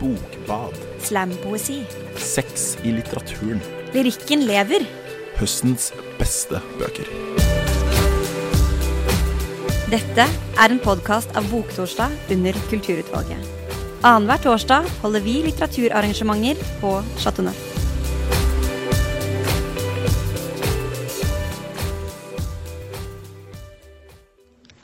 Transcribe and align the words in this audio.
Bokbad. 0.00 0.74
Slampoesi. 1.00 1.80
Sex 2.16 2.76
i 2.84 2.92
litteraturen. 2.92 3.60
Lyrikken 3.94 4.44
lever. 4.48 4.84
Høstens 5.40 5.88
beste 6.18 6.60
bøker. 6.76 7.08
Dette 9.88 10.26
er 10.26 10.72
en 10.74 10.82
podkast 10.82 11.32
av 11.38 11.48
Boktorsdag 11.52 12.12
under 12.34 12.58
Kulturutvalget. 12.68 13.40
Annenhver 14.04 14.42
torsdag 14.44 14.88
holder 15.00 15.24
vi 15.24 15.38
litteraturarrangementer 15.46 16.60
på 16.82 16.92
Chateau 17.22 17.46
Neuf. 17.46 17.62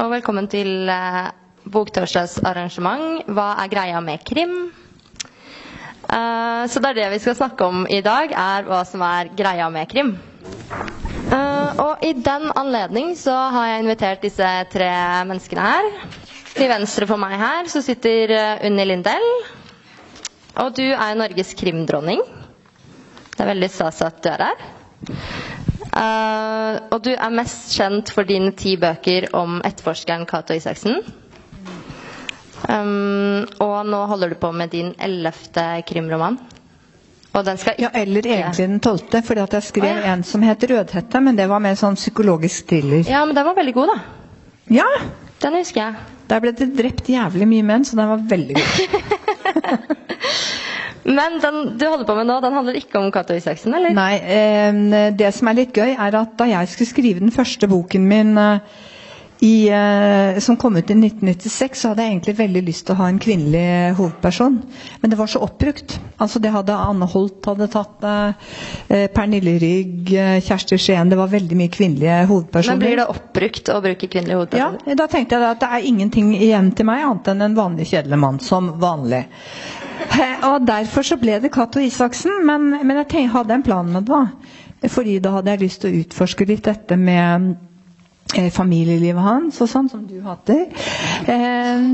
Og 0.03 0.09
velkommen 0.11 0.49
til 0.51 0.89
eh, 0.91 1.29
Boktorsdags 1.71 2.41
arrangement 2.43 3.29
Hva 3.31 3.53
er 3.63 3.71
greia 3.71 4.01
med 4.03 4.25
krim? 4.27 4.73
Eh, 6.13 6.65
så 6.69 6.81
det 6.83 6.91
er 6.93 6.99
det 7.01 7.09
vi 7.15 7.21
skal 7.25 7.39
snakke 7.39 7.65
om 7.65 7.87
i 7.89 8.03
dag, 8.05 8.33
er 8.37 8.67
hva 8.69 8.83
som 8.89 9.01
er 9.07 9.31
greia 9.39 9.71
med 9.73 9.89
krim. 9.91 10.15
Uh, 11.33 11.71
og 11.81 12.03
i 12.05 12.11
den 12.13 12.51
anledning 12.59 13.15
så 13.17 13.33
har 13.55 13.69
jeg 13.71 13.83
invitert 13.87 14.25
disse 14.27 14.49
tre 14.73 14.91
menneskene 15.29 15.65
her. 15.65 15.89
Til 16.53 16.69
venstre 16.69 17.07
for 17.09 17.17
meg 17.21 17.39
her 17.41 17.71
så 17.73 17.81
sitter 17.85 18.35
eh, 18.37 18.67
Unni 18.69 18.85
Lindell. 18.85 19.25
Og 20.61 20.75
du 20.77 20.85
er 20.93 21.17
Norges 21.17 21.55
krimdronning. 21.57 22.21
Det 23.33 23.41
er 23.41 23.49
veldig 23.55 23.71
stas 23.73 24.03
at 24.05 24.21
du 24.21 24.29
er 24.35 24.45
her. 24.51 24.67
Uh, 25.93 26.77
og 26.93 27.01
du 27.07 27.15
er 27.15 27.33
mest 27.33 27.73
kjent 27.79 28.13
for 28.13 28.29
dine 28.29 28.53
ti 28.57 28.75
bøker 28.81 29.31
om 29.37 29.63
etterforskeren 29.65 30.29
Cato 30.29 30.53
Isaksen. 30.57 31.01
Um, 32.69 33.47
og 33.63 33.87
nå 33.89 34.01
holder 34.11 34.33
du 34.33 34.39
på 34.39 34.53
med 34.55 34.71
din 34.71 34.93
ellevte 35.03 35.65
krimroman. 35.89 36.39
Og 37.33 37.45
den 37.47 37.59
skal 37.59 37.79
Ja, 37.81 37.89
eller 37.97 38.27
egentlig 38.29 38.69
den 38.69 38.81
tolvte, 38.85 39.23
fordi 39.25 39.41
at 39.41 39.55
jeg 39.57 39.63
skrev 39.71 39.89
Å, 39.89 40.01
ja. 40.05 40.13
en 40.13 40.23
som 40.23 40.43
het 40.45 40.63
'Rødhette', 40.69 41.21
men 41.21 41.37
det 41.37 41.49
var 41.49 41.63
mer 41.65 41.75
sånn 41.81 41.97
psykologisk 41.97 42.69
thriller. 42.69 43.09
Ja, 43.09 43.25
men 43.25 43.35
den 43.35 43.45
var 43.45 43.57
veldig 43.57 43.75
god, 43.75 43.95
da. 43.95 44.01
Ja! 44.69 44.89
Den 45.43 45.57
husker 45.59 45.81
jeg. 45.81 45.95
Der 46.29 46.41
ble 46.41 46.53
det 46.53 46.69
drept 46.77 47.09
jævlig 47.09 47.49
mye 47.49 47.63
menn, 47.67 47.85
så 47.85 47.97
den 47.97 48.09
var 48.09 48.21
veldig 48.29 48.55
god. 48.55 48.69
Men 51.05 51.41
den 51.43 51.79
du 51.79 51.87
holder 51.89 52.07
på 52.07 52.15
med 52.15 52.29
nå, 52.29 52.37
den 52.45 52.55
handler 52.55 52.77
ikke 52.79 53.01
om 53.01 53.11
Cato 53.11 53.35
Isaksen, 53.35 53.75
eller? 53.75 53.91
Nei, 53.97 54.13
eh, 54.23 55.11
det 55.19 55.33
som 55.35 55.51
er 55.51 55.59
litt 55.59 55.75
gøy, 55.75 55.97
er 55.99 56.15
at 56.15 56.37
da 56.39 56.47
jeg 56.47 56.71
skulle 56.71 56.93
skrive 56.93 57.25
den 57.25 57.35
første 57.35 57.67
boken 57.67 58.07
min 58.07 58.39
eh, 58.39 58.61
i, 59.43 59.69
eh, 59.69 60.39
som 60.39 60.57
kom 60.57 60.77
ut 60.77 60.91
i 60.91 60.95
1996, 60.95 61.81
så 61.81 61.89
hadde 61.91 62.05
jeg 62.05 62.13
egentlig 62.13 62.35
veldig 62.39 62.61
lyst 62.63 62.85
til 62.87 62.95
å 62.95 62.99
ha 63.01 63.09
en 63.11 63.19
kvinnelig 63.19 63.97
hovedperson. 63.99 64.61
Men 65.03 65.11
det 65.11 65.19
var 65.19 65.31
så 65.33 65.41
oppbrukt. 65.43 65.97
Altså 66.23 66.39
Det 66.39 66.53
hadde 66.55 66.77
Anne 66.79 67.09
Holt 67.11 67.49
hadde 67.51 67.67
tatt, 67.73 68.05
eh, 68.07 69.09
Pernille 69.15 69.57
Rygg, 69.59 70.13
eh, 70.15 70.39
Kjersti 70.41 70.79
Skien 70.79 71.11
Det 71.11 71.19
var 71.19 71.27
veldig 71.33 71.57
mye 71.59 71.73
kvinnelige 71.75 72.21
hovedpersoner. 72.31 72.79
Men 72.79 72.87
blir 72.87 72.97
det 73.03 73.09
oppbrukt 73.11 73.73
å 73.75 73.81
bruke 73.83 74.07
kvinnelige 74.09 74.61
Ja, 74.61 74.71
da 74.95 75.07
tenkte 75.11 75.35
jeg 75.41 75.43
at 75.51 75.61
det 75.61 75.69
er 75.73 75.89
ingenting 75.91 76.35
igjen 76.39 76.71
til 76.77 76.87
meg 76.87 77.03
annet 77.03 77.33
enn 77.35 77.43
en 77.43 77.59
vanlig 77.59 77.89
kjedelig 77.91 78.19
mann, 78.19 78.39
som 78.39 78.71
vanlig. 78.79 79.25
Eh, 80.21 80.47
Og 80.53 80.65
derfor 80.67 81.03
så 81.03 81.19
ble 81.19 81.41
det 81.41 81.51
Cato 81.53 81.81
Isaksen, 81.81 82.47
men, 82.47 82.71
men 82.87 82.97
jeg 83.03 83.09
tenkte, 83.09 83.33
hadde 83.37 83.55
en 83.59 83.63
plan 83.63 83.91
med 83.93 84.05
det. 84.05 84.15
da. 84.15 84.89
Fordi 84.89 85.19
da 85.23 85.31
hadde 85.37 85.51
jeg 85.51 85.61
lyst 85.67 85.81
til 85.83 85.91
å 85.93 86.01
utforske 86.05 86.47
litt 86.47 86.65
dette 86.67 86.97
med 86.99 87.51
eh, 87.51 87.72
familielivet 88.31 89.23
hans 89.23 89.61
og 89.61 89.69
sånn, 89.69 89.89
som 89.93 90.05
du 90.09 90.21
hadde. 90.25 90.57
Eh, 91.29 91.89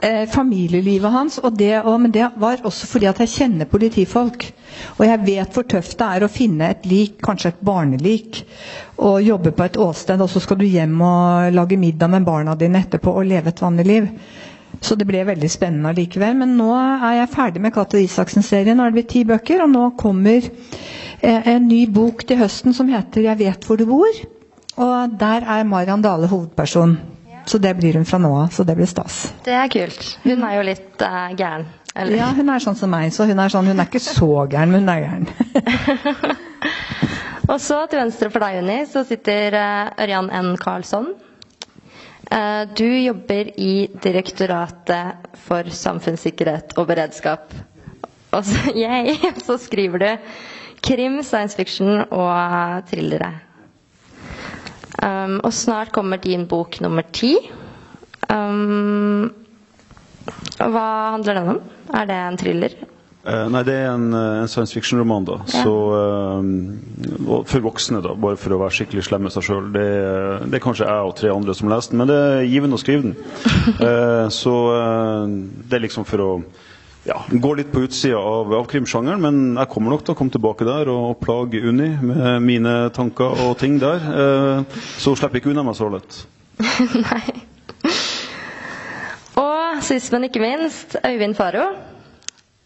eh, 0.00 0.24
familielivet 0.28 1.12
hans, 1.12 1.38
og 1.38 1.56
det, 1.58 1.80
og, 1.80 2.00
men 2.02 2.12
det 2.14 2.26
var 2.40 2.64
også 2.64 2.88
fordi 2.90 3.08
at 3.10 3.20
jeg 3.22 3.32
kjenner 3.34 3.70
politifolk. 3.70 4.46
Og 4.98 5.06
jeg 5.06 5.22
vet 5.26 5.56
hvor 5.56 5.66
tøft 5.68 5.98
det 6.00 6.08
er 6.08 6.24
å 6.24 6.32
finne 6.32 6.70
et 6.74 6.86
lik, 6.88 7.18
kanskje 7.24 7.54
et 7.54 7.64
barnelik, 7.64 8.42
og 9.00 9.22
jobbe 9.24 9.54
på 9.56 9.66
et 9.66 9.80
åsted, 9.80 10.20
og 10.20 10.30
så 10.30 10.42
skal 10.44 10.60
du 10.60 10.66
hjem 10.68 11.00
og 11.00 11.56
lage 11.56 11.80
middag 11.80 12.12
med 12.12 12.28
barna 12.28 12.56
dine 12.58 12.84
etterpå 12.84 13.16
og 13.16 13.28
leve 13.28 13.52
et 13.52 13.64
vanlig 13.64 13.86
liv. 13.88 14.08
Så 14.80 14.96
det 14.96 15.04
ble 15.08 15.24
veldig 15.26 15.48
spennende 15.50 15.90
allikevel. 15.90 16.36
Men 16.40 16.54
nå 16.56 16.70
er 16.78 17.18
jeg 17.18 17.32
ferdig 17.34 17.62
med 17.64 17.74
Cato 17.74 17.98
Isaksen-serien. 18.00 18.78
Nå 18.78 18.86
er 18.86 18.92
det 18.92 19.00
blitt 19.00 19.10
ti 19.12 19.24
bøker, 19.28 19.64
og 19.64 19.72
nå 19.72 19.90
kommer 20.00 20.38
eh, 20.46 21.48
en 21.54 21.66
ny 21.68 21.82
bok 21.90 22.24
til 22.28 22.40
høsten 22.40 22.76
som 22.76 22.88
heter 22.88 23.26
'Jeg 23.26 23.38
vet 23.42 23.66
hvor 23.66 23.76
du 23.76 23.84
bor'. 23.90 24.22
Og 24.80 25.16
der 25.20 25.44
er 25.44 25.66
Marian 25.68 26.02
Dale 26.02 26.28
hovedperson. 26.30 26.96
Så 27.46 27.58
det 27.58 27.74
blir 27.76 27.96
hun 27.98 28.06
fra 28.06 28.20
nå 28.22 28.30
av. 28.36 28.50
Så 28.54 28.64
det 28.64 28.76
blir 28.78 28.88
stas. 28.88 29.32
Det 29.44 29.54
er 29.56 29.70
kult. 29.72 30.18
Hun 30.24 30.44
er 30.46 30.58
jo 30.58 30.66
litt 30.68 31.04
uh, 31.04 31.30
gæren. 31.36 31.66
Eller? 31.94 32.20
Ja, 32.20 32.28
hun 32.36 32.52
er 32.52 32.62
sånn 32.62 32.78
som 32.78 32.92
meg, 32.92 33.10
så 33.12 33.26
hun 33.26 33.40
er 33.42 33.50
sånn, 33.50 33.66
hun 33.66 33.82
er 33.82 33.88
ikke 33.88 34.02
så 34.02 34.28
gæren, 34.50 34.70
men 34.70 34.84
hun 34.84 34.92
er 34.92 35.00
gæren. 35.02 35.26
Og 37.50 37.58
så 37.58 37.80
til 37.90 37.98
venstre 37.98 38.28
for 38.30 38.44
deg, 38.44 38.60
Unni, 38.60 38.78
så 38.86 39.02
sitter 39.08 39.56
uh, 39.58 40.04
Ørjan 40.04 40.30
N. 40.30 40.54
Karlsson. 40.60 41.10
Eh, 42.30 42.68
du 42.76 42.86
jobber 42.86 43.50
i 43.60 43.90
Direktoratet 44.02 45.30
for 45.48 45.66
samfunnssikkerhet 45.74 46.76
og 46.78 46.86
beredskap. 46.86 47.54
Og 48.30 48.44
så, 48.46 48.70
yay, 48.84 49.16
så 49.42 49.58
skriver 49.58 50.04
du 50.04 50.10
krim, 50.86 51.22
science 51.26 51.58
fiction 51.58 52.04
og 52.06 52.86
thrillere. 52.90 53.32
Um, 55.00 55.38
og 55.40 55.52
snart 55.56 55.92
kommer 55.96 56.20
din 56.20 56.46
bok 56.48 56.80
nummer 56.84 57.06
ti. 57.16 57.34
Um, 58.28 59.30
hva 60.60 60.86
handler 61.16 61.38
den 61.40 61.52
om? 61.54 61.60
Er 61.96 62.08
det 62.08 62.18
en 62.20 62.40
thriller? 62.40 62.74
Uh, 63.20 63.46
nei, 63.52 63.60
det 63.68 63.74
er 63.76 63.90
en, 63.90 64.06
eh, 64.16 64.38
en 64.40 64.48
science 64.48 64.72
fiction-roman, 64.72 65.26
da. 65.28 65.34
Ja. 65.44 65.60
Så 65.64 65.72
eh, 65.92 67.42
For 67.50 67.64
voksne, 67.64 68.00
da. 68.04 68.14
Bare 68.16 68.38
for 68.40 68.56
å 68.56 68.60
være 68.62 68.78
skikkelig 68.78 69.04
slem 69.08 69.26
med 69.26 69.34
seg 69.34 69.44
sjøl. 69.44 69.66
Det, 69.74 69.84
det 70.48 70.56
er 70.56 70.64
kanskje 70.64 70.88
jeg 70.88 71.10
og 71.10 71.12
tre 71.18 71.32
andre 71.34 71.56
som 71.56 71.68
leser 71.68 71.92
den, 71.92 72.00
men 72.00 72.08
det 72.08 72.16
er 72.16 72.48
givende 72.48 72.78
å 72.78 72.80
skrive 72.80 73.10
den. 73.10 73.16
uh, 73.82 74.26
så 74.40 74.54
det 75.68 75.76
er 75.80 75.84
liksom 75.84 76.08
for 76.08 76.24
å 76.24 76.30
ja, 77.08 77.16
går 77.30 77.56
litt 77.60 77.70
på 77.72 77.82
utsida 77.86 78.18
av, 78.20 78.50
av 78.54 78.66
krimsjangeren, 78.68 79.20
men 79.24 79.38
jeg 79.56 79.70
kommer 79.72 79.94
nok 79.94 80.02
til 80.04 80.14
å 80.14 80.18
komme 80.18 80.34
tilbake 80.34 80.66
der 80.68 80.90
og 80.92 81.20
plage 81.22 81.62
Unni 81.70 81.88
med 82.04 82.44
mine 82.44 82.74
tanker 82.96 83.40
og 83.46 83.54
ting 83.60 83.78
der. 83.80 84.04
Eh, 84.10 84.80
så 85.00 85.14
slipper 85.16 85.38
jeg 85.38 85.44
ikke 85.44 85.54
unna 85.54 85.64
meg 85.66 85.78
så 85.78 85.88
lett. 85.92 86.18
Nei. 87.06 87.22
Og 89.40 89.80
sist, 89.86 90.12
men 90.12 90.28
ikke 90.28 90.42
minst, 90.44 90.98
Øyvind 91.06 91.38
Faro. 91.38 91.70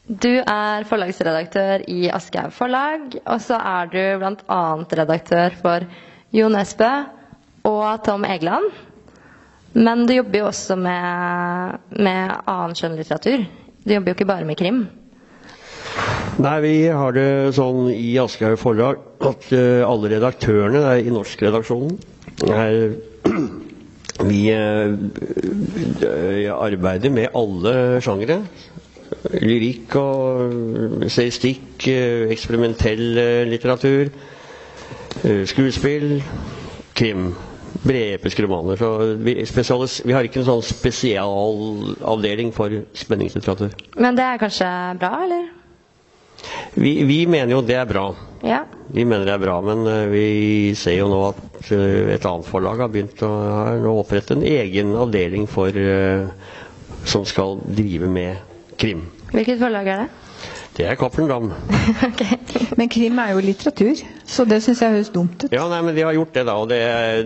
Du 0.04 0.28
er 0.42 0.84
forlagsredaktør 0.84 1.86
i 1.88 2.10
Aschehoug 2.12 2.52
Forlag, 2.52 3.14
og 3.24 3.38
så 3.40 3.56
er 3.56 3.86
du 3.92 4.00
bl.a. 4.20 4.58
redaktør 5.00 5.54
for 5.62 5.86
Jo 6.34 6.50
Nesbø 6.52 6.90
og 7.70 8.02
Tom 8.04 8.26
Egeland. 8.28 8.66
Men 9.74 10.04
du 10.06 10.12
jobber 10.18 10.42
jo 10.42 10.50
også 10.50 10.76
med, 10.78 11.78
med 11.96 12.34
annen 12.50 12.76
skjønnlitteratur. 12.78 13.46
Du 13.84 13.92
jobber 13.92 14.12
jo 14.12 14.16
ikke 14.16 14.26
bare 14.28 14.46
med 14.48 14.56
krim. 14.56 14.86
Nei, 16.40 16.54
vi 16.64 16.72
har 16.90 17.12
det 17.14 17.54
sånn 17.54 17.90
i 17.92 18.14
Aschehoug 18.18 18.58
Forlag 18.58 19.02
at 19.28 19.44
uh, 19.54 19.84
alle 19.86 20.10
redaktørene 20.16 20.80
er 20.94 21.04
i 21.04 21.12
norskredaksjonen 21.14 21.98
er 22.50 22.96
Vi 24.24 24.44
eh, 24.54 24.92
arbeider 26.54 27.10
med 27.10 27.34
alle 27.34 27.72
sjangere. 28.04 28.36
Lyrikk 29.42 29.96
og 29.98 31.02
seristikk, 31.10 31.88
eh, 31.90 32.30
eksperimentell 32.30 33.02
litteratur, 33.50 34.12
skuespill, 35.50 36.22
krim. 36.94 37.32
Brede 37.84 38.30
romaner. 38.44 38.76
Så 38.80 38.90
vi, 39.20 39.34
vi 40.04 40.14
har 40.16 40.24
ikke 40.24 40.40
en 40.40 40.48
sånn 40.48 40.64
spesialavdeling 40.64 42.52
for 42.56 42.72
spenningslitteratur. 42.96 43.74
Men 44.00 44.16
det 44.16 44.24
er 44.24 44.40
kanskje 44.40 44.70
bra, 45.02 45.12
eller? 45.26 45.44
Vi, 46.74 46.94
vi 47.04 47.18
mener 47.30 47.54
jo 47.54 47.60
det 47.64 47.76
er 47.78 47.88
bra. 47.88 48.08
Ja. 48.44 48.64
Vi 48.92 49.04
mener 49.08 49.24
det 49.28 49.36
er 49.36 49.44
bra, 49.44 49.58
men 49.64 49.86
eh, 49.88 50.06
vi 50.12 50.24
ser 50.76 50.98
jo 50.98 51.06
nå 51.12 51.20
at 51.30 51.70
eh, 51.72 52.10
et 52.16 52.26
annet 52.28 52.48
forlag 52.48 52.82
har 52.84 52.90
begynt 52.92 53.22
å 53.24 53.30
har 53.30 53.86
opprette 53.92 54.36
en 54.36 54.44
egen 54.44 54.92
avdeling 55.00 55.46
for, 55.50 55.72
eh, 55.72 56.26
som 57.08 57.24
skal 57.28 57.60
drive 57.64 58.10
med 58.10 58.76
krim. 58.80 59.06
Hvilket 59.32 59.62
forlag 59.62 59.88
er 59.88 60.04
det? 60.04 60.23
Det 60.74 60.86
er 60.90 60.96
Cappelen 60.98 61.28
Dam. 61.30 61.52
Ok. 62.08 62.22
Men 62.78 62.88
krim 62.90 63.18
er 63.22 63.34
jo 63.36 63.42
litteratur, 63.44 64.00
så 64.26 64.46
det 64.48 64.58
syns 64.64 64.80
jeg 64.82 64.94
høres 64.96 65.10
dumt 65.14 65.44
ut. 65.44 65.52
Ja, 65.54 65.68
nei, 65.70 65.78
men 65.86 65.94
de 65.94 66.02
har 66.02 66.16
gjort 66.16 66.34
det, 66.34 66.42
da. 66.48 66.56
Og 66.58 66.70
det, 66.72 66.80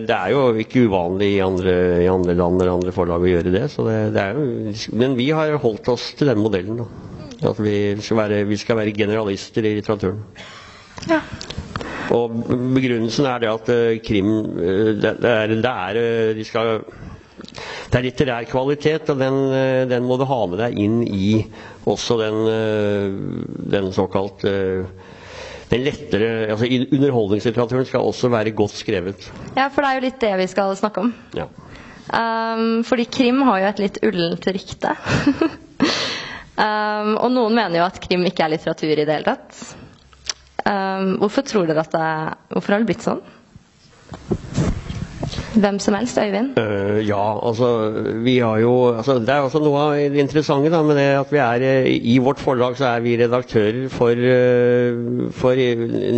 det 0.05 0.15
er 0.15 0.33
jo 0.35 0.43
ikke 0.61 0.83
uvanlig 0.85 1.31
i 1.37 1.41
andre, 1.41 1.73
i 2.03 2.09
andre 2.11 2.35
land 2.37 2.59
eller 2.61 2.75
andre 2.75 2.93
forlag 2.93 3.25
å 3.25 3.31
gjøre 3.31 3.53
det. 3.55 3.63
Så 3.73 3.87
det, 3.87 3.97
det 4.13 4.21
er 4.21 4.37
jo, 4.37 4.75
men 5.01 5.17
vi 5.17 5.31
har 5.33 5.55
holdt 5.63 5.89
oss 5.95 6.11
til 6.19 6.29
den 6.29 6.43
modellen, 6.43 6.83
da. 6.83 6.89
At 7.49 7.59
vi 7.63 7.75
skal 8.03 8.19
være, 8.19 8.43
vi 8.49 8.57
skal 8.59 8.77
være 8.81 8.93
generalister 8.93 9.65
i 9.65 9.73
litteraturen. 9.79 10.21
Ja. 11.09 11.21
Og 12.13 12.33
begrunnelsen 12.75 13.27
er 13.29 13.41
det 13.41 13.49
at 13.53 13.69
eh, 13.71 13.99
krim 14.03 14.31
det, 14.99 15.13
det 15.23 15.29
er, 15.29 15.53
det 15.61 15.71
er 15.71 15.99
eh, 16.01 16.31
De 16.35 16.45
skal 16.47 16.81
det 17.91 17.99
er 17.99 18.05
litterær 18.07 18.49
kvalitet, 18.49 19.09
og 19.13 19.21
den, 19.21 19.39
eh, 19.55 19.83
den 19.89 20.07
må 20.07 20.17
du 20.21 20.25
ha 20.29 20.41
med 20.49 20.61
deg 20.61 20.77
inn 20.79 20.99
i 21.05 21.45
også 21.89 22.19
den, 22.21 22.41
eh, 22.53 23.07
den 23.75 23.89
såkalt 23.95 24.45
eh, 24.49 24.85
den 25.69 25.83
lettere, 25.85 26.29
altså 26.49 26.65
Underholdningslitteraturen 26.65 27.85
skal 27.85 28.05
også 28.09 28.29
være 28.33 28.53
godt 28.57 28.73
skrevet. 28.79 29.27
Ja, 29.55 29.67
for 29.69 29.85
det 29.85 29.89
er 29.89 29.99
jo 29.99 30.05
litt 30.07 30.21
det 30.23 30.31
vi 30.41 30.47
skal 30.49 30.73
snakke 30.79 31.03
om. 31.05 31.11
Ja. 31.37 31.45
Um, 32.09 32.81
fordi 32.87 33.05
krim 33.05 33.43
har 33.45 33.59
jo 33.61 33.67
et 33.69 33.81
litt 33.83 33.99
ullent 34.07 34.47
rykte. 34.49 34.95
um, 36.65 37.11
og 37.21 37.29
noen 37.35 37.53
mener 37.53 37.77
jo 37.77 37.85
at 37.85 38.01
krim 38.01 38.25
ikke 38.25 38.47
er 38.47 38.55
litteratur 38.55 38.95
i 38.95 39.05
det 39.05 39.13
hele 39.13 39.35
tatt. 39.35 39.59
Um, 40.65 41.19
hvorfor 41.21 41.45
tror 41.45 41.69
dere 41.69 41.85
at 41.85 41.93
det 41.93 42.01
er, 42.03 42.33
Hvorfor 42.55 42.73
har 42.73 42.81
det 42.81 42.89
blitt 42.89 43.05
sånn? 43.05 43.21
Hvem 45.59 45.79
som 45.79 45.95
helst, 45.97 46.17
Øyvind? 46.17 46.53
Uh, 46.59 46.99
ja, 47.07 47.47
altså 47.47 47.91
vi 48.23 48.37
har 48.37 48.57
jo 48.63 48.95
altså, 48.95 49.17
Det 49.19 49.29
er 49.29 49.43
også 49.43 49.59
noe 49.59 49.81
av 49.81 49.97
det 50.13 50.21
interessante 50.23 50.71
da, 50.71 50.79
med 50.85 50.95
det 50.99 51.07
at 51.19 51.33
vi 51.33 51.41
er 51.43 51.65
eh, 51.67 51.89
I 52.13 52.17
vårt 52.23 52.39
forlag 52.39 52.77
så 52.79 52.93
er 52.93 53.03
vi 53.03 53.17
redaktører 53.19 53.89
for, 53.91 54.15
uh, 54.15 55.27
for 55.35 55.59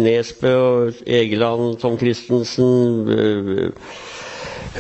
Nesbø 0.06 0.54
og 0.62 1.04
Egeland, 1.08 1.80
Tom 1.82 1.98
Christensen 1.98 3.08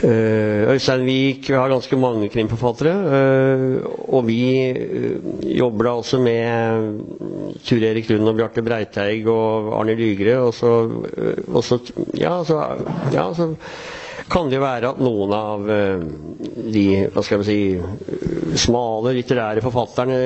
eh, 0.04 0.70
Øystein 0.72 1.08
Wiik 1.08 1.50
Vi 1.50 1.58
har 1.58 1.72
ganske 1.72 1.98
mange 2.00 2.30
krimforfattere. 2.30 2.94
og 4.08 4.28
vi 4.28 4.42
jobber 5.58 5.84
da 5.84 5.96
også 6.00 6.20
med 6.22 7.02
Tur 7.66 7.82
Erik 7.84 8.10
Lund 8.10 8.30
og 8.30 8.38
Bjarte 8.38 8.62
Breiteig 8.62 9.28
og 9.28 9.74
Arne 9.80 9.96
Lygre. 10.00 10.38
Og 10.38 10.54
så, 10.54 10.72
og 11.48 11.64
så 11.64 11.80
ja, 12.18 12.44
så, 12.48 12.62
ja, 13.14 13.28
så 13.34 13.50
kan 14.32 14.50
det 14.52 14.62
være 14.64 14.94
at 14.94 15.02
noen 15.04 15.34
av 15.36 15.70
eh, 15.72 16.04
de 16.72 16.86
hva 17.12 17.24
skal 17.26 17.42
vi 17.42 17.48
si, 17.48 17.60
eh, 17.76 18.56
smale 18.60 19.14
litterære 19.18 19.64
forfatterne 19.66 20.20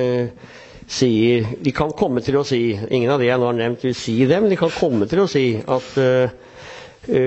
sier 0.85 1.47
De 1.65 1.71
kan 1.73 1.89
komme 1.97 2.21
til 2.21 2.35
å 2.37 2.43
si 2.45 2.59
Ingen 2.75 3.09
av 3.09 3.17
de 3.21 3.25
jeg 3.31 3.41
nå 3.41 3.47
har 3.49 3.55
nevnt, 3.57 3.85
vil 3.87 3.95
si 3.97 4.19
det, 4.29 4.37
men 4.43 4.51
de 4.53 4.59
kan 4.59 4.73
komme 4.73 5.07
til 5.09 5.23
å 5.23 5.29
si 5.31 5.45
at 5.57 5.87
eh, 6.01 6.35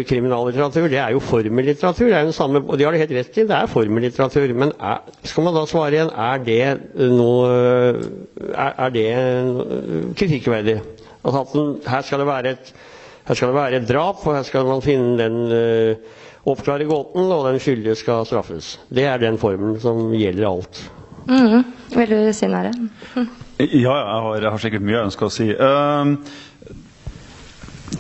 kriminallitteratur 0.07 0.89
det 0.91 0.99
er 0.99 1.13
jo 1.15 1.21
formellitteratur. 1.23 2.09
Det 2.09 2.15
er 2.17 2.25
jo 2.25 2.31
den 2.33 2.35
samme, 2.35 2.63
og 2.67 2.79
de 2.79 2.87
har 2.87 2.95
det 2.95 3.03
helt 3.05 3.13
rett 3.15 3.37
i, 3.39 3.45
det 3.47 3.55
er 3.55 3.69
formellitteratur. 3.71 4.55
Men 4.59 4.73
er, 4.75 5.05
skal 5.23 5.47
man 5.47 5.55
da 5.55 5.63
svare 5.71 5.95
igjen 5.95 6.11
er 6.11 6.41
det 6.43 7.11
noe 7.15 7.53
Er, 8.49 8.73
er 8.87 8.95
det 8.95 9.07
kritikkverdig? 10.19 10.79
Altså 11.23 11.43
at 11.45 11.55
den, 11.55 11.71
her 11.87 12.07
skal 12.07 12.23
det 12.25 12.31
være 12.31 12.55
et 12.57 12.73
her 13.29 13.37
skal 13.37 13.51
det 13.51 13.59
være 13.59 13.77
et 13.83 13.89
drap, 13.91 14.23
og 14.25 14.35
her 14.39 14.47
skal 14.49 14.65
man 14.65 14.81
finne 14.83 15.19
den 15.21 15.39
oppklare 16.45 16.87
gåten, 16.89 17.27
og 17.33 17.49
den 17.49 17.59
skyldige 17.63 17.97
skal 17.99 18.27
straffes. 18.29 18.77
Det 18.93 19.07
er 19.09 19.19
den 19.23 19.39
formelen 19.41 19.81
som 19.83 20.13
gjelder 20.15 20.49
alt. 20.51 20.83
Mhm. 21.29 21.65
Vil 21.97 22.13
du 22.13 22.33
si 22.37 22.47
Nære? 22.49 22.73
Ja, 23.17 23.25
ja, 23.65 23.95
jeg 23.97 24.21
har, 24.27 24.35
jeg 24.43 24.51
har 24.51 24.63
sikkert 24.63 24.85
mye 24.87 24.97
jeg 24.99 25.09
ønsker 25.11 25.29
å 25.29 25.33
si. 25.33 25.49
Uh, 25.57 26.15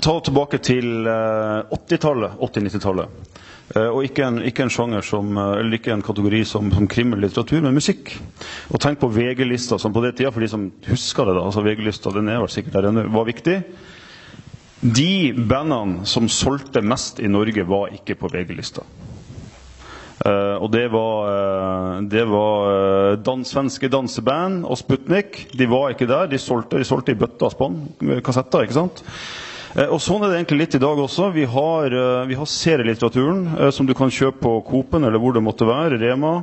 ta 0.04 0.18
tilbake 0.20 0.58
til 0.64 1.06
eh, 1.08 1.74
80-tallet, 1.74 2.36
80-90-tallet. 2.44 3.28
Eh, 3.76 3.88
og 3.88 4.04
ikke 4.06 4.24
en, 4.26 4.40
ikke 4.48 4.64
en 4.64 4.72
sjanger 4.72 5.04
som, 5.04 5.30
eh, 5.36 5.54
eller 5.60 5.78
ikke 5.78 5.92
en 5.94 6.04
kategori 6.04 6.42
som, 6.48 6.70
som 6.72 6.88
krim 6.90 7.12
eller 7.12 7.28
litteratur, 7.28 7.60
men 7.64 7.76
musikk. 7.76 8.14
Og 8.72 8.80
tenk 8.82 9.00
på 9.02 9.10
VG-lista, 9.12 9.78
som 9.80 9.94
på 9.94 10.02
det 10.04 10.14
tida, 10.18 10.32
for 10.34 10.44
de 10.44 10.50
som 10.52 10.68
husker 10.88 11.28
det, 11.28 11.36
da, 11.38 11.44
altså 11.48 11.64
VG-lista 11.66 12.12
den 12.16 12.30
er 12.32 12.42
vel 12.44 12.52
sikkert 12.52 12.78
der 12.78 12.90
ennå, 12.90 13.06
var 13.16 13.28
viktig. 13.28 13.58
De 14.80 15.34
bandene 15.34 16.06
som 16.06 16.28
solgte 16.30 16.82
mest 16.86 17.18
i 17.18 17.28
Norge, 17.30 17.64
var 17.66 17.90
ikke 17.96 18.14
på 18.18 18.30
VG-lista. 18.30 18.84
Uh, 20.18 20.58
og 20.58 20.70
det 20.74 20.88
var, 20.90 21.28
eh, 21.30 21.98
det 22.10 22.24
var 22.26 22.64
eh, 22.72 23.18
dan 23.22 23.44
svenske 23.46 23.86
danseband 23.86 24.64
og 24.66 24.74
Sputnik. 24.80 25.44
De 25.54 25.68
var 25.70 25.92
ikke 25.92 26.08
der. 26.10 26.26
De 26.26 26.40
solgte, 26.42 26.80
de 26.80 26.86
solgte 26.86 27.14
i 27.14 27.18
bøtter 27.18 27.46
og 27.46 27.54
spann 27.54 27.76
kassetter. 28.26 28.66
ikke 28.66 28.74
sant? 28.80 29.04
Uh, 29.76 29.86
og 29.94 30.02
Sånn 30.02 30.26
er 30.26 30.32
det 30.32 30.40
egentlig 30.40 30.60
litt 30.64 30.78
i 30.78 30.82
dag 30.82 30.98
også. 31.04 31.30
Vi 31.36 31.46
har, 31.46 31.94
uh, 31.94 32.26
vi 32.26 32.38
har 32.38 32.50
serielitteraturen 32.50 33.70
som 33.74 33.86
du 33.86 33.94
kan 33.94 34.10
kjøpe 34.10 34.42
på 34.42 34.56
Coop-en 34.66 35.06
eller 35.06 35.22
hvor 35.22 35.38
det 35.38 35.44
måtte 35.46 35.68
være. 35.70 36.00
Rema. 36.02 36.40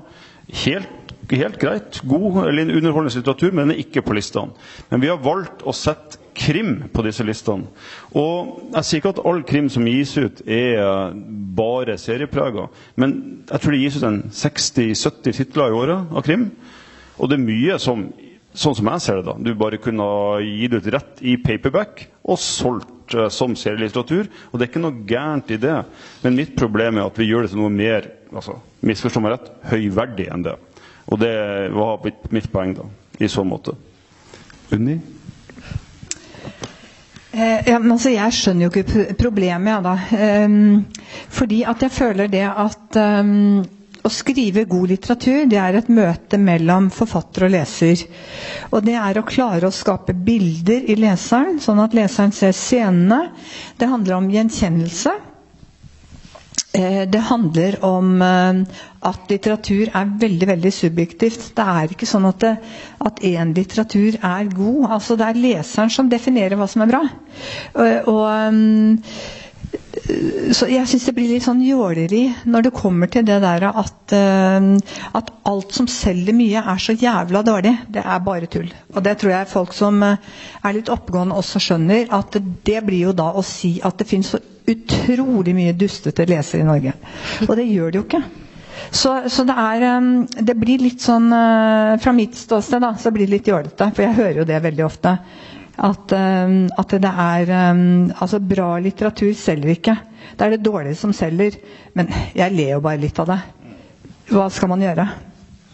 Helt, 0.64 1.16
helt 1.36 1.60
greit. 1.60 2.00
God 2.08 2.46
eller 2.46 2.72
underholdende 2.72 3.20
litteratur, 3.20 3.52
men 3.52 3.68
den 3.68 3.76
er 3.76 3.84
ikke 3.84 4.06
på 4.08 4.16
listene. 4.16 4.56
Men 4.92 5.04
vi 5.04 5.12
har 5.12 5.20
valgt 5.24 5.68
å 5.68 5.76
sette 5.76 6.24
krim 6.36 6.74
på 6.94 7.04
disse 7.06 7.24
listene. 7.26 7.70
Og 8.18 8.72
jeg 8.76 8.88
sier 8.88 9.02
ikke 9.02 9.14
at 9.16 9.24
all 9.26 9.42
krim 9.48 9.70
som 9.72 9.88
gis 9.88 10.14
ut, 10.18 10.42
er 10.46 11.16
bare 11.56 11.98
serieprega. 12.02 12.68
Men 13.00 13.16
jeg 13.50 13.62
tror 13.62 13.76
det 13.76 13.82
gis 13.82 14.00
ut 14.00 14.08
en 14.10 14.22
60-70 14.36 15.40
titler 15.40 15.72
i 15.72 15.80
året 15.80 16.16
av 16.16 16.26
krim. 16.26 16.50
Og 17.16 17.32
det 17.32 17.40
er 17.40 17.48
mye 17.48 17.80
som 17.82 18.10
Sånn 18.56 18.76
som 18.78 18.88
jeg 18.88 19.04
ser 19.04 19.18
det, 19.20 19.26
da. 19.28 19.34
Du 19.36 19.50
bare 19.60 19.80
kunne 19.84 20.06
ha 20.08 20.36
gitt 20.40 20.78
ut 20.78 20.86
rett 20.96 21.18
i 21.28 21.34
paperback 21.44 22.06
og 22.24 22.38
solgt 22.40 23.12
eh, 23.12 23.28
som 23.34 23.52
serielitteratur. 23.60 24.30
Og 24.48 24.56
det 24.56 24.64
er 24.64 24.70
ikke 24.72 24.84
noe 24.86 25.04
gærent 25.10 25.52
i 25.52 25.58
det. 25.60 25.74
Men 26.24 26.38
mitt 26.40 26.54
problem 26.56 27.02
er 27.02 27.10
at 27.10 27.20
vi 27.20 27.28
gjør 27.28 27.44
det 27.44 27.52
til 27.52 27.60
noe 27.60 27.74
mer 27.74 28.08
altså, 28.32 28.56
misforstå 28.88 29.24
meg 29.26 29.36
rett, 29.36 29.50
høyverdig 29.74 30.30
enn 30.32 30.48
det. 30.48 30.56
Og 31.12 31.20
det 31.20 31.34
var 31.76 32.08
mitt 32.32 32.48
poeng, 32.54 32.78
da. 32.80 32.88
I 33.20 33.28
så 33.32 33.44
måte. 33.48 33.76
Unni? 34.76 34.98
Eh, 37.36 37.68
ja, 37.68 37.80
men 37.84 37.92
altså, 37.92 38.14
jeg 38.14 38.32
skjønner 38.32 38.70
jo 38.70 38.72
ikke 38.72 39.06
problemet, 39.20 39.68
jeg, 39.74 39.84
da. 39.84 39.96
Ehm, 40.24 40.86
fordi 41.36 41.64
at 41.68 41.82
jeg 41.84 41.92
føler 41.92 42.30
det 42.32 42.46
at 42.48 43.00
ehm, 43.02 43.66
å 44.06 44.12
skrive 44.14 44.64
god 44.72 44.94
litteratur, 44.94 45.42
det 45.52 45.60
er 45.60 45.76
et 45.82 45.90
møte 45.92 46.40
mellom 46.40 46.88
forfatter 46.96 47.48
og 47.50 47.52
leser. 47.58 48.06
Og 48.72 48.86
det 48.88 48.96
er 49.02 49.20
å 49.20 49.26
klare 49.28 49.68
å 49.68 49.74
skape 49.76 50.16
bilder 50.16 50.88
i 50.88 50.96
leseren, 51.02 51.60
sånn 51.60 51.82
at 51.84 51.98
leseren 51.98 52.32
ser 52.36 52.56
scenene. 52.56 53.20
Det 53.82 53.90
handler 53.92 54.20
om 54.22 54.32
gjenkjennelse. 54.32 55.16
Eh, 56.75 57.06
Det 57.07 57.22
handler 57.30 57.77
om 57.86 58.22
eh, 58.22 58.60
at 59.06 59.30
litteratur 59.31 59.92
er 59.95 60.10
veldig 60.19 60.48
veldig 60.50 60.74
subjektivt. 60.74 61.45
Det 61.56 61.66
er 61.75 61.94
ikke 61.95 62.10
sånn 62.10 62.27
at, 62.27 62.39
det, 62.44 62.54
at 63.10 63.22
én 63.30 63.54
litteratur 63.56 64.18
er 64.19 64.50
god. 64.56 64.81
Altså, 64.98 65.16
det 65.19 65.30
er 65.30 65.39
leseren 65.45 65.94
som 65.94 66.10
definerer 66.12 66.57
hva 66.60 66.68
som 66.68 66.83
er 66.86 66.92
bra. 66.92 67.04
Og, 67.75 68.22
um, 68.25 69.07
så 70.56 70.68
jeg 70.70 70.86
syns 70.90 71.06
det 71.08 71.14
blir 71.18 71.32
litt 71.32 71.46
sånn 71.46 71.62
jåleri 71.66 72.28
når 72.52 72.68
det 72.68 72.72
kommer 72.76 73.10
til 73.12 73.26
det 73.26 73.40
der 73.44 73.64
at, 73.72 74.14
eh, 74.14 74.68
at 75.18 75.32
alt 75.50 75.74
som 75.76 75.88
selger 75.90 76.36
mye, 76.38 76.62
er 76.62 76.82
så 76.82 76.94
jævla 76.94 77.42
dårlig. 77.46 77.74
Det 77.90 78.04
er 78.04 78.22
bare 78.26 78.50
tull. 78.52 78.70
Og 78.94 79.04
det 79.06 79.18
tror 79.22 79.34
jeg 79.34 79.50
folk 79.52 79.74
som 79.76 80.02
eh, 80.06 80.22
er 80.62 80.78
litt 80.78 80.92
oppegående 80.94 81.38
også 81.39 81.62
skjønner. 81.63 82.06
At 82.13 82.38
det 82.38 82.84
blir 82.86 83.10
jo 83.10 83.16
da 83.18 83.32
å 83.34 83.44
si 83.46 83.78
at 83.86 83.98
det 84.00 84.10
finnes 84.10 84.34
så 84.36 84.42
utrolig 84.70 85.56
mye 85.58 85.75
dustete 85.78 86.28
lesere 86.30 86.63
i 86.63 86.70
Norge. 86.70 86.96
Og 87.48 87.56
det 87.58 87.68
gjør 87.70 87.92
det 87.92 88.01
jo 88.01 88.06
ikke. 88.08 88.24
Så, 88.92 89.16
så 89.32 89.46
det 89.48 89.56
er 89.58 89.84
um, 89.98 90.10
Det 90.46 90.54
blir 90.60 90.82
litt 90.84 91.01
sånn 91.01 91.32
Fra 91.32 92.12
mitt 92.13 92.36
ståsted 92.38 92.84
da, 92.84 92.92
så 93.00 93.10
blir 93.16 93.25
det 93.25 93.38
litt 93.38 93.48
jålete, 93.50 93.88
for 93.96 94.04
jeg 94.04 94.18
hører 94.20 94.42
jo 94.42 94.48
det 94.50 94.60
veldig 94.62 94.84
ofte. 94.86 95.16
At, 95.75 96.12
um, 96.15 96.70
at 96.79 96.94
det 96.96 97.10
er 97.12 97.50
um, 97.74 98.12
Altså, 98.15 98.39
bra 98.39 98.77
litteratur 98.79 99.34
selger 99.36 99.74
ikke. 99.75 99.96
Det 100.38 100.46
er 100.46 100.55
det 100.55 100.63
dårlige 100.65 100.96
som 100.96 101.13
selger. 101.13 101.58
Men 101.94 102.12
jeg 102.36 102.55
ler 102.55 102.75
jo 102.77 102.84
bare 102.86 103.01
litt 103.01 103.20
av 103.20 103.34
det. 103.34 103.39
Hva 104.32 104.48
skal 104.50 104.72
man 104.72 104.82
gjøre? 104.86 105.05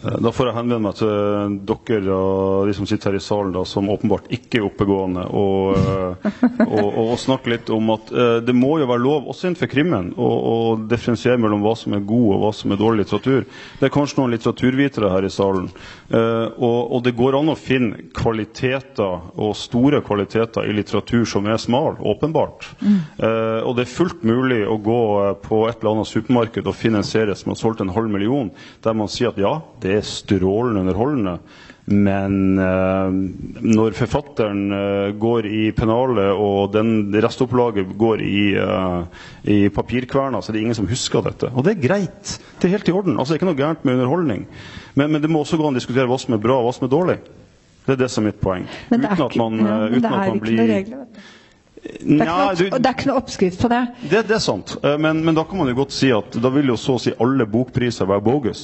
Eh, 0.04 0.18
Da 0.22 0.32
får 0.32 0.48
jeg 0.48 0.56
henvende 0.56 0.82
meg 0.82 0.96
til 0.98 1.58
dere 1.68 2.16
og 2.16 2.68
de 2.68 2.74
som 2.76 2.86
sitter 2.88 3.12
her 3.12 3.18
i 3.18 3.22
salen, 3.22 3.52
da, 3.54 3.64
som 3.68 3.90
åpenbart 3.92 4.30
ikke 4.32 4.60
er 4.60 4.66
oppegående, 4.66 5.24
og, 5.30 5.76
eh, 5.78 6.32
og, 6.66 6.88
og, 6.88 7.12
snakke 7.20 7.52
litt 7.52 7.70
om 7.74 7.90
at 7.94 8.12
eh, 8.12 8.38
det 8.44 8.54
må 8.56 8.76
jo 8.80 8.88
være 8.90 9.02
lov, 9.02 9.28
også 9.30 9.48
innenfor 9.48 9.70
krimmen, 9.70 10.12
å, 10.16 10.74
differensiere 10.88 11.40
mellom 11.40 11.62
hva 11.64 11.74
som 11.78 11.94
er 11.96 12.04
god 12.06 12.28
og 12.34 12.40
hva 12.42 12.52
som 12.56 12.72
er 12.72 12.80
dårlig 12.80 13.04
litteratur. 13.04 13.46
Det 13.78 13.88
er 13.88 13.94
kanskje 13.94 14.20
noen 14.20 14.34
litteraturvitere 14.34 15.10
her 15.12 15.26
i 15.26 15.32
salen. 15.32 15.68
Eh, 16.12 16.46
og, 16.58 16.78
og 16.96 17.04
det 17.06 17.14
går 17.18 17.38
an 17.38 17.52
å 17.52 17.58
finne 17.58 18.08
kvaliteter, 18.16 19.28
og 19.36 19.54
store 19.58 20.02
kvaliteter, 20.04 20.66
i 20.68 20.76
litteratur 20.76 21.26
som 21.28 21.46
er 21.50 21.60
smal, 21.62 21.98
åpenbart. 21.98 22.68
Eh, 22.82 23.60
og 23.62 23.76
det 23.78 23.86
er 23.86 23.94
fullt 23.94 24.24
mulig 24.26 24.62
å 24.68 24.78
gå 24.82 25.00
eh, 25.22 25.32
på 25.42 25.62
et 25.68 25.78
eller 25.80 25.96
annet 25.96 26.10
supermarked 26.10 26.68
og 26.68 26.78
finne 26.78 27.02
en 27.02 27.06
serie 27.06 27.36
som 27.38 27.52
har 27.52 27.60
solgt 27.60 27.82
en 27.84 27.92
halv 27.94 28.10
million, 28.12 28.50
der 28.84 28.96
man 28.98 29.10
sier 29.10 29.32
at 29.32 29.40
ja, 29.40 29.56
det 29.82 29.91
er 29.98 30.06
strålende 30.06 30.82
underholdende. 30.86 31.36
Men 31.92 32.36
eh, 32.62 33.14
når 33.66 33.96
forfatteren 33.98 34.60
eh, 34.76 35.08
går 35.18 35.48
i 35.50 35.62
pennalet, 35.74 36.30
og 36.38 36.70
den 36.76 36.92
restopplaget 37.24 37.90
går 37.98 38.22
i, 38.22 38.44
eh, 38.54 39.24
i 39.50 39.56
papirkverna, 39.74 40.38
så 40.40 40.52
er 40.52 40.56
det 40.58 40.62
ingen 40.62 40.78
som 40.78 40.86
husker 40.86 41.24
dette. 41.26 41.50
Og 41.50 41.66
det 41.66 41.74
er 41.74 41.82
greit. 41.88 42.36
Det 42.60 42.68
er 42.68 42.76
helt 42.76 42.88
i 42.88 42.94
orden. 42.94 43.18
Altså, 43.18 43.32
det 43.34 43.40
er 43.40 43.42
ikke 43.42 43.50
noe 43.50 43.58
gærent 43.58 43.82
med 43.88 43.96
underholdning. 43.98 44.44
Men, 44.94 45.10
men 45.16 45.24
det 45.24 45.30
må 45.32 45.42
også 45.42 45.58
gå 45.58 45.66
an 45.66 45.74
å 45.74 45.80
diskutere 45.82 46.06
hva 46.06 46.20
som 46.22 46.36
er 46.38 46.42
bra, 46.44 46.60
og 46.62 46.68
hva 46.70 46.74
som 46.76 46.86
er 46.86 46.92
dårlig. 46.94 47.18
Det 47.82 47.96
er 47.96 48.02
det 48.04 48.10
som 48.14 48.22
er 48.22 48.30
mitt 48.30 48.38
poeng. 48.44 48.68
Men 48.92 49.02
det 49.02 49.10
er 49.10 49.22
ikke, 49.26 49.40
man, 49.42 49.56
ja, 49.58 49.78
men 49.90 50.04
det 50.04 50.10
er 50.12 50.28
ikke 50.30 50.42
blir 50.44 50.60
noen 50.60 50.70
regler. 50.76 51.00
vet 51.02 51.16
du. 51.16 51.30
Det 51.82 52.20
er, 52.22 52.28
noe, 52.30 52.52
du- 52.54 52.68
det 52.78 52.86
er 52.86 52.94
ikke 52.94 53.08
noe 53.10 53.18
oppskrift 53.18 53.58
på 53.58 53.68
det. 53.72 53.80
det, 54.06 54.20
det 54.28 54.36
er 54.38 54.44
sant. 54.44 54.76
Men, 55.02 55.18
men 55.26 55.34
da 55.34 55.42
kan 55.50 55.58
man 55.58 55.66
jo 55.72 55.80
godt 55.80 55.96
si 55.96 56.12
at 56.14 56.38
da 56.38 56.52
vil 56.54 56.70
jo 56.70 56.76
så 56.78 56.94
å 56.94 57.02
si 57.02 57.10
alle 57.18 57.42
bokpriser 57.50 58.06
være 58.06 58.22
bogus. 58.22 58.62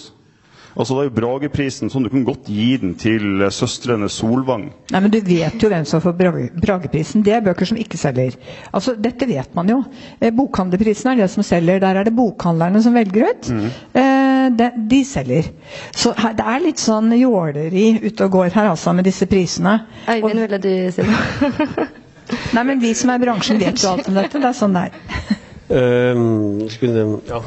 Altså 0.78 0.94
det 0.94 1.00
er 1.02 1.08
jo 1.08 1.14
Brageprisen 1.16 1.90
sånn 1.90 2.04
du 2.06 2.10
kan 2.12 2.22
godt 2.26 2.46
gi 2.46 2.76
den 2.78 2.92
til 2.98 3.42
eh, 3.42 3.50
søstrene 3.50 4.06
Solvang. 4.12 4.68
Nei, 4.94 5.00
men 5.02 5.10
Du 5.10 5.18
vet 5.26 5.58
jo 5.64 5.70
hvem 5.72 5.84
som 5.90 6.00
får 6.04 6.14
Brage- 6.20 6.52
Brageprisen. 6.62 7.24
Det 7.26 7.32
er 7.34 7.42
bøker 7.48 7.66
som 7.66 7.80
ikke 7.82 7.98
selger. 7.98 8.36
Altså, 8.70 8.94
Dette 8.94 9.26
vet 9.26 9.54
man 9.58 9.68
jo. 9.72 9.80
Eh, 10.20 10.30
Bokhandlerprisen 10.38 11.10
er 11.12 11.18
det 11.24 11.30
som 11.34 11.42
selger. 11.42 11.80
Der 11.82 11.98
er 11.98 12.06
det 12.06 12.14
bokhandlerne 12.16 12.82
som 12.84 12.94
velger 12.94 13.26
ut. 13.32 13.50
Eh, 13.50 14.48
de, 14.58 14.70
de 14.94 15.00
selger. 15.04 15.50
Så 15.98 16.14
her, 16.16 16.36
det 16.38 16.46
er 16.54 16.62
litt 16.64 16.80
sånn 16.80 17.10
jåleri 17.18 17.88
ute 18.06 18.28
og 18.28 18.36
går 18.38 18.54
her 18.54 18.70
altså 18.70 18.94
med 18.96 19.04
disse 19.10 19.26
prisene. 19.28 19.80
Øyvind, 20.08 20.44
ville 20.46 20.62
du 20.62 20.70
si 20.94 21.02
noe? 21.04 21.88
nei, 22.54 22.62
men 22.70 22.80
Vi 22.80 22.94
som 22.96 23.10
er 23.12 23.18
i 23.18 23.24
bransjen, 23.26 23.58
vet 23.60 23.82
jo 23.82 23.90
alt 23.96 24.08
om 24.08 24.16
dette. 24.16 24.38
Det 24.38 24.48
er 24.52 24.56
sånn 24.62 24.78
det 24.78 24.86
er. 24.88 25.36
Um, 25.68 26.62
skulle, 26.72 27.02
ja, 27.28 27.42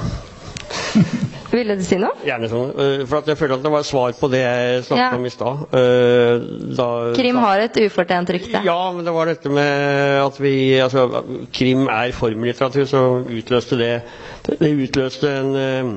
ville 1.57 1.75
du 1.75 1.83
si 1.83 1.97
noe? 2.01 2.13
gjerne 2.25 2.47
sånn. 2.51 2.69
Eh, 2.79 3.03
for 3.09 3.17
at 3.21 3.27
jeg 3.31 3.37
føler 3.39 3.55
at 3.57 3.63
det 3.65 3.71
var 3.73 3.83
svar 3.87 4.13
på 4.19 4.29
det 4.31 4.41
jeg 4.43 4.83
snakket 4.87 5.01
Ja. 5.01 5.15
om 5.17 5.25
i 5.25 5.29
stad. 5.33 5.55
Eh, 5.73 7.15
Krim 7.17 7.35
har 7.43 7.59
et 7.59 7.77
ufortjent 7.85 8.29
rykte. 8.35 8.61
Ja, 8.65 8.91
men 8.95 9.05
det 9.05 9.13
var 9.13 9.25
dette 9.31 9.49
med 9.49 10.21
at 10.25 10.39
vi 10.39 10.55
Altså, 10.81 11.23
krim 11.53 11.87
er 11.89 12.11
formlitteratur, 12.11 12.85
så 12.85 13.01
utløste 13.27 13.77
det 13.77 14.01
Det 14.47 14.71
utløste 14.71 15.29
en 15.29 15.55
eh, 15.55 15.91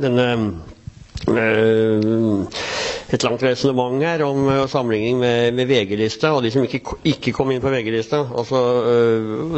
denne 0.00 0.28
et 3.12 3.22
langt 3.22 3.42
resonnement 3.44 4.00
her 4.02 4.22
om 4.26 4.46
sammenligning 4.68 5.18
med, 5.20 5.52
med 5.54 5.68
VG-lista, 5.68 6.32
og 6.34 6.42
de 6.42 6.50
som 6.50 6.64
ikke, 6.64 6.80
ikke 7.04 7.32
kom 7.36 7.50
inn 7.52 7.60
på 7.62 7.70
VG-lista. 7.70 8.24
Altså, 8.32 8.62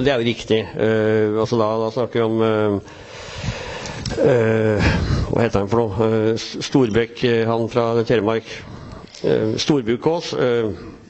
det 0.02 0.10
er 0.12 0.18
jo 0.20 0.26
riktig. 0.26 0.58
Altså 0.74 1.56
da, 1.60 1.68
da 1.84 1.90
snakker 1.94 2.20
vi 2.20 2.24
om 2.26 2.80
eh, 4.18 4.76
eh, 4.76 4.88
Hva 5.30 5.42
heter 5.42 5.60
han 5.64 5.68
for 5.68 5.84
noe? 5.84 6.08
Eh, 6.34 6.46
Storbekk, 6.64 7.24
eh, 7.24 7.44
han 7.48 7.68
fra 7.72 8.02
Telemark. 8.06 8.48
Uh, 9.24 9.54
Storbukås. 9.56 10.34
eh, 10.36 10.64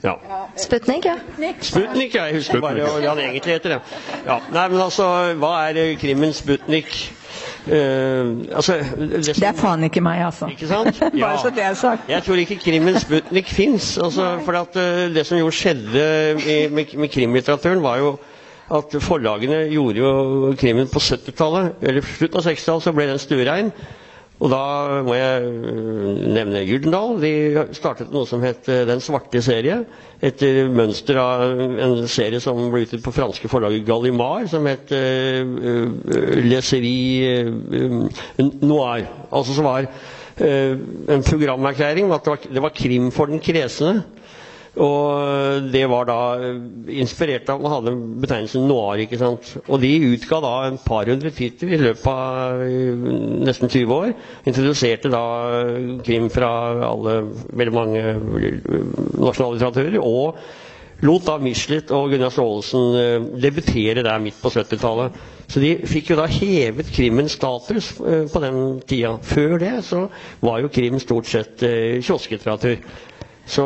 ja. 0.04 0.18
Sputnik, 0.56 1.04
ja. 1.04 1.16
Sputnik, 1.61 2.14
ja. 2.14 2.25
Jeg 2.28 2.34
husker 2.34 2.61
bare 2.61 2.84
hva 2.84 3.08
han 3.08 3.18
egentlig 3.25 3.56
heter. 3.56 3.70
Ja. 3.70 3.80
Ja. 4.26 4.37
Nei, 4.52 4.64
men 4.68 4.80
altså, 4.84 5.06
hva 5.40 5.52
er 5.70 5.80
eh, 5.80 5.92
krimmen 5.99 6.34
Sputnik? 6.37 6.92
Uh, 7.64 8.44
altså, 8.52 8.76
det, 9.00 9.32
Det 9.32 9.46
er 9.49 9.56
faen 9.56 9.87
ikke 9.88 10.02
meg, 10.04 10.20
altså. 10.26 10.50
Ikke 10.52 10.68
sant? 10.68 11.00
Bare 11.23 11.38
så 11.40 11.50
det 11.56 11.64
er 11.64 11.75
sagt. 11.80 12.04
Jeg 12.12 12.23
tror 12.26 12.42
ikke 12.42 12.58
krimmen 12.61 13.00
Sputnik 13.00 13.49
fins. 13.49 13.96
Altså, 13.99 14.34
for 14.44 14.61
at, 14.61 14.76
uh, 14.76 15.08
det 15.14 15.25
som 15.26 15.40
jo 15.40 15.49
skjedde 15.50 16.04
i, 16.44 16.58
med, 16.68 16.92
med 17.00 17.08
krimlitteraturen, 17.08 17.82
var 17.82 17.99
jo 18.04 18.14
at 18.73 18.94
forlagene 19.04 19.64
gjorde 19.73 20.00
jo 20.00 20.54
krimmen 20.61 20.88
på 20.88 21.02
70-tallet. 21.02 21.75
Eller 21.85 22.06
slutten 22.06 22.40
av 22.40 22.47
60-tallet 22.49 22.87
så 22.87 22.92
ble 22.97 23.06
den 23.11 23.21
stuerein. 23.21 23.68
Og 24.42 24.50
da 24.50 24.61
må 25.06 25.14
jeg 25.14 25.44
øh, 25.47 26.16
nevne 26.35 26.64
Gyldendal. 26.66 27.12
De 27.23 27.30
startet 27.76 28.11
noe 28.12 28.26
som 28.26 28.42
het 28.42 28.66
øh, 28.73 28.80
Den 28.88 29.00
svarte 29.04 29.40
serie. 29.47 29.76
Etter 30.25 30.66
mønster 30.75 31.21
av 31.23 31.44
en 31.62 31.94
serie 32.11 32.40
som 32.42 32.59
ble 32.73 32.83
utgitt 32.87 33.04
på 33.04 33.12
franske 33.14 33.49
forlaget 33.52 33.87
Gallimard, 33.87 34.49
som 34.50 34.66
het 34.66 34.90
øh, 34.97 35.54
øh, 35.71 36.42
Leserie 36.49 37.44
øh, 37.47 38.02
Noir. 38.64 39.06
Altså 39.30 39.54
som 39.54 39.68
var 39.71 39.87
øh, 39.87 40.78
en 41.14 41.23
programerklæring 41.30 42.09
om 42.11 42.16
at 42.18 42.25
det 42.26 42.35
var, 42.35 42.42
det 42.59 42.62
var 42.66 42.75
krim 42.75 43.11
for 43.14 43.30
den 43.30 43.38
kresne. 43.40 44.00
Og 44.83 45.69
det 45.71 45.85
var 45.87 46.07
da 46.09 46.16
eh, 46.43 46.57
inspirert 46.99 47.49
av 47.52 47.61
Man 47.62 47.73
hadde 47.76 47.93
betegnelsen 48.25 48.64
noir. 48.66 48.99
ikke 49.04 49.21
sant? 49.21 49.52
Og 49.69 49.78
de 49.83 49.90
utga 50.14 50.40
da 50.43 50.52
en 50.66 50.78
par 50.83 51.07
hundre 51.07 51.31
titler 51.35 51.76
i 51.76 51.81
løpet 51.85 52.09
av 52.11 52.64
eh, 52.64 53.07
nesten 53.47 53.71
20 53.71 53.95
år. 53.95 54.12
Introduserte 54.50 55.12
da 55.14 55.23
eh, 55.61 55.78
krim 56.07 56.26
fra 56.35 56.50
alle 56.88 57.21
veldig 57.54 57.76
mange 57.76 58.02
eh, 58.02 58.59
nasjonale 59.14 59.61
litteraturer. 59.61 60.00
Og 60.02 60.43
lot 61.07 61.25
da 61.28 61.38
Michelet 61.43 61.95
og 61.95 62.11
Gunnar 62.11 62.35
Staalesen 62.35 62.99
eh, 62.99 63.31
debutere 63.47 64.02
der 64.02 64.19
midt 64.26 64.43
på 64.43 64.50
70-tallet. 64.57 65.23
Så 65.54 65.61
de 65.62 65.75
fikk 65.87 66.11
jo 66.11 66.19
da 66.19 66.26
hevet 66.31 66.90
krimmens 66.90 67.38
status 67.38 67.93
eh, 68.02 68.26
på 68.33 68.43
den 68.43 68.61
tida. 68.90 69.14
Før 69.23 69.54
det 69.62 69.76
så 69.87 70.09
var 70.43 70.64
jo 70.66 70.75
krim 70.75 70.99
stort 71.02 71.31
sett 71.31 71.62
eh, 71.62 72.00
kiosklitteratur. 72.02 72.81
Så 73.47 73.65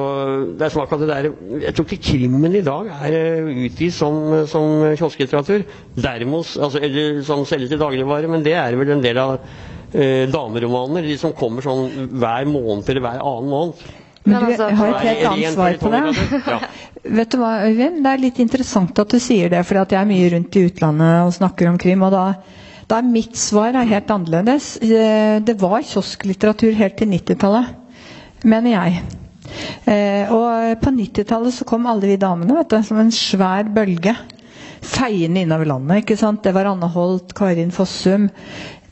det 0.59 0.65
er 0.67 0.73
som 0.75 0.83
akkurat 0.83 1.05
det 1.05 1.09
der 1.09 1.27
Jeg 1.63 1.75
tror 1.77 1.85
ikke 1.87 2.03
krimmen 2.11 2.55
i 2.59 2.63
dag 2.67 2.89
er 3.07 3.47
utvist 3.69 4.01
som, 4.03 4.17
som 4.51 4.73
kiosklitteratur. 4.99 5.63
Derimot, 5.95 6.57
altså, 6.59 6.81
eller 6.83 7.21
som 7.27 7.45
selges 7.47 7.71
til 7.71 7.79
dagligvare, 7.79 8.27
men 8.31 8.43
det 8.43 8.57
er 8.59 8.75
vel 8.81 8.91
en 8.97 9.05
del 9.05 9.21
av 9.23 9.37
eh, 9.95 10.27
dameromaner. 10.33 11.07
De 11.07 11.15
som 11.21 11.35
kommer 11.39 11.63
sånn 11.63 12.11
hver 12.19 12.49
måned 12.51 12.91
eller 12.91 13.05
hver 13.07 13.23
annen 13.23 13.53
måned. 13.55 13.87
Men 14.29 14.43
du 14.43 14.49
altså, 14.49 14.67
jeg 14.69 14.79
har 14.81 14.91
et 14.91 15.07
helt 15.07 15.29
annet 15.31 15.55
svar 15.55 15.79
på 15.81 15.93
det. 15.95 16.03
Ja. 16.53 16.59
Vet 17.09 17.31
du 17.33 17.39
hva, 17.39 17.53
Øyvind? 17.69 18.01
Det 18.03 18.11
er 18.11 18.21
litt 18.21 18.41
interessant 18.43 18.99
at 18.99 19.13
du 19.15 19.21
sier 19.23 19.53
det, 19.53 19.61
for 19.65 19.79
jeg 19.79 19.95
er 20.01 20.09
mye 20.11 20.33
rundt 20.35 20.57
i 20.59 20.65
utlandet 20.67 21.21
og 21.29 21.31
snakker 21.37 21.71
om 21.71 21.79
krim. 21.81 22.03
og 22.03 22.11
da, 22.13 22.25
da 22.91 22.99
er 22.99 23.07
mitt 23.07 23.39
svar 23.39 23.79
er 23.79 23.87
helt 23.95 24.11
annerledes. 24.11 24.73
Eh, 24.83 25.39
Det 25.47 25.55
var 25.63 25.87
kiosklitteratur 25.87 26.75
helt 26.83 26.99
til 26.99 27.15
90-tallet, 27.15 27.71
mener 28.45 28.75
jeg. 28.75 29.07
Eh, 29.89 30.31
og 30.33 30.81
på 30.83 30.93
90-tallet 30.95 31.55
så 31.55 31.67
kom 31.69 31.87
alle 31.91 32.13
vi 32.13 32.19
damene 32.21 32.59
vet 32.59 32.73
du, 32.73 32.81
som 32.87 33.01
en 33.03 33.15
svær 33.15 33.69
bølge. 33.75 34.17
Feiende 34.83 35.43
innover 35.43 35.67
landet. 35.67 36.05
ikke 36.05 36.17
sant? 36.17 36.43
Det 36.45 36.55
var 36.55 36.71
Anne 36.71 36.89
Holt, 36.95 37.35
Karin 37.35 37.73
Fossum. 37.75 38.29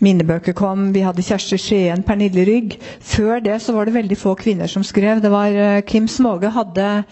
Minnebøker 0.04 0.52
kom. 0.52 0.90
Vi 0.92 1.00
hadde 1.06 1.24
Kjersti 1.24 1.56
Skien, 1.60 2.02
Pernille 2.04 2.44
Rygg. 2.44 2.76
Før 3.00 3.40
det 3.40 3.60
så 3.64 3.72
var 3.72 3.86
det 3.88 3.94
veldig 3.96 4.18
få 4.20 4.34
kvinner 4.36 4.68
som 4.68 4.84
skrev. 4.84 5.22
Det 5.24 5.32
var 5.32 5.56
eh, 5.56 5.82
Kim 5.88 6.08
Småge 6.10 6.52
hadde 6.52 7.04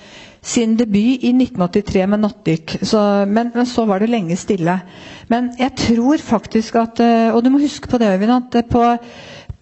sin 0.45 0.75
debut 0.77 1.23
i 1.25 1.33
1983 1.33 2.07
med 2.07 2.21
'Nattdykk'. 2.21 2.77
Men, 3.27 3.53
men 3.55 3.67
så 3.67 3.87
var 3.89 4.01
det 4.01 4.11
lenge 4.13 4.37
stille. 4.37 4.81
Men 5.29 5.55
jeg 5.59 5.73
tror 5.77 6.21
faktisk 6.21 6.77
at 6.77 7.01
eh, 7.01 7.35
Og 7.35 7.45
du 7.45 7.51
må 7.51 7.59
huske 7.59 7.89
på 7.89 7.99
det, 7.99 8.13
Øyvind, 8.13 8.55
at 8.55 8.69
på, 8.69 8.85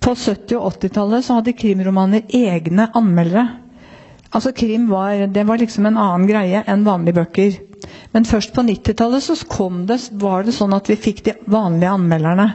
på 0.00 0.10
70- 0.10 0.56
og 0.56 0.72
80-tallet 0.72 1.24
så 1.24 1.38
hadde 1.38 1.52
krimromaner 1.52 2.26
egne 2.34 2.88
anmeldere. 2.94 3.62
Altså 4.32 4.52
Krim 4.56 4.88
var, 4.90 5.26
det 5.28 5.44
var 5.48 5.60
liksom 5.60 5.86
en 5.90 6.00
annen 6.00 6.28
greie 6.30 6.62
enn 6.66 6.86
vanlige 6.86 7.18
bøker. 7.20 7.58
Men 8.14 8.26
først 8.28 8.52
på 8.54 8.62
90-tallet 8.64 9.24
så 9.24 9.34
det, 9.88 9.98
var 10.20 10.44
det 10.46 10.54
sånn 10.56 10.74
at 10.76 10.88
vi 10.88 10.96
fikk 10.96 11.22
de 11.26 11.34
vanlige 11.50 11.90
anmelderne. 11.92 12.46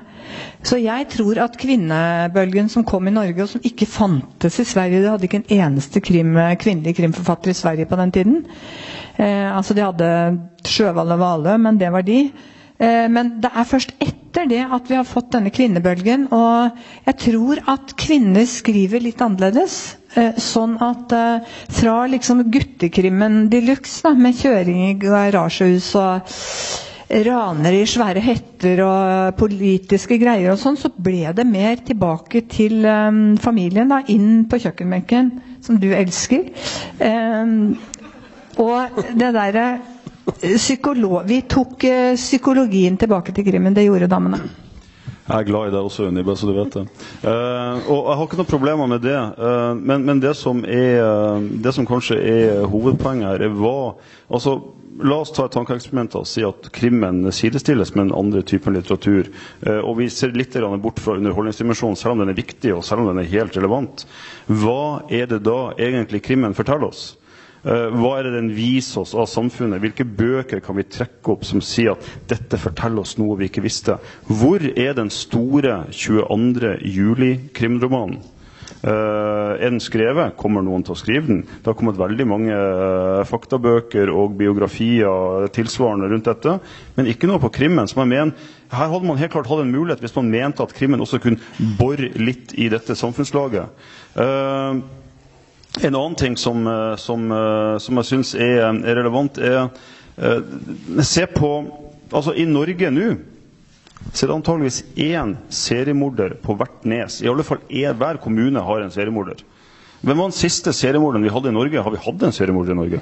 Så 0.66 0.80
jeg 0.82 1.08
tror 1.14 1.40
at 1.46 1.58
kvinnebølgen 1.60 2.70
som 2.70 2.84
kom 2.88 3.08
i 3.08 3.14
Norge, 3.16 3.44
og 3.46 3.50
som 3.52 3.64
ikke 3.64 3.88
fantes 3.88 4.60
i 4.60 4.66
Sverige 4.68 5.02
Det 5.04 5.10
hadde 5.14 5.28
ikke 5.30 5.40
en 5.44 5.56
eneste 5.58 6.02
krim, 6.04 6.34
kvinnelig 6.60 6.96
krimforfatter 6.98 7.54
i 7.54 7.58
Sverige 7.58 7.88
på 7.90 8.00
den 8.00 8.12
tiden. 8.12 8.38
Eh, 9.18 9.48
altså 9.56 9.74
De 9.78 9.86
hadde 9.86 10.10
Sjøvall 10.68 11.16
og 11.16 11.22
Valø, 11.24 11.58
men 11.58 11.80
det 11.80 11.92
var 11.94 12.06
de. 12.06 12.20
Eh, 12.80 13.06
men 13.10 13.38
det 13.42 13.52
er 13.54 13.70
først 13.70 13.96
etter 14.04 14.50
det 14.50 14.64
at 14.66 14.90
vi 14.90 14.98
har 15.00 15.08
fått 15.08 15.32
denne 15.34 15.54
kvinnebølgen. 15.54 16.28
Og 16.36 16.82
jeg 17.08 17.20
tror 17.24 17.64
at 17.78 17.96
kvinner 18.00 18.46
skriver 18.50 19.02
litt 19.04 19.24
annerledes. 19.24 19.98
Eh, 20.18 20.34
sånn 20.42 20.78
at 20.82 21.12
eh, 21.14 21.58
fra 21.78 21.98
liksom 22.10 22.40
guttekrimmen 22.54 23.44
de 23.52 23.60
luxe, 23.68 24.10
med 24.18 24.38
kjøring 24.40 24.80
i 24.88 24.94
garasjehus 25.02 25.92
og 26.00 26.32
ranere 27.28 27.84
i 27.84 27.88
svære 27.88 28.24
hetter 28.26 28.82
og 28.84 29.36
politiske 29.40 30.18
greier 30.20 30.52
og 30.56 30.60
sånn, 30.60 30.80
så 30.82 30.90
ble 30.92 31.30
det 31.38 31.46
mer 31.48 31.78
tilbake 31.86 32.42
til 32.50 32.82
eh, 32.90 33.22
familien, 33.44 33.94
da, 33.94 34.02
inn 34.10 34.48
på 34.50 34.60
kjøkkenbenken, 34.66 35.30
som 35.64 35.78
du 35.84 35.92
elsker. 35.94 36.50
Eh, 36.98 37.54
og 38.58 38.98
det 39.22 39.30
derre 39.38 39.68
Vi 40.28 41.38
tok 41.48 41.84
eh, 41.88 42.16
psykologien 42.20 42.98
tilbake 43.00 43.32
til 43.38 43.46
krimmen. 43.48 43.74
Det 43.78 43.86
gjorde 43.86 44.10
damene. 44.12 44.42
Jeg 45.28 45.44
er 45.44 45.48
glad 45.50 45.68
i 45.68 45.72
deg 45.76 45.84
også, 45.84 46.06
Unni, 46.08 46.24
bare 46.24 46.40
så 46.40 46.48
du 46.48 46.54
vet 46.56 46.76
det. 46.78 46.86
Uh, 47.20 47.84
og 47.92 47.98
jeg 47.98 48.16
har 48.16 48.24
ikke 48.24 48.40
noen 48.40 48.48
problemer 48.48 48.88
med 48.88 49.04
det. 49.04 49.18
Uh, 49.36 49.74
men, 49.76 50.06
men 50.08 50.22
det, 50.24 50.32
som 50.40 50.62
er, 50.64 51.02
eh, 51.04 51.48
det 51.64 51.74
som 51.76 51.88
kanskje 51.88 52.16
er 52.22 52.64
hovedpoenget 52.72 53.34
her, 53.34 53.48
er 53.50 53.56
hva 53.60 53.78
altså, 54.32 54.60
La 54.98 55.20
oss 55.22 55.30
ta 55.30 55.44
et 55.46 55.54
tankeeksperiment 55.54 56.16
og 56.18 56.24
si 56.26 56.42
at 56.42 56.72
krimmen 56.74 57.28
sidestilles 57.30 57.92
med 57.94 58.08
den 58.08 58.16
andre 58.18 58.42
typen 58.42 58.74
litteratur. 58.74 59.28
Uh, 59.62 59.84
og 59.84 60.00
vi 60.00 60.08
ser 60.10 60.34
litt 60.34 60.56
bort 60.82 61.04
fra 61.04 61.20
underholdningsdimensjonen, 61.20 62.00
selv 62.00 62.16
om 62.16 62.24
den 62.24 62.32
er 62.34 62.40
viktig 62.40 62.74
og 62.74 62.82
selv 62.88 63.04
om 63.04 63.12
den 63.12 63.22
er 63.22 63.30
helt 63.30 63.60
relevant. 63.60 64.08
Hva 64.48 65.04
er 65.12 65.30
det 65.30 65.44
da 65.46 65.76
egentlig 65.76 66.24
krimmen 66.26 66.58
forteller 66.58 66.90
oss? 66.90 67.12
Eh, 67.66 67.90
Hva 67.98 68.14
er 68.20 68.28
det 68.28 68.36
den 68.38 68.52
viser 68.56 69.02
oss 69.04 69.16
av 69.18 69.28
samfunnet? 69.32 69.82
Hvilke 69.84 70.06
bøker 70.06 70.62
kan 70.64 70.78
vi 70.78 70.86
trekke 70.88 71.34
opp 71.34 71.46
som 71.48 71.64
sier 71.64 71.96
at 71.96 72.10
dette 72.30 72.60
forteller 72.62 73.02
oss 73.04 73.18
noe 73.18 73.38
vi 73.40 73.50
ikke 73.50 73.66
visste? 73.66 73.98
Hvor 74.30 74.64
er 74.64 74.98
den 74.98 75.10
store 75.14 75.86
22. 75.92 76.76
juli-krimromanen? 76.86 78.20
Eh, 78.86 79.54
er 79.58 79.72
den 79.72 79.82
skrevet? 79.82 80.36
Kommer 80.38 80.62
noen 80.62 80.84
til 80.86 80.94
å 80.94 81.00
skrive 81.00 81.26
den? 81.26 81.40
Det 81.48 81.66
har 81.72 81.76
kommet 81.80 81.98
veldig 81.98 82.28
mange 82.30 82.54
eh, 82.54 83.24
faktabøker 83.26 84.12
og 84.14 84.36
biografier 84.38 85.48
tilsvarende 85.56 86.12
rundt 86.12 86.30
dette, 86.30 86.60
men 86.96 87.10
ikke 87.10 87.28
noe 87.30 87.42
på 87.42 87.50
krimmen. 87.58 87.90
som 87.90 88.04
jeg 88.04 88.12
mener 88.14 88.54
her 88.70 88.92
hadde 88.92 89.08
man 89.08 89.18
helt 89.18 89.32
klart 89.34 89.48
hatt 89.50 89.64
en 89.64 89.72
mulighet 89.74 90.04
hvis 90.04 90.16
man 90.20 90.30
mente 90.30 90.62
at 90.64 90.76
krimmen 90.78 91.02
også 91.02 91.20
kunne 91.24 91.40
bore 91.80 92.12
litt 92.20 92.54
i 92.60 92.70
dette 92.70 92.96
samfunnslaget. 93.00 93.72
Eh, 94.20 94.82
en 95.84 95.96
annen 95.96 96.16
ting 96.16 96.38
som, 96.38 96.68
eh, 96.68 96.96
som, 96.96 97.32
eh, 97.32 97.78
som 97.84 98.00
jeg 98.02 98.06
syns 98.12 98.34
er, 98.36 98.62
er 98.66 98.96
relevant, 99.00 99.38
er 99.38 99.70
eh, 100.18 101.04
Se 101.04 101.26
på 101.30 101.52
Altså, 102.08 102.32
i 102.40 102.46
Norge 102.48 102.88
nå 102.92 103.08
så 104.16 104.24
er 104.24 104.30
det 104.30 104.36
antageligvis 104.38 104.78
én 105.04 105.34
seriemorder 105.52 106.38
på 106.40 106.54
hvert 106.56 106.86
nes. 106.88 107.18
I 107.20 107.28
alle 107.28 107.44
fall 107.44 107.60
er, 107.68 107.92
hver 108.00 108.16
kommune 108.24 108.62
har 108.64 108.80
en 108.86 108.94
seriemorder. 108.94 109.42
Hvem 110.00 110.22
var 110.22 110.30
den 110.30 110.38
siste 110.38 110.72
seriemorderen 110.72 111.26
vi 111.26 111.34
hadde 111.34 111.52
i 111.52 111.56
Norge? 111.58 111.82
Har 111.84 111.92
vi 111.92 112.00
hatt 112.06 112.24
en 112.24 112.32
seriemorder 112.38 112.72
i 112.72 112.78
Norge? 112.80 113.02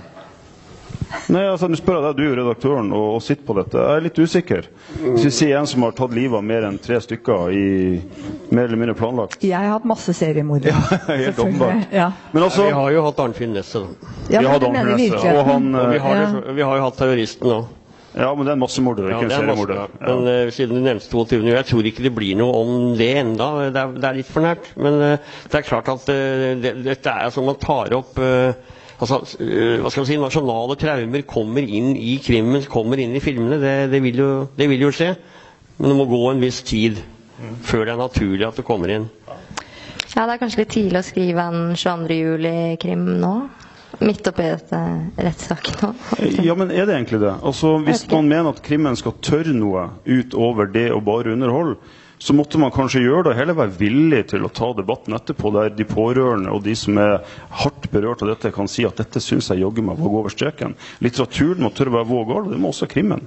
Nei, 1.31 1.43
altså, 1.49 1.67
Nå 1.71 1.77
spør 1.79 1.97
jeg 1.99 2.03
deg, 2.05 2.17
du 2.19 2.23
er 2.31 2.39
redaktøren 2.41 2.89
og, 2.93 3.05
og 3.17 3.21
sitter 3.25 3.45
på 3.47 3.55
dette. 3.57 3.77
Jeg 3.81 3.99
er 3.99 4.03
litt 4.05 4.19
usikker. 4.21 4.67
Hvis 5.01 5.25
vi 5.27 5.31
sier 5.37 5.59
en 5.59 5.69
som 5.69 5.85
har 5.85 5.95
tatt 5.97 6.13
livet 6.15 6.37
av 6.39 6.43
mer 6.45 6.67
enn 6.67 6.77
tre 6.81 6.99
stykker 7.01 7.53
i 7.55 7.65
mer 8.53 8.67
eller 8.67 8.81
mindre 8.81 8.97
planlagt. 8.99 9.41
Jeg 9.45 9.55
har 9.57 9.73
hatt 9.77 9.87
masse 9.89 10.13
seriemordere. 10.17 10.75
Helt 11.23 11.39
åpenbart. 11.41 11.87
Ja. 11.93 12.11
Men 12.33 12.45
altså, 12.49 12.67
Vi 12.69 12.75
har 12.77 12.91
jo 12.97 13.05
hatt 13.07 13.23
Arnfinn 13.25 13.55
Nesse. 13.57 13.81
da. 13.85 14.11
Ja, 14.33 14.43
vi 14.45 14.51
hadde 14.53 14.69
Arnfinn 14.69 15.01
Nesse, 15.05 15.33
og 15.39 15.49
han, 15.49 15.71
Og 15.75 15.89
vi 15.95 16.03
har, 16.05 16.21
Ja. 16.25 16.29
vi 16.59 16.61
har 16.69 16.77
jo 16.81 16.85
hatt 16.89 17.01
terroristen 17.01 17.55
òg. 17.59 17.65
Ja, 18.15 18.29
men 18.31 18.45
det 18.47 18.53
er 18.53 18.55
en 18.55 18.61
massemorder, 18.63 19.09
Ja, 19.11 19.17
ikke 19.17 19.25
en 19.25 19.31
er 19.31 19.41
seriemorder. 19.41 19.75
ja. 19.75 19.87
Men 20.07 20.27
uh, 20.47 20.51
siden 20.55 20.77
du 20.77 20.83
nevnte 20.85 21.09
22. 21.11 21.35
juli, 21.41 21.51
jeg 21.51 21.65
tror 21.67 21.89
ikke 21.89 22.03
det 22.05 22.13
blir 22.15 22.37
noe 22.39 22.61
om 22.61 22.93
det 22.95 23.09
enda. 23.19 23.49
Det 23.75 23.81
er, 23.81 23.91
det 23.99 24.07
er 24.07 24.15
litt 24.21 24.29
for 24.31 24.45
nært. 24.45 24.69
Men 24.79 25.01
uh, 25.01 25.33
det 25.51 25.59
er 25.59 25.65
klart 25.67 25.89
at 25.91 26.07
uh, 26.07 26.45
det, 26.63 26.71
dette 26.85 27.11
er 27.25 27.33
som 27.35 27.43
man 27.49 27.59
tar 27.59 27.91
opp 27.97 28.15
eh, 28.23 28.55
altså, 28.99 29.21
eh, 29.43 29.79
hva 29.81 29.91
skal 29.91 30.03
man 30.03 30.09
si, 30.09 30.19
Nasjonale 30.21 30.77
traumer 30.79 31.25
kommer 31.27 31.65
inn 31.65 31.95
i 31.97 32.17
krimmen, 32.23 32.63
kommer 32.71 33.01
inn 33.01 33.15
i 33.15 33.23
filmene. 33.23 33.59
Det, 33.61 33.75
det, 33.91 34.01
vil 34.05 34.21
jo, 34.23 34.29
det 34.57 34.69
vil 34.71 34.87
jo 34.87 34.93
skje. 34.95 35.13
Men 35.77 35.91
det 35.91 35.97
må 35.99 36.07
gå 36.07 36.21
en 36.31 36.43
viss 36.43 36.61
tid 36.65 37.01
før 37.67 37.83
det 37.83 37.93
er 37.95 37.99
naturlig 37.99 38.47
at 38.47 38.59
det 38.59 38.67
kommer 38.67 38.91
inn. 38.93 39.09
Ja, 40.15 40.23
det 40.23 40.37
er 40.37 40.39
kanskje 40.39 40.61
litt 40.61 40.71
tidlig 40.71 41.01
å 41.01 41.05
skrive 41.05 41.45
en 41.51 41.75
22. 41.75 42.15
juli-krim 42.21 43.03
nå? 43.19 43.35
Midt 44.03 44.27
oppi 44.27 44.45
dette 44.47 44.79
rettssaken 45.23 45.77
nå? 45.83 45.89
Ja, 46.43 46.55
men 46.55 46.71
er 46.71 46.87
det 46.87 46.95
egentlig 46.95 47.19
det? 47.23 47.33
Altså, 47.43 47.77
Hvis 47.83 48.05
man 48.11 48.31
mener 48.31 48.55
at 48.55 48.63
krimmen 48.63 48.95
skal 48.99 49.15
tørre 49.23 49.55
noe 49.55 49.89
utover 50.07 50.71
det 50.71 50.87
å 50.95 51.01
bare 51.03 51.35
underholde, 51.35 51.77
så 52.17 52.33
måtte 52.33 52.59
man 52.61 52.73
kanskje 52.73 53.03
gjøre 53.03 53.25
det 53.25 53.33
og 53.33 53.39
heller 53.39 53.57
være 53.57 53.77
villig 53.79 54.21
til 54.31 54.45
å 54.47 54.51
ta 54.53 54.71
debatten 54.77 55.15
etterpå, 55.17 55.51
der 55.55 55.73
de 55.75 55.87
pårørende 55.87 56.53
og 56.55 56.63
de 56.65 56.75
som 56.79 56.99
er 57.01 57.17
hardt 57.61 57.89
berørt 57.91 58.23
av 58.23 58.31
dette, 58.31 58.53
kan 58.55 58.69
si 58.71 58.85
at 58.87 58.99
dette 59.01 59.21
syns 59.23 59.51
jeg 59.51 59.63
jaggu 59.63 59.83
meg 59.85 59.99
våg 59.99 60.21
over 60.21 60.33
streken. 60.33 60.77
Litteraturen 61.03 61.65
må 61.65 61.73
tørre 61.75 61.91
å 61.91 61.97
være 61.99 62.11
vågal, 62.11 62.45
og 62.47 62.53
det 62.55 62.61
må 62.61 62.71
også 62.71 62.89
krimmen. 62.91 63.25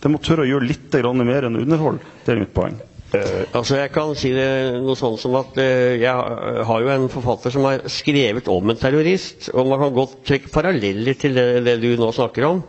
Den 0.00 0.14
må 0.14 0.22
tørre 0.24 0.46
å 0.46 0.48
gjøre 0.48 0.70
litt 0.70 0.96
mer 1.20 1.46
enn 1.46 1.60
underhold. 1.60 2.00
Det 2.24 2.32
er 2.32 2.40
mitt 2.40 2.54
poeng. 2.56 2.78
Uh, 3.10 3.42
altså 3.58 3.80
Jeg 3.80 3.90
kan 3.90 4.12
si 4.14 4.30
det 4.30 4.78
noe 4.84 4.94
sånn 4.94 5.16
som 5.18 5.34
at 5.40 5.56
uh, 5.58 5.98
jeg 5.98 6.64
har 6.68 6.82
jo 6.84 6.90
en 6.92 7.08
forfatter 7.10 7.50
som 7.50 7.66
har 7.66 7.82
skrevet 7.90 8.48
om 8.48 8.70
en 8.70 8.78
terrorist. 8.78 9.50
Og 9.52 9.66
man 9.68 9.82
kan 9.82 9.96
godt 9.96 10.20
trekke 10.28 10.52
paralleller 10.54 11.18
til 11.18 11.34
det, 11.36 11.48
det 11.66 11.80
du 11.82 11.90
nå 11.98 12.12
snakker 12.16 12.46
om. 12.48 12.62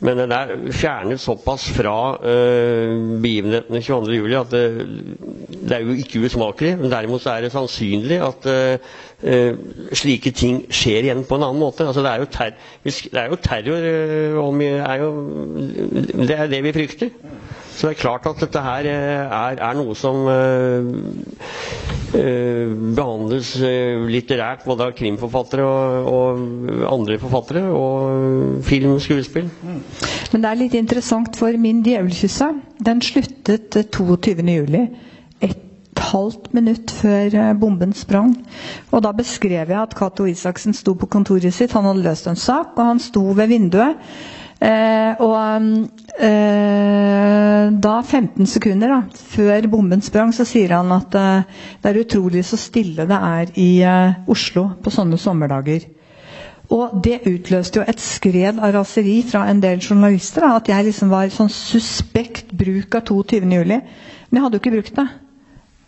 Men 0.00 0.16
den 0.16 0.32
er 0.32 0.52
fjernet 0.72 1.20
såpass 1.20 1.66
fra 1.76 1.94
uh, 2.16 3.20
begivenhetene 3.20 3.82
22.07. 3.84 4.36
at 4.38 4.54
det, 4.54 4.62
det 5.60 5.76
er 5.76 5.82
jo 5.84 5.96
ikke 6.00 6.22
usmakelig. 6.24 6.72
Men 6.80 6.92
derimot 6.92 7.26
er 7.28 7.44
det 7.44 7.52
sannsynlig 7.52 8.16
at 8.24 8.48
uh, 8.48 8.88
uh, 9.28 9.92
slike 10.00 10.32
ting 10.40 10.62
skjer 10.72 11.04
igjen 11.10 11.24
på 11.28 11.36
en 11.36 11.44
annen 11.50 11.60
måte. 11.60 11.84
Altså 11.84 12.00
Det 12.06 12.14
er 12.14 12.24
jo, 12.24 12.30
ter 12.32 12.56
det 12.86 13.20
er 13.24 13.28
jo 13.34 13.40
terror 13.44 13.88
uh, 13.90 14.48
om, 14.48 14.64
er 14.64 15.04
jo, 15.04 15.12
Det 16.24 16.38
er 16.38 16.46
det 16.56 16.62
vi 16.64 16.72
frykter. 16.80 17.12
Så 17.80 17.88
det 17.88 17.94
er 17.96 18.00
klart 18.02 18.26
at 18.28 18.40
dette 18.42 18.60
her 18.60 18.84
eh, 18.90 19.30
er, 19.32 19.60
er 19.64 19.76
noe 19.78 19.94
som 19.96 20.18
eh, 20.28 20.88
eh, 22.12 22.72
behandles 22.98 23.54
eh, 23.64 24.02
litterært 24.12 24.66
både 24.68 24.90
av 24.90 24.92
krimforfattere 24.98 25.64
og, 25.64 26.10
og 26.12 26.82
andre 26.90 27.16
forfattere, 27.22 27.62
og 27.72 28.58
film 28.68 28.98
og 28.98 29.00
skuespill. 29.00 29.48
Men 29.64 30.44
det 30.44 30.50
er 30.50 30.60
litt 30.60 30.76
interessant, 30.76 31.38
for 31.40 31.56
min 31.62 31.80
djevelkyssa 31.86 32.50
den 32.84 33.00
sluttet 33.06 33.80
eh, 33.80 33.86
22. 33.96 34.44
juli. 34.58 34.82
Et 35.48 36.02
halvt 36.10 36.50
minutt 36.56 36.92
før 37.00 37.38
bomben 37.64 37.96
sprang. 37.96 38.34
Og 38.92 39.06
da 39.08 39.14
beskrev 39.16 39.72
jeg 39.72 39.80
at 39.86 39.96
Cato 39.96 40.28
Isaksen 40.28 40.76
sto 40.76 40.92
på 41.00 41.08
kontoret 41.16 41.56
sitt, 41.56 41.72
han 41.72 41.88
hadde 41.88 42.04
løst 42.04 42.28
en 42.28 42.36
sak, 42.44 42.76
og 42.76 42.92
han 42.92 43.00
sto 43.00 43.24
ved 43.40 43.48
vinduet. 43.56 43.96
Eh, 44.60 45.20
og 45.24 45.36
eh, 46.20 47.70
da, 47.80 47.92
15 48.04 48.48
sekunder 48.50 48.92
da, 48.92 48.98
før 49.32 49.68
bomben 49.72 50.04
sprang, 50.04 50.34
så 50.36 50.44
sier 50.48 50.74
han 50.76 50.92
at 50.92 51.16
eh, 51.16 51.62
det 51.80 51.88
er 51.90 52.00
utrolig 52.02 52.44
så 52.44 52.58
stille 52.60 53.08
det 53.08 53.20
er 53.30 53.54
i 53.56 53.70
Oslo 54.28 54.66
på 54.84 54.92
sånne 54.92 55.16
sommerdager. 55.20 55.88
Og 56.70 57.00
det 57.02 57.22
utløste 57.26 57.80
jo 57.80 57.86
et 57.88 58.02
skred 58.02 58.60
av 58.62 58.76
raseri 58.76 59.16
fra 59.26 59.48
en 59.50 59.62
del 59.62 59.80
journalister. 59.82 60.44
Da, 60.44 60.60
at 60.60 60.68
jeg 60.70 60.86
liksom 60.86 61.10
var 61.10 61.32
sånn 61.34 61.50
suspekt 61.50 62.52
bruk 62.54 62.94
av 62.94 63.08
22. 63.08 63.40
juli. 63.56 63.80
Men 64.28 64.38
jeg 64.38 64.44
hadde 64.44 64.60
jo 64.60 64.62
ikke 64.62 64.76
brukt 64.76 65.00
det. 65.00 65.08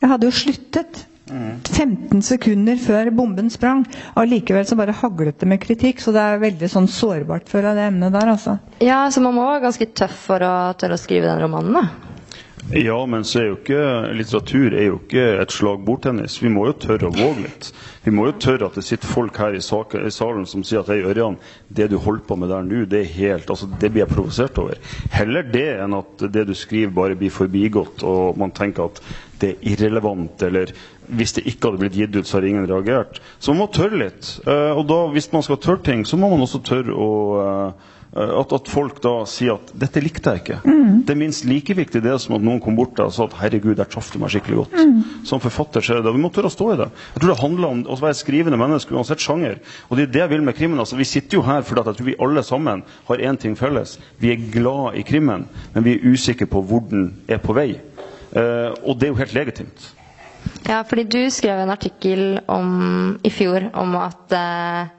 Jeg 0.02 0.10
hadde 0.10 0.26
jo 0.26 0.34
sluttet. 0.34 1.04
15 1.28 2.22
sekunder 2.22 2.76
før 2.82 3.10
bomben 3.14 3.50
sprang. 3.50 3.84
Allikevel 4.18 4.66
så 4.66 4.76
bare 4.78 4.94
haglet 4.96 5.38
det 5.40 5.48
med 5.48 5.60
kritikk. 5.62 6.02
Så 6.02 6.14
det 6.14 6.22
er 6.22 6.42
veldig 6.42 6.70
sånn 6.72 6.88
sårbart 6.90 7.50
for 7.52 7.64
det 7.64 7.88
emnet 7.88 8.14
der, 8.14 8.32
altså. 8.34 8.58
Ja, 8.82 9.04
så 9.10 9.22
man 9.24 9.36
må 9.38 9.46
være 9.46 9.66
ganske 9.68 9.90
tøff 9.96 10.16
for 10.28 10.44
å 10.44 10.54
tørre 10.78 10.98
å 10.98 11.02
skrive 11.02 11.30
den 11.30 11.44
romanen, 11.44 11.78
da. 11.78 12.12
Ja, 12.78 12.98
men 13.10 13.24
så 13.26 13.40
er 13.40 13.48
jo 13.50 13.56
ikke 13.58 13.86
litteratur 14.14 14.74
er 14.78 14.86
jo 14.86 15.00
ikke 15.00 15.24
et 15.42 15.54
slag 15.54 15.82
bordtennis. 15.86 16.38
Vi 16.42 16.50
må 16.52 16.68
jo 16.70 16.76
tørre 16.84 17.10
å 17.10 17.16
våge 17.16 17.48
litt. 17.48 17.72
Vi 18.02 18.10
må 18.10 18.26
jo 18.26 18.34
tørre 18.42 18.66
at 18.66 18.76
det 18.78 18.82
sitter 18.86 19.10
folk 19.10 19.36
her 19.38 19.54
i, 19.54 19.62
salen 19.62 20.46
som 20.50 20.64
sier 20.66 20.82
at 20.82 20.90
hei, 20.90 21.00
Ørjan, 21.06 21.36
det 21.70 21.86
du 21.92 21.98
holder 22.02 22.24
på 22.26 22.36
med 22.40 22.50
der 22.50 22.64
nå, 22.66 22.84
det 22.90 23.04
er 23.04 23.12
helt 23.14 23.50
altså, 23.50 23.68
Det 23.78 23.92
blir 23.92 24.02
jeg 24.02 24.10
provosert 24.10 24.58
over. 24.58 24.80
Heller 25.14 25.46
det 25.46 25.68
enn 25.84 25.94
at 26.00 26.24
det 26.34 26.48
du 26.48 26.54
skriver, 26.58 26.94
bare 26.96 27.18
blir 27.18 27.30
forbigått, 27.34 28.02
og 28.02 28.40
man 28.42 28.54
tenker 28.56 28.90
at 28.90 28.98
det 29.42 29.52
er 29.52 29.70
irrelevant, 29.74 30.42
eller 30.46 30.74
hvis 31.12 31.36
det 31.36 31.46
ikke 31.50 31.68
hadde 31.68 31.82
blitt 31.82 31.98
gitt 31.98 32.16
ut, 32.16 32.26
så 32.26 32.38
har 32.38 32.46
ingen 32.46 32.68
reagert. 32.70 33.20
Så 33.38 33.54
man 33.54 33.64
må 33.64 33.70
tørre 33.74 33.98
litt. 34.04 34.36
Eh, 34.46 34.70
og 34.74 34.86
da, 34.90 35.00
hvis 35.14 35.30
man 35.34 35.46
skal 35.46 35.60
tørre 35.62 35.82
ting, 35.86 36.04
så 36.06 36.18
må 36.18 36.30
man 36.30 36.42
også 36.44 36.62
tørre 36.66 36.94
å 36.94 37.10
eh, 37.42 37.90
at, 38.12 38.52
at 38.52 38.68
folk 38.68 38.98
da 39.00 39.12
sier 39.28 39.54
at 39.56 39.70
'dette 39.72 40.00
likte 40.04 40.34
jeg 40.34 40.42
ikke'. 40.42 40.58
Det 41.06 41.14
er 41.14 41.18
minst 41.18 41.46
like 41.48 41.72
viktig 41.74 42.02
det 42.04 42.12
som 42.20 42.34
at 42.36 42.44
noen 42.44 42.60
kom 42.60 42.76
bort 42.76 42.98
og 43.00 43.12
sa 43.12 43.24
at 43.24 43.36
'herregud, 43.40 43.76
der 43.78 43.88
traff 43.88 44.10
du 44.12 44.18
meg 44.20 44.30
skikkelig 44.34 44.58
godt'. 44.60 45.24
Som 45.24 45.40
forfatter 45.40 45.80
så 45.80 45.94
er 45.94 46.02
det 46.02 46.10
det. 46.10 46.14
Vi 46.18 46.22
må 46.22 46.28
tørre 46.28 46.50
å 46.50 46.52
stå 46.52 46.72
i 46.74 46.76
det. 46.76 46.90
Jeg 47.14 47.22
tror 47.22 47.32
det 47.32 47.40
handler 47.40 47.68
om 47.68 47.80
å 47.88 47.96
være 48.02 48.18
skrivende 48.20 48.60
menneske 48.60 48.92
uansett 48.94 49.24
sjanger. 49.24 49.58
Og 49.88 49.96
det 49.96 50.08
er 50.08 50.12
det 50.12 50.22
jeg 50.24 50.32
vil 50.34 50.44
med 50.44 50.56
krimmen. 50.58 50.78
Altså, 50.78 50.96
vi 51.00 51.08
sitter 51.08 51.40
jo 51.40 51.46
her 51.46 51.64
fordi 51.64 51.80
at 51.80 51.86
jeg 51.92 51.96
tror 51.96 52.10
vi 52.10 52.18
alle 52.20 52.42
sammen 52.44 52.84
har 53.08 53.16
én 53.16 53.40
ting 53.40 53.56
felles. 53.56 53.98
Vi 54.20 54.32
er 54.32 54.44
glad 54.52 55.00
i 55.00 55.02
krimmen, 55.08 55.48
men 55.72 55.84
vi 55.84 55.96
er 55.96 56.12
usikre 56.12 56.46
på 56.46 56.60
hvor 56.62 56.84
den 56.90 57.14
er 57.28 57.40
på 57.40 57.56
vei. 57.56 57.80
Eh, 58.36 58.70
og 58.84 58.98
det 58.98 59.08
er 59.08 59.12
jo 59.12 59.20
helt 59.20 59.34
legitimt. 59.34 59.92
Ja, 60.68 60.82
fordi 60.82 61.04
du 61.04 61.30
skrev 61.30 61.58
en 61.62 61.70
artikkel 61.70 62.40
om, 62.50 63.18
i 63.24 63.30
fjor 63.30 63.70
om 63.78 63.96
at 63.96 64.32
eh, 64.36 64.90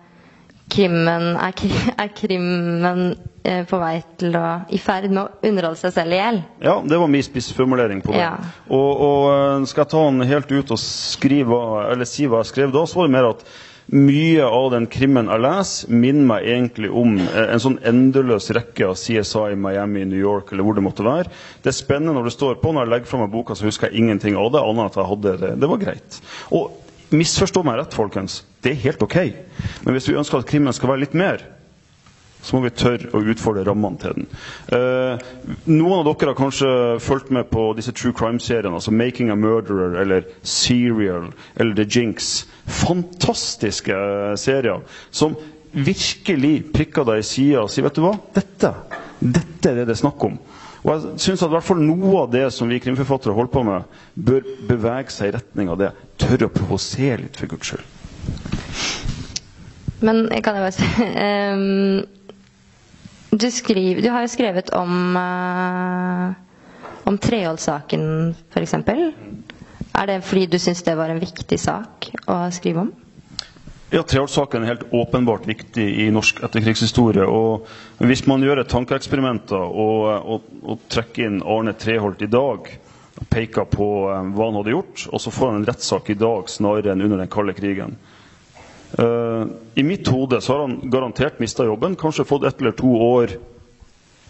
krimmen 0.74 1.36
er, 1.38 1.66
er 2.02 2.14
krimmen 2.18 3.04
eh, 3.46 3.62
på 3.70 3.80
vei 3.82 3.98
til 4.20 4.38
å 4.38 4.46
i 4.74 4.80
ferd 4.82 5.12
med 5.12 5.22
å 5.24 5.50
underholde 5.50 5.82
seg 5.82 5.94
selv 5.98 6.16
i 6.16 6.22
hjel. 6.22 6.40
Ja, 6.64 6.80
det 6.86 7.00
var 7.02 7.12
min 7.12 7.26
spissformulering 7.26 8.02
på 8.06 8.16
det. 8.16 8.24
Ja. 8.24 8.34
Og, 8.70 8.90
og 8.94 9.28
eh, 9.34 9.68
skal 9.70 9.86
jeg 9.86 9.94
ta 9.94 10.08
den 10.08 10.32
helt 10.32 10.52
ut 10.54 10.74
og 10.74 10.82
skrive, 10.82 11.62
eller 11.92 12.10
si 12.10 12.28
hva 12.28 12.42
jeg 12.44 12.54
skrev 12.54 12.74
da, 12.76 12.86
så 12.90 13.02
var 13.02 13.10
det 13.10 13.18
mer 13.18 13.30
at 13.34 13.46
mye 13.94 14.46
av 14.48 14.70
den 14.72 14.86
krimmen 14.88 15.28
jeg 15.28 15.44
leser, 15.44 15.92
minner 15.92 16.30
meg 16.30 16.46
egentlig 16.48 16.90
om 16.90 17.18
eh, 17.24 17.50
en 17.54 17.62
sånn 17.62 17.80
endeløs 17.86 18.50
rekke 18.56 18.88
av 18.90 18.96
CSI, 19.00 19.58
Miami, 19.60 20.06
New 20.10 20.20
York 20.20 20.54
eller 20.54 20.66
hvor 20.66 20.78
det 20.78 20.86
måtte 20.86 21.06
være. 21.06 21.34
Det 21.62 21.74
er 21.74 21.78
spennende 21.78 22.16
når 22.16 22.30
det 22.30 22.38
står 22.38 22.58
på. 22.64 22.72
Når 22.72 22.88
jeg 22.88 22.94
legger 22.96 23.12
fra 23.12 23.22
meg 23.26 23.34
boka, 23.36 23.58
så 23.60 23.68
husker 23.68 23.92
jeg 23.92 24.04
ingenting 24.04 24.40
av 24.40 24.54
det, 24.56 24.64
annet 24.64 24.94
at 24.94 25.02
jeg 25.02 25.12
hadde 25.12 25.38
det. 25.44 25.54
Det 25.62 25.70
var 25.70 25.84
greit. 25.84 26.20
Og 26.56 27.14
misforstå 27.14 27.66
meg 27.68 27.82
rett, 27.82 27.98
folkens. 27.98 28.42
Det 28.64 28.72
er 28.72 28.84
helt 28.86 29.04
ok. 29.04 29.18
Men 29.84 29.96
hvis 29.98 30.08
vi 30.10 30.16
ønsker 30.20 30.40
at 30.40 30.48
krimmen 30.50 30.74
skal 30.76 30.94
være 30.94 31.04
litt 31.04 31.18
mer, 31.20 31.44
så 32.44 32.58
må 32.58 32.66
vi 32.66 32.74
tørre 32.76 33.12
å 33.16 33.22
utfordre 33.32 33.64
rammene 33.68 34.00
til 34.02 34.18
den. 34.18 34.26
Eh, 34.76 35.22
noen 35.72 36.02
av 36.02 36.08
dere 36.10 36.34
har 36.34 36.38
kanskje 36.38 36.72
fulgt 37.04 37.32
med 37.32 37.48
på 37.52 37.70
disse 37.78 37.94
true 37.96 38.16
crime-seriene, 38.16 38.76
altså 38.76 38.92
'Making 38.92 39.32
a 39.32 39.38
Murderer' 39.40 39.96
eller 40.02 40.28
'Serial' 40.44 41.32
eller 41.56 41.74
'The 41.76 41.86
Jinx'. 41.88 42.46
Fantastiske 42.68 43.96
eh, 43.96 44.36
serier 44.36 44.82
som 45.12 45.38
virkelig 45.74 46.74
prikker 46.74 47.08
deg 47.08 47.24
i 47.24 47.28
sida 47.28 47.64
og 47.64 47.72
sier 47.72 47.88
'Vet 47.88 47.96
du 47.96 48.02
hva? 48.02 48.18
Dette, 48.36 48.74
dette 49.24 49.70
er 49.72 49.76
det 49.80 49.88
det 49.88 49.96
er 49.96 50.04
snakk 50.04 50.24
om'. 50.28 50.38
Og 50.84 50.92
jeg 50.92 51.20
syns 51.24 51.42
at 51.44 51.48
i 51.48 51.56
hvert 51.56 51.64
fall 51.64 51.80
noe 51.80 52.26
av 52.26 52.32
det 52.32 52.50
som 52.52 52.68
vi 52.68 52.80
krimforfattere 52.84 53.34
holder 53.34 53.54
på 53.56 53.64
med, 53.64 53.84
bør 54.20 54.44
bevege 54.68 55.16
seg 55.16 55.32
i 55.32 55.36
retning 55.38 55.70
av 55.72 55.80
det. 55.80 55.94
Tørre 56.20 56.50
å 56.50 56.52
provosere 56.52 57.22
litt, 57.24 57.40
for 57.40 57.48
guds 57.48 57.72
skyld. 57.72 57.93
Men 60.04 60.26
kan 60.44 60.58
jeg 60.58 60.64
bare 60.64 60.76
si 60.76 60.88
du, 63.44 63.48
skriver, 63.52 64.02
du 64.04 64.10
har 64.12 64.26
jo 64.26 64.34
skrevet 64.34 64.74
om 64.78 65.16
uh, 65.18 66.34
om 67.04 67.18
Treholt-saken, 67.18 68.36
f.eks. 68.54 68.74
Er 69.94 70.08
det 70.10 70.22
fordi 70.26 70.46
du 70.50 70.60
syns 70.60 70.84
det 70.84 70.96
var 70.98 71.12
en 71.12 71.22
viktig 71.22 71.60
sak 71.60 72.10
å 72.26 72.38
skrive 72.54 72.86
om? 72.86 72.92
Ja, 73.94 74.02
Treholt-saken 74.02 74.64
er 74.64 74.72
helt 74.72 74.88
åpenbart 74.96 75.46
viktig 75.46 75.86
i 76.06 76.08
norsk 76.14 76.42
etterkrigshistorie. 76.48 77.28
og 77.28 77.68
Hvis 78.02 78.26
man 78.30 78.42
gjør 78.42 78.64
et 78.64 78.72
tankeeksperiment 78.72 79.54
og, 79.54 79.76
og, 80.24 80.48
og, 80.64 80.88
trekker 80.90 81.28
inn 81.28 81.44
Arne 81.46 81.76
Treholt 81.78 82.24
i 82.26 82.32
dag, 82.32 82.72
og 83.14 83.28
peker 83.30 83.68
på 83.70 83.90
um, 84.10 84.32
hva 84.34 84.48
han 84.50 84.58
hadde 84.58 84.74
gjort, 84.74 85.06
og 85.14 85.22
så 85.22 85.34
får 85.36 85.52
han 85.52 85.60
en 85.60 85.68
rettssak 85.70 86.10
i 86.10 86.18
dag 86.18 86.50
snarere 86.50 86.96
enn 86.96 87.06
under 87.06 87.22
den 87.22 87.30
kalde 87.32 87.54
krigen. 87.54 87.94
Uh, 89.00 89.48
I 89.76 89.84
mitt 89.84 90.08
hode 90.08 90.42
så 90.42 90.54
har 90.54 90.60
han 90.68 90.80
garantert 90.84 91.40
mista 91.42 91.66
jobben, 91.66 91.96
kanskje 91.96 92.26
fått 92.30 92.44
ett 92.46 92.62
eller 92.62 92.76
to 92.78 92.92
år 93.02 93.32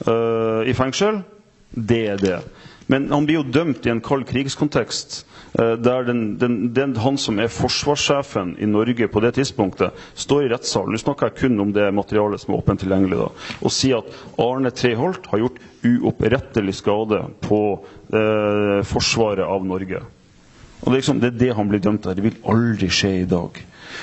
uh, 0.07 0.63
i 0.63 0.73
fengsel. 0.73 1.19
Det 1.69 2.03
er 2.13 2.21
det. 2.21 2.39
Men 2.87 3.09
han 3.11 3.25
blir 3.27 3.41
jo 3.41 3.43
dømt 3.51 3.85
i 3.85 3.91
en 3.91 3.99
kald 4.03 4.23
krigskontekst, 4.29 5.17
uh, 5.59 5.73
der 5.75 6.07
den, 6.07 6.21
den, 6.39 6.55
den, 6.75 6.95
han 7.03 7.19
som 7.19 7.41
er 7.43 7.51
forsvarssjefen 7.51 8.55
i 8.63 8.69
Norge 8.71 9.09
på 9.11 9.23
det 9.25 9.33
tidspunktet, 9.35 9.91
står 10.15 10.45
i 10.45 10.53
rettssalen 10.53 10.95
Nå 10.95 11.01
snakker 11.03 11.27
jeg 11.31 11.41
kun 11.43 11.59
om 11.65 11.75
det 11.75 11.89
materialet 11.91 12.45
som 12.45 12.55
er 12.55 12.63
åpent 12.63 12.85
tilgjengelig, 12.85 13.19
da, 13.19 13.29
og 13.59 13.75
sier 13.75 13.99
at 13.99 14.39
Arne 14.47 14.71
Treholt 14.71 15.27
har 15.33 15.43
gjort 15.43 15.59
uopprettelig 15.83 16.77
skade 16.79 17.19
på 17.43 17.59
forsvaret 18.87 19.43
av 19.43 19.63
Norge. 19.65 19.99
Og 20.83 20.91
det 20.91 20.93
er, 20.93 20.99
liksom, 20.99 21.19
det 21.19 21.31
er 21.31 21.39
det 21.39 21.53
han 21.57 21.69
blir 21.71 21.81
dømt 21.81 22.05
av. 22.05 22.13
Det 22.15 22.23
vil 22.25 22.35
aldri 22.51 22.87
skje 22.93 23.09
i 23.23 23.27
dag. 23.27 23.57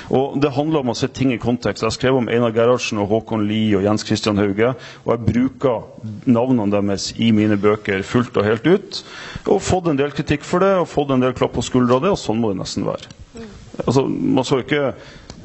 Og 0.09 0.39
Det 0.41 0.51
handler 0.55 0.83
om 0.83 0.91
å 0.93 0.97
se 0.97 1.07
ting 1.07 1.33
i 1.33 1.39
kontekst. 1.41 1.83
Jeg 1.83 1.97
skrev 1.97 2.19
om 2.19 2.29
Einar 2.31 2.53
Gerhardsen 2.55 3.01
og 3.01 3.09
Håkon 3.11 3.47
Lie 3.49 3.77
og 3.77 3.85
Jens 3.85 4.05
Christian 4.07 4.39
Hauge. 4.41 4.73
Og 5.05 5.13
jeg 5.13 5.25
bruker 5.27 5.87
navnene 6.25 6.71
deres 6.73 7.11
i 7.17 7.31
mine 7.35 7.57
bøker 7.61 8.03
fullt 8.07 8.37
og 8.37 8.47
helt 8.47 8.67
ut. 8.67 9.01
Og 9.47 9.63
fått 9.63 9.89
en 9.91 9.99
del 9.99 10.13
kritikk 10.15 10.45
for 10.47 10.63
det, 10.63 10.73
og 10.81 10.89
fått 10.89 11.13
en 11.15 11.23
del 11.23 11.35
klapp 11.37 11.55
på 11.57 11.65
skuldra 11.65 11.99
av 11.99 12.05
det, 12.05 12.13
og 12.13 12.21
sånn 12.21 12.39
må 12.41 12.53
det 12.53 12.61
nesten 12.61 12.87
være. 12.87 13.09
Altså, 13.81 14.05
man 14.07 14.45
skal 14.45 14.65
ikke 14.65 14.93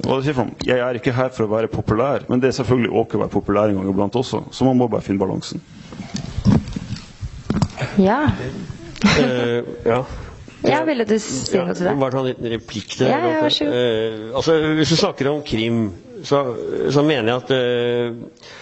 hva 0.05 0.19
det 0.21 0.35
for 0.37 0.67
Jeg 0.67 0.83
er 0.85 0.99
ikke 0.99 1.15
her 1.17 1.31
for 1.33 1.47
å 1.47 1.53
være 1.55 1.71
populær, 1.73 2.27
men 2.29 2.41
det 2.43 2.51
er 2.51 2.59
selvfølgelig 2.59 2.93
ok 3.01 3.17
å 3.17 3.23
være 3.25 3.33
populær 3.33 3.71
en 3.73 3.79
gang 3.81 3.89
iblant 3.91 4.19
også. 4.19 4.43
Så 4.53 4.67
man 4.69 4.77
må 4.77 4.91
bare 4.93 5.05
finne 5.07 5.23
balansen. 5.23 5.63
Ja. 8.01 8.27
eh, 9.17 9.65
ja. 9.87 10.03
Ja, 10.65 10.81
ville 10.89 11.05
du 11.05 11.17
si 11.21 11.57
noe 11.59 11.75
til 11.77 11.85
det? 11.89 11.95
Bare 12.01 12.15
ta 12.15 12.21
en 12.23 12.29
liten 12.31 12.49
replikk 12.55 12.95
til 12.97 13.11
ja, 13.11 13.19
ja, 13.21 13.41
vær 13.45 13.57
uh, 13.69 14.37
altså, 14.41 14.55
Hvis 14.79 14.93
du 14.95 14.97
snakker 15.01 15.29
om 15.31 15.43
krim, 15.47 15.83
så, 16.25 16.41
så 16.95 17.05
mener 17.05 17.33
jeg 17.33 17.43
at 17.43 17.53
uh, 17.53 18.55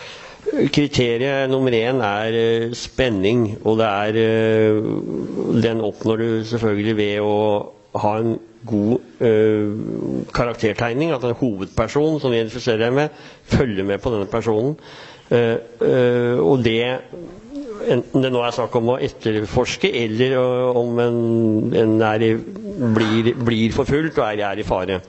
Kriteriet 0.75 1.49
nummer 1.51 1.73
én 1.73 2.03
er 2.05 2.39
uh, 2.67 2.75
spenning, 2.77 3.47
og 3.65 3.79
det 3.81 3.87
er 3.93 4.19
Den 5.65 5.81
oppnår 5.87 6.21
du 6.21 6.29
selvfølgelig 6.51 6.97
ved 6.99 7.23
å 7.25 7.39
ha 8.03 8.17
en 8.19 8.35
god 8.67 9.21
karaktertegning. 10.35 11.13
At 11.15 11.25
en 11.29 11.37
hovedperson 11.37 12.17
som 12.23 12.33
identifiserer 12.33 12.87
deg 12.87 12.95
med, 12.97 13.19
følger 13.53 13.85
med 13.87 14.01
på 14.03 14.13
denne 14.15 14.27
personen. 14.33 14.75
og 15.31 16.65
det 16.65 16.81
enten 17.92 18.25
det 18.25 18.31
nå 18.33 18.42
er 18.44 18.55
snakk 18.57 18.75
om 18.81 18.94
å 18.94 19.01
etterforske, 19.03 19.90
eller 20.05 20.37
om 20.77 20.99
en, 21.03 21.18
en 21.77 21.99
i, 22.23 22.33
blir, 22.97 23.35
blir, 23.44 23.75
forfulgt 23.77 24.18
og 24.20 24.27
er, 24.29 24.44
er 24.53 24.62
i 24.62 24.66
fare. 24.66 25.01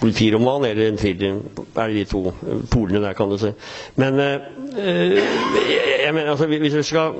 Politiroman 0.00 0.64
eller 0.64 0.88
en 0.88 0.96
thriller 0.96 1.42
er 1.76 1.90
de 1.92 2.06
to 2.08 2.22
polene 2.72 3.02
der, 3.04 3.12
kan 3.18 3.28
du 3.28 3.36
si. 3.40 3.50
Men 4.00 4.16
øh, 4.22 5.18
jeg 6.10 6.14
mener, 6.14 6.30
altså, 6.30 6.46
hvis 6.46 6.76
vi 6.78 6.82
skal 6.82 7.12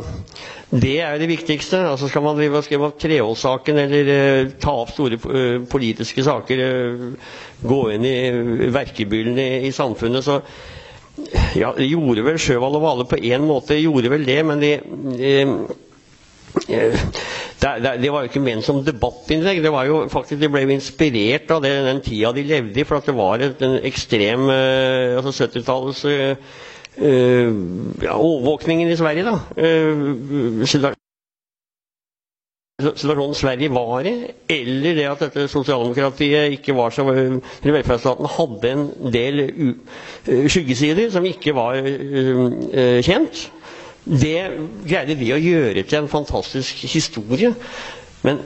Det 0.70 1.00
er 1.02 1.18
det 1.18 1.28
viktigste. 1.28 1.76
altså 1.76 2.08
Skal 2.08 2.22
man 2.22 2.36
drive 2.36 2.56
og 2.56 2.64
skrive 2.64 2.84
om 2.84 2.92
Treholtssaken 3.00 3.78
eller 3.78 4.10
uh, 4.44 4.50
ta 4.62 4.70
opp 4.70 4.90
store 4.94 5.18
uh, 5.24 5.66
politiske 5.70 6.24
saker, 6.24 6.62
uh, 6.62 7.32
gå 7.68 7.80
inn 7.90 8.04
i 8.06 8.70
verkebyllene 8.72 9.46
i, 9.46 9.66
i 9.66 9.72
samfunnet, 9.74 10.24
så 10.24 10.40
ja, 11.58 11.72
de 11.76 11.86
gjorde 11.90 12.24
vel 12.26 12.40
Sjøvall 12.40 12.78
og 12.78 12.84
Vale 12.84 13.06
på 13.10 13.20
én 13.20 13.44
måte, 13.46 13.78
gjorde 13.80 14.12
vel 14.12 14.26
det, 14.28 14.40
men 14.46 14.62
de, 14.62 14.74
de 15.18 15.32
det, 17.60 17.92
det, 18.02 18.10
var 18.10 18.24
jo 18.24 18.30
ikke 18.30 18.42
ment 18.42 18.64
som 18.66 18.80
debattinnlegg. 18.84 19.62
Det 19.62 19.72
var 19.72 19.86
jo 19.88 20.00
faktisk, 20.10 20.40
De 20.40 20.48
ble 20.50 20.64
jo 20.64 20.74
inspirert 20.74 21.50
av 21.54 21.62
det, 21.64 21.72
den 21.86 22.02
tida 22.04 22.32
de 22.36 22.46
levde 22.46 22.80
i. 22.80 22.86
For 22.88 22.98
at 22.98 23.10
det 23.10 23.16
var 23.18 23.44
et, 23.44 23.62
en 23.62 23.78
ekstrem 23.86 24.48
uh, 24.48 25.20
altså 25.20 25.46
70-tallets 25.46 26.04
uh, 26.08 26.56
uh, 26.98 27.60
ja, 28.02 28.16
overvåkningen 28.16 28.90
i 28.90 28.98
Sverige. 28.98 29.28
da. 29.28 29.36
Uh, 29.56 30.99
situasjonen 32.82 33.34
Sverige 33.38 33.70
var 33.74 34.06
i, 34.08 34.14
eller 34.50 34.96
det 34.98 35.06
at 35.10 35.22
dette 35.26 35.46
sosialdemokratiet 35.52 36.56
ikke 36.58 36.74
var 36.76 36.90
så 36.94 37.04
Velferdsstaten 37.10 38.28
hadde 38.36 38.72
en 38.74 38.84
del 39.14 39.40
skyggesider 40.50 41.10
som 41.14 41.26
ikke 41.28 41.54
var 41.56 41.78
kjent. 43.06 43.46
Det 44.10 44.36
greide 44.88 45.16
vi 45.20 45.32
å 45.34 45.40
gjøre 45.40 45.82
til 45.84 46.00
en 46.02 46.08
fantastisk 46.10 46.84
historie. 46.90 47.52
Men 48.24 48.40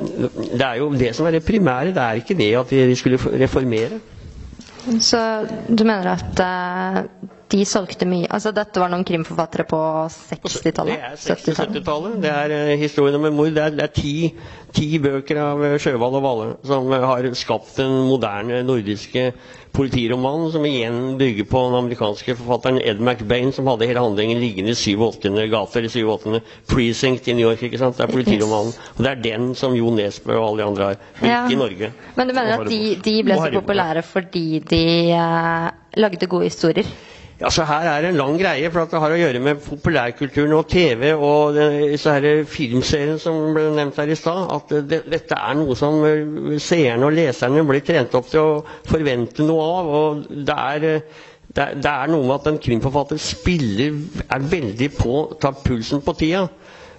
det 0.55 0.63
er 0.63 0.79
jo 0.79 0.91
det 0.95 1.13
som 1.17 1.27
er 1.27 1.37
det 1.39 1.45
primære. 1.47 1.93
Det 1.95 2.03
er 2.03 2.21
ikke 2.21 2.37
det 2.39 2.51
at 2.59 2.73
vi 2.75 2.95
skulle 2.99 3.19
reformere. 3.43 3.99
Så 5.01 5.19
du 5.69 5.85
mener 5.89 6.11
at 6.13 6.43
de 7.53 7.65
solgte 7.69 8.07
mye 8.09 8.29
Altså 8.33 8.53
dette 8.57 8.81
var 8.81 8.93
noen 8.93 9.05
krimforfattere 9.07 9.67
på 9.69 9.81
60-tallet? 10.11 10.95
Det 10.95 11.11
er 11.11 11.19
60-70-tallet. 11.21 12.17
Det 12.23 12.31
er 12.33 12.55
uh, 12.55 12.77
historien 12.81 13.19
om 13.19 13.29
en 13.29 13.37
mord. 13.37 13.53
Det 13.55 13.65
er, 13.65 13.75
det 13.77 13.85
er 13.85 13.93
ti, 13.95 14.15
ti, 14.75 14.89
bøker 15.03 15.41
av 15.43 15.67
Sjøvald 15.83 16.19
og 16.21 16.25
Valle 16.25 16.49
som 16.67 16.89
uh, 16.93 17.03
har 17.05 17.29
skapt 17.39 17.77
den 17.81 17.95
moderne 18.09 18.63
nordiske 18.67 19.31
politiromanen, 19.75 20.53
som 20.55 20.67
igjen 20.69 20.99
bygger 21.19 21.49
på 21.51 21.63
den 21.67 21.77
amerikanske 21.81 22.37
forfatteren 22.39 22.79
Ed 22.79 23.01
McBain, 23.03 23.51
som 23.53 23.67
hadde 23.67 23.89
hele 23.91 24.05
handlingen 24.05 24.39
liggende 24.39 24.71
i 24.71 24.79
87. 24.79 25.27
gate, 25.51 25.81
eller 25.81 25.91
87. 25.91 26.53
precinct 26.71 27.27
i 27.29 27.35
New 27.35 27.49
York. 27.49 27.65
ikke 27.67 27.81
sant? 27.83 27.99
Det 27.99 28.07
er 28.07 28.13
politiromanen. 28.15 28.71
Og 28.95 29.03
det 29.03 29.11
er 29.11 29.25
den 29.25 29.49
som 29.59 29.75
Jo 29.75 29.91
Nesbø 29.95 30.37
og 30.39 30.47
alle 30.53 30.63
de 30.63 30.69
andre 30.69 30.93
har 30.93 31.01
brukt 31.19 31.33
ja. 31.33 31.41
i 31.51 31.59
Norge. 31.59 31.91
Men 32.15 32.31
du 32.31 32.37
mener 32.39 32.61
at 32.61 32.71
de, 32.71 32.95
de 33.03 33.17
ble 33.27 33.41
så 33.41 33.51
populære 33.59 34.07
fordi 34.07 34.47
de 34.71 34.85
lagde 35.99 36.31
gode 36.31 36.53
historier? 36.53 36.87
Altså 37.43 37.65
Her 37.67 37.89
er 37.91 38.03
det 38.05 38.11
en 38.13 38.17
lang 38.21 38.37
greie, 38.39 38.69
for 38.71 38.87
det 38.87 39.01
har 39.03 39.11
å 39.11 39.19
gjøre 39.19 39.41
med 39.43 39.59
populærkulturen 39.65 40.53
og 40.55 40.69
TV 40.71 41.09
og 41.17 41.57
disse 41.59 42.15
filmseriene 42.47 43.19
som 43.19 43.41
ble 43.57 43.65
nevnt 43.75 43.99
her 43.99 44.13
i 44.15 44.19
stad. 44.19 44.45
At 44.55 44.75
det, 44.91 45.01
dette 45.11 45.39
er 45.39 45.57
noe 45.59 45.75
som 45.79 45.99
eh, 46.07 46.55
seerne 46.63 47.09
og 47.09 47.17
leserne 47.19 47.65
blir 47.67 47.83
trent 47.87 48.15
opp 48.15 48.31
til 48.31 48.43
å 48.45 48.63
forvente 48.87 49.47
noe 49.49 49.71
av. 49.81 49.95
og 50.03 50.27
det 50.51 50.59
er... 50.79 50.91
Det, 51.55 51.65
det 51.79 51.87
er 51.87 52.09
noe 52.11 52.25
med 52.27 52.33
at 52.41 52.47
en 52.51 52.57
krimforfatter 52.59 53.19
spiller, 53.23 53.93
er 54.33 54.47
veldig 54.51 54.89
på, 54.97 55.19
tar 55.39 55.53
pulsen 55.63 56.01
på 56.03 56.15
tida. 56.19 56.49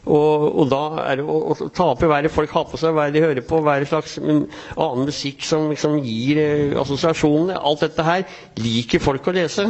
Og, 0.06 0.44
og, 0.62 0.68
da 0.70 0.80
er 1.10 1.18
det 1.20 1.26
å, 1.26 1.38
å 1.50 1.68
ta 1.74 1.88
opp 1.96 2.04
i 2.06 2.10
hva 2.10 2.20
folk 2.30 2.52
har 2.54 2.68
på 2.70 2.78
seg, 2.78 2.94
hva 2.94 3.08
de 3.14 3.24
hører 3.24 3.42
på, 3.46 3.58
hva 3.66 3.80
slags 3.90 4.20
mm, 4.22 4.44
annen 4.78 5.08
musikk 5.10 5.42
som 5.46 5.66
liksom 5.72 5.98
gir 6.06 6.42
eh, 6.42 6.76
assosiasjonene. 6.78 7.58
Alt 7.58 7.88
dette 7.88 8.06
her 8.06 8.26
liker 8.62 9.02
folk 9.02 9.26
å 9.26 9.34
lese. 9.36 9.66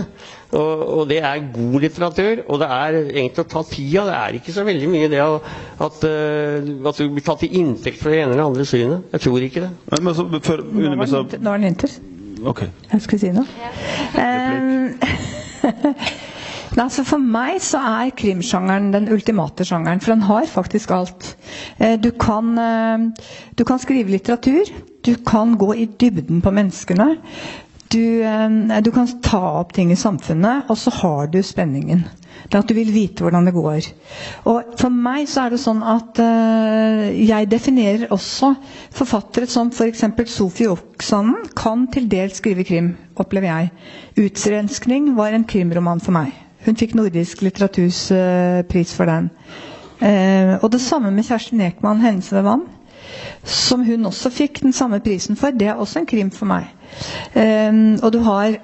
Og, 0.56 0.82
og, 1.00 1.04
det 1.10 1.20
er 1.20 1.46
god 1.54 1.78
litteratur. 1.84 2.44
Og 2.48 2.60
det 2.62 2.72
er 2.72 3.00
egentlig 3.04 3.44
å 3.44 3.50
ta 3.52 3.64
tida. 3.70 4.06
Det 4.08 4.18
er 4.18 4.40
ikke 4.40 4.56
så 4.56 4.66
veldig 4.68 4.90
mye 4.92 5.12
det 5.12 5.22
å, 5.24 5.40
at, 5.86 6.04
uh, 6.08 6.90
at 6.92 7.02
du 7.02 7.08
blir 7.12 7.26
tatt 7.26 7.44
til 7.44 7.58
inntekt 7.62 8.02
for 8.02 8.14
det 8.14 8.24
ene 8.24 8.36
eller 8.36 8.48
andre 8.48 8.68
synet. 8.68 9.10
Jeg 9.16 9.26
tror 9.28 9.48
ikke 9.48 9.66
det. 9.66 9.72
Men, 10.00 10.14
så, 10.16 10.28
for, 10.48 10.64
nå 10.72 11.50
var 11.50 11.60
den 11.60 11.74
inter. 11.74 11.98
Okay. 12.46 12.68
Jeg 12.92 13.02
skulle 13.02 13.20
si 13.20 13.34
noe. 13.36 13.48
Um, 14.16 14.96
Altså 16.76 17.04
for 17.08 17.22
meg 17.24 17.62
så 17.64 17.80
er 17.80 18.12
krimsjangeren 18.20 18.92
den 18.94 19.08
ultimate 19.14 19.64
sjangeren, 19.66 20.02
for 20.04 20.12
den 20.12 20.26
har 20.28 20.48
faktisk 20.52 20.92
alt. 20.92 21.30
Eh, 21.80 21.96
du 22.02 22.12
kan, 22.12 22.58
eh, 22.60 23.30
du 23.58 23.64
kan 23.64 23.80
skrive 23.80 24.12
litteratur, 24.12 24.68
du 25.06 25.14
kan 25.28 25.56
gå 25.58 25.74
i 25.74 25.86
dybden 25.86 26.42
på 26.44 26.52
menneskene. 26.52 27.16
Du, 27.96 28.24
eh, 28.24 28.82
du, 28.84 28.92
kan 28.92 29.08
ta 29.24 29.42
opp 29.62 29.74
ting 29.76 29.92
i 29.94 30.00
samfunnet, 30.00 30.70
og 30.70 30.78
så 30.80 30.92
har 31.00 31.32
du 31.32 31.40
spenningen. 31.44 32.04
Det 32.52 32.60
at 32.60 32.70
du 32.70 32.76
vil 32.78 32.92
vite 32.94 33.24
hvordan 33.24 33.48
det 33.48 33.56
går. 33.56 33.88
Og 34.52 34.76
For 34.78 34.94
meg 34.94 35.30
så 35.32 35.46
er 35.46 35.56
det 35.56 35.62
sånn 35.64 35.82
at 35.88 36.20
uh, 36.22 37.06
jeg 37.16 37.50
definerer 37.50 38.12
også 38.14 38.52
forfattere 38.94 39.50
som 39.50 39.72
f.eks. 39.74 40.04
For 40.18 40.30
Sofie 40.30 40.70
Oksanen 40.74 41.48
kan 41.58 41.88
til 41.94 42.10
dels 42.12 42.38
skrive 42.42 42.68
krim, 42.68 42.94
opplever 43.16 43.50
jeg. 43.50 43.72
'Utrenskning' 44.20 45.16
var 45.18 45.34
en 45.34 45.48
krimroman 45.48 46.04
for 46.04 46.14
meg. 46.14 46.36
Hun 46.68 46.78
fikk 46.78 46.94
Nordisk 47.00 47.42
litteraturpris 47.46 48.94
for 48.94 49.10
den. 49.10 49.32
Uh, 50.04 50.60
og 50.62 50.70
det 50.76 50.84
samme 50.84 51.12
med 51.16 51.26
Kjersti 51.26 51.58
Ekman, 51.66 52.04
'Hendelse 52.04 52.36
ved 52.36 52.44
som 53.44 53.84
hun 53.86 54.06
også 54.10 54.30
fikk 54.34 54.62
den 54.66 54.74
samme 54.74 55.00
prisen 55.06 55.36
for. 55.40 55.52
Det 55.56 55.68
er 55.72 55.80
også 55.82 56.00
en 56.02 56.10
krim 56.10 56.32
for 56.32 56.50
meg. 56.50 56.72
Eh, 57.36 57.82
og 58.04 58.12
du 58.16 58.20
har 58.26 58.58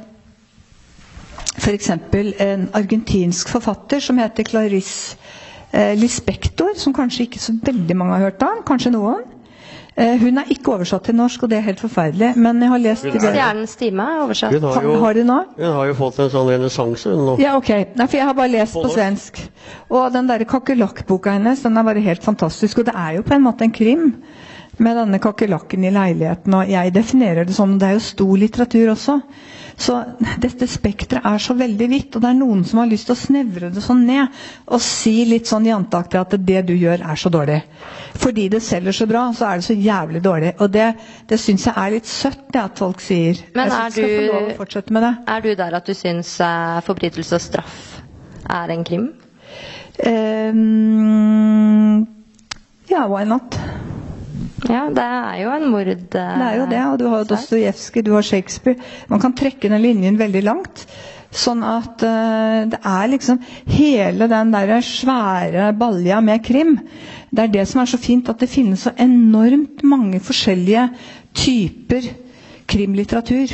f.eks. 1.61 1.89
en 1.89 2.69
argentinsk 2.73 3.49
forfatter 3.51 3.99
som 4.01 4.17
heter 4.21 4.43
Clarice 4.47 5.17
eh, 5.73 5.93
Lispector, 5.99 6.73
som 6.79 6.93
kanskje 6.95 7.27
ikke 7.27 7.39
så 7.43 7.53
veldig 7.65 7.97
mange 7.97 8.17
har 8.17 8.29
hørt 8.29 8.43
om. 8.47 8.63
Kanskje 8.67 8.93
noen. 8.95 9.25
Eh, 10.01 10.15
hun 10.21 10.37
er 10.41 10.47
ikke 10.49 10.71
oversatt 10.73 11.03
til 11.05 11.15
norsk, 11.15 11.43
og 11.45 11.49
det 11.51 11.57
er 11.59 11.65
helt 11.67 11.79
forferdelig. 11.83 12.31
Men 12.41 12.61
jeg 12.63 12.69
har 12.71 12.81
lest 12.81 13.05
er- 13.05 13.19
Stjernens 13.19 13.75
time 13.77 14.01
er 14.03 14.21
oversatt. 14.23 14.53
Hun 14.55 14.63
har 14.71 14.81
jo, 14.83 14.95
Har 15.03 15.13
du 15.13 15.23
nå? 15.23 15.39
hun 15.57 15.73
har 15.77 15.85
jo 15.91 15.93
fått 15.93 16.19
en 16.23 16.29
sånn 16.33 16.49
renessanse 16.49 17.09
hun 17.13 17.25
nå. 17.27 17.35
Ja, 17.39 17.55
ok. 17.57 17.69
Nei, 17.95 18.07
for 18.07 18.17
jeg 18.17 18.25
har 18.25 18.33
bare 18.33 18.51
lest 18.51 18.73
På 18.73 18.83
på 18.87 18.93
svensk. 18.95 19.41
Og 19.89 20.11
den 20.13 20.27
derre 20.27 20.45
kakerlakkboka 20.45 21.31
hennes, 21.37 21.61
den 21.63 21.77
er 21.77 21.83
bare 21.83 22.01
helt 22.01 22.23
fantastisk. 22.23 22.79
Og 22.79 22.85
det 22.85 22.95
er 22.95 23.15
jo 23.17 23.21
på 23.21 23.33
en 23.35 23.43
måte 23.43 23.61
en 23.61 23.71
krim 23.71 24.15
med 24.77 24.95
denne 24.97 25.19
kakerlakken 25.21 25.83
i 25.83 25.91
leiligheten, 25.93 26.53
og 26.55 26.69
jeg 26.71 26.93
definerer 26.95 27.45
det 27.45 27.59
og 27.59 27.79
Det 27.79 27.87
er 27.87 27.93
jo 27.97 27.99
stor 27.99 28.37
litteratur 28.37 28.91
også. 28.93 29.19
Så 29.81 29.95
dette 30.41 30.67
spekteret 30.69 31.25
er 31.25 31.37
så 31.41 31.53
veldig 31.57 31.87
vidt, 31.89 32.15
og 32.15 32.21
det 32.21 32.29
er 32.29 32.35
noen 32.37 32.63
som 32.67 32.79
har 32.81 32.89
lyst 32.91 33.07
til 33.09 33.15
å 33.15 33.21
snevre 33.21 33.69
det 33.73 33.81
sånn 33.81 34.03
ned 34.05 34.27
og 34.67 34.81
si 34.83 35.13
litt 35.25 35.47
sånn 35.49 35.65
janteaktig 35.65 36.19
at 36.19 36.35
det 36.45 36.59
du 36.67 36.73
gjør, 36.75 37.01
er 37.01 37.15
så 37.17 37.29
dårlig. 37.33 37.61
Fordi 38.21 38.45
det 38.53 38.59
selger 38.63 38.93
så 38.93 39.07
bra, 39.09 39.23
så 39.33 39.47
er 39.47 39.61
det 39.61 39.65
så 39.65 39.73
jævlig 39.77 40.21
dårlig. 40.25 40.51
Og 40.61 40.69
det, 40.75 40.89
det 41.31 41.39
syns 41.41 41.65
jeg 41.69 41.73
er 41.77 41.95
litt 41.95 42.09
søtt, 42.09 42.43
det 42.53 42.61
at 42.61 42.81
folk 42.83 43.01
sier. 43.01 43.39
Men 43.57 43.71
jeg 43.71 43.85
er 43.85 43.95
skal 43.95 44.29
få 44.29 44.43
du- 44.51 44.55
fortsette 44.59 44.93
med 44.93 45.07
det. 45.07 45.13
Er 45.35 45.45
du 45.47 45.51
der 45.63 45.77
at 45.79 45.87
du 45.89 45.93
syns 45.97 46.35
uh, 46.43 46.77
forbrytelse 46.85 47.39
og 47.39 47.45
straff 47.47 47.79
er 48.51 48.75
en 48.75 48.83
krim? 48.85 49.07
Um, 50.05 52.05
ja, 52.91 53.07
why 53.07 53.23
not? 53.25 53.57
Ja, 54.69 54.83
det 54.93 55.03
er 55.03 55.37
jo 55.41 55.49
en 55.55 55.69
mord. 55.71 55.87
eh, 55.89 56.03
Det 56.13 56.19
er 56.47 56.57
jo 56.59 56.65
det, 56.69 56.81
og 56.91 56.99
du 56.99 57.07
har 57.09 57.23
Dostojevskij, 57.25 58.03
du 58.05 58.11
har 58.13 58.21
Shakespeare. 58.21 58.77
Man 59.09 59.19
kan 59.19 59.33
trekke 59.33 59.69
den 59.69 59.81
linjen 59.81 60.19
veldig 60.19 60.43
langt. 60.45 60.85
Sånn 61.31 61.61
at 61.63 62.03
uh, 62.03 62.67
det 62.67 62.77
er 62.83 63.07
liksom 63.07 63.37
hele 63.71 64.27
den 64.27 64.49
der 64.51 64.73
svære 64.83 65.69
balja 65.79 66.19
med 66.21 66.43
krim. 66.43 66.73
Det 67.31 67.45
er 67.45 67.53
det 67.53 67.67
som 67.69 67.81
er 67.81 67.87
så 67.87 67.97
fint, 67.97 68.27
at 68.29 68.41
det 68.43 68.49
finnes 68.51 68.83
så 68.83 68.91
enormt 68.99 69.81
mange 69.87 70.19
forskjellige 70.19 70.89
typer 71.33 72.09
krimlitteratur. 72.67 73.53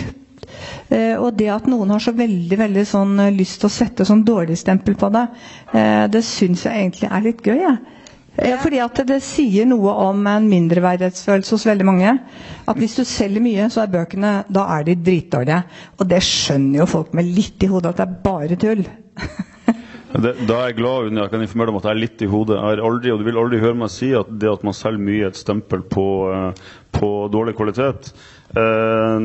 Uh, 0.90 1.22
og 1.22 1.38
det 1.38 1.52
at 1.54 1.70
noen 1.70 1.94
har 1.94 2.02
så 2.02 2.16
veldig 2.18 2.58
veldig 2.58 2.86
sånn 2.90 3.14
lyst 3.38 3.62
til 3.62 3.70
å 3.70 3.76
sette 3.78 4.08
sånn 4.10 4.26
dårligstempel 4.26 4.98
på 4.98 5.12
det, 5.14 5.28
uh, 5.76 6.08
det 6.10 6.26
syns 6.26 6.66
jeg 6.66 6.82
egentlig 6.82 7.12
er 7.14 7.30
litt 7.30 7.46
gøy. 7.46 7.62
jeg. 7.62 7.78
Ja, 7.78 7.97
fordi 8.62 8.80
at 8.84 9.02
det 9.10 9.18
sier 9.26 9.66
noe 9.70 9.94
om 10.08 10.22
en 10.30 10.48
mindreverdighetsfølelse 10.52 11.56
hos 11.56 11.66
veldig 11.70 11.88
mange. 11.88 12.14
At 12.70 12.78
hvis 12.78 12.98
du 13.00 13.04
selger 13.08 13.42
mye, 13.44 13.68
så 13.74 13.84
er 13.84 13.94
bøkene 13.94 14.34
da 14.54 14.68
er 14.78 14.88
de 14.88 14.98
dritdårlige. 15.02 15.64
Og 15.98 16.10
det 16.12 16.22
skjønner 16.26 16.84
jo 16.84 16.90
folk 16.90 17.14
med 17.18 17.30
litt 17.38 17.66
i 17.66 17.72
hodet 17.72 17.96
at 17.96 18.02
det 18.02 18.08
er 18.08 18.18
bare 18.28 18.60
tull. 18.62 18.88
Det, 20.08 20.32
da 20.48 20.56
er 20.64 20.70
jeg 20.72 20.78
glad 20.78 21.10
Unni, 21.10 21.20
jeg 21.20 21.30
kan 21.30 21.42
informere 21.44 21.68
deg 21.68 21.76
om 21.76 21.78
at 21.82 21.86
jeg 21.90 21.94
er 21.94 22.00
litt 22.00 22.22
i 22.24 22.30
hodet. 22.32 22.56
Jeg 22.56 22.64
har 22.64 22.82
aldri, 22.88 23.12
og 23.12 23.20
Du 23.20 23.26
vil 23.28 23.38
aldri 23.38 23.60
høre 23.60 23.78
meg 23.78 23.92
si 23.92 24.14
at 24.18 24.30
det 24.40 24.48
at 24.50 24.64
man 24.66 24.74
selger 24.74 25.04
mye, 25.04 25.26
er 25.28 25.34
et 25.34 25.38
stempel 25.38 25.84
på, 25.84 26.06
eh, 26.32 26.62
på 26.96 27.10
dårlig 27.34 27.54
kvalitet. 27.60 28.14
Eh, 28.56 29.18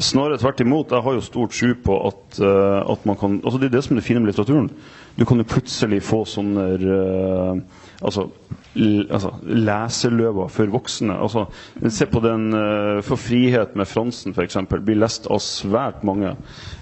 snarere 0.00 0.40
tvert 0.40 0.62
imot. 0.64 0.90
Jeg 0.96 1.04
har 1.04 1.18
jo 1.18 1.26
stor 1.26 1.52
tro 1.52 1.74
på 1.84 1.98
at, 2.08 2.40
eh, 2.40 2.92
at 2.94 3.04
man 3.06 3.16
kan 3.20 3.40
altså 3.44 3.60
Det 3.60 3.68
er 3.68 3.76
det 3.76 3.84
som 3.84 3.96
er 3.96 4.00
det 4.00 4.06
fine 4.08 4.20
med 4.20 4.32
litteraturen. 4.32 4.70
Du 5.18 5.24
kan 5.24 5.36
jo 5.36 5.44
plutselig 5.44 6.02
få 6.02 6.24
sånne 6.24 6.66
eh, 6.80 7.60
altså, 8.02 8.30
altså, 8.76 9.32
leseløver 9.42 10.50
for 10.52 10.70
voksne. 10.70 11.16
Altså, 11.18 11.46
se 11.88 12.06
på 12.06 12.22
den 12.22 12.52
uh, 12.54 13.00
For 13.02 13.18
frihet 13.18 13.74
med 13.76 13.88
Fransen, 13.88 14.34
f.eks. 14.34 14.58
Blir 14.70 15.00
lest 15.00 15.26
av 15.30 15.40
svært 15.42 16.04
mange. 16.06 16.34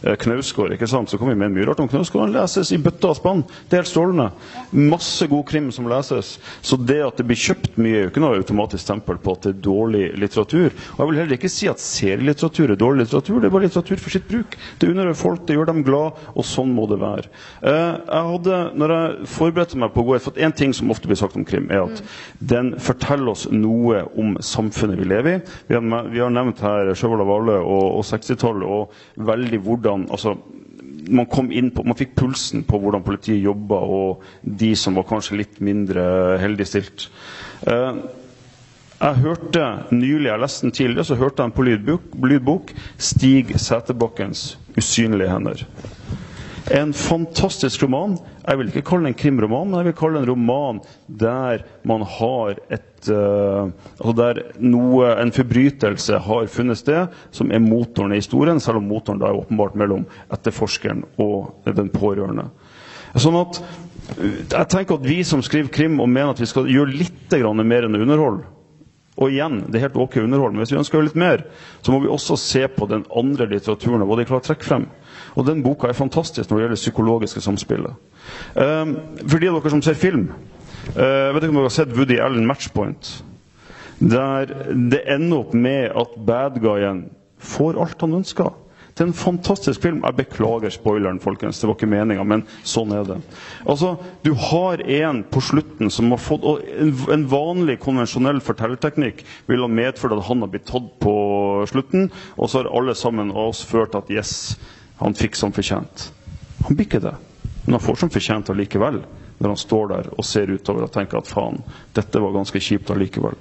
Uh, 0.05 0.14
Knausgård, 0.20 0.74
ikke 0.77 0.88
sant? 0.90 1.11
Så 1.11 1.18
kan 1.20 1.31
vi 1.31 1.37
mene 1.38 1.55
mye 1.55 1.68
rart 1.68 1.81
om 1.81 1.88
Knausgård. 1.88 2.27
Han 2.27 2.37
leses 2.37 2.72
i 2.74 2.81
bøtta 2.83 3.12
og 3.12 3.18
spann. 3.18 3.44
Det 3.68 3.79
er 3.79 3.83
helt 3.85 3.92
strålende. 3.92 4.29
Masse 4.72 5.29
god 5.31 5.46
krim 5.48 5.70
som 5.74 5.88
leses. 5.90 6.37
Så 6.62 6.77
det 6.81 7.01
at 7.07 7.20
det 7.20 7.29
blir 7.29 7.40
kjøpt 7.40 7.79
mye, 7.81 7.96
er 7.96 8.07
jo 8.07 8.12
ikke 8.12 8.24
noe 8.24 8.38
automatisk 8.38 8.85
stempel 8.85 9.20
på 9.22 9.37
at 9.37 9.46
det 9.46 9.55
er 9.55 9.64
dårlig 9.64 10.05
litteratur. 10.20 10.77
Og 10.96 11.03
jeg 11.03 11.11
vil 11.11 11.20
heller 11.22 11.38
ikke 11.38 11.53
si 11.53 11.70
at 11.70 11.83
serielitteratur 11.83 12.74
er 12.74 12.81
dårlig 12.81 13.07
litteratur. 13.07 13.40
Det 13.40 13.48
er 13.48 13.57
bare 13.57 13.68
litteratur 13.68 14.03
for 14.03 14.14
sitt 14.14 14.29
bruk. 14.29 14.59
Det 14.79 14.90
underholder 14.90 15.18
folk, 15.18 15.46
det 15.48 15.57
gjør 15.57 15.72
dem 15.72 15.85
glad, 15.87 16.20
og 16.35 16.46
sånn 16.46 16.74
må 16.77 16.87
det 16.90 17.01
være. 17.01 17.33
Uh, 17.62 17.96
jeg 17.96 18.31
hadde, 18.33 18.61
når 18.79 18.94
jeg 18.94 19.29
forberedte 19.33 19.81
meg 19.81 19.94
på 19.94 20.05
å 20.05 20.07
gå 20.09 20.16
For 20.18 20.40
en 20.42 20.55
ting 20.55 20.72
som 20.74 20.90
ofte 20.90 21.09
blir 21.09 21.18
sagt 21.20 21.37
om 21.38 21.44
krim, 21.46 21.68
er 21.70 21.78
at 21.83 22.03
den 22.53 22.73
forteller 22.83 23.33
oss 23.35 23.47
noe 23.53 24.03
om 24.19 24.37
samfunnet 24.45 25.01
vi 25.01 25.09
lever 25.09 25.38
i. 25.38 25.41
Vi 25.71 25.79
har, 25.79 26.11
vi 26.12 26.23
har 26.23 26.33
nevnt 26.35 26.62
her 26.64 26.93
Sjøvold 26.99 27.25
og 27.25 27.31
Vale 27.33 27.59
og, 27.62 27.85
og 27.99 28.07
60-tallet, 28.09 28.69
og 28.69 29.27
veldig 29.29 29.61
hvordan 29.64 30.07
altså, 30.11 30.37
man 31.09 31.27
kom 31.31 31.51
inn 31.55 31.71
på, 31.73 31.85
man 31.88 31.97
fikk 31.99 32.14
pulsen 32.19 32.64
på 32.69 32.81
hvordan 32.83 33.05
politiet 33.07 33.41
jobba, 33.45 33.79
og 33.81 34.25
de 34.43 34.73
som 34.77 34.99
var 34.99 35.07
kanskje 35.09 35.38
litt 35.41 35.61
mindre 35.64 36.05
heldig 36.43 36.67
stilt. 36.69 37.09
Eh, 37.69 38.01
jeg 38.99 39.21
hørte 39.23 39.67
nylig, 39.95 40.27
jeg 40.27 40.43
leste 40.43 40.67
den 40.67 40.75
tidligere, 40.75 41.07
så 41.07 41.19
hørte 41.21 41.43
jeg 41.45 41.51
en 41.53 41.55
på 41.55 41.67
lydbok, 41.69 42.09
lydbok 42.33 42.73
'Stig 42.99 43.55
Sæterbakkens 43.62 44.59
usynlige 44.77 45.31
hender'. 45.31 45.64
En 46.75 46.93
fantastisk 46.93 47.83
roman. 47.83 48.19
Jeg 48.45 48.59
vil 48.59 48.71
ikke 48.71 48.85
kalle 48.91 49.07
den 49.07 49.15
en 49.15 49.19
krimroman, 49.19 49.71
men 49.71 49.81
jeg 49.81 49.89
vil 49.89 49.97
kalle 49.97 50.19
den 50.19 50.27
en 50.27 50.33
roman 50.33 50.81
der 51.07 51.65
man 51.89 52.05
har 52.05 52.59
et 52.69 53.09
uh, 53.09 53.71
altså 53.99 54.15
Der 54.19 54.41
noe, 54.59 55.13
en 55.23 55.33
forbrytelse 55.33 56.19
har 56.19 56.51
funnet 56.53 56.81
sted, 56.81 57.15
som 57.31 57.53
er 57.53 57.63
motoren 57.63 58.13
i 58.13 58.21
historien, 58.21 58.61
selv 58.61 58.83
om 58.83 58.89
motoren 58.91 59.21
da 59.23 59.31
er 59.31 59.39
åpenbart 59.39 59.79
mellom 59.79 60.05
etterforskeren 60.35 61.05
og 61.23 61.55
den 61.65 61.89
pårørende. 61.95 62.49
Sånn 63.17 63.39
at 63.39 63.63
eh, 64.19 64.45
jeg 64.51 64.69
tenker 64.69 64.99
at 64.99 65.09
vi 65.09 65.23
som 65.25 65.43
skriver 65.45 65.73
krim 65.73 66.01
og 66.03 66.11
mener 66.11 66.35
at 66.35 66.43
vi 66.43 66.51
skal 66.51 66.69
gjøre 66.69 66.93
litt 66.93 67.39
mer 67.65 67.87
enn 67.87 67.97
underhold, 68.03 68.43
og 69.19 69.33
igjen, 69.35 69.65
det 69.67 69.79
er 69.79 69.89
helt 69.89 69.99
ok 69.99 70.21
underhold, 70.23 70.53
men 70.55 70.63
hvis 70.63 70.73
vi 70.75 70.79
ønsker 70.79 71.03
litt 71.03 71.19
mer, 71.19 71.43
så 71.83 71.91
må 71.91 72.03
vi 72.05 72.11
også 72.13 72.37
se 72.39 72.67
på 72.71 72.87
den 72.91 73.05
andre 73.11 73.49
litteraturen 73.51 74.05
og 74.05 74.13
hva 74.13 74.19
de 74.21 74.27
klarer 74.29 74.45
å 74.45 74.47
trekke 74.47 74.69
frem. 74.69 74.87
Og 75.38 75.46
den 75.46 75.62
boka 75.62 75.88
er 75.88 75.96
fantastisk 75.96 76.51
når 76.51 76.59
det 76.59 76.64
gjelder 76.64 76.81
psykologiske 76.83 77.40
samspillet. 77.44 77.94
Um, 78.59 78.96
for 79.22 79.38
de 79.38 79.51
av 79.51 79.61
dere 79.61 79.72
som 79.72 79.83
ser 79.87 79.98
film, 79.98 80.29
uh, 80.96 81.31
vet 81.35 81.44
ikke 81.44 81.53
om 81.55 81.61
dere 81.61 81.68
har 81.68 81.77
sett 81.79 81.94
Woody 81.94 82.18
Allen 82.18 82.48
'Matchpoint'? 82.48 83.20
Der 83.98 84.51
det 84.90 85.03
ender 85.11 85.38
opp 85.38 85.55
med 85.55 85.90
at 85.94 86.18
bad 86.27 86.61
guyen 86.62 87.11
får 87.38 87.79
alt 87.83 88.01
han 88.01 88.18
ønsker. 88.20 88.51
Det 88.98 89.05
er 89.05 89.12
en 89.12 89.14
fantastisk 89.14 89.83
film. 89.83 90.01
Jeg 90.03 90.16
beklager 90.16 90.72
spoileren, 90.74 91.20
folkens. 91.22 91.61
Det 91.61 91.68
var 91.68 91.77
ikke 91.77 91.87
meninga, 91.87 92.24
men 92.27 92.40
sånn 92.66 92.90
er 92.96 93.05
det. 93.07 93.18
Altså, 93.62 93.92
Du 94.24 94.33
har 94.35 94.83
en 94.83 95.22
på 95.22 95.40
slutten 95.40 95.90
som 95.90 96.11
har 96.11 96.18
fått 96.18 96.42
og 96.42 96.64
En, 97.12 97.29
vanlig, 97.31 97.79
konvensjonell 97.79 98.40
fortellerteknikk 98.40 99.22
vil 99.46 99.62
ha 99.62 99.68
medført 99.70 100.16
at 100.16 100.27
han 100.27 100.42
har 100.42 100.51
blitt 100.51 100.66
tatt 100.66 100.98
på 100.98 101.14
slutten, 101.70 102.11
og 102.37 102.51
så 102.51 102.59
har 102.59 102.72
alle 102.74 102.94
sammen 102.94 103.31
av 103.31 103.53
oss 103.53 103.62
ført 103.62 103.94
at 103.94 104.11
yes, 104.11 104.59
han 104.99 105.15
fikk 105.15 105.37
som 105.39 105.53
fortjent. 105.55 106.09
Han 106.67 106.77
blir 106.77 106.89
ikke 106.89 107.03
det. 107.05 107.15
Men 107.65 107.77
han 107.79 107.85
får 107.85 108.01
som 108.03 108.11
fortjent 108.11 108.51
allikevel. 108.51 109.03
Når 109.39 109.53
han 109.55 109.61
står 109.61 109.89
der 109.93 110.09
og 110.19 110.27
ser 110.27 110.51
utover 110.51 110.87
og 110.89 110.93
tenker 110.95 111.21
at 111.21 111.29
faen, 111.31 111.61
dette 111.95 112.21
var 112.23 112.35
ganske 112.35 112.59
kjipt 112.63 112.91
allikevel. 112.91 113.37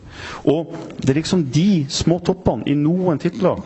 Og 0.51 0.75
det 1.01 1.09
er 1.13 1.19
liksom 1.21 1.47
de 1.53 1.87
små 1.89 2.19
toppene 2.21 2.67
i 2.69 2.75
noen 2.77 3.17
titler 3.21 3.63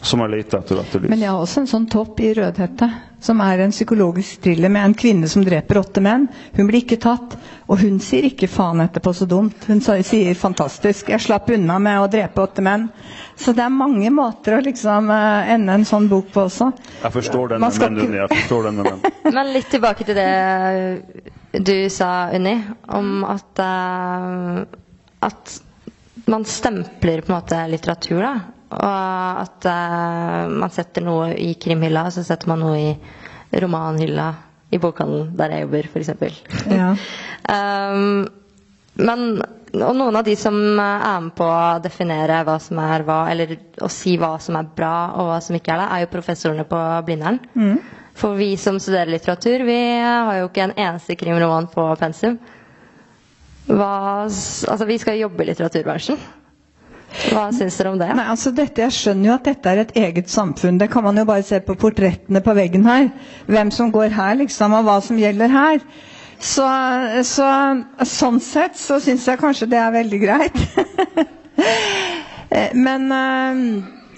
som 0.00 0.20
jeg 0.22 0.30
leter 0.30 0.60
etter 0.60 0.78
og 0.78 0.84
etterlyser. 0.86 1.10
Men 1.10 1.22
jeg 1.22 1.30
har 1.32 1.42
også 1.42 1.62
en 1.62 1.70
sånn 1.70 1.86
topp 1.90 2.20
i 2.22 2.30
Rødhette, 2.38 2.86
som 3.22 3.40
er 3.42 3.64
en 3.64 3.72
psykologisk 3.74 4.44
thriller 4.44 4.70
med 4.70 4.84
en 4.86 4.94
kvinne 4.98 5.28
som 5.30 5.42
dreper 5.46 5.80
åtte 5.80 6.02
menn. 6.04 6.28
Hun 6.54 6.68
blir 6.68 6.84
ikke 6.84 7.00
tatt, 7.02 7.34
og 7.66 7.80
hun 7.82 7.98
sier 8.02 8.28
ikke 8.28 8.46
'faen 8.48 8.80
etterpå, 8.84 9.12
så 9.12 9.26
dumt'. 9.26 9.66
Hun 9.66 9.80
sier 9.82 10.34
'fantastisk, 10.34 11.08
jeg 11.10 11.20
slapp 11.20 11.50
unna 11.50 11.78
med 11.78 12.00
å 12.00 12.06
drepe 12.06 12.42
åtte 12.42 12.62
menn'. 12.62 12.88
Så 13.36 13.52
det 13.52 13.64
er 13.64 13.74
mange 13.74 14.10
måter 14.10 14.58
å 14.58 14.62
liksom 14.62 15.10
uh, 15.10 15.50
ende 15.50 15.72
en 15.72 15.84
sånn 15.84 16.08
bok 16.08 16.30
på 16.32 16.46
også. 16.46 16.72
Jeg 17.02 17.12
forstår 17.12 17.48
den 17.48 17.60
menn 17.60 17.98
Unni. 17.98 18.16
Jeg 18.18 18.28
forstår 18.28 18.62
den 18.64 18.74
med 18.76 18.84
den. 18.84 19.00
Men 19.34 19.52
litt 19.52 19.70
tilbake 19.70 20.04
til 20.04 20.14
det 20.14 21.62
du 21.64 21.88
sa, 21.90 22.30
Unni, 22.34 22.54
om 22.86 23.24
at, 23.24 23.62
uh, 23.62 24.62
at 25.26 25.60
man 26.26 26.44
stempler 26.44 27.20
på 27.22 27.32
en 27.32 27.38
måte 27.38 27.66
litteratur, 27.70 28.22
da. 28.22 28.34
Og 28.68 29.42
at 29.44 29.68
uh, 29.68 30.50
man 30.52 30.72
setter 30.74 31.04
noe 31.06 31.32
i 31.40 31.54
krimhylla, 31.60 32.06
og 32.08 32.16
så 32.16 32.24
setter 32.26 32.50
man 32.50 32.60
noe 32.64 32.78
i 32.80 33.60
romanhylla 33.62 34.28
i 34.68 34.80
bokhandelen 34.82 35.30
der 35.38 35.54
jeg 35.54 35.64
jobber, 35.64 35.92
f.eks. 35.94 36.10
Ja. 36.72 36.92
Um, 37.48 38.26
men 39.00 39.22
og 39.76 39.94
noen 39.96 40.16
av 40.16 40.24
de 40.24 40.34
som 40.38 40.56
er 40.80 41.20
med 41.22 41.34
på 41.36 41.44
å 41.44 41.78
definere 41.84 42.40
hva 42.46 42.56
som 42.62 42.80
er 42.80 43.04
hva, 43.06 43.18
eller 43.30 43.54
å 43.84 43.88
si 43.92 44.16
hva 44.20 44.34
som 44.40 44.56
er 44.56 44.68
bra 44.76 45.12
og 45.20 45.28
hva 45.30 45.38
som 45.44 45.56
ikke 45.58 45.74
er 45.74 45.82
det, 45.82 45.88
er 45.92 46.02
jo 46.04 46.10
professorene 46.12 46.64
på 46.68 46.80
Blindern. 47.06 47.40
For 48.18 48.34
vi 48.38 48.54
som 48.58 48.80
studerer 48.82 49.12
litteratur, 49.12 49.62
vi 49.68 49.78
har 50.02 50.40
jo 50.40 50.48
ikke 50.48 50.64
en 50.66 50.76
eneste 50.76 51.16
krimroman 51.20 51.68
på 51.72 51.84
pensum. 52.00 52.38
hva 53.68 53.92
Altså, 54.24 54.84
vi 54.88 54.98
skal 54.98 55.20
jobbe 55.20 55.44
i 55.44 55.50
litteraturbransjen. 55.50 56.18
Hva 57.08 57.48
syns 57.56 57.78
dere 57.80 57.90
om 57.94 57.98
det? 58.00 58.08
Nei, 58.14 58.26
altså 58.30 58.52
dette, 58.54 58.82
Jeg 58.84 58.94
skjønner 58.94 59.30
jo 59.30 59.34
at 59.38 59.46
dette 59.48 59.70
er 59.72 59.80
et 59.82 59.94
eget 59.96 60.30
samfunn. 60.30 60.78
Det 60.80 60.90
kan 60.92 61.04
man 61.06 61.16
jo 61.18 61.24
bare 61.28 61.42
se 61.46 61.60
på 61.64 61.76
portrettene 61.80 62.42
på 62.44 62.54
veggen 62.58 62.84
her. 62.86 63.08
Hvem 63.48 63.72
som 63.74 63.92
går 63.94 64.12
her, 64.16 64.36
liksom, 64.42 64.76
og 64.76 64.84
hva 64.88 64.98
som 65.04 65.18
gjelder 65.20 65.52
her. 65.52 65.80
Så, 66.38 66.66
så 67.26 67.48
sånn 68.06 68.38
sett 68.44 68.76
så 68.78 69.00
syns 69.02 69.26
jeg 69.26 69.40
kanskje 69.40 69.70
det 69.72 69.80
er 69.82 69.94
veldig 69.96 70.20
greit. 70.22 70.60
Men 72.86 73.08
eh, 73.12 73.62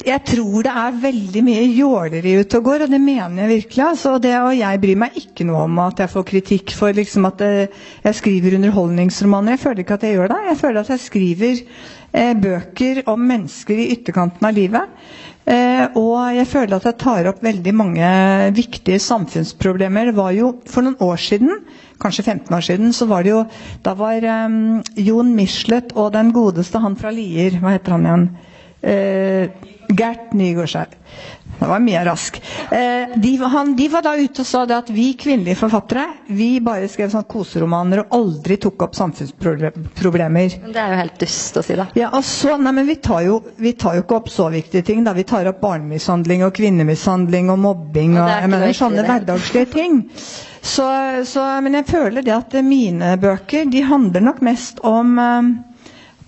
jeg 0.07 0.23
tror 0.25 0.65
det 0.65 0.73
er 0.81 0.95
veldig 1.03 1.41
mye 1.45 1.63
jåleri 1.77 2.35
ute 2.41 2.61
og 2.61 2.69
går, 2.71 2.85
og 2.87 2.93
det 2.95 3.01
mener 3.05 3.43
jeg 3.43 3.51
virkelig. 3.51 3.83
Altså, 3.85 4.15
det, 4.23 4.35
og 4.41 4.55
jeg 4.57 4.81
bryr 4.81 5.01
meg 5.03 5.17
ikke 5.21 5.45
noe 5.49 5.65
om 5.67 5.81
at 5.85 6.01
jeg 6.01 6.13
får 6.13 6.27
kritikk 6.31 6.75
for 6.77 6.97
liksom, 6.97 7.27
at 7.29 7.43
eh, 7.45 7.81
jeg 8.07 8.19
skriver 8.21 8.57
underholdningsromaner. 8.61 9.57
Jeg 9.57 9.63
føler 9.65 9.85
ikke 9.85 9.99
at 9.99 10.07
jeg 10.09 10.17
gjør 10.17 10.33
det. 10.33 10.39
Jeg 10.51 10.61
føler 10.63 10.81
at 10.85 10.93
jeg 10.95 11.05
skriver 11.05 11.65
bøker 12.13 13.03
om 13.11 13.23
mennesker 13.23 13.79
i 13.79 13.91
ytterkanten 13.95 14.49
av 14.49 14.57
livet. 14.57 15.03
Eh, 15.51 15.87
og 15.97 16.35
jeg 16.37 16.47
føler 16.47 16.77
at 16.77 16.85
jeg 16.87 16.99
tar 17.01 17.29
opp 17.31 17.41
veldig 17.43 17.73
mange 17.75 18.09
viktige 18.55 19.01
samfunnsproblemer. 19.03 20.11
Det 20.11 20.17
var 20.19 20.35
jo 20.37 20.51
for 20.69 20.87
noen 20.87 21.01
år 21.03 21.19
siden, 21.23 21.63
kanskje 22.03 22.27
15 22.27 22.55
år 22.57 22.67
siden, 22.67 22.93
så 22.97 23.09
var 23.11 23.25
det 23.25 23.33
jo 23.33 23.41
Da 23.85 23.97
var 23.99 24.23
eh, 24.23 24.59
Jon 25.01 25.35
Michelet 25.35 25.95
og 25.97 26.13
den 26.15 26.31
godeste 26.37 26.83
han 26.85 26.97
fra 27.01 27.11
Lier, 27.15 27.59
hva 27.63 27.75
heter 27.75 27.97
han 27.97 28.07
igjen? 28.07 28.29
Eh, 28.83 29.51
Gert 29.91 30.33
Nygårdskjær. 30.33 30.97
Det 31.61 31.69
var 31.69 31.81
mye 31.85 32.01
rask. 32.07 32.39
Eh, 32.73 33.17
de, 33.21 33.37
han, 33.37 33.75
de 33.77 33.89
var 33.93 34.05
da 34.07 34.15
ute 34.17 34.41
og 34.41 34.47
sa 34.49 34.63
det 34.65 34.77
at 34.79 34.91
vi 34.95 35.11
kvinnelige 35.21 35.59
forfattere 35.61 36.07
vi 36.33 36.55
bare 36.65 36.89
skrev 36.89 37.11
sånn 37.13 37.27
koseromaner 37.29 38.01
og 38.01 38.15
aldri 38.17 38.57
tok 38.63 38.87
opp 38.87 38.97
samfunnsproblemer. 38.97 40.55
Men 40.63 40.73
Det 40.73 40.81
er 40.81 40.95
jo 40.95 41.01
helt 41.03 41.19
dust 41.21 41.61
å 41.61 41.65
si, 41.67 41.77
da. 41.77 41.91
Ja, 41.99 42.09
altså, 42.17 42.57
nei, 42.57 42.73
men 42.79 42.89
vi 42.89 42.97
tar, 43.05 43.21
jo, 43.27 43.43
vi 43.61 43.75
tar 43.77 43.99
jo 43.99 44.07
ikke 44.07 44.21
opp 44.23 44.31
så 44.33 44.49
viktige 44.55 44.87
ting. 44.89 45.05
da. 45.05 45.13
Vi 45.13 45.27
tar 45.29 45.51
opp 45.53 45.61
barnemishandling 45.61 46.47
og 46.49 46.55
kvinnemishandling 46.57 47.53
og 47.53 47.61
mobbing 47.67 48.17
Og 48.17 48.25
og 48.25 48.33
jeg 48.33 48.53
mener, 48.55 48.73
sånne 48.81 49.05
hverdagslige 49.11 49.73
ting. 49.75 50.01
Så, 50.63 50.87
så, 51.29 51.45
men 51.61 51.77
jeg 51.77 51.91
føler 51.93 52.25
det 52.25 52.37
at 52.39 52.57
mine 52.65 53.19
bøker 53.21 53.69
de 53.69 53.85
handler 53.85 54.25
nok 54.25 54.41
mest 54.49 54.81
om, 54.81 55.13
eh, 55.21 55.53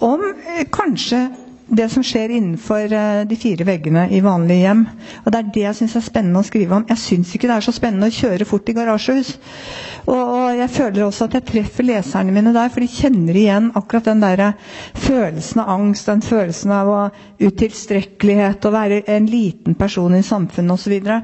om 0.05 0.29
eh, 0.59 0.67
kanskje 0.73 1.31
det 1.77 1.89
som 1.93 2.05
skjer 2.05 2.35
innenfor 2.37 2.93
eh, 2.93 3.23
de 3.29 3.39
fire 3.41 3.65
veggene 3.65 4.07
i 4.13 4.21
vanlige 4.25 4.67
hjem. 4.67 4.83
Og 5.25 5.33
Det 5.33 5.39
er 5.39 5.53
det 5.55 5.65
jeg 5.65 5.79
syns 5.81 5.97
er 5.97 6.05
spennende 6.05 6.43
å 6.43 6.47
skrive 6.47 6.77
om. 6.77 6.87
Jeg 6.89 7.01
syns 7.01 7.33
ikke 7.35 7.49
det 7.49 7.57
er 7.57 7.67
så 7.67 7.75
spennende 7.77 8.11
å 8.11 8.17
kjøre 8.17 8.49
fort 8.49 8.69
i 8.69 8.77
garasjehus. 8.77 9.33
Og, 10.11 10.57
jeg 10.59 10.71
føler 10.75 11.05
også 11.07 11.27
at 11.29 11.35
jeg 11.37 11.45
treffer 11.47 11.87
leserne 11.87 12.33
mine 12.35 12.51
der, 12.55 12.71
for 12.75 12.83
de 12.83 12.89
kjenner 12.91 13.37
igjen 13.39 13.69
akkurat 13.79 14.09
den 14.11 14.23
der 14.25 14.41
følelsen 14.99 15.61
av 15.63 15.71
angst, 15.77 16.09
den 16.11 16.23
følelsen 16.27 16.73
av 16.75 16.91
utilstrekkelighet, 17.43 18.67
å 18.67 18.73
være 18.75 18.99
en 19.15 19.29
liten 19.31 19.77
person 19.79 20.17
i 20.19 20.23
samfunnet 20.27 20.75
osv. 20.75 20.83
Så, 20.83 20.91
videre. 20.93 21.21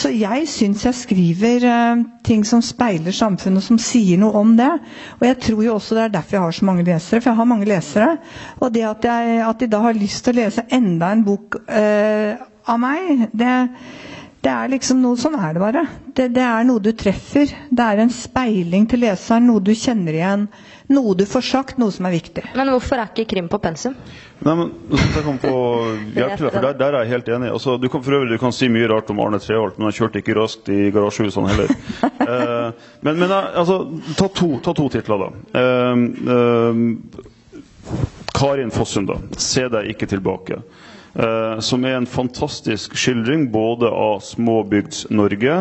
så 0.00 0.10
jeg 0.10 0.46
syns 0.50 0.86
jeg 0.88 0.96
skriver 0.98 1.66
eh, 1.68 2.00
ting 2.26 2.42
som 2.48 2.62
speiler 2.64 3.14
samfunnet, 3.14 3.62
som 3.66 3.78
sier 3.78 4.18
noe 4.22 4.32
om 4.40 4.54
det. 4.58 4.70
Og 5.20 5.26
jeg 5.28 5.38
tror 5.44 5.62
jo 5.66 5.74
også 5.76 5.98
det 5.98 6.06
er 6.06 6.14
derfor 6.16 6.38
jeg 6.38 6.46
har 6.46 6.56
så 6.58 6.68
mange 6.70 6.86
lesere, 6.88 7.20
for 7.20 7.30
jeg 7.34 7.40
har 7.42 7.50
mange 7.52 7.68
lesere. 7.68 8.08
Og 8.60 8.72
det 8.74 8.86
at, 8.88 9.04
jeg, 9.12 9.42
at 9.50 9.60
de 9.60 9.70
da 9.76 9.82
har 9.84 9.98
lyst 10.00 10.24
til 10.24 10.34
å 10.34 10.40
lese 10.40 10.64
enda 10.72 11.12
en 11.12 11.26
bok 11.28 11.60
eh, 11.68 12.40
av 12.72 12.80
meg, 12.80 13.28
det 13.36 13.52
det 14.42 14.50
er 14.50 14.70
liksom 14.72 14.98
noe, 15.02 15.14
Sånn 15.20 15.36
er 15.38 15.54
det 15.54 15.60
bare. 15.62 15.82
Det, 16.18 16.24
det 16.34 16.42
er 16.42 16.64
noe 16.66 16.82
du 16.82 16.90
treffer. 16.98 17.50
Det 17.70 17.84
er 17.86 18.00
en 18.02 18.10
speiling 18.10 18.88
til 18.90 19.04
leseren, 19.04 19.46
noe 19.46 19.62
du 19.62 19.70
kjenner 19.78 20.16
igjen. 20.18 20.48
Noe 20.92 21.14
du 21.16 21.22
får 21.30 21.44
sagt, 21.46 21.78
noe 21.78 21.94
som 21.94 22.08
er 22.08 22.16
viktig. 22.16 22.42
Men 22.58 22.72
hvorfor 22.74 22.98
er 22.98 23.12
ikke 23.12 23.28
krim 23.30 23.46
på 23.52 23.60
pensum? 23.62 23.94
Nei, 24.42 24.54
men 24.58 24.72
på 25.44 25.52
hjelp 26.16 26.34
til 26.34 26.48
deg, 26.48 26.50
for 26.56 26.58
der, 26.66 26.74
der 26.80 26.96
er 26.98 27.04
jeg 27.06 27.12
helt 27.14 27.30
enig. 27.36 27.52
Altså, 27.54 27.76
du 27.78 27.86
kan 27.92 28.02
for 28.02 28.18
øvrig 28.18 28.34
du 28.34 28.40
kan 28.42 28.54
si 28.56 28.66
mye 28.72 28.90
rart 28.90 29.12
om 29.14 29.22
Arne 29.22 29.38
Treholt, 29.42 29.78
men 29.78 29.86
han 29.88 29.94
kjørte 30.00 30.18
ikke 30.24 30.36
raskt 30.40 30.72
i 30.74 30.80
garasjehusene 30.94 31.54
heller. 31.54 31.76
Eh, 32.22 32.68
men 33.02 33.18
men 33.18 33.32
eh, 33.34 33.46
altså, 33.58 33.80
ta 34.16 34.28
to, 34.30 34.46
ta 34.62 34.72
to 34.78 34.84
titler, 34.94 35.24
da. 35.24 35.58
Eh, 35.58 36.02
eh, 36.34 36.74
Karin 38.38 38.70
Fossum, 38.70 39.08
da. 39.10 39.16
'Se 39.36 39.66
deg 39.68 39.90
ikke 39.92 40.06
tilbake'. 40.14 40.60
Eh, 41.14 41.58
som 41.60 41.84
er 41.84 41.98
en 41.98 42.06
fantastisk 42.08 42.94
skildring 42.96 43.50
både 43.52 43.88
av 43.88 44.22
småbygds-Norge 44.24 45.56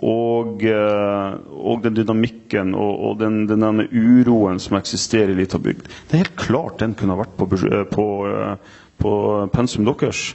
og, 0.00 0.64
eh, 0.64 1.34
og 1.52 1.82
den 1.84 1.98
dynamikken 1.98 2.72
og, 2.72 3.02
og 3.10 3.18
den, 3.20 3.42
den 3.50 3.66
denne 3.66 3.84
uroen 3.92 4.62
som 4.62 4.78
eksisterer 4.78 5.34
i 5.34 5.36
lita 5.42 5.60
bygd. 5.60 5.84
Det 6.08 6.16
er 6.16 6.24
helt 6.24 6.40
klart 6.40 6.80
den 6.80 6.96
kunne 6.96 7.18
ha 7.18 7.20
vært 7.20 7.36
på, 7.36 7.50
eh, 7.68 7.84
på, 7.92 8.06
på 9.04 9.14
pensum 9.52 9.84
deres. 9.90 10.30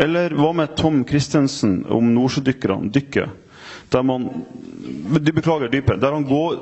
Eller 0.00 0.32
hva 0.40 0.54
med 0.56 0.72
Tom 0.80 1.04
Christensen 1.04 1.82
om 1.92 2.08
nordsjødykkerne, 2.16 2.88
dykket? 2.96 3.60
Der 3.92 4.08
man 4.08 4.30
de 5.20 5.32
beklager 5.36 5.68
dypet. 5.68 6.00
Der 6.00 6.16
han 6.16 6.24
går, 6.24 6.56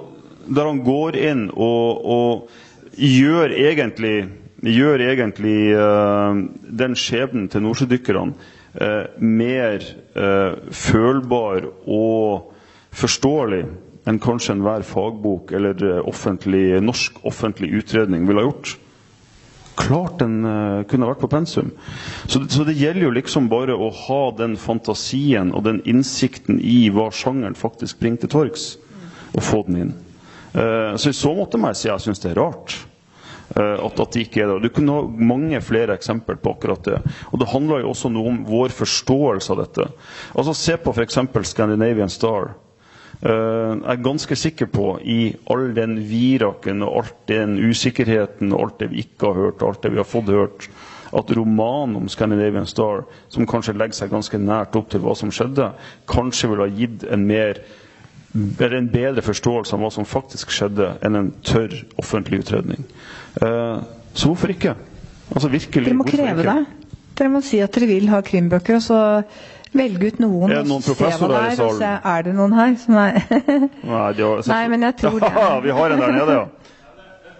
der 0.50 0.66
han 0.66 0.82
går 0.82 1.16
inn 1.30 1.46
og, 1.54 2.02
og 2.02 2.98
gjør 2.98 3.54
egentlig 3.54 4.16
gjør 4.62 5.02
egentlig 5.08 5.72
eh, 5.74 6.42
den 6.82 6.98
skjebnen 6.98 7.48
til 7.50 7.64
nordsjødykkerne 7.64 8.50
eh, 8.78 9.16
mer 9.18 9.82
eh, 10.14 10.60
følbar 10.70 11.66
og 11.86 12.52
forståelig 12.94 13.64
enn 14.06 14.20
kanskje 14.22 14.56
enhver 14.56 14.84
fagbok 14.86 15.52
eller 15.54 15.82
offentlig, 16.02 16.80
norsk 16.82 17.20
offentlig 17.26 17.70
utredning 17.78 18.26
ville 18.26 18.42
ha 18.42 18.48
gjort. 18.48 18.76
Klart 19.78 20.18
den 20.20 20.42
uh, 20.44 20.82
kunne 20.90 21.06
vært 21.08 21.22
på 21.22 21.30
pensum. 21.32 21.70
Så, 22.28 22.42
så 22.50 22.64
det 22.66 22.74
gjelder 22.76 23.06
jo 23.06 23.14
liksom 23.14 23.46
bare 23.48 23.72
å 23.72 23.88
ha 24.04 24.22
den 24.36 24.58
fantasien 24.60 25.52
og 25.54 25.64
den 25.64 25.80
innsikten 25.88 26.58
i 26.60 26.90
hva 26.92 27.08
sjangeren 27.14 27.56
faktisk 27.56 28.02
bringer 28.02 28.24
til 28.24 28.32
torgs, 28.34 28.66
og 29.32 29.46
få 29.46 29.62
den 29.70 29.78
inn. 29.86 29.94
Uh, 30.52 30.98
så 31.00 31.08
i 31.08 31.16
så 31.16 31.32
måte 31.38 31.62
må 31.62 31.70
jeg 31.70 31.80
si 31.80 31.88
jeg 31.88 32.04
syns 32.04 32.20
det 32.20 32.34
er 32.34 32.42
rart. 32.42 32.76
Eh, 33.56 33.76
At, 33.86 34.00
at 34.00 34.12
det 34.12 34.26
ikke 34.26 34.42
er 34.42 34.52
der. 34.52 34.64
Du 34.64 34.72
kunne 34.72 34.96
ha 34.96 35.06
mange 35.32 35.60
flere 35.60 35.96
eksempler 35.98 36.40
på 36.40 36.56
akkurat 36.56 36.84
det. 36.84 37.00
Og 37.32 37.40
det 37.40 37.50
handler 37.52 37.82
jo 37.82 37.92
også 37.92 38.10
noe 38.12 38.32
om 38.32 38.42
vår 38.48 38.74
forståelse 38.76 39.52
av 39.54 39.64
dette. 39.64 39.88
Altså 40.34 40.56
Se 40.56 40.76
på 40.80 40.94
f.eks. 40.94 41.20
Scandinavian 41.50 42.12
Star. 42.12 42.54
Eh, 43.22 43.74
jeg 43.78 43.92
er 43.92 44.02
ganske 44.02 44.36
sikker 44.38 44.70
på, 44.72 44.86
i 45.02 45.34
all 45.52 45.68
den 45.76 45.98
viraken 46.08 46.82
og 46.82 47.02
alt 47.02 47.20
den 47.30 47.54
usikkerheten 47.70 48.50
og 48.52 48.64
alt 48.64 48.80
det 48.82 48.90
vi 48.90 49.04
ikke 49.04 49.30
har 49.30 49.44
hørt, 49.46 49.62
og 49.62 49.68
alt 49.68 49.84
det 49.84 49.92
vi 49.94 50.02
har 50.02 50.08
fått 50.08 50.32
hørt, 50.32 50.66
at 51.12 51.30
romanen 51.36 52.00
om 52.00 52.08
Scandinavian 52.08 52.66
Star, 52.66 53.04
som 53.30 53.46
kanskje 53.46 53.76
legger 53.76 53.98
seg 54.00 54.10
ganske 54.10 54.40
nært 54.40 54.74
opp 54.78 54.90
til 54.90 55.04
hva 55.04 55.14
som 55.18 55.30
skjedde, 55.30 55.68
kanskje 56.10 56.50
ville 56.50 56.66
ha 56.66 56.74
gitt 56.74 57.04
en 57.12 57.26
mer 57.28 57.60
eller 58.34 58.76
en 58.78 58.88
bedre 58.88 59.22
forståelse 59.22 59.74
av 59.76 59.82
hva 59.84 59.90
som 59.92 60.06
faktisk 60.08 60.50
skjedde, 60.54 60.92
enn 61.04 61.16
en 61.18 61.30
tørr 61.44 61.74
offentlig 62.00 62.40
utredning. 62.44 62.84
Eh, 63.42 63.82
så 64.14 64.28
hvorfor 64.30 64.52
ikke? 64.54 64.74
Altså 65.34 65.48
virkelig, 65.52 65.84
Dere 65.90 65.96
må 65.98 66.04
kreve 66.08 66.42
det. 66.46 66.56
Dere 67.18 67.28
må 67.32 67.40
si 67.44 67.60
at 67.60 67.72
dere 67.76 67.86
vil 67.90 68.08
ha 68.12 68.20
krimbøker, 68.24 68.76
og 68.78 68.82
så 68.84 68.98
velge 69.76 70.10
ut 70.12 70.18
noen. 70.20 70.50
Er 70.52 70.62
det 70.62 70.68
noen 70.68 70.82
professorer 70.84 71.36
her 71.42 71.52
i 71.52 71.56
salen? 71.60 71.82
Er 72.14 72.22
det 72.26 72.34
noen 72.36 72.52
her 72.56 72.74
som 72.80 72.96
er 73.00 73.20
Nei, 73.20 74.12
de 74.16 74.26
har, 74.26 74.42
Nei, 74.48 74.64
men 74.72 74.82
jeg 74.88 74.96
tror 75.00 75.18
det. 75.24 75.32
er 75.32 75.60
vi 75.64 75.76
har 75.78 75.94
en 75.96 76.02
der 76.06 76.12
nede, 76.16 76.32
ja. 76.40 76.44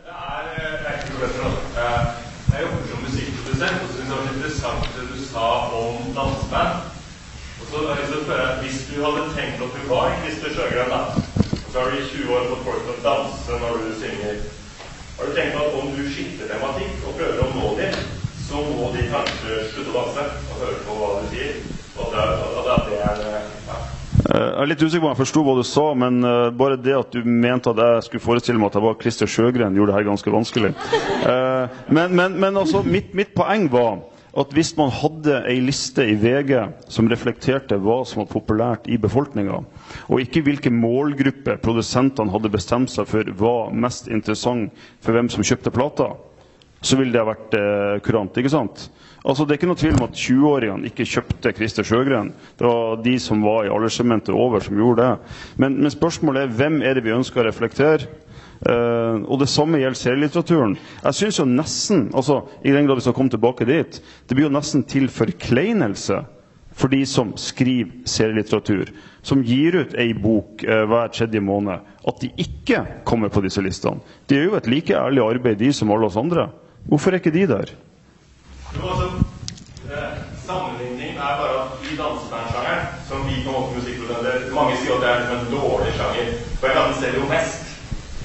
Det 0.02 0.12
er, 0.12 0.48
det 0.52 0.92
er 0.92 0.96
ikke 1.00 1.16
professor. 1.18 1.56
Eh, 1.76 2.20
Jeg 2.52 2.64
jobber 2.66 2.88
som 2.92 3.04
musikkprodusent, 3.08 3.80
og 3.80 3.88
så 3.88 3.92
synes 3.96 4.08
jeg 4.08 4.12
det 4.12 4.16
var 4.16 4.32
interessant 4.32 4.88
det 4.96 5.04
du 5.08 5.18
sa 5.24 5.46
om 5.72 6.08
danseband. 6.16 6.88
Og 7.62 7.64
så 7.68 7.76
har 7.80 7.92
jeg 7.92 8.00
lyst 8.02 8.12
til 8.12 8.20
å 8.20 8.24
spørre, 8.26 8.48
Hvis 8.62 8.78
du 9.02 9.08
hadde 9.10 9.34
tenkt 9.34 9.62
at 9.64 9.72
du 9.74 9.86
var 9.90 10.12
Christer 10.22 10.52
Sjøgren, 10.54 10.90
da, 10.92 11.00
så 11.72 11.80
har 11.80 11.90
du 11.90 11.96
i 11.98 12.04
20 12.06 12.34
år 12.36 12.44
fått 12.52 12.66
folk 12.68 12.82
til 12.86 12.92
å 12.94 13.04
danse 13.06 13.56
når 13.62 13.80
du 13.82 13.88
synger, 13.98 14.36
har 15.18 15.26
du 15.26 15.32
tenkt 15.38 15.56
at 15.58 15.78
om 15.80 15.88
du 15.96 16.02
skifter 16.06 16.50
tematikk 16.52 17.06
og 17.08 17.16
prøver 17.18 17.40
å 17.42 17.48
nå 17.56 17.72
dem, 17.80 17.96
så 18.46 18.62
må 18.68 18.92
de 18.94 19.08
kanskje 19.10 19.58
slutte 19.72 19.90
å 19.90 19.96
danse 19.96 20.26
og 20.52 20.62
høre 20.62 20.84
på 20.86 20.98
hva 21.00 21.08
du 21.18 21.26
sier? 21.32 21.58
Og 21.98 22.14
det, 22.14 22.28
og 22.46 22.62
det, 22.68 22.76
det 22.92 23.00
er 23.08 23.24
eh, 23.26 23.50
ja. 23.66 23.80
Eh, 24.22 24.46
Jeg 24.46 24.62
er 24.62 24.70
litt 24.70 24.84
usikker 24.86 25.02
på 25.02 25.10
om 25.10 25.12
jeg 25.16 25.20
forsto 25.24 25.44
hva 25.48 25.56
du 25.58 25.64
sa, 25.66 25.86
men 25.98 26.22
eh, 26.28 26.46
bare 26.62 26.78
det 26.80 26.94
at 27.00 27.12
du 27.18 27.26
mente 27.26 27.74
at 27.74 27.82
jeg 27.82 28.06
skulle 28.06 28.26
forestille 28.28 28.62
meg 28.62 28.70
at 28.70 28.78
jeg 28.78 28.86
var 28.86 28.96
Christer 29.02 29.34
Sjøgren, 29.34 29.76
gjorde 29.76 29.92
det 29.92 29.98
her 29.98 30.08
ganske 30.12 30.36
vanskelig. 30.38 30.72
Men, 31.90 32.14
men, 32.14 32.38
men 32.38 32.62
altså, 32.62 32.86
mitt, 32.86 33.10
mitt 33.18 33.34
poeng 33.34 33.66
var 33.72 33.98
at 34.32 34.54
hvis 34.56 34.72
man 34.78 34.92
hadde 34.94 35.42
ei 35.50 35.58
liste 35.60 36.04
i 36.08 36.14
VG 36.16 36.54
som 36.88 37.08
reflekterte 37.10 37.76
hva 37.76 37.98
som 38.08 38.22
var 38.22 38.30
populært 38.30 38.88
i 38.88 38.96
befolkninga, 39.00 39.58
og 40.08 40.22
ikke 40.22 40.44
hvilke 40.46 40.72
målgrupper 40.72 41.60
produsentene 41.60 42.32
hadde 42.32 42.52
bestemt 42.52 42.92
seg 42.92 43.10
for 43.10 43.28
var 43.36 43.74
mest 43.76 44.08
interessant 44.08 44.72
for 45.04 45.12
hvem 45.12 45.28
som 45.32 45.44
kjøpte 45.44 45.74
plata, 45.74 46.14
så 46.82 46.96
ville 46.98 47.14
det 47.14 47.20
ha 47.20 47.28
vært 47.28 47.54
eh, 47.58 48.00
kurant. 48.02 48.36
ikke 48.40 48.50
sant? 48.50 48.88
Altså, 49.22 49.44
Det 49.44 49.54
er 49.54 49.60
ikke 49.60 49.70
noe 49.70 49.78
tvil 49.78 49.94
om 49.94 50.06
at 50.08 50.16
20-åringene 50.18 50.88
ikke 50.90 51.06
kjøpte 51.06 51.52
Christer 51.54 51.86
Sjøgren. 51.86 52.32
Det 52.58 52.66
var 52.66 52.96
de 53.04 53.12
som 53.22 53.44
var 53.44 53.68
i 53.68 53.70
alderssegmentet 53.70 54.34
over, 54.34 54.64
som 54.64 54.80
gjorde 54.80 55.04
det. 55.04 55.36
Men, 55.62 55.78
men 55.78 55.94
spørsmålet 55.94 56.42
er 56.42 56.56
hvem 56.58 56.80
er 56.82 56.98
det 56.98 57.04
vi 57.06 57.14
ønsker 57.14 57.44
å 57.44 57.46
reflektere? 57.46 58.08
Eh, 58.62 59.16
og 59.26 59.40
det 59.42 59.48
samme 59.50 59.80
gjelder 59.80 59.98
serielitteraturen. 59.98 60.76
Jeg 61.02 61.18
synes 61.18 61.38
jo 61.40 61.46
nesten, 61.48 62.04
altså, 62.14 62.42
i 62.64 62.70
den 62.70 62.86
grad 62.86 63.00
vi 63.00 63.06
skal 63.08 63.16
komme 63.16 63.32
tilbake 63.32 63.66
dit, 63.66 63.98
det 64.28 64.36
blir 64.38 64.46
jo 64.46 64.54
nesten 64.54 64.84
til 64.86 65.08
forkleinelse 65.10 66.20
for 66.72 66.88
de 66.88 67.02
som 67.06 67.34
skriver 67.36 68.06
serielitteratur, 68.08 68.92
som 69.22 69.42
gir 69.44 69.76
ut 69.82 69.96
ei 69.98 70.12
bok 70.14 70.62
eh, 70.64 70.84
hver 70.88 71.10
tredje 71.12 71.42
måned, 71.42 71.82
at 72.08 72.22
de 72.22 72.30
ikke 72.40 72.84
kommer 73.04 73.32
på 73.34 73.42
disse 73.44 73.62
listene. 73.62 74.00
De 74.30 74.38
gjør 74.38 74.52
jo 74.52 74.58
et 74.60 74.70
like 74.70 74.96
ærlig 74.96 75.24
arbeid, 75.26 75.58
de 75.60 75.72
som 75.74 75.90
alle 75.92 76.08
oss 76.08 76.16
andre. 76.16 76.48
Hvorfor 76.88 77.12
er 77.12 77.20
ikke 77.20 77.34
de 77.34 77.46
der? 77.50 77.74
Jo, 78.78 78.88
altså, 78.88 79.10
eh, 79.90 80.22
Sammenligning 80.42 81.18
er 81.18 81.34
bare 81.38 81.58
at 81.62 81.84
i 81.86 81.96
dansebandsjangeren, 81.98 82.86
som 83.08 83.18
vi 83.28 83.34
på 83.44 83.50
en 83.50 83.56
måte 83.58 83.76
musikkprodusenter 83.76 84.48
Mange 84.54 84.74
sier 84.80 84.96
at 84.96 85.04
det 85.04 85.10
er 85.12 85.36
en 85.36 85.52
dårlig 85.52 85.92
sjanger. 85.98 86.32
For 86.58 86.66
jeg 86.66 86.76
kan 86.78 86.96
selge 86.98 87.20
jo 87.20 87.28
mest 87.30 87.61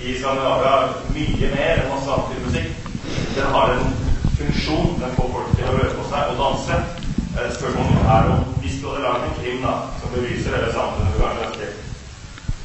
i 0.08 0.18
Skandinavia 0.20 0.76
mye 1.16 1.50
mer 1.54 1.82
enn 1.82 1.90
masse 1.92 2.14
annen 2.16 2.46
musikk. 2.46 2.70
Den 3.36 3.50
har 3.56 3.74
en 3.74 3.90
funksjon. 4.38 4.96
Den 5.02 5.18
får 5.18 5.34
folk 5.36 5.52
til 5.56 5.68
å 5.68 5.76
røre 5.76 5.96
på 5.98 6.08
seg 6.12 6.32
og 6.32 6.40
danse. 6.44 6.80
Eh, 7.38 7.50
Spørsmålet 7.58 8.08
er 8.16 8.32
om 8.36 8.48
hvis 8.62 8.80
du 8.80 8.88
hadde 8.88 9.04
lagd 9.04 9.28
en 9.28 9.36
krim 9.42 9.60
da, 9.66 9.76
som 10.00 10.16
beviser 10.16 10.56
hele 10.56 10.72
samfunnet 10.76 11.14
du 11.18 11.22
kanskje 11.26 11.52
til? 11.60 11.76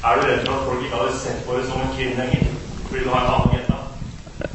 er 0.03 0.19
du 0.19 0.25
redd 0.27 0.41
for 0.43 0.55
at 0.57 0.65
folk 0.67 0.81
ikke 0.83 0.99
hadde 0.99 1.19
sett 1.19 1.43
på 1.47 1.57
det 1.57 1.67
som 1.69 1.79
en 1.79 1.93
krim 1.95 2.17
lenger? 2.17 2.49
Fordi 2.89 3.03
du 3.05 3.09
har 3.11 3.21
en 3.21 3.33
annen 3.33 3.53
agenda? 3.53 3.77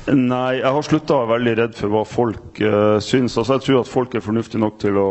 Nei, 0.08 0.58
jeg 0.58 0.72
har 0.74 0.84
slutta 0.84 1.16
å 1.16 1.22
være 1.22 1.32
veldig 1.34 1.54
redd 1.62 1.76
for 1.78 1.92
hva 1.92 2.02
folk 2.08 2.60
uh, 2.60 2.96
syns. 3.04 3.36
Altså, 3.40 3.56
jeg 3.56 3.64
tror 3.64 3.80
at 3.80 3.90
folk 3.92 4.16
er 4.16 4.24
fornuftige 4.24 4.60
nok 4.60 4.78
til 4.82 5.00
å 5.00 5.10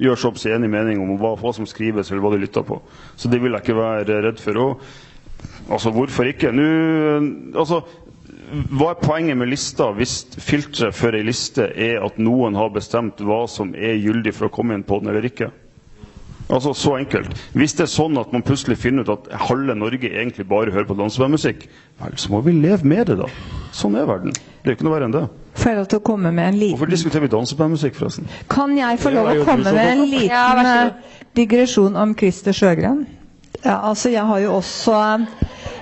gjøre 0.00 0.20
seg 0.20 0.30
opp 0.30 0.40
sin 0.40 0.56
enig 0.56 0.70
mening 0.72 1.00
om 1.04 1.14
hva, 1.20 1.34
hva, 1.40 1.52
som 1.56 1.68
skrives, 1.68 2.10
eller 2.10 2.24
hva 2.24 2.32
de 2.34 2.42
lytter 2.44 2.64
på. 2.68 2.80
Så 3.16 3.32
det 3.32 3.40
vil 3.44 3.56
jeg 3.56 3.64
ikke 3.64 3.78
være 3.80 4.20
redd 4.26 4.42
for. 4.44 4.60
Og, 4.64 4.88
altså, 5.68 5.92
hvorfor 5.94 6.28
ikke? 6.30 6.52
Nå, 6.52 6.66
altså, 7.58 7.82
hva 8.72 8.92
er 8.94 9.00
poenget 9.02 9.36
med 9.36 9.50
lista 9.52 9.90
hvis 9.96 10.22
filteret 10.40 10.96
for 10.96 11.16
ei 11.16 11.24
liste 11.26 11.68
er 11.68 12.00
at 12.04 12.18
noen 12.22 12.56
har 12.56 12.72
bestemt 12.72 13.20
hva 13.20 13.42
som 13.50 13.74
er 13.76 13.98
gyldig 14.00 14.32
for 14.36 14.48
å 14.48 14.54
komme 14.54 14.76
inn 14.78 14.86
på 14.88 15.00
den 15.02 15.12
eller 15.12 15.28
ikke? 15.28 15.50
Altså 16.48 16.72
Så 16.72 16.94
enkelt. 16.96 17.34
Hvis 17.52 17.74
det 17.76 17.84
er 17.84 17.90
sånn 17.92 18.16
at 18.16 18.30
man 18.32 18.40
plutselig 18.42 18.78
finner 18.80 19.04
ut 19.04 19.10
at 19.12 19.26
halve 19.50 19.74
Norge 19.76 20.08
egentlig 20.08 20.46
bare 20.48 20.72
hører 20.72 20.88
på 20.88 20.96
dansebandmusikk, 20.96 21.66
vel, 22.00 22.14
så 22.16 22.32
må 22.32 22.40
vi 22.46 22.54
leve 22.56 22.88
med 22.88 23.10
det, 23.10 23.18
da. 23.20 23.28
Sånn 23.76 23.98
er 24.00 24.08
verden. 24.08 24.32
Det 24.64 24.72
er 24.72 24.78
ikke 24.78 24.86
noe 24.88 24.94
verre 24.94 25.10
enn 25.10 25.16
det. 25.18 25.26
Får 25.58 25.72
jeg 25.72 25.78
lov 25.80 25.90
til 25.92 26.00
å 26.00 26.04
komme 26.08 26.32
med 26.32 26.46
en 26.46 26.58
Hvorfor 26.62 26.88
liten 26.88 26.94
diskuterer 26.94 27.26
vi 27.26 27.30
dansebandmusikk, 27.34 27.98
forresten? 27.98 28.32
Kan 28.48 28.72
jeg 28.78 29.00
få 29.02 29.12
lov 29.12 29.28
å 29.34 29.36
komme 29.44 29.74
med 29.76 29.92
en 29.92 30.04
liten 30.08 30.72
eh, 30.72 31.14
digresjon 31.36 32.00
om 32.00 32.16
Christer 32.16 32.56
Sjøgren? 32.56 33.04
Ja, 33.58 33.82
altså 33.90 34.08
jeg 34.14 34.24
har 34.24 34.40
jo 34.40 34.54
også 34.62 34.96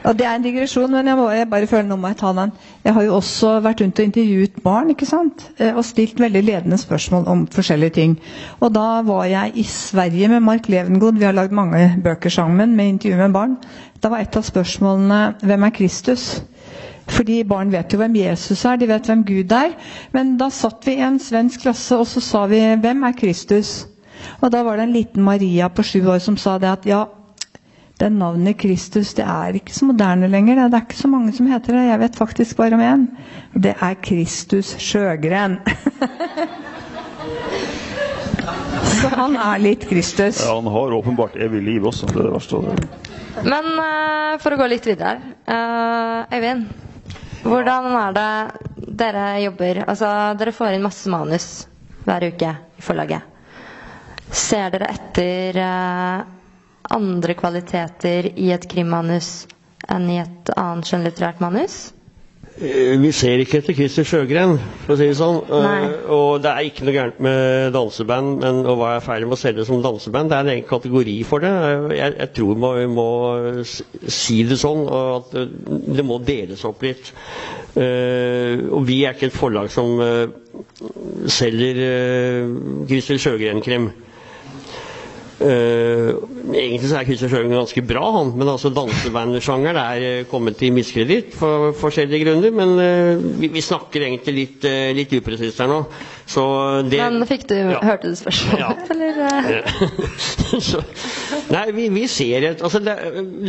og 0.07 0.19
Det 0.19 0.27
er 0.27 0.37
en 0.37 0.43
digresjon, 0.43 0.91
men 0.91 1.07
jeg, 1.07 1.17
må, 1.19 1.25
jeg 1.35 1.49
bare 1.51 1.67
føler 1.67 1.89
nå 1.89 1.97
må 1.99 2.13
jeg 2.13 2.19
ta 2.21 2.33
den. 2.37 2.53
Jeg 2.85 2.95
har 2.95 3.03
jo 3.03 3.15
også 3.17 3.53
vært 3.65 3.81
rundt 3.83 3.99
og 3.99 4.07
intervjuet 4.07 4.61
barn 4.65 4.91
ikke 4.93 5.09
sant? 5.09 5.49
Eh, 5.59 5.73
og 5.75 5.85
stilt 5.85 6.21
veldig 6.23 6.43
ledende 6.47 6.79
spørsmål 6.79 7.27
om 7.33 7.47
forskjellige 7.51 7.97
ting. 7.99 8.19
Og 8.61 8.75
Da 8.75 9.03
var 9.07 9.25
jeg 9.31 9.53
i 9.59 9.65
Sverige 9.67 10.29
med 10.29 10.41
Mark 10.47 10.69
Levengood. 10.69 11.19
Vi 11.19 11.25
har 11.25 11.35
lagd 11.35 11.53
mange 11.53 11.97
bøker 12.05 12.31
sammen 12.31 12.77
med 12.77 12.89
intervju 12.89 13.17
med 13.17 13.33
barn. 13.33 13.57
Da 14.03 14.09
var 14.13 14.23
et 14.23 14.37
av 14.37 14.43
spørsmålene 14.43 15.35
'Hvem 15.43 15.63
er 15.65 15.71
Kristus?' 15.71 16.43
Fordi 17.09 17.43
barn 17.45 17.73
vet 17.73 17.93
jo 17.93 17.99
hvem 17.99 18.17
Jesus 18.17 18.65
er, 18.65 18.77
de 18.77 18.89
vet 18.89 19.07
hvem 19.07 19.25
Gud 19.25 19.53
er. 19.53 19.75
Men 20.13 20.37
da 20.39 20.49
satt 20.51 20.87
vi 20.87 20.93
i 20.97 21.01
en 21.07 21.19
svensk 21.19 21.61
klasse, 21.61 21.97
og 21.97 22.07
så 22.07 22.21
sa 22.21 22.47
vi 22.47 22.59
'Hvem 22.61 23.03
er 23.03 23.13
Kristus?' 23.13 23.87
Og 24.41 24.53
da 24.53 24.63
var 24.63 24.77
det 24.77 24.83
en 24.83 24.93
liten 24.93 25.23
Maria 25.23 25.69
på 25.69 25.83
sju 25.83 26.07
år 26.09 26.19
som 26.19 26.37
sa 26.37 26.59
det 26.59 26.69
at 26.69 26.87
ja, 26.87 27.05
det 27.97 28.11
navnet 28.13 28.59
Kristus 28.61 29.15
det 29.17 29.25
er 29.25 29.57
ikke 29.57 29.73
så 29.73 29.87
moderne 29.89 30.29
lenger. 30.29 30.67
Det 30.69 30.77
er 30.77 30.85
ikke 30.85 30.99
så 30.99 31.09
mange 31.09 31.33
som 31.33 31.47
heter 31.49 31.73
det. 31.79 31.85
Jeg 31.89 32.01
vet 32.03 32.19
faktisk 32.19 32.57
bare 32.59 32.77
om 32.77 32.83
én. 32.85 33.07
Det 33.55 33.73
er 33.81 33.95
Kristus 34.05 34.75
Sjøgren. 34.83 35.59
så 39.01 39.09
han 39.15 39.37
er 39.41 39.63
litt 39.65 39.89
Kristus. 39.89 40.43
Ja, 40.45 40.55
han 40.59 40.69
har 40.77 40.97
åpenbart 40.99 41.37
evig 41.41 41.63
liv 41.65 41.89
også. 41.89 42.07
Det 42.13 42.21
er 42.21 42.29
det 42.29 42.35
verste. 42.37 42.57
av 42.57 42.63
det. 42.69 42.89
Men 43.49 43.65
uh, 43.81 44.37
for 44.45 44.53
å 44.53 44.61
gå 44.61 44.69
litt 44.75 44.87
videre. 44.89 45.17
Uh, 45.49 46.29
Øyvind, 46.37 46.69
hvordan 47.47 47.89
er 47.97 48.17
det 48.17 48.31
dere 49.01 49.25
jobber? 49.47 49.85
Altså, 49.89 50.13
dere 50.37 50.53
får 50.57 50.77
inn 50.77 50.85
masse 50.85 51.09
manus 51.13 51.49
hver 52.05 52.29
uke 52.29 52.53
i 52.77 52.85
forlaget. 52.85 53.33
Ser 54.37 54.73
dere 54.75 54.89
etter 54.91 55.59
eh, 55.63 56.36
andre 56.91 57.35
kvaliteter 57.39 58.31
i 58.37 58.51
et 58.55 58.67
krimmanus 58.71 59.47
enn 59.93 60.09
i 60.11 60.21
et 60.23 60.51
annet 60.57 60.89
skjønnlitterært 60.89 61.41
manus? 61.45 61.93
Eh, 62.57 62.97
Vi 62.97 63.11
ser 63.13 63.43
ikke 63.43 63.59
etter 63.61 63.75
Christer 63.77 64.07
Sjøgren, 64.09 64.55
for 64.87 64.95
å 64.95 64.97
si 64.97 65.07
det 65.11 65.17
sånn. 65.19 65.43
Eh, 65.45 65.65
Nei. 65.67 65.91
Og 66.15 66.39
det 66.41 66.49
er 66.55 66.69
ikke 66.71 66.87
noe 66.87 66.95
gærent 66.95 67.19
med 67.21 67.75
danseband, 67.75 68.39
men 68.41 68.63
og 68.65 68.79
hva 68.81 68.95
er 68.97 69.05
feil 69.05 69.27
med 69.29 69.37
å 69.37 69.41
selge 69.41 69.67
som 69.69 69.83
danseband, 69.85 70.31
det 70.33 70.39
er 70.39 70.47
en 70.47 70.53
egen 70.55 70.69
kategori 70.71 71.17
for 71.29 71.45
det. 71.45 71.51
Eh, 71.53 71.97
Jeg, 71.99 72.15
jeg 72.23 72.33
tror 72.39 72.57
vi 72.79 72.87
må 72.89 73.09
si 74.09 74.39
det 74.49 74.57
sånn, 74.63 74.87
og 74.89 75.13
at 75.19 75.37
det 75.99 76.05
må 76.09 76.17
deles 76.25 76.65
opp 76.65 76.81
litt. 76.87 77.13
Og 77.77 78.87
vi 78.89 79.03
er 79.05 79.13
ikke 79.13 79.29
et 79.29 79.37
forlag 79.37 79.69
som 79.71 79.99
selger 81.29 81.77
Christer 82.89 83.19
Sjøgren-krim. 83.21 83.91
Eh, 85.37 86.15
egentlig 86.57 86.89
så 86.89 86.97
er 86.97 87.05
Christer 87.05 87.29
Sjøgren 87.29 87.53
ganske 87.53 87.83
bra, 87.85 88.05
han, 88.15 88.31
men 88.41 88.49
altså 88.49 88.71
dansebandsjangeren 88.73 89.77
er 89.83 90.05
uh, 90.23 90.29
kommet 90.31 90.57
til 90.57 90.73
miskreditt 90.73 91.35
for 91.37 91.75
forskjellige 91.77 92.23
grunner. 92.25 92.55
Men 92.57 92.73
uh, 92.81 93.27
vi, 93.43 93.51
vi 93.53 93.61
snakker 93.65 94.07
egentlig 94.07 94.33
litt, 94.39 94.65
uh, 94.65 94.95
litt 94.97 95.13
upresist 95.19 95.61
her 95.61 95.69
nå. 95.69 95.83
Så 96.27 96.43
det 96.89 97.03
Men 97.05 97.27
fikk 97.29 97.45
du, 97.53 97.55
Ja. 97.59 97.83
hørte 97.85 98.09
du 98.11 98.17
spørsmålet? 98.17 98.65
Ja. 98.65 98.73
Eller, 98.97 99.69
så, 100.71 100.81
nei, 101.53 101.67
vi, 101.77 101.91
vi 101.93 102.07
ser 102.11 102.49
et 102.55 102.65
altså 102.65 102.81
det, 102.83 102.97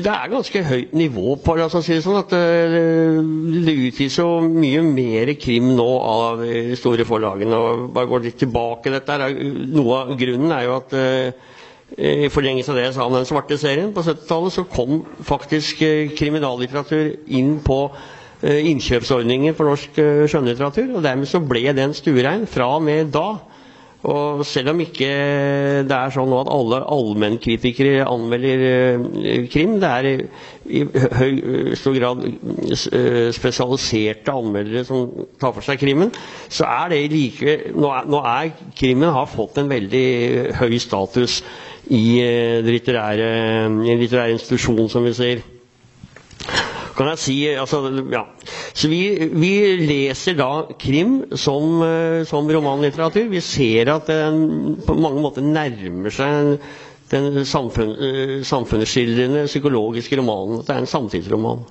det 0.03 0.11
er 0.11 0.35
ganske 0.35 0.65
høyt 0.67 0.91
nivå 0.97 1.37
på 1.39 1.55
det. 1.57 1.69
Altså, 1.69 1.81
si 1.87 1.95
det 1.95 2.03
sånn 2.05 2.19
at 2.19 2.35
det 2.35 3.77
utgis 3.87 4.19
jo 4.19 4.27
mye 4.43 4.83
mer 4.91 5.31
krim 5.39 5.71
nå 5.79 5.87
av 6.03 6.43
de 6.43 6.75
store 6.77 7.07
forlagene. 7.07 7.55
og 7.55 7.87
bare 7.95 8.11
går 8.11 8.27
litt 8.27 8.41
tilbake 8.43 8.91
dette 8.93 9.15
her, 9.15 9.29
er- 9.31 9.69
Noe 9.77 10.03
av 10.03 10.17
grunnen 10.19 10.51
er 10.51 10.67
jo 10.67 10.81
at 10.81 10.93
i 11.95 12.27
forlengelse 12.29 12.71
av 12.73 12.77
det 12.77 12.85
jeg 12.89 12.95
sa 12.97 13.05
om 13.07 13.15
den 13.15 13.27
svarte 13.27 13.57
serien 13.59 13.93
på 13.95 14.03
70-tallet, 14.03 14.53
så 14.57 14.65
kom 14.67 14.99
faktisk 15.25 15.81
eh, 15.87 16.09
kriminallitteratur 16.17 17.13
inn 17.39 17.57
på 17.63 17.77
eh, 18.43 18.65
innkjøpsordningen 18.73 19.55
for 19.55 19.71
norsk 19.71 19.99
eh, 20.03 20.25
skjønnlitteratur. 20.27 20.91
Og 20.97 21.05
dermed 21.05 21.29
så 21.31 21.39
ble 21.39 21.63
den 21.77 21.95
stuerein 21.95 22.43
fra 22.51 22.73
og 22.75 22.83
med 22.89 23.13
da. 23.15 23.29
Og 24.07 24.43
selv 24.45 24.69
om 24.75 24.81
ikke 24.83 25.07
det 25.89 25.95
er 25.95 26.11
sånn 26.13 26.29
nå 26.29 26.37
at 26.43 26.51
alle 26.53 26.77
allmennkritikere 26.93 28.05
anmelder 28.07 29.01
krim, 29.51 29.79
det 29.81 29.89
er 29.89 30.09
i, 30.69 30.83
høy 31.17 31.73
stor 31.79 31.97
grad 31.97 32.21
spesialiserte 33.35 34.35
anmeldere 34.37 34.85
som 34.87 35.07
tar 35.41 35.55
for 35.55 35.65
seg 35.65 35.81
krimmen, 35.81 36.13
så 36.47 36.69
er 36.69 36.93
det 36.93 37.01
like 37.15 37.57
Nå 37.73 37.89
er, 37.89 38.07
nå 38.11 38.21
er 38.21 38.53
krimmen 38.77 39.11
har 39.17 39.27
fått 39.31 39.57
en 39.63 39.71
veldig 39.73 40.05
høy 40.61 40.77
status 40.83 41.41
i 41.89 42.05
den 42.21 42.65
det 42.67 42.73
litterære, 42.79 43.29
i 43.85 43.91
en 43.93 44.01
litterær 44.01 44.33
institusjon, 44.33 44.89
som 44.91 45.05
vi 45.07 45.13
sier 45.17 45.45
kan 46.97 47.11
jeg 47.13 47.19
si 47.21 47.35
altså, 47.53 47.79
ja. 48.09 48.23
Så 48.77 48.89
vi, 48.89 49.01
vi 49.37 49.51
leser 49.85 50.37
da 50.39 50.47
krim 50.81 51.19
som, 51.37 51.77
eh, 51.85 52.23
som 52.25 52.49
romanlitteratur. 52.49 53.27
Vi 53.29 53.41
ser 53.45 53.91
at 53.93 54.09
den 54.09 54.77
på 54.85 54.95
mange 54.97 55.21
måter 55.21 55.45
nærmer 55.45 56.13
seg 56.13 56.55
den 57.11 57.43
samfunn, 57.47 57.93
eh, 58.03 58.33
samfunnsskildrende 58.45 59.45
psykologiske 59.47 60.17
romanen. 60.19 60.59
At 60.63 60.67
det 60.71 60.75
er 60.75 60.83
en 60.85 60.89
samtidsroman. 60.95 61.61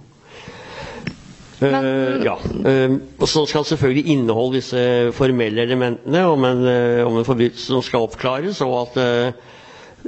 Eh, 1.56 2.22
ja. 2.26 2.34
Uh, 2.36 2.98
og 3.16 3.28
så 3.32 3.46
skal 3.48 3.64
selvfølgelig 3.64 4.10
inneholde 4.12 4.58
disse 4.58 4.80
formelle 5.16 5.62
elementene 5.64 6.20
om 6.28 6.44
en, 6.44 6.58
uh, 6.68 7.06
om 7.08 7.16
en 7.16 7.24
forbrytelse 7.24 7.70
som 7.72 7.80
skal 7.82 8.04
oppklares, 8.04 8.60
og 8.60 8.74
at 8.98 8.98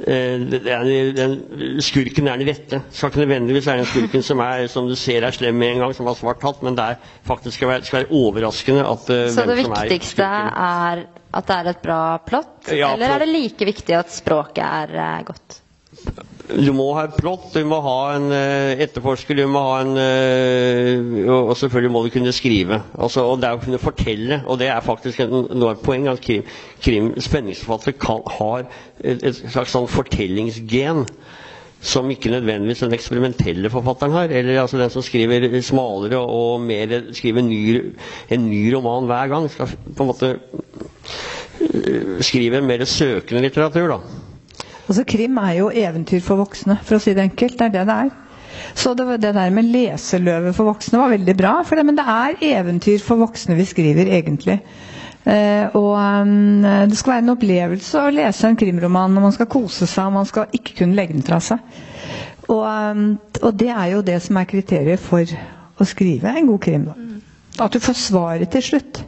den, 0.05 1.35
skurken 1.83 2.29
er 2.29 2.39
den 2.41 2.49
rette. 2.49 2.81
Skal 2.91 3.11
ikke 3.11 3.23
nødvendigvis 3.23 3.67
være 3.67 3.83
den 3.83 3.89
skurken 3.91 4.25
som, 4.25 4.41
er, 4.45 4.67
som 4.71 4.89
du 4.89 4.95
ser 4.99 5.25
er 5.27 5.35
slem 5.35 5.59
med 5.59 5.73
en 5.75 5.83
gang, 5.85 5.95
som 5.97 6.09
har 6.09 6.17
svart 6.19 6.43
hatt, 6.45 6.63
men 6.65 6.77
det 6.77 6.85
er 6.85 7.15
faktisk 7.27 7.59
skal 7.59 7.73
være, 7.73 7.87
skal 7.87 8.01
være 8.01 8.11
overraskende 8.21 8.85
at 8.85 9.07
uh, 9.09 9.21
Så 9.33 9.47
det 9.49 9.63
som 9.63 9.73
er 9.75 9.87
viktigste 9.89 10.23
er 10.25 11.05
at 11.29 11.49
det 11.49 11.55
er 11.55 11.71
et 11.73 11.81
bra 11.83 12.01
plott? 12.25 12.53
Ja, 12.71 12.93
eller 12.93 13.05
plott. 13.05 13.15
er 13.15 13.25
det 13.25 13.31
like 13.33 13.71
viktig 13.73 13.97
at 13.99 14.13
språket 14.13 14.63
er 14.65 14.95
uh, 14.97 15.25
godt? 15.27 15.59
Du 16.49 16.71
må 16.73 16.87
ha 16.97 17.03
en 17.05 17.13
plott, 17.13 17.51
du 17.53 17.65
må 17.67 17.77
ha 17.85 17.97
en 18.15 18.31
eh, 18.33 18.81
etterforsker, 18.81 19.37
du 19.37 19.45
må 19.51 19.61
ha 19.67 19.79
en 19.83 19.91
eh, 20.01 21.27
og, 21.29 21.51
selvfølgelig 21.59 21.91
må 21.93 22.01
du 22.05 22.09
kunne 22.13 22.33
skrive. 22.33 22.79
Altså, 22.97 23.25
og 23.29 23.41
det 23.43 23.51
å 23.53 23.59
kunne 23.61 23.81
fortelle, 23.81 24.41
og 24.49 24.57
det 24.61 24.71
er 24.73 24.85
faktisk 24.85 25.21
noe 25.29 25.75
av 25.75 25.83
poeng, 25.83 26.07
at 26.09 26.23
krim, 26.25 26.47
krim 26.81 27.11
spenningsforfattere 27.21 27.99
kan, 28.01 28.23
har 28.39 28.65
et, 29.03 29.21
et 29.21 29.43
slags 29.45 29.75
sånn 29.75 29.89
fortellingsgen. 29.91 31.05
Som 31.79 32.09
ikke 32.11 32.27
nødvendigvis 32.33 32.81
den 32.83 32.91
eksperimentelle 32.97 33.69
forfatteren 33.71 34.11
har. 34.11 34.33
Eller 34.35 34.57
altså 34.59 34.81
den 34.81 34.89
som 34.91 35.03
skriver 35.05 35.45
smalere 35.63 36.19
og 36.19 36.59
mer 36.59 36.91
skriver 37.15 37.39
en 37.39 37.47
ny, 37.47 37.61
en 38.35 38.49
ny 38.49 38.65
roman 38.73 39.07
hver 39.07 39.29
gang. 39.31 39.47
Skal 39.53 39.71
på 39.87 40.03
en 40.03 40.09
måte 40.09 40.33
eh, 41.63 42.17
skrive 42.25 42.59
en 42.59 42.67
mer 42.67 42.83
søkende 42.83 43.45
litteratur, 43.45 43.93
da. 43.93 44.27
Altså, 44.89 45.05
krim 45.05 45.37
er 45.37 45.53
jo 45.59 45.69
eventyr 45.69 46.21
for 46.25 46.41
voksne, 46.41 46.79
for 46.83 46.97
å 46.97 47.03
si 47.03 47.13
det 47.13 47.27
enkelt. 47.27 47.59
Det 47.59 47.67
er 47.69 47.73
det 47.77 47.85
det 47.89 47.97
er. 48.07 48.11
Så 48.75 48.93
det, 48.97 49.05
det 49.21 49.33
der 49.35 49.51
med 49.53 49.69
leseløve 49.69 50.53
for 50.57 50.71
voksne 50.71 50.99
var 51.01 51.11
veldig 51.13 51.35
bra. 51.37 51.51
Det, 51.69 51.85
men 51.85 51.97
det 51.99 52.05
er 52.09 52.39
eventyr 52.59 53.03
for 53.05 53.21
voksne 53.21 53.57
vi 53.59 53.67
skriver, 53.69 54.09
egentlig. 54.17 54.59
Eh, 55.29 55.75
og 55.75 55.93
um, 55.99 56.63
det 56.89 56.97
skal 56.97 57.13
være 57.13 57.23
en 57.25 57.33
opplevelse 57.35 58.01
å 58.01 58.11
lese 58.15 58.47
en 58.47 58.57
krimroman 58.57 59.11
når 59.13 59.25
man 59.27 59.33
skal 59.35 59.49
kose 59.51 59.85
seg 59.89 60.07
og 60.07 60.15
man 60.15 60.29
skal 60.29 60.53
ikke 60.55 60.77
kunne 60.79 60.95
legge 60.97 61.17
den 61.17 61.25
fra 61.27 61.41
seg. 61.43 61.59
Og, 62.49 62.63
um, 62.65 63.03
og 63.43 63.51
det 63.59 63.69
er 63.69 63.91
jo 63.93 64.01
det 64.05 64.17
som 64.25 64.39
er 64.41 64.47
kriteriet 64.49 65.03
for 65.03 65.27
å 65.79 65.87
skrive 65.87 66.33
en 66.33 66.49
god 66.49 66.63
krim. 66.65 66.87
Da. 66.89 67.65
At 67.67 67.75
du 67.75 67.83
får 67.83 67.99
svaret 67.99 68.49
til 68.55 68.65
slutt. 68.71 69.03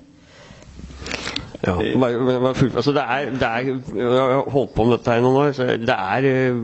Ja, 1.62 1.76
bare, 1.78 2.40
bare 2.42 2.56
full, 2.58 2.72
altså 2.74 2.94
det 2.96 3.02
er, 3.06 3.28
det 3.38 3.48
er, 3.48 3.68
jeg 3.94 4.10
har 4.18 4.48
holdt 4.50 4.72
på 4.74 4.86
med 4.88 4.96
dette 4.98 5.18
i 5.18 5.22
noen 5.22 5.40
år. 5.44 5.52
Så 5.54 5.68
det 5.78 5.96
er 5.96 6.28
eh, 6.30 6.62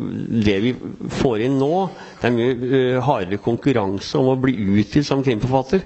det 0.47 0.57
vi 0.63 0.71
får 1.19 1.43
inn 1.45 1.59
nå. 1.61 1.71
Det 2.17 2.29
er 2.31 2.33
mye 2.33 2.55
eh, 2.79 2.99
hardere 3.05 3.41
konkurranse 3.41 4.17
om 4.17 4.31
å 4.33 4.37
bli 4.41 4.55
utgitt 4.81 5.05
som 5.05 5.21
krimforfatter. 5.25 5.85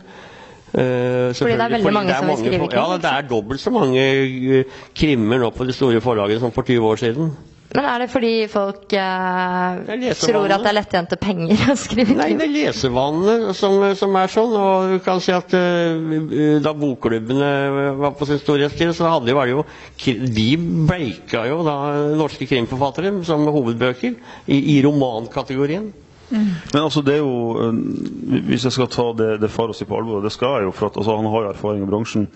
Uh, 0.72 1.36
Fordi 1.36 1.58
det 1.60 1.66
er 1.66 1.74
veldig 1.74 1.92
mange 1.92 2.14
som 2.16 2.30
vil 2.30 2.38
skrive 2.40 2.68
krim? 2.72 2.78
Ja, 2.80 3.00
det 3.04 3.10
er 3.10 3.26
dobbelt 3.28 3.60
så 3.60 3.74
mange 3.76 4.00
eh, 4.00 4.78
krimmer 4.96 5.42
nå 5.42 5.50
på 5.52 5.68
de 5.68 5.76
store 5.76 6.00
forlagene 6.00 6.40
som 6.40 6.54
for 6.56 6.64
20 6.64 6.88
år 6.88 7.02
siden. 7.02 7.34
Men 7.72 7.88
er 7.88 8.04
det 8.04 8.10
fordi 8.12 8.32
folk 8.52 8.94
eh, 9.00 10.10
tror 10.20 10.52
at 10.52 10.64
det 10.66 10.72
er 10.72 10.76
lettjente 10.76 11.18
penger 11.22 11.62
å 11.72 11.76
skrive 11.80 12.18
Nei, 12.20 12.34
det 12.36 12.48
er 12.50 12.52
lesevanene 12.52 13.54
som, 13.56 13.78
som 13.96 14.18
er 14.20 14.34
sånn. 14.34 14.56
Og 14.60 14.92
du 14.92 14.98
kan 15.06 15.22
si 15.24 15.32
at 15.36 15.56
uh, 15.56 16.60
da 16.64 16.74
bokklubbene 16.76 17.52
var 18.02 18.16
på 18.20 18.28
sin 18.28 18.42
storhetstid, 18.42 18.92
så 18.98 19.14
hadde 19.14 19.36
var 19.38 19.48
det 19.48 19.56
jo 19.56 19.64
De 20.36 20.50
bleika 20.90 21.46
jo 21.48 21.62
da 21.68 21.78
norske 22.20 22.48
krimforfattere 22.50 23.14
som 23.28 23.48
hovedbøker 23.48 24.18
i, 24.52 24.60
i 24.76 24.80
romankategorien. 24.84 25.92
Men 26.32 26.80
altså, 26.82 27.02
det 27.04 27.18
er 27.18 27.20
jo 27.20 27.60
øh, 27.60 27.80
Hvis 28.48 28.64
jeg 28.64 28.72
skal 28.76 28.88
ta 28.92 29.06
det, 29.18 29.30
det 29.42 29.50
si 29.76 29.86
på 29.86 29.98
alvor, 29.98 30.20
og 30.20 30.24
det 30.24 30.32
skal 30.32 30.60
jeg 30.60 30.64
jo, 30.70 30.72
for 30.72 30.88
at 30.88 30.98
altså, 30.98 31.16
han 31.18 31.26
har 31.28 31.42
jo 31.46 31.50
erfaring 31.52 31.84
i 31.84 31.90
bransjen 31.90 32.28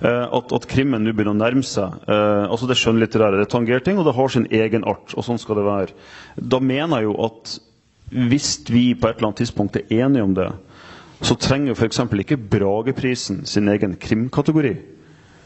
eh, 0.00 0.24
at, 0.38 0.52
at 0.56 0.66
krimmen 0.70 1.04
nå 1.04 1.12
begynner 1.12 1.34
å 1.34 1.40
nærme 1.42 1.62
seg 1.66 1.98
eh, 2.08 2.46
altså 2.48 2.66
Det 2.70 2.78
skjønnlitterære 2.80 3.40
det 3.42 3.50
tangerer 3.52 3.84
ting, 3.84 3.98
og 4.00 4.08
det 4.08 4.16
har 4.16 4.32
sin 4.32 4.46
egen 4.50 4.84
art. 4.88 5.12
Og 5.16 5.26
sånn 5.26 5.40
skal 5.42 5.60
det 5.60 5.66
være. 5.68 5.96
Da 6.36 6.60
mener 6.64 7.02
jeg 7.02 7.10
jo 7.10 7.18
at 7.28 7.56
hvis 8.12 8.54
vi 8.68 8.92
på 8.94 9.08
et 9.08 9.16
eller 9.16 9.30
annet 9.30 9.40
tidspunkt 9.44 9.76
er 9.80 9.92
enige 10.04 10.24
om 10.26 10.34
det, 10.36 10.48
så 11.22 11.36
trenger 11.38 11.76
f.eks. 11.78 12.00
ikke 12.24 12.36
Brageprisen 12.50 13.44
sin 13.46 13.68
egen 13.72 13.94
krimkategori. 14.00 14.74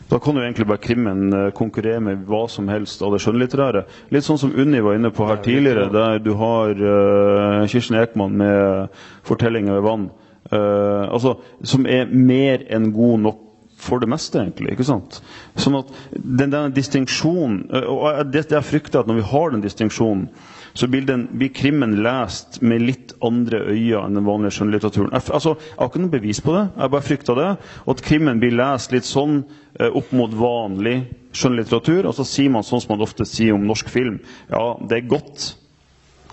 Da 0.08 0.18
kan 0.22 0.36
jo 0.36 0.42
egentlig 0.42 0.66
bare 0.66 0.82
krimmen 0.82 1.32
eh, 1.34 1.48
konkurrere 1.54 2.00
med 2.00 2.26
hva 2.28 2.44
som 2.50 2.68
helst 2.70 3.02
av 3.02 3.14
det 3.14 3.18
skjønnlitterære. 3.24 3.82
Litt 4.14 4.26
sånn 4.26 4.38
som 4.38 4.54
Unni 4.54 4.82
var 4.84 4.98
inne 4.98 5.10
på 5.14 5.26
her 5.26 5.40
tidligere, 5.42 5.88
der 5.90 6.20
du 6.22 6.32
har 6.38 6.78
uh, 6.78 7.64
Kirsten 7.66 7.98
Ekman 7.98 8.36
med 8.38 8.94
'Fortellinger 9.26 9.80
ved 9.80 9.88
vann'. 9.88 10.06
uh, 10.52 11.10
altså, 11.10 11.34
som 11.62 11.86
er 11.86 12.06
mer 12.06 12.62
enn 12.70 12.92
god 12.94 13.18
nok 13.24 13.42
for 13.76 13.98
det 13.98 14.08
meste, 14.08 14.38
egentlig. 14.38 14.72
ikke 14.72 14.86
sant? 14.86 15.18
Sånn 15.58 15.74
at 15.80 15.90
den, 16.14 16.50
den 16.50 16.72
distinksjonen 16.72 17.66
Og 17.86 18.32
det 18.32 18.46
jeg 18.50 18.64
frykter, 18.64 19.00
at 19.00 19.06
når 19.06 19.20
vi 19.20 19.26
har 19.32 19.50
den 19.50 19.60
distinksjonen, 19.60 20.28
så 20.76 20.88
blir, 20.92 21.06
den, 21.08 21.26
blir 21.32 21.52
krimmen 21.56 21.96
lest 22.04 22.60
med 22.60 22.84
litt 22.84 23.14
andre 23.24 23.62
øyne 23.64 24.02
enn 24.04 24.18
den 24.18 24.26
vanlige 24.26 24.58
skjønnlitteraturen. 24.58 25.12
Jeg, 25.14 25.24
altså, 25.32 25.54
jeg 25.56 25.78
har 25.80 25.90
ikke 25.90 26.02
noe 26.04 26.12
bevis 26.12 26.40
på 26.44 26.56
det, 26.56 26.64
jeg 26.76 26.92
bare 26.94 27.06
frykter 27.06 27.38
det. 27.40 27.50
Og 27.86 27.92
at 27.94 28.02
krimmen 28.04 28.40
blir 28.42 28.56
lest 28.56 28.92
litt 28.92 29.08
sånn 29.08 29.38
eh, 29.80 29.88
opp 29.88 30.10
mot 30.16 30.32
vanlig 30.36 30.98
skjønnlitteratur. 31.36 32.10
Og 32.10 32.16
så 32.18 32.26
sier 32.28 32.52
man 32.52 32.66
sånn 32.66 32.82
som 32.84 32.96
man 32.96 33.06
ofte 33.06 33.28
sier 33.28 33.56
om 33.56 33.64
norsk 33.68 33.88
film. 33.92 34.18
Ja, 34.52 34.74
det 34.84 35.00
er 35.00 35.14
godt 35.14 35.52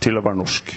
til 0.04 0.20
å 0.20 0.26
være 0.26 0.42
norsk. 0.42 0.74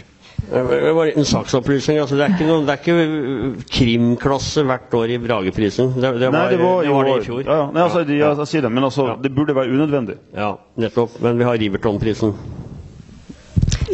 Det 0.47 0.93
var 0.95 1.11
en 1.11 1.27
saksopplysning. 1.27 1.99
Altså, 1.99 2.15
det, 2.21 2.29
er 2.29 2.37
ikke 2.37 2.47
noen, 2.47 2.69
det 2.69 2.77
er 2.77 2.83
ikke 2.85 2.99
eh, 3.03 3.65
krimklasse 3.79 4.63
hvert 4.69 4.95
år 4.95 5.17
i 5.17 5.19
Brageprisen. 5.23 5.97
Det, 5.97 6.13
det, 6.21 6.29
var, 6.31 6.37
Nei, 6.37 6.45
det 6.53 6.61
var 6.61 6.87
i 6.87 6.93
var 6.95 7.09
det 7.09 7.17
i 7.17 7.27
fjor. 7.27 7.43
Ja, 7.43 7.57
ja. 7.65 7.67
Nei, 7.75 7.83
altså, 7.83 8.05
jeg, 8.07 8.21
jeg, 8.23 8.49
sier 8.53 8.69
det, 8.69 8.71
men 8.79 8.87
altså, 8.87 9.09
Ja. 9.11 9.19
det 9.27 9.33
burde 9.35 9.57
være 9.59 9.75
unødvendig. 9.75 10.21
Ja, 10.37 10.53
nettopp. 10.79 11.19
Men 11.25 11.43
vi 11.43 11.49
har 11.49 11.59
Riverton-prisen. 11.65 12.37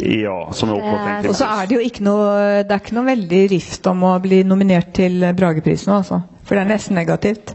Ja, 0.01 0.37
som 0.57 0.71
er 0.73 0.79
åpenbart 0.79 1.27
Og 1.29 1.35
så 1.37 1.45
er 1.45 1.67
det 1.69 1.75
jo 1.77 1.83
ikke 1.85 2.03
noe 2.05 2.29
Det 2.65 2.73
er 2.73 2.81
ikke 2.81 2.95
noe 2.97 3.09
veldig 3.11 3.41
rift 3.51 3.89
om 3.91 4.05
å 4.09 4.13
bli 4.23 4.39
nominert 4.47 4.93
til 4.97 5.21
Brageprisen, 5.37 5.93
altså. 5.93 6.23
For 6.43 6.57
det 6.57 6.63
er 6.65 6.71
nesten 6.73 6.97
negativt. 6.97 7.53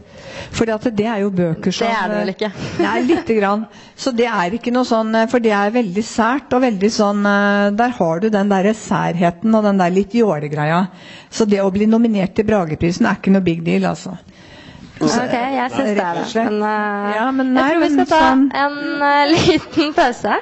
For 0.55 0.65
det 0.65 1.05
er 1.05 1.19
jo 1.21 1.29
bøker 1.35 1.73
som 1.75 1.85
Det 1.85 1.93
er 1.93 2.09
det 2.09 2.21
vel 2.21 2.31
ikke? 2.33 2.49
Nei, 2.81 2.93
lite 3.05 3.35
grann. 3.37 3.65
Så 3.99 4.13
det 4.15 4.25
er 4.31 4.55
ikke 4.55 4.73
noe 4.73 4.87
sånn 4.87 5.13
For 5.29 5.43
det 5.43 5.51
er 5.53 5.75
veldig 5.75 6.03
sært 6.05 6.55
og 6.57 6.63
veldig 6.63 6.89
sånn 6.93 7.27
eh, 7.27 7.67
Der 7.77 7.93
har 7.99 8.23
du 8.23 8.29
den 8.33 8.49
derre 8.51 8.73
særheten 8.77 9.55
og 9.59 9.67
den 9.67 9.81
der 9.83 9.93
litt 9.93 10.15
jålegreia. 10.17 10.85
Så 11.29 11.45
det 11.49 11.61
å 11.61 11.69
bli 11.75 11.89
nominert 11.91 12.33
til 12.37 12.47
Brageprisen 12.49 13.05
er 13.09 13.19
ikke 13.19 13.35
noe 13.35 13.45
big 13.45 13.61
deal, 13.67 13.85
altså. 13.91 14.15
Ok, 14.99 15.31
jeg 15.31 15.71
syns 15.71 15.93
det 15.95 16.03
er 16.03 16.17
det. 16.17 16.25
Men, 16.35 16.57
uh, 16.59 17.11
Ja, 17.15 17.27
men 17.31 17.53
nei, 17.55 17.67
jeg 17.69 17.75
tror 17.77 17.83
vi 17.85 17.91
skal 17.93 18.09
ta 18.09 18.23
sånn- 18.25 18.49
en 18.63 18.79
uh, 19.03 19.29
liten 19.35 19.93
pause. 19.95 20.39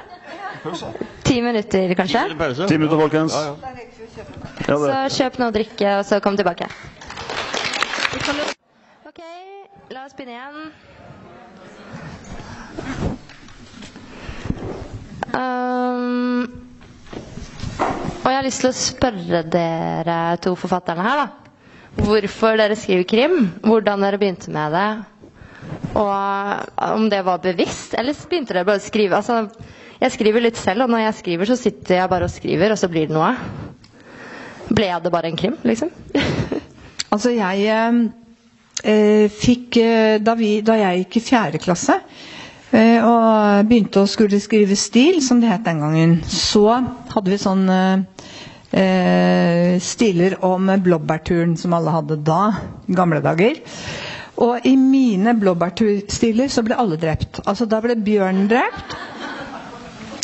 Ti 1.24 1.40
minutter, 1.44 1.94
kanskje. 1.98 2.22
Ti 2.66 2.78
minutter, 2.78 2.98
folkens. 2.98 3.34
Ja, 3.34 3.42
ja. 3.44 3.86
Ja. 4.68 4.76
Så 5.08 5.22
kjøp 5.22 5.38
noe 5.40 5.48
å 5.52 5.54
drikke, 5.54 5.90
og 6.00 6.04
så 6.08 6.18
kom 6.24 6.36
tilbake. 6.38 6.66
Ok, 9.08 9.20
la 9.94 10.04
oss 10.04 10.16
begynne 10.18 10.34
igjen. 10.34 10.70
Um, 15.38 16.48
og 18.24 18.28
jeg 18.32 18.38
har 18.40 18.46
lyst 18.46 18.64
til 18.64 18.70
å 18.72 18.76
spørre 18.76 19.42
dere 19.52 20.18
to 20.44 20.54
forfatterne 20.58 21.04
her, 21.06 21.22
da. 21.22 21.28
Hvorfor 21.98 22.58
dere 22.60 22.76
skriver 22.78 23.06
krim, 23.10 23.38
hvordan 23.64 24.04
dere 24.04 24.20
begynte 24.20 24.52
med 24.54 24.74
det, 24.76 24.88
og 25.98 26.84
om 26.92 27.08
det 27.10 27.22
var 27.26 27.40
bevisst, 27.42 27.94
eller 27.98 28.14
begynte 28.28 28.54
dere 28.54 28.66
bare 28.68 28.82
å 28.82 28.84
skrive? 28.84 29.18
Altså, 29.18 29.48
jeg 29.98 30.14
skriver 30.14 30.44
litt 30.44 30.58
selv, 30.60 30.84
og 30.86 30.92
når 30.92 31.04
jeg 31.06 31.16
skriver, 31.22 31.50
så 31.50 31.56
sitter 31.58 31.98
jeg 32.00 32.10
bare 32.12 32.28
og 32.28 32.32
skriver, 32.32 32.72
og 32.74 32.78
så 32.78 32.90
blir 32.92 33.08
det 33.10 33.16
noe. 33.16 33.32
Ble 34.68 34.90
jeg 34.90 35.02
det 35.04 35.12
bare 35.14 35.30
en 35.32 35.38
krim, 35.40 35.58
liksom? 35.66 35.92
Altså, 37.08 37.30
jeg 37.32 37.62
eh, 37.72 38.00
eh, 38.84 39.30
fikk 39.32 39.78
eh, 39.80 40.18
da, 40.20 40.34
vi, 40.36 40.58
da 40.60 40.74
jeg 40.76 41.06
gikk 41.06 41.16
i 41.16 41.22
fjerde 41.24 41.60
klasse 41.62 41.94
eh, 42.76 43.00
og 43.00 43.64
begynte 43.70 44.02
å 44.02 44.10
skulle 44.12 44.36
skrive 44.44 44.76
stil, 44.76 45.22
som 45.24 45.40
det 45.40 45.48
het 45.48 45.64
den 45.64 45.80
gangen, 45.80 46.18
så 46.28 46.66
hadde 47.14 47.32
vi 47.32 47.38
sånn 47.40 47.64
eh, 47.72 48.28
eh, 48.76 49.78
stiler 49.80 50.36
om 50.44 50.68
blåbærturen 50.84 51.56
som 51.56 51.72
alle 51.78 51.96
hadde 51.96 52.20
da, 52.28 52.42
gamle 52.92 53.24
dager. 53.24 53.56
Og 54.38 54.68
i 54.68 54.76
mine 54.78 55.32
blåbærturstiler 55.40 56.52
så 56.52 56.62
ble 56.66 56.76
alle 56.78 57.00
drept. 57.00 57.40
Altså 57.48 57.66
da 57.66 57.80
ble 57.82 57.96
bjørnen 57.98 58.46
drept. 58.52 58.94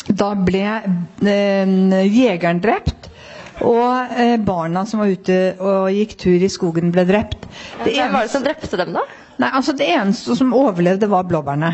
Da 0.08 0.34
ble 0.36 0.64
eh, 0.64 1.74
jegeren 2.12 2.60
drept. 2.64 3.10
Og 3.64 4.14
eh, 4.18 4.36
barna 4.42 4.82
som 4.88 5.00
var 5.04 5.12
ute 5.14 5.36
og 5.62 5.90
gikk 5.94 6.16
tur 6.18 6.42
i 6.42 6.50
skogen, 6.50 6.90
ble 6.94 7.04
drept. 7.08 7.46
Det 7.84 7.94
Hvem 7.94 8.16
var 8.16 8.26
det 8.26 8.32
som 8.34 8.44
drepte 8.44 8.80
dem, 8.80 8.96
da? 8.96 9.04
nei, 9.38 9.50
altså 9.50 9.72
det 9.74 9.86
eneste 9.90 10.36
som 10.38 10.52
overlevde, 10.54 11.08
var 11.10 11.26
blåbærene. 11.30 11.72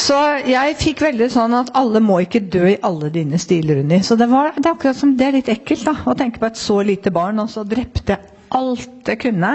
Så 0.00 0.16
jeg 0.48 0.76
fikk 0.80 1.02
veldig 1.04 1.28
sånn 1.30 1.54
at 1.54 1.70
alle 1.78 2.00
må 2.02 2.18
ikke 2.24 2.40
dø 2.50 2.64
i 2.72 2.78
alle 2.86 3.10
dine 3.14 3.38
stiler, 3.38 3.82
Unni. 3.84 4.00
Så 4.02 4.16
det, 4.18 4.28
var, 4.32 4.52
det 4.56 4.66
er 4.66 4.72
akkurat 4.74 4.98
som 4.98 5.12
det 5.18 5.28
er 5.28 5.36
litt 5.38 5.50
ekkelt 5.52 5.84
da, 5.86 5.94
å 6.08 6.16
tenke 6.18 6.40
på 6.42 6.48
et 6.50 6.58
så 6.60 6.80
lite 6.86 7.12
barn, 7.14 7.38
og 7.42 7.52
så 7.52 7.66
drepte 7.68 8.16
jeg 8.16 8.32
alt 8.54 9.10
jeg 9.10 9.20
kunne. 9.24 9.52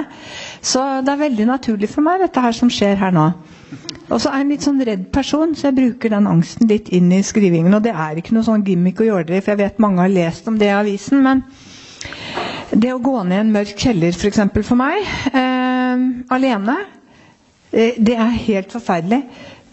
Så 0.66 0.84
det 1.06 1.14
er 1.14 1.24
veldig 1.26 1.48
naturlig 1.50 1.90
for 1.92 2.06
meg, 2.06 2.24
dette 2.24 2.44
her 2.44 2.56
som 2.56 2.72
skjer 2.74 3.00
her 3.00 3.14
nå. 3.16 3.30
Og 4.10 4.18
så 4.18 4.32
er 4.32 4.40
jeg 4.40 4.46
en 4.46 4.52
litt 4.54 4.66
sånn 4.66 4.84
redd 4.88 5.04
person, 5.14 5.52
så 5.56 5.70
jeg 5.70 5.78
bruker 5.78 6.14
den 6.14 6.30
angsten 6.30 6.70
litt 6.72 6.90
inn 6.96 7.12
i 7.14 7.22
skrivingen. 7.26 7.76
Og 7.78 7.84
det 7.86 7.94
er 7.94 8.18
ikke 8.18 8.34
noe 8.38 8.48
sånn 8.48 8.66
gimmick 8.66 9.02
å 9.04 9.10
gjøre 9.10 9.28
det, 9.30 9.42
for 9.44 9.54
jeg 9.54 9.62
vet 9.62 9.84
mange 9.84 10.02
har 10.02 10.14
lest 10.14 10.50
om 10.50 10.58
det 10.58 10.72
i 10.72 10.78
avisen. 10.78 11.22
Men 11.26 11.44
det 12.74 12.94
å 12.96 13.02
gå 13.04 13.16
ned 13.24 13.44
en 13.44 13.54
mørk 13.54 13.76
kjeller, 13.78 14.10
f.eks. 14.16 14.22
For, 14.24 14.32
eksempel 14.32 14.66
for 14.66 14.80
meg, 14.80 15.06
eh, 15.30 16.04
alene, 16.34 16.78
eh, 17.72 17.98
det 18.02 18.18
er 18.18 18.36
helt 18.50 18.74
forferdelig. 18.74 19.24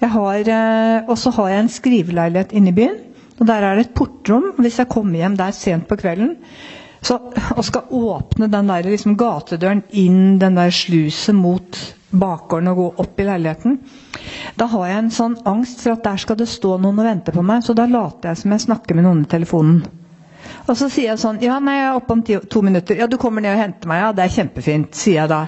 Eh, 0.05 1.09
og 1.09 1.17
så 1.19 1.33
har 1.39 1.51
jeg 1.51 1.65
en 1.65 1.73
skriveleilighet 1.73 2.53
inne 2.53 2.73
i 2.73 2.77
byen. 2.77 2.99
Og 3.41 3.49
der 3.49 3.65
er 3.65 3.77
det 3.77 3.87
et 3.89 3.95
portrom. 3.97 4.53
Hvis 4.61 4.79
jeg 4.81 4.93
kommer 4.93 5.21
hjem 5.21 5.37
der 5.41 5.57
sent 5.57 5.89
på 5.89 5.97
kvelden 6.01 6.37
så, 7.07 7.19
og 7.57 7.65
skal 7.65 7.93
åpne 7.95 8.49
den 8.51 8.71
der 8.71 8.87
liksom, 8.89 9.17
gatedøren 9.21 9.83
inn 9.95 10.39
den 10.43 10.57
der 10.59 10.73
sluset 10.75 11.37
mot 11.37 11.79
bakgården 12.21 12.73
og 12.73 12.81
gå 12.81 12.87
opp 13.05 13.21
i 13.21 13.27
leiligheten, 13.29 13.79
da 14.57 14.69
har 14.73 14.89
jeg 14.89 15.03
en 15.03 15.12
sånn 15.14 15.37
angst 15.49 15.85
for 15.85 15.97
at 15.97 16.05
der 16.07 16.23
skal 16.23 16.39
det 16.41 16.49
stå 16.51 16.77
noen 16.83 17.03
og 17.03 17.09
vente 17.09 17.35
på 17.35 17.45
meg. 17.45 17.64
Så 17.67 17.77
da 17.77 17.87
later 17.91 18.33
jeg 18.33 18.43
som 18.43 18.55
jeg 18.55 18.67
snakker 18.67 18.99
med 18.99 19.07
noen 19.09 19.25
i 19.27 19.31
telefonen. 19.31 19.85
Og 20.67 20.75
så 20.79 20.89
sier 20.91 21.12
jeg 21.12 21.21
sånn 21.23 21.39
Ja, 21.43 21.59
nei, 21.62 21.77
jeg 21.79 21.87
er 21.91 21.99
oppe 21.99 22.14
om 22.14 22.23
ti, 22.27 22.37
to 22.51 22.62
minutter. 22.64 22.99
Ja, 22.99 23.07
du 23.11 23.17
kommer 23.23 23.43
ned 23.45 23.55
og 23.55 23.62
henter 23.62 23.91
meg? 23.91 24.03
Ja, 24.03 24.11
det 24.17 24.25
er 24.25 24.35
kjempefint, 24.35 24.99
sier 24.99 25.21
jeg 25.23 25.31
da. 25.31 25.41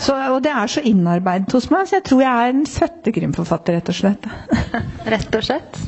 Så, 0.00 0.16
og 0.34 0.40
det 0.44 0.52
er 0.52 0.72
så 0.72 0.82
innarbeidet 0.88 1.52
hos 1.56 1.68
meg, 1.72 1.88
så 1.88 1.98
jeg 1.98 2.06
tror 2.08 2.22
jeg 2.24 2.44
er 2.44 2.54
en 2.54 2.66
fødte 2.68 3.12
krimforfatter, 3.16 3.76
rett 3.78 3.92
og 3.92 3.98
slett. 4.00 4.28
Rett 5.14 5.36
og 5.36 5.44
slett. 5.44 5.80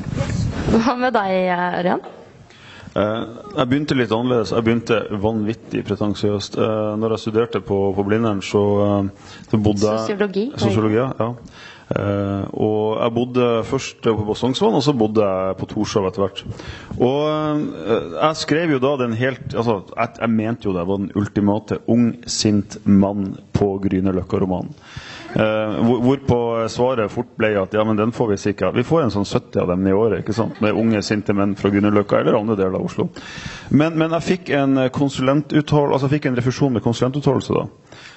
Hva 0.73 0.97
med 0.99 1.15
deg, 1.17 1.37
Ørjan? 1.53 2.05
Eh, 2.93 3.21
jeg 3.57 3.69
begynte 3.69 3.97
litt 3.97 4.11
annerledes. 4.13 4.53
Jeg 4.53 4.65
begynte 4.67 4.99
vanvittig 5.23 5.81
pretensiøst. 5.87 6.57
Uh, 6.59 6.93
når 7.01 7.15
jeg 7.15 7.23
studerte 7.25 7.61
på, 7.65 7.77
på 7.97 8.05
Blindern, 8.05 8.43
så, 8.45 8.63
eh, 8.85 9.37
så 9.49 9.57
bodde 9.57 9.87
jeg 9.87 10.03
Sosiologi. 10.03 10.45
Sosiologi, 10.61 10.99
ja. 11.01 11.31
Eh, 11.91 12.43
og 12.53 12.99
jeg 13.01 13.13
bodde 13.17 13.47
først 13.67 14.07
på 14.07 14.35
Sognsvann, 14.39 14.77
og 14.79 14.83
så 14.85 14.95
bodde 14.97 15.25
jeg 15.27 15.57
på 15.59 15.69
Torshov 15.73 16.07
etter 16.07 16.23
hvert. 16.23 16.43
Og 16.95 17.19
eh, 17.27 18.13
jeg 18.15 18.41
skrev 18.43 18.75
jo 18.75 18.83
da 18.83 18.93
den 19.03 19.17
helt 19.19 19.51
altså, 19.51 19.81
jeg, 19.91 20.15
jeg 20.21 20.33
mente 20.33 20.69
jo 20.69 20.75
det 20.77 20.85
var 20.87 21.01
den 21.01 21.11
ultimate 21.19 21.81
ung, 21.91 22.13
sint 22.25 22.79
mann 22.85 23.33
på 23.53 23.75
Grünerløkka-romanen. 23.83 24.71
Eh, 25.33 25.75
hvor, 25.81 25.99
hvorpå 26.05 26.39
svaret 26.69 27.11
fort 27.11 27.31
ble 27.41 27.55
at 27.57 27.73
ja, 27.73 27.83
men 27.87 27.97
den 27.97 28.13
får 28.13 28.33
vi 28.33 28.39
sikkert. 28.41 28.77
Vi 28.77 28.85
får 28.85 29.07
en 29.07 29.13
sånn 29.15 29.27
70 29.27 29.63
av 29.63 29.71
dem 29.73 29.87
i 29.89 29.95
året. 29.97 30.21
ikke 30.21 30.35
sant? 30.37 30.59
Med 30.61 30.77
unge, 30.77 31.01
sinte 31.05 31.35
menn 31.35 31.57
fra 31.59 31.73
Grünerløkka 31.73 32.21
eller 32.21 32.37
andre 32.39 32.57
deler 32.59 32.77
av 32.79 32.87
Oslo. 32.87 33.09
Men, 33.73 33.97
men 33.99 34.13
jeg 34.19 34.29
fikk 34.29 34.53
en 34.55 34.85
konsulentuttalelse, 34.93 35.93
altså 35.93 36.09
jeg 36.09 36.19
fikk 36.19 36.31
en 36.31 36.41
refusjon 36.41 36.77
med 36.77 36.85
konsulentuttalelse 36.85 37.57
da. 37.57 37.67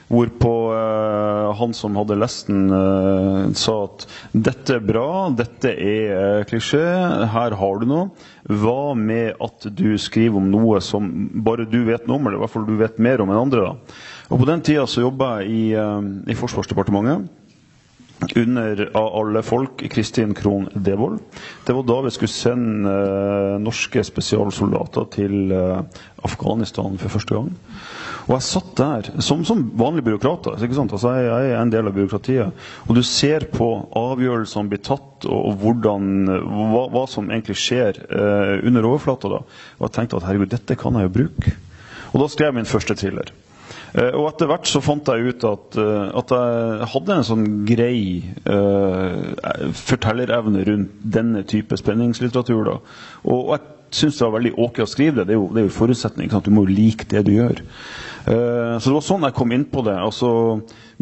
Hvorpå 0.06 0.50
eh, 0.70 1.48
han 1.58 1.72
som 1.74 1.96
hadde 1.98 2.18
lest 2.20 2.46
den, 2.46 2.68
eh, 2.70 3.48
sa 3.58 3.74
at 3.88 4.04
dette 4.30 4.76
er 4.76 4.84
bra, 4.86 5.06
dette 5.34 5.72
er 5.72 6.12
eh, 6.14 6.44
klisjé, 6.46 6.84
her 7.32 7.56
har 7.58 7.80
du 7.80 7.88
noe. 7.90 8.04
Hva 8.46 8.94
med 8.94 9.40
at 9.42 9.66
du 9.74 9.96
skriver 9.98 10.38
om 10.38 10.46
noe 10.52 10.78
som 10.84 11.08
bare 11.42 11.66
du 11.66 11.80
vet 11.88 12.06
noe 12.06 12.20
om, 12.20 12.28
eller 12.28 12.38
i 12.38 12.44
hvert 12.44 12.54
fall 12.54 12.68
du 12.68 12.76
vet 12.78 13.02
mer 13.02 13.24
om 13.24 13.34
enn 13.34 13.42
andre? 13.48 13.72
da. 13.72 13.96
Og 14.30 14.38
På 14.42 14.46
den 14.46 14.62
tida 14.66 14.86
så 14.90 15.02
jobba 15.02 15.40
jeg 15.40 15.50
i, 15.50 15.66
eh, 15.74 16.12
i 16.30 16.38
Forsvarsdepartementet 16.38 17.26
under 18.36 18.90
av 18.96 19.10
alle 19.20 19.42
folk 19.44 19.82
Kristin 19.92 20.34
Krohn 20.34 20.68
Devold. 20.74 21.18
Det 21.66 21.74
var 21.76 21.84
da 21.86 22.00
vi 22.06 22.14
skulle 22.14 22.32
sende 22.32 22.94
eh, 22.94 23.58
norske 23.62 24.02
spesialsoldater 24.06 25.10
til 25.12 25.52
eh, 25.52 25.82
Afghanistan 26.24 26.96
for 26.98 27.12
første 27.18 27.36
gang. 27.36 27.52
Og 28.26 28.32
jeg 28.34 28.46
satt 28.48 28.70
der 28.78 29.08
som, 29.22 29.44
som 29.46 29.62
vanlig 29.78 30.02
byråkrat. 30.06 30.48
Altså, 30.50 30.66
jeg, 30.66 31.26
jeg 31.28 31.52
er 31.52 31.60
en 31.60 31.70
del 31.70 31.86
av 31.86 31.94
byråkratiet. 31.94 32.66
Og 32.88 32.98
du 32.98 33.02
ser 33.06 33.46
på 33.52 33.68
avgjørelsene 33.94 34.72
blir 34.72 34.82
tatt, 34.82 35.26
og, 35.28 35.38
og 35.52 35.62
hvordan, 35.62 36.10
hva, 36.42 36.86
hva, 36.90 37.04
som 37.10 37.30
egentlig 37.30 37.58
skjer 37.62 38.02
eh, 38.06 38.66
under 38.66 38.90
overflata. 38.90 39.30
da. 39.30 39.42
Og 39.78 39.86
jeg 39.86 39.96
tenkte 39.98 40.18
at 40.18 40.26
herregud, 40.26 40.50
dette 40.56 40.78
kan 40.80 40.98
jeg 40.98 41.06
jo 41.06 41.16
bruke. 41.20 41.54
Og 42.12 42.22
da 42.22 42.30
skrev 42.32 42.50
jeg 42.50 42.58
min 42.58 42.70
første 42.70 42.98
thriller. 42.98 43.30
Eh, 43.96 44.10
og 44.10 44.26
etter 44.32 44.50
hvert 44.50 44.68
så 44.68 44.82
fant 44.84 45.06
jeg 45.12 45.30
ut 45.30 45.46
at, 45.46 45.78
eh, 45.80 46.08
at 46.20 46.34
jeg 46.34 46.90
hadde 46.96 47.14
en 47.14 47.28
sånn 47.30 47.46
grei 47.68 48.00
uh, 48.50 49.70
fortellerevne 49.86 50.66
rundt 50.66 50.98
denne 51.16 51.46
type 51.48 51.78
spenningslitteratur. 51.78 52.66
da. 52.72 52.76
Og, 53.22 53.38
og 53.38 53.54
jeg 53.54 54.00
syns 54.00 54.18
det 54.18 54.26
var 54.26 54.36
veldig 54.40 54.54
ok 54.66 54.82
å 54.82 54.90
skrive 54.90 55.20
det. 55.20 55.30
Det 55.30 55.36
er 55.36 55.40
jo, 55.40 55.48
det 55.54 55.62
er 55.62 55.70
jo 55.70 55.78
forutsetning. 55.78 56.34
Du 56.34 56.52
må 56.52 56.66
jo 56.66 56.74
like 56.74 57.08
det 57.12 57.24
du 57.28 57.32
gjør. 57.36 57.62
Uh, 58.26 58.78
så 58.78 58.90
det 58.90 58.96
var 58.96 59.04
sånn 59.06 59.26
jeg 59.28 59.36
kom 59.36 59.54
inn 59.54 59.66
på 59.70 59.84
det. 59.86 59.94
altså 59.94 60.30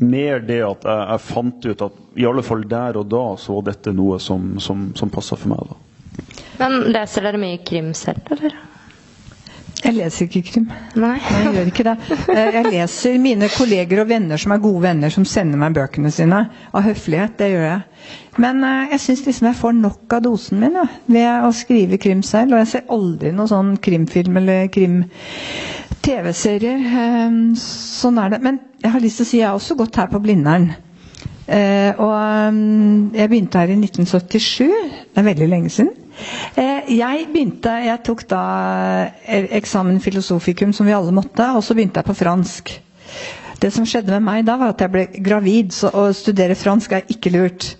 Mer 0.02 0.42
det 0.44 0.60
at 0.66 0.84
jeg, 0.84 1.06
jeg, 1.08 1.24
fant 1.30 1.68
ut 1.70 1.84
at 1.88 1.98
i 2.20 2.26
alle 2.28 2.44
fall 2.44 2.66
der 2.68 3.00
og 3.00 3.08
da 3.12 3.24
så 3.40 3.56
var 3.58 3.70
dette 3.70 3.94
noe 3.96 4.20
som, 4.20 4.54
som, 4.60 4.90
som 4.98 5.12
passa 5.12 5.38
for 5.40 5.54
meg. 5.54 5.72
da. 5.72 5.80
Men 6.60 6.92
leser 6.94 7.24
dere 7.26 7.40
mye 7.40 7.60
krim 7.66 7.92
selv, 7.96 8.28
eller? 8.34 8.56
Jeg 9.84 9.94
leser 9.98 10.24
ikke 10.26 10.42
krim. 10.48 10.68
Nei. 10.96 11.16
Nei, 11.20 11.40
jeg 11.44 11.52
gjør 11.54 11.70
ikke 11.70 11.84
det. 11.84 11.94
Eh, 12.32 12.54
jeg 12.56 12.70
leser 12.72 13.16
mine 13.20 13.48
kolleger 13.52 14.00
og 14.00 14.08
venner 14.08 14.40
som 14.40 14.54
er 14.54 14.62
gode 14.64 14.80
venner, 14.86 15.12
som 15.12 15.26
sender 15.28 15.60
meg 15.60 15.74
bøkene 15.76 16.12
sine. 16.14 16.38
Av 16.72 16.86
høflighet. 16.86 17.34
Det 17.40 17.50
gjør 17.52 17.66
jeg. 17.66 17.82
Men 18.40 18.64
jeg 18.90 19.00
syns 19.04 19.24
liksom 19.26 19.48
jeg 19.50 19.58
får 19.60 19.76
nok 19.78 20.16
av 20.16 20.24
dosen 20.24 20.58
min 20.60 20.78
ja, 20.80 20.84
ved 21.06 21.44
å 21.46 21.52
skrive 21.56 21.98
krim 22.00 22.22
selv. 22.26 22.54
Og 22.56 22.62
jeg 22.62 22.70
ser 22.72 22.94
aldri 22.96 23.32
noen 23.36 23.50
sånn 23.52 23.74
krimfilm 23.84 24.40
eller 24.40 24.70
krim 24.72 25.02
TV-serier. 26.04 26.80
Ehm, 27.04 27.42
sånn 27.60 28.20
er 28.24 28.34
det. 28.34 28.40
Men 28.44 28.62
jeg 28.82 28.94
har 28.96 29.04
lyst 29.04 29.20
til 29.20 29.28
å 29.28 29.30
si 29.32 29.42
jeg 29.42 29.50
har 29.50 29.60
også 29.60 29.76
gått 29.80 30.00
her 30.00 30.08
på 30.12 30.22
Blindern. 30.24 30.70
Og 31.44 32.12
um, 32.48 33.10
jeg 33.12 33.28
begynte 33.28 33.60
her 33.60 33.68
i 33.74 33.76
1977. 33.76 34.64
Det 35.12 35.20
er 35.20 35.28
veldig 35.28 35.48
lenge 35.52 35.72
siden. 35.72 35.92
Uh, 36.54 36.86
jeg 36.94 37.26
begynte, 37.32 37.72
jeg 37.88 38.02
tok 38.06 38.24
da 38.30 38.42
eksamen 39.58 40.00
filosofikum, 40.04 40.72
som 40.76 40.86
vi 40.86 40.94
alle 40.94 41.14
måtte, 41.14 41.48
og 41.56 41.64
så 41.66 41.74
begynte 41.74 42.02
jeg 42.02 42.10
på 42.10 42.18
fransk. 42.22 42.74
Det 43.64 43.70
som 43.72 43.86
skjedde 43.88 44.12
med 44.12 44.24
meg 44.26 44.42
da, 44.46 44.58
var 44.60 44.74
at 44.74 44.82
jeg 44.84 44.92
ble 44.92 45.04
gravid, 45.24 45.72
så 45.72 45.90
å 45.96 46.08
studere 46.16 46.56
fransk 46.58 46.92
er 46.98 47.06
ikke 47.14 47.32
lurt. 47.34 47.70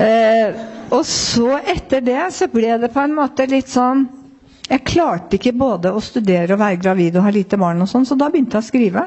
Eh, 0.00 0.56
og 0.90 1.02
så 1.06 1.58
etter 1.68 2.02
det 2.06 2.22
så 2.34 2.48
ble 2.50 2.76
det 2.80 2.90
på 2.94 3.02
en 3.02 3.12
måte 3.16 3.44
litt 3.50 3.68
sånn 3.68 4.06
Jeg 4.70 4.82
klarte 4.88 5.36
ikke 5.36 5.52
både 5.58 5.90
å 5.94 6.00
studere 6.02 6.54
og 6.56 6.60
være 6.62 6.78
gravid 6.80 7.18
og 7.20 7.26
ha 7.26 7.30
lite 7.34 7.58
barn, 7.60 7.84
og 7.84 7.90
sånn, 7.90 8.06
så 8.08 8.16
da 8.18 8.26
begynte 8.32 8.58
jeg 8.58 8.64
å 8.64 8.66
skrive. 8.66 9.04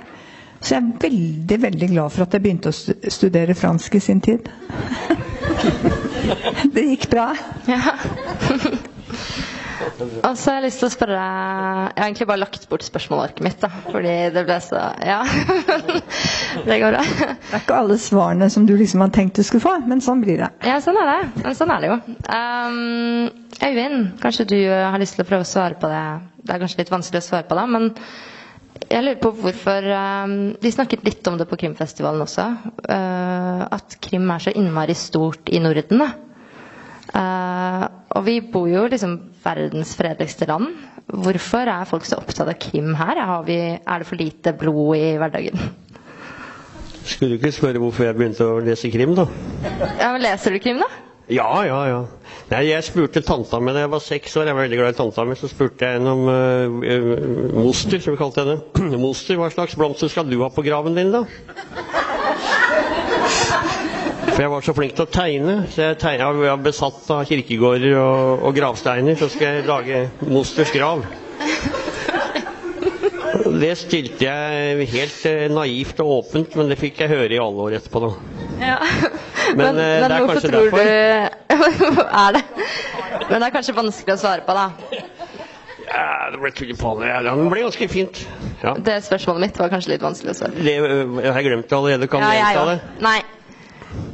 Så 0.59 0.75
jeg 0.75 0.81
er 0.83 1.03
veldig 1.03 1.57
veldig 1.63 1.89
glad 1.93 2.13
for 2.13 2.25
at 2.25 2.35
jeg 2.35 2.43
begynte 2.43 2.71
å 2.73 3.11
studere 3.13 3.55
fransk 3.55 3.95
i 3.95 4.01
sin 4.03 4.19
tid. 4.23 4.49
det 6.75 6.83
gikk 6.91 7.07
bra. 7.13 7.29
Ja. 7.69 7.95
Og 9.79 10.35
så 10.37 10.51
har 10.51 10.59
jeg 10.59 10.65
lyst 10.67 10.81
til 10.81 10.87
å 10.89 10.91
spørre 10.91 11.15
Jeg 11.19 11.95
har 11.95 12.05
egentlig 12.05 12.27
bare 12.27 12.41
lagt 12.41 12.65
bort 12.71 12.83
spørsmålarket 12.83 13.41
mitt, 13.45 13.57
da, 13.61 13.69
fordi 13.87 14.13
det 14.35 14.43
ble 14.47 14.57
så 14.63 14.81
Ja. 15.07 15.19
det 16.67 16.79
går 16.83 16.95
bra. 16.97 17.03
Det 17.03 17.55
er 17.55 17.63
ikke 17.63 17.79
alle 17.79 17.99
svarene 18.01 18.49
som 18.51 18.67
du 18.67 18.75
liksom 18.79 19.03
har 19.05 19.13
tenkt 19.15 19.39
du 19.39 19.45
skulle 19.47 19.63
få, 19.63 19.75
men 19.89 20.03
sånn 20.03 20.23
blir 20.23 20.43
det. 20.43 20.49
Ja, 20.67 20.79
sånn 20.83 20.99
er 20.99 21.13
det. 21.13 21.19
Men 21.43 21.57
sånn 21.57 21.71
er 21.75 21.83
det 21.85 21.91
jo. 21.93 21.99
Um, 22.27 23.29
Øyvind, 23.59 24.11
kanskje 24.23 24.47
du 24.51 24.59
har 24.71 24.99
lyst 25.01 25.17
til 25.17 25.25
å 25.25 25.29
prøve 25.29 25.47
å 25.47 25.49
svare 25.49 25.79
på 25.79 25.89
det. 25.91 26.03
Det 26.43 26.55
er 26.55 26.61
kanskje 26.63 26.83
litt 26.83 26.91
vanskelig 26.93 27.23
å 27.23 27.27
svare 27.29 27.47
på 27.49 27.57
det, 27.59 27.65
men 27.71 27.89
jeg 28.89 29.05
lurer 29.05 29.19
på 29.21 29.31
hvorfor 29.37 29.85
De 30.61 30.71
snakket 30.73 31.05
litt 31.05 31.27
om 31.29 31.37
det 31.39 31.47
på 31.49 31.59
krimfestivalen 31.61 32.25
også. 32.25 32.47
Uh, 32.89 33.63
at 33.69 33.97
krim 34.01 34.29
er 34.33 34.43
så 34.43 34.53
innmari 34.55 34.95
stort 34.97 35.51
i 35.53 35.61
Norden. 35.61 36.01
Uh, 37.09 37.85
og 38.17 38.25
vi 38.25 38.39
bor 38.41 38.69
jo 38.69 38.87
liksom 38.89 39.17
verdens 39.43 39.95
fredeligste 39.97 40.47
land. 40.49 40.73
Hvorfor 41.09 41.69
er 41.69 41.89
folk 41.89 42.05
så 42.05 42.19
opptatt 42.21 42.49
av 42.51 42.57
krim 42.61 42.93
her? 42.97 43.21
Vi, 43.47 43.59
er 43.77 44.01
det 44.01 44.09
for 44.09 44.19
lite 44.19 44.53
blod 44.57 44.97
i 44.97 45.15
hverdagen? 45.21 45.69
Skulle 47.09 47.33
du 47.33 47.39
ikke 47.39 47.53
spørre 47.55 47.81
hvorfor 47.81 48.05
jeg 48.05 48.17
begynte 48.17 48.45
å 48.45 48.59
lese 48.61 48.91
krim, 48.93 49.15
da? 49.17 49.25
Ja, 49.97 50.11
men 50.13 50.21
Leser 50.21 50.53
du 50.53 50.59
krim, 50.61 50.81
da? 50.83 50.89
Ja, 51.29 51.61
ja, 51.61 51.79
ja. 51.85 51.99
Nei, 52.49 52.63
jeg 52.71 52.85
spurte 52.87 53.21
tanta 53.21 53.59
mi 53.61 53.69
da 53.75 53.83
jeg 53.83 53.91
var 53.93 54.01
seks 54.01 54.33
år. 54.39 54.47
Jeg 54.49 54.57
var 54.57 54.65
veldig 54.65 54.79
glad 54.79 54.95
i 54.95 54.97
tanta 54.97 55.25
mi. 55.29 55.35
Så 55.37 55.49
spurte 55.51 55.85
jeg 55.85 55.99
henne 55.99 56.15
om 56.15 56.23
uh, 56.25 57.53
moster, 57.53 58.01
som 58.01 58.15
vi 58.15 58.21
kalte 58.21 58.41
henne. 58.41 58.57
moster, 59.03 59.37
hva 59.37 59.51
slags 59.53 59.77
blomster 59.77 60.09
skal 60.09 60.25
du 60.25 60.39
ha 60.41 60.49
på 60.49 60.65
graven 60.65 60.97
din, 60.97 61.13
da? 61.13 61.21
For 64.31 64.41
jeg 64.41 64.53
var 64.55 64.65
så 64.65 64.73
flink 64.73 64.97
til 64.97 65.05
å 65.05 65.13
tegne. 65.13 65.59
Så 65.69 65.85
jeg, 65.85 66.01
tegne, 66.01 66.31
jeg 66.33 66.55
var 66.55 66.65
besatt 66.65 67.13
av 67.13 67.21
kirkegårder 67.29 67.97
og, 68.01 68.49
og 68.49 68.57
gravsteiner. 68.57 69.21
Så 69.21 69.29
skal 69.35 69.59
jeg 69.59 69.69
lage 69.69 70.03
mosters 70.25 70.73
grav. 70.73 71.05
Det 73.59 73.75
stilte 73.77 74.25
jeg 74.25 74.91
helt 74.97 75.23
uh, 75.29 75.47
naivt 75.61 76.01
og 76.01 76.15
åpent, 76.23 76.57
men 76.57 76.73
det 76.73 76.81
fikk 76.81 77.03
jeg 77.05 77.13
høre 77.13 77.37
i 77.37 77.43
alle 77.45 77.69
år 77.69 77.77
etterpå. 77.83 78.07
da. 78.09 78.38
Ja. 78.59 78.77
Men, 79.49 79.75
men, 79.75 80.01
men 80.03 80.11
hvorfor 80.21 80.43
tror 80.43 80.67
derfor. 80.69 80.77
du 80.77 82.01
Er 82.21 82.35
det? 82.35 82.41
Men 83.29 83.41
det 83.41 83.47
er 83.47 83.53
kanskje 83.55 83.73
vanskelig 83.73 84.13
å 84.13 84.19
svare 84.21 84.43
på, 84.45 84.53
da. 84.53 84.67
Ja, 85.89 86.27
det 86.29 86.37
ble 86.41 86.51
tulipaner. 86.53 87.09
Ja, 87.09 87.21
det 87.25 87.47
ble 87.49 87.63
ganske 87.65 87.87
fint. 87.89 88.21
Ja. 88.61 88.75
Det 88.77 88.99
spørsmålet 89.07 89.47
mitt 89.47 89.59
var 89.59 89.71
kanskje 89.73 89.95
litt 89.95 90.03
vanskelig 90.05 90.35
å 90.35 90.37
svare 90.41 90.65
Det 90.67 90.75
jeg 90.75 91.33
har 91.33 91.45
glemt 91.47 91.69
det 91.71 91.77
allerede. 91.79 92.09
Kan 92.11 92.21
du 92.21 92.27
ja, 92.27 92.35
gjenta 92.43 92.65
det? 92.69 92.77
Nei. 93.05 93.17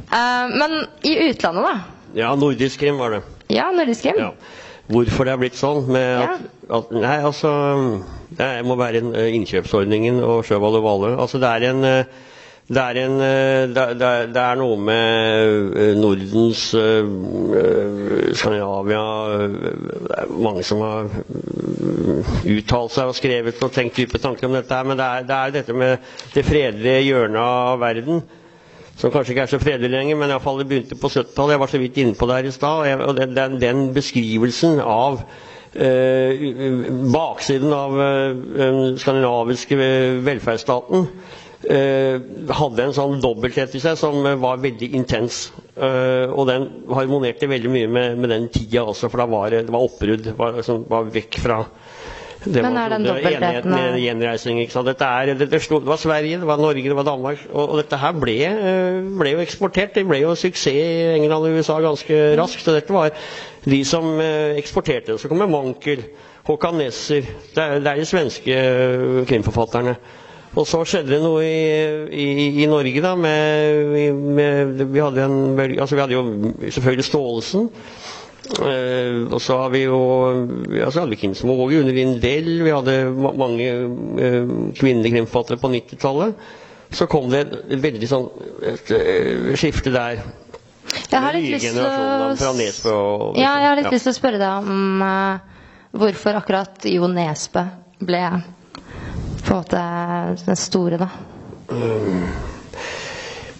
Uh, 0.08 0.54
men 0.56 0.76
i 1.04 1.16
utlandet, 1.26 1.66
da? 1.66 1.74
Ja, 2.16 2.30
nordisk 2.38 2.80
krim 2.80 3.00
var 3.02 3.18
det. 3.18 3.20
Ja, 3.52 3.68
nordisk 3.74 4.06
krim. 4.06 4.22
Ja. 4.22 4.30
Hvorfor 4.88 5.26
det 5.26 5.34
har 5.34 5.42
blitt 5.42 5.58
sånn? 5.58 5.90
At, 5.98 6.46
at, 6.70 6.92
nei, 6.94 7.16
altså 7.26 7.50
Det 8.38 8.46
må 8.64 8.76
være 8.78 9.02
en, 9.02 9.10
innkjøpsordningen 9.40 10.22
og 10.24 10.46
Sjøvall 10.46 10.78
og 10.78 10.86
Vale. 10.86 11.12
Altså, 11.18 11.42
det 11.42 11.50
er 11.50 11.68
en 11.72 11.84
uh, 11.84 12.24
det 12.68 12.82
er, 12.82 12.98
en, 12.98 13.12
eh, 13.22 13.68
det, 13.70 13.82
er- 14.02 14.26
det, 14.34 14.40
er, 14.42 14.56
noe 14.58 14.74
med 14.82 15.76
eh, 15.78 15.92
Nordens 16.00 16.62
eh, 16.74 17.06
Skandinavia 18.34 19.02
Det 19.46 20.16
er 20.18 20.32
mange 20.42 20.64
som 20.66 20.82
har 20.82 21.06
uttalt 22.56 22.96
seg 22.96 23.12
og 23.12 23.14
skrevet 23.20 23.62
og 23.62 23.70
tenkt 23.76 24.00
dype 24.00 24.18
tanker 24.18 24.48
om 24.50 24.56
dette, 24.58 24.74
her, 24.74 24.88
men 24.90 24.98
det 24.98 25.06
er, 25.06 25.28
det 25.30 25.36
er 25.38 25.54
dette 25.60 25.78
med 25.78 26.10
det 26.34 26.44
fredelige 26.48 27.04
hjørnet 27.06 27.38
av 27.44 27.78
verden. 27.84 28.20
Som 28.98 29.12
kanskje 29.14 29.36
ikke 29.36 29.46
er 29.46 29.52
så 29.54 29.62
fredelig 29.62 29.92
lenger, 29.92 30.18
men 30.18 30.30
i 30.30 30.34
alle 30.34 30.42
fall 30.42 30.58
det 30.58 30.66
begynte 30.70 30.98
på 30.98 31.10
70-tallet. 31.12 31.54
Jeg 31.54 31.62
var 31.62 31.70
så 31.70 31.80
vidt 31.84 31.98
inne 32.02 32.18
på 32.18 32.26
det 32.32 32.42
i 32.48 32.54
stad. 32.56 32.86
og 32.98 33.08
Og 33.12 33.18
den, 33.36 33.60
den, 33.62 33.82
beskrivelsen 33.94 34.80
av 34.82 35.20
eh, 35.76 36.46
baksiden 37.14 37.74
av 37.76 37.98
den 38.58 38.96
skandinaviske 38.98 39.78
velferdsstaten 40.26 41.06
hadde 41.66 42.84
en 42.84 42.94
sånn 42.94 43.20
dobbelthet 43.22 43.74
i 43.74 43.80
seg 43.82 43.96
som 43.98 44.20
eh, 44.26 44.36
var 44.38 44.60
veldig 44.62 44.88
intens. 44.94 45.48
Eh, 45.76 46.30
og 46.30 46.46
den 46.50 46.68
harmonerte 46.94 47.48
veldig 47.50 47.72
mye 47.72 47.88
med, 47.90 48.18
med 48.22 48.30
den 48.32 48.46
tida 48.54 48.84
også, 48.86 49.10
for 49.10 49.22
da 49.24 49.26
var 49.30 49.50
det, 49.50 49.64
det 49.66 49.74
var 49.74 49.86
oppbrudd. 49.88 50.28
Var, 50.38 50.60
som 50.66 50.84
var 50.90 51.08
vekk 51.14 51.40
fra 51.42 51.62
det 52.46 52.62
Men 52.62 52.76
man 52.76 52.78
er 52.84 52.92
den 52.94 53.06
dobbeltheten- 53.08 53.72
med 53.74 53.96
gjenreisning. 53.98 54.60
Ikke 54.62 54.76
sant? 54.76 54.86
Dette 54.86 55.06
er, 55.08 55.32
det, 55.34 55.48
det, 55.50 55.58
slo- 55.64 55.80
det 55.82 55.90
var 55.90 55.98
Sverige, 55.98 56.38
det 56.38 56.46
var 56.46 56.60
Norge, 56.62 56.84
det 56.86 56.94
var 56.94 57.08
Danmark. 57.08 57.40
Og, 57.50 57.64
og 57.72 57.80
dette 57.80 57.98
her 57.98 58.12
ble, 58.22 58.36
eh, 58.46 59.00
ble 59.18 59.32
jo 59.34 59.42
eksportert. 59.42 59.96
Det 59.96 60.04
ble 60.06 60.20
jo 60.22 60.36
suksess 60.38 60.70
i 60.70 61.16
England 61.16 61.48
og 61.48 61.56
USA 61.58 61.80
ganske 61.82 62.20
raskt. 62.38 62.62
Så 62.62 62.76
dette 62.76 62.94
var 62.94 63.10
de 63.66 63.80
som 63.88 64.12
eh, 64.22 64.54
eksporterte. 64.60 65.18
Så 65.18 65.26
kommer 65.32 65.50
Mankel, 65.50 66.04
Håkan 66.46 66.78
Nesser. 66.78 67.26
Det 67.56 67.64
er, 67.64 67.80
det 67.82 67.90
er 67.96 67.98
de 68.04 68.06
svenske 68.06 68.54
eh, 68.60 69.24
krimforfatterne. 69.26 69.96
Og 70.56 70.64
så 70.64 70.80
skjedde 70.88 71.12
det 71.12 71.20
noe 71.20 71.42
i, 71.44 71.56
i, 72.16 72.26
i 72.64 72.66
Norge, 72.70 73.00
da. 73.04 73.12
Med, 73.20 74.20
med, 74.38 74.84
vi, 74.88 75.02
hadde 75.04 75.24
en, 75.26 75.38
bølge- 75.58 75.82
altså, 75.84 75.98
vi 75.98 76.04
hadde 76.04 76.16
jo 76.16 76.22
selvfølgelig 76.78 77.04
Staalesen. 77.04 77.66
Uh, 78.46 79.26
og 79.34 79.40
så 79.42 79.56
har 79.58 79.72
vi 79.74 79.80
jo 79.82 79.96
ja, 80.70 80.86
så 80.94 81.00
hadde 81.02 81.10
vi 81.10 81.18
Kim 81.18 81.32
Småge 81.34 81.80
Une 81.80 81.90
Lindell. 81.92 82.52
Vi 82.62 82.70
hadde 82.72 82.94
ma 83.18 83.32
mange 83.34 83.66
uh, 83.74 84.54
kvinnelige 84.78 85.16
krimforfattere 85.16 85.58
på 85.60 85.72
90-tallet. 85.74 86.46
Så 86.94 87.08
kom 87.10 87.26
det 87.32 87.40
et, 87.42 87.54
et 87.74 87.82
veldig 87.82 88.08
sånn 88.08 88.28
et, 88.62 88.92
et, 88.94 89.56
skifte 89.58 89.90
der. 89.92 90.22
Jeg 91.10 91.20
har 91.20 91.34
litt 91.34 91.50
lyst 91.50 91.72
til 91.74 91.82
å 91.82 91.90
og 92.94 93.40
Ja, 93.40 93.56
jeg 93.58 93.66
har 93.66 93.80
litt 93.80 93.88
ja. 93.90 93.94
lyst 93.96 94.06
til 94.06 94.14
å 94.14 94.18
spørre 94.20 94.38
deg 94.40 94.70
om 94.70 95.02
uh, 95.02 95.56
hvorfor 95.98 96.38
akkurat 96.38 96.86
Jo 96.86 97.10
Nesbø 97.10 97.66
ble 98.06 98.22
på 99.46 99.54
en 99.54 99.62
måte 99.62 99.80
den 100.46 100.58
store, 100.60 100.98
da. 101.00 101.08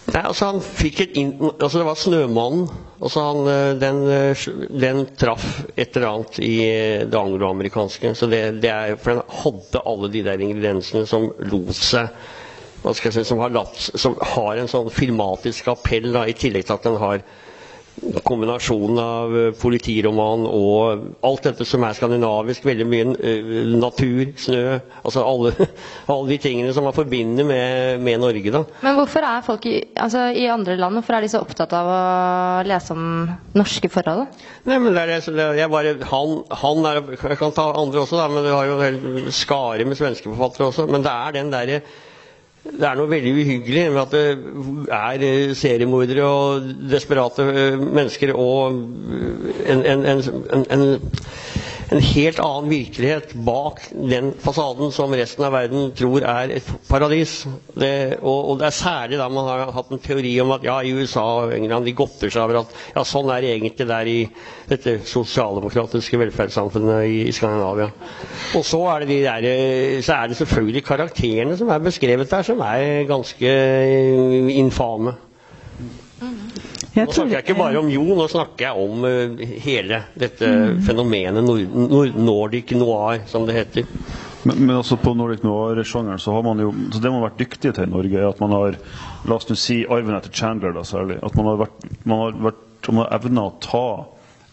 Nei, 0.06 0.22
altså 0.22 0.48
han 0.52 0.60
fikk 0.62 1.00
et 1.02 1.16
inn... 1.18 1.32
Altså 1.50 1.80
det 1.80 1.86
var 1.88 1.98
'Snømannen'. 1.98 2.68
Altså 3.02 3.20
han, 3.26 3.40
eh, 3.50 3.72
den, 3.80 3.98
eh, 4.08 4.44
den 4.80 5.02
traff 5.20 5.64
et 5.76 5.96
eller 5.96 6.08
annet 6.08 6.38
i 6.40 6.52
eh, 6.64 7.02
det 7.10 7.18
angloamerikanske. 7.18 8.14
Så 8.16 8.28
det, 8.30 8.40
det 8.62 8.70
er, 8.72 8.94
for 8.96 9.12
den 9.12 9.34
hadde 9.42 9.82
alle 9.84 10.08
de 10.14 10.22
der 10.24 10.40
ingrediensene 10.40 11.04
som 11.10 11.28
lot 11.50 11.74
seg 11.76 12.08
hva 12.84 12.92
skal 12.94 13.10
jeg 13.10 13.16
si, 13.18 13.28
som 13.32 13.40
har, 13.42 13.50
latt, 13.50 13.76
som 13.98 14.14
har 14.36 14.60
en 14.62 14.68
sånn 14.70 14.88
filmatisk 14.94 15.72
appell, 15.72 16.12
da, 16.14 16.22
i 16.30 16.36
tillegg 16.38 16.68
til 16.68 16.76
at 16.76 16.84
den 16.86 16.98
har 17.02 17.24
kombinasjonen 18.26 18.98
av 19.00 19.34
eh, 19.38 19.50
politiroman 19.56 20.44
og 20.48 21.06
alt 21.26 21.46
dette 21.48 21.64
som 21.68 21.84
er 21.86 21.96
skandinavisk. 21.96 22.66
Veldig 22.68 22.86
mye 22.88 23.06
eh, 23.16 23.50
natur, 23.80 24.32
snø 24.40 24.62
altså 25.02 25.22
alle, 25.24 25.52
alle 26.12 26.28
de 26.32 26.38
tingene 26.42 26.74
som 26.76 26.86
man 26.86 26.96
forbinder 26.96 27.46
med, 27.48 28.02
med 28.04 28.20
Norge. 28.22 28.52
da. 28.54 28.62
Men 28.84 28.98
hvorfor 29.00 29.26
er 29.26 29.44
folk 29.46 29.66
i, 29.70 29.76
altså, 30.02 30.26
i 30.36 30.46
andre 30.52 30.76
land 30.80 30.98
hvorfor 31.00 31.16
er 31.18 31.26
de 31.26 31.32
så 31.32 31.42
opptatt 31.44 31.72
av 31.76 31.90
å 31.92 32.00
lese 32.68 32.94
om 32.96 33.06
norske 33.56 33.90
forhold? 33.92 34.26
Nei, 34.68 34.78
men 34.82 34.92
det 34.96 35.06
er, 35.06 35.14
det- 35.36 35.48
jeg 35.60 35.72
bare, 35.72 35.94
han, 36.10 36.36
han 36.62 36.90
er, 36.90 37.02
Jeg 37.30 37.38
kan 37.40 37.54
ta 37.56 37.70
andre 37.78 38.02
også, 38.04 38.18
da, 38.20 38.28
men 38.32 38.44
du 38.44 38.52
har 38.52 38.66
jo 38.68 38.76
en 38.80 38.84
hel 38.86 39.30
skare 39.34 39.86
med 39.88 39.98
svenske 39.98 40.28
forfattere 40.32 40.68
også. 40.70 40.86
Men 40.90 41.04
det 41.06 41.12
er 41.14 41.36
den 41.40 41.52
derre 41.54 41.80
det 42.76 42.86
er 42.88 42.98
noe 42.98 43.08
veldig 43.10 43.32
uhyggelig 43.36 43.84
med 43.94 44.00
at 44.02 44.14
det 44.14 44.22
er 44.96 45.24
eh, 45.26 45.54
seriemordere 45.56 46.26
og 46.26 46.66
desperate 46.90 47.46
eh, 47.52 47.78
mennesker 47.80 48.32
og 48.34 48.76
eh, 48.76 49.60
en, 49.74 49.84
en, 49.94 50.04
en, 50.12 50.66
en, 50.76 50.86
en, 51.90 52.00
helt 52.02 52.40
annen 52.42 52.70
virkelighet 52.70 53.32
bak 53.46 53.80
den 53.92 54.32
fasaden 54.42 54.92
som 54.94 55.14
resten 55.16 55.44
av 55.46 55.54
verden 55.54 55.90
tror 55.96 56.24
er 56.26 56.52
et 56.56 56.70
paradis. 56.88 57.34
Det, 57.76 57.92
og, 58.20 58.52
og 58.52 58.60
det 58.60 58.68
er 58.70 58.76
særlig 58.76 59.20
da 59.20 59.28
man 59.32 59.48
har 59.48 59.72
hatt 59.76 59.92
en 59.94 60.02
teori 60.02 60.32
om 60.42 60.54
at 60.56 60.66
ja, 60.66 60.78
i 60.82 60.94
USA 60.96 61.24
og 61.44 61.54
England 61.56 61.86
de 61.88 61.94
godter 61.98 62.32
seg 62.32 62.42
over 62.46 62.62
at 62.64 62.74
ja, 62.96 63.04
sånn 63.06 63.30
er 63.34 63.44
det 63.44 63.52
egentlig 63.56 63.88
der 63.90 64.10
i 64.10 64.18
dette 64.70 64.96
sosialdemokratiske 65.06 66.20
velferdssamfunnet 66.24 67.04
i, 67.10 67.20
i 67.30 67.34
Skandinavia. 67.36 67.90
Og 68.58 68.66
så 68.66 68.82
er, 68.96 69.06
de 69.06 69.20
der, 69.26 69.46
eh, 69.50 70.00
så 70.06 70.18
er 70.20 70.32
det 70.32 70.40
selvfølgelig 70.40 70.84
karakterene 70.86 71.58
som 71.60 71.70
er 71.70 71.84
beskrevet 71.86 72.30
der, 72.32 72.46
som 72.46 72.62
er 72.66 73.06
ganske 73.08 73.52
eh, 73.52 74.50
infame. 74.58 75.14
Jeg 76.96 77.10
Nå 77.10 77.12
snakker 77.12 77.34
jeg 77.34 77.44
ikke 77.44 77.58
bare 77.58 77.80
om 77.82 77.88
Jo, 77.92 78.04
nå 78.16 78.24
snakker 78.32 78.70
jeg 78.70 78.84
om 78.86 79.04
uh, 79.04 79.42
hele 79.66 79.98
dette 80.16 80.48
fenomenet 80.86 81.44
nord, 81.44 81.74
nord, 81.92 82.16
nordic 82.16 82.72
noir, 82.72 83.20
som 83.28 83.44
det 83.48 83.58
heter. 83.58 83.90
Men, 84.46 84.62
men 84.62 84.76
altså 84.78 84.96
på 85.00 85.12
Nordic 85.18 85.42
Noir-sjangeren 85.42 86.22
så 86.22 86.32
har 86.36 86.44
man 86.46 86.60
jo 86.62 86.70
så 86.94 87.00
Det 87.02 87.10
man 87.10 87.18
har 87.18 87.28
vært 87.28 87.40
dyktige 87.42 87.74
til 87.74 87.88
i 87.88 87.92
Norge, 87.92 88.20
er 88.20 88.28
at 88.30 88.40
man 88.40 88.54
har 88.54 88.78
La 89.26 89.36
oss 89.36 89.48
nå 89.50 89.56
si 89.58 89.80
arven 89.90 90.16
etter 90.16 90.32
Chandler, 90.32 90.72
da 90.76 90.84
særlig. 90.86 91.18
At 91.26 91.36
man 91.36 91.50
har 91.50 91.64
vært 91.66 91.86
man 92.06 92.22
har, 92.22 92.36
vært, 92.48 92.90
man 92.92 93.02
har 93.02 93.16
evna 93.18 93.48
å 93.48 93.56
ta 93.64 93.86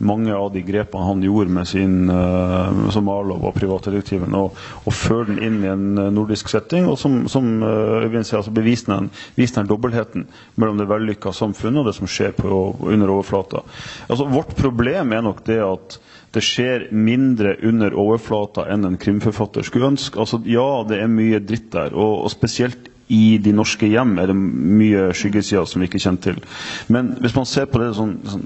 mange 0.03 0.33
av 0.35 0.51
de 0.53 0.61
grepene 0.65 1.07
han 1.07 1.23
gjorde 1.23 1.53
med 1.55 1.67
sin 1.67 2.09
uh, 2.11 2.89
som 2.93 3.05
Marlow 3.07 3.43
og 3.47 3.55
privatdetektiven, 3.57 4.35
og, 4.37 4.57
og 4.83 4.95
føre 4.95 5.31
den 5.31 5.41
inn 5.43 5.59
i 5.63 5.71
en 5.71 5.85
eh, 5.99 6.11
nordisk 6.13 6.51
setting. 6.51 6.87
Og 6.91 6.97
som, 6.99 7.23
som 7.31 7.49
eh, 7.63 8.05
Øyvind 8.05 8.27
sier, 8.27 8.39
altså 8.41 8.53
bevise 8.55 8.89
den, 8.89 9.09
den 9.39 9.69
dobbeltheten 9.69 10.27
mellom 10.59 10.79
det 10.79 10.89
vellykka 10.89 11.33
samfunnet 11.35 11.83
og 11.83 11.89
det 11.89 11.95
som 11.97 12.09
skjer 12.09 12.35
på, 12.37 12.63
under 12.81 13.13
overflata. 13.13 13.63
Altså, 14.07 14.27
vårt 14.31 14.55
problem 14.59 15.13
er 15.15 15.25
nok 15.25 15.43
det 15.47 15.59
at 15.63 15.99
det 16.33 16.41
skjer 16.45 16.87
mindre 16.95 17.55
under 17.67 17.93
overflata 17.99 18.65
enn 18.73 18.87
en 18.87 18.97
krimforfatter 19.01 19.65
skulle 19.67 19.91
ønske. 19.93 20.19
Altså, 20.19 20.41
ja, 20.49 20.65
det 20.89 21.03
er 21.03 21.11
mye 21.11 21.41
dritt 21.43 21.69
der, 21.75 21.93
og, 21.93 22.23
og 22.25 22.33
spesielt 22.33 22.92
i 23.13 23.37
de 23.43 23.53
norske 23.55 23.87
hjem 23.91 24.15
er 24.21 24.31
det 24.31 24.35
mye 24.37 25.03
skyggesider 25.17 25.67
som 25.69 25.81
vi 25.83 25.89
ikke 25.89 26.01
kjenner 26.01 26.23
til. 26.25 26.39
Men 26.93 27.11
hvis 27.21 27.35
man 27.37 27.47
ser 27.49 27.67
på 27.69 27.81
det 27.81 27.91
sånn, 27.97 28.15
sånn 28.25 28.45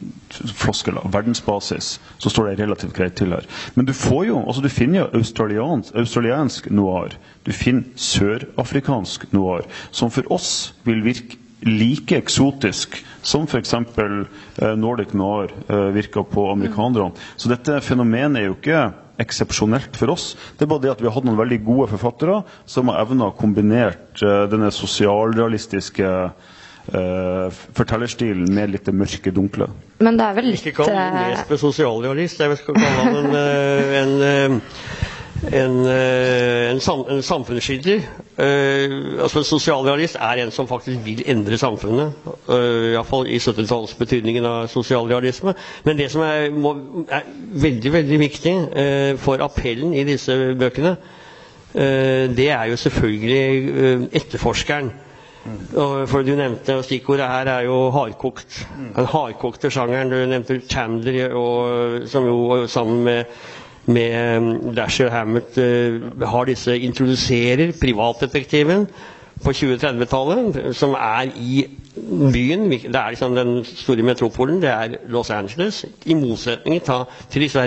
floskel, 0.59 0.97
da, 0.99 1.05
verdensbasis, 1.13 1.93
så 2.19 2.31
står 2.33 2.51
det 2.51 2.59
relativt 2.65 2.95
greit 2.97 3.15
til 3.19 3.31
her. 3.35 3.47
Men 3.77 3.87
du 3.87 3.93
får 3.95 4.27
jo, 4.31 4.41
altså 4.43 4.63
du 4.65 4.69
finner 4.73 5.03
jo 5.05 5.21
australiansk, 5.21 5.95
australiansk 6.03 6.69
noir. 6.75 7.15
Du 7.47 7.53
finner 7.55 7.87
sørafrikansk 7.95 9.29
noir, 9.35 9.67
som 9.95 10.11
for 10.13 10.27
oss 10.35 10.51
vil 10.87 11.03
virke 11.05 11.39
like 11.65 12.13
eksotisk 12.19 12.99
som 13.25 13.47
f.eks. 13.49 13.73
Eh, 13.73 14.75
Nordic 14.77 15.13
noir 15.17 15.51
eh, 15.67 15.87
virker 15.95 16.23
på 16.29 16.49
amerikanerne. 16.51 17.11
Så 17.35 17.49
dette 17.49 17.79
fenomenet 17.81 18.41
er 18.43 18.49
jo 18.51 18.57
ikke 18.59 18.83
eksepsjonelt 19.21 19.97
for 19.97 20.13
oss. 20.13 20.27
Det 20.57 20.65
er 20.65 20.71
bare 20.71 20.85
det 20.85 20.93
at 20.93 21.01
vi 21.01 21.09
har 21.09 21.15
hatt 21.17 21.25
noen 21.27 21.39
veldig 21.39 21.61
gode 21.65 21.89
forfattere 21.95 22.41
som 22.69 22.91
har 22.91 23.01
evna 23.05 23.31
å 23.31 23.37
kombinert 23.37 24.21
eh, 24.21 24.45
denne 24.51 24.71
sosialrealistiske 24.73 26.13
Uh, 26.87 27.51
fortellerstilen 27.75 28.47
med 28.55 28.71
litt 28.71 28.85
det 28.87 28.93
mørke, 28.95 29.31
dunkle. 29.35 29.65
Men 29.99 30.15
det 30.15 30.23
er 30.23 30.35
vel 30.37 30.45
litt 30.53 30.69
Ikke 30.69 30.85
kall 30.85 30.93
Nesbø 30.95 31.57
sosialrealist. 31.59 32.39
Jeg 32.39 32.59
skal 32.61 32.77
kalle 32.77 33.01
han 33.01 33.17
en, 33.25 33.35
eh, 33.35 33.95
en, 33.99 34.13
eh, 34.23 34.77
en, 35.51 35.85
eh, 35.85 36.71
en, 36.71 36.79
sam, 36.79 37.03
en 37.09 37.21
samfunnsskildrer. 37.23 38.01
Uh, 38.37 39.21
altså 39.23 39.39
en 39.39 39.43
Sosialrealist 39.47 40.15
er 40.21 40.43
en 40.43 40.51
som 40.51 40.67
faktisk 40.69 40.99
vil 41.05 41.23
endre 41.29 41.57
samfunnet. 41.57 42.13
Uh, 42.49 42.91
Iallfall 42.93 43.27
i 43.33 43.37
70-tallsbetydningen 43.41 44.45
av 44.45 44.67
sosialrealisme. 44.69 45.53
Men 45.85 45.97
det 45.97 46.09
som 46.13 46.21
er, 46.25 46.49
må, 46.53 46.75
er 47.09 47.25
veldig 47.65 47.93
veldig 47.93 48.19
viktig 48.21 48.55
uh, 48.57 49.17
for 49.21 49.41
appellen 49.45 49.93
i 49.97 50.03
disse 50.07 50.35
bøkene, 50.59 50.95
uh, 50.97 52.25
det 52.37 52.49
er 52.53 52.65
jo 52.71 52.77
selvfølgelig 52.77 53.73
eh, 53.73 54.07
etterforskeren. 54.21 54.93
For 56.07 56.25
du 56.27 56.33
nevnte, 56.35 56.75
og 56.75 56.83
Stikkordet 56.83 57.27
her 57.31 57.47
er 57.47 57.61
jo 57.69 57.75
hardkokt. 57.95 58.67
Den 58.97 59.05
hardkokte 59.07 59.69
sjangeren. 59.71 60.09
Du 60.11 60.17
nevnte 60.27 60.57
Chandler, 60.69 61.31
og, 61.39 62.01
som 62.11 62.25
jo 62.27 62.65
sammen 62.67 63.03
med, 63.05 63.23
med 63.87 64.37
um, 64.37 64.75
Dashiell 64.75 65.09
Hammett 65.09 65.57
eh, 65.57 66.01
har 66.27 66.45
disse 66.49 66.73
introduserer 66.79 67.71
privatdetektiven 67.81 68.87
på 69.43 69.51
2030-tallet, 69.53 70.75
som 70.75 70.93
er 70.97 71.29
i 71.39 71.65
byen. 72.33 72.69
Det 72.71 72.95
er 72.95 73.09
liksom 73.13 73.35
den 73.35 73.65
store 73.65 74.03
metropolen, 74.03 74.61
det 74.61 74.69
er 74.69 74.95
Los 75.13 75.29
Angeles. 75.29 75.85
I 76.05 76.13
motsetning 76.13 76.81
til 77.31 77.41
disse 77.41 77.65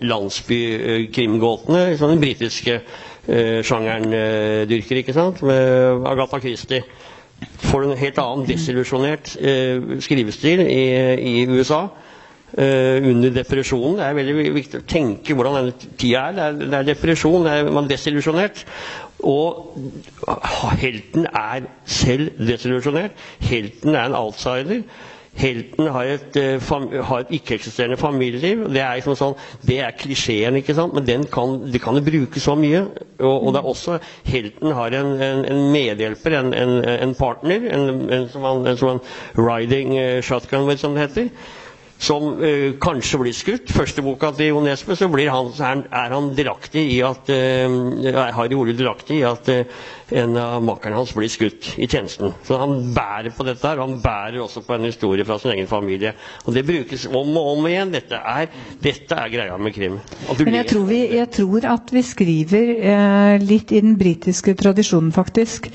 landsbykrimgåtene 0.00 1.86
liksom 1.90 2.10
den 2.14 2.20
britiske 2.24 2.80
uh, 3.28 3.62
sjangeren 3.62 4.04
uh, 4.12 4.68
dyrker, 4.70 4.96
ikke 4.96 5.12
sant? 5.12 5.42
Med 5.42 6.02
Agatha 6.06 6.38
Christie 6.40 6.82
får 7.70 7.82
en 7.90 7.96
helt 7.98 8.18
annen 8.18 8.48
desillusjonert 8.48 9.36
uh, 9.40 10.00
skrivestil 10.00 10.60
i, 10.66 10.82
i 11.20 11.46
USA. 11.48 11.84
Eh, 12.58 13.10
under 13.10 13.30
depresjonen. 13.34 13.98
Det 13.98 14.06
er 14.06 14.18
veldig 14.18 14.54
viktig 14.56 14.80
å 14.82 14.88
tenke 14.88 15.36
hvordan 15.36 15.60
denne 15.60 15.92
tida 16.00 16.26
er. 16.30 16.34
Det 16.38 16.46
er, 16.48 16.58
det 16.64 16.80
er 16.80 16.90
depresjon, 16.94 17.46
det 17.46 17.54
er, 17.58 17.70
man 17.70 17.86
er 17.86 17.94
desillusjonert. 17.94 18.64
Og 19.20 19.74
helten 20.80 21.26
er 21.36 21.68
selv 21.84 22.30
desillusjonert. 22.40 23.16
Helten 23.44 23.94
er 23.94 24.08
en 24.08 24.18
outsider. 24.18 24.84
Helten 25.40 25.86
har 25.94 26.04
et, 26.04 26.36
eh, 26.36 26.58
har 27.04 27.18
et 27.20 27.30
ikke-eksisterende 27.30 27.96
familieliv. 27.96 28.64
Det 28.74 28.80
er 28.82 28.96
liksom 28.98 29.14
sånn, 29.16 29.36
det 29.66 29.78
er 29.80 29.94
klisjeen, 29.96 30.56
ikke 30.58 30.74
sant? 30.74 30.92
men 30.94 31.24
kan, 31.30 31.70
det 31.70 31.80
kan 31.80 31.94
jo 31.94 32.02
brukes 32.02 32.42
så 32.42 32.56
mye. 32.58 32.82
Og, 33.20 33.46
og 33.46 33.54
det 33.54 33.60
er 33.62 33.70
også 33.70 33.98
Helten 34.26 34.72
har 34.74 34.96
en, 34.98 35.12
en, 35.22 35.44
en 35.44 35.62
medhjelper, 35.72 36.36
en, 36.40 36.52
en, 36.52 37.14
partner, 37.14 37.68
en, 37.70 38.28
som 38.32 38.44
han, 38.44 39.00
riding 39.38 39.96
eh, 39.98 40.20
shotgun 40.22 40.66
som 40.78 40.94
det 40.98 41.06
heter 41.08 41.30
som 42.00 42.40
eh, 42.42 42.72
kanskje 42.80 43.20
blir 43.20 43.36
skutt. 43.36 43.72
Første 43.76 44.02
boka 44.04 44.30
til 44.36 44.54
Jo 44.54 44.62
Nesbø 44.64 44.96
så 44.96 45.08
han, 45.10 45.84
er, 45.92 46.14
han 46.14 46.30
delaktig 46.36 46.86
i 46.96 47.00
at 47.04 47.28
har 48.16 48.32
Harry 48.38 48.56
ordet 48.56 48.78
delaktig 48.80 49.20
i 49.20 49.26
at 49.28 49.50
eh, 49.52 49.66
en 50.10 50.36
av 50.40 50.62
makkerne 50.64 50.96
hans 50.98 51.12
blir 51.16 51.30
skutt 51.30 51.68
i 51.78 51.86
tjenesten. 51.90 52.32
Så 52.46 52.58
han 52.60 52.74
bærer 52.96 53.30
på 53.36 53.46
dette 53.46 53.66
her, 53.68 53.78
og 53.80 53.88
han 53.90 54.00
bærer 54.02 54.40
også 54.42 54.62
på 54.66 54.74
en 54.76 54.86
historie 54.88 55.24
fra 55.28 55.38
sin 55.42 55.52
egen 55.54 55.68
familie. 55.70 56.12
Og 56.44 56.54
det 56.56 56.64
brukes 56.68 57.06
om 57.10 57.36
og 57.38 57.50
om 57.56 57.68
igjen. 57.70 57.92
Dette 57.94 58.18
er, 58.18 58.50
dette 58.82 59.18
er 59.18 59.32
greia 59.32 59.56
med 59.60 59.74
krim. 59.76 59.98
Men 60.40 60.58
jeg 60.60 60.68
tror, 60.72 60.86
vi, 60.90 61.00
jeg 61.16 61.30
tror 61.36 61.68
at 61.74 61.92
vi 61.94 62.02
skriver 62.06 62.72
eh, 62.80 63.36
litt 63.44 63.72
i 63.76 63.82
den 63.84 63.96
britiske 64.00 64.54
tradisjonen, 64.58 65.12
faktisk. 65.14 65.70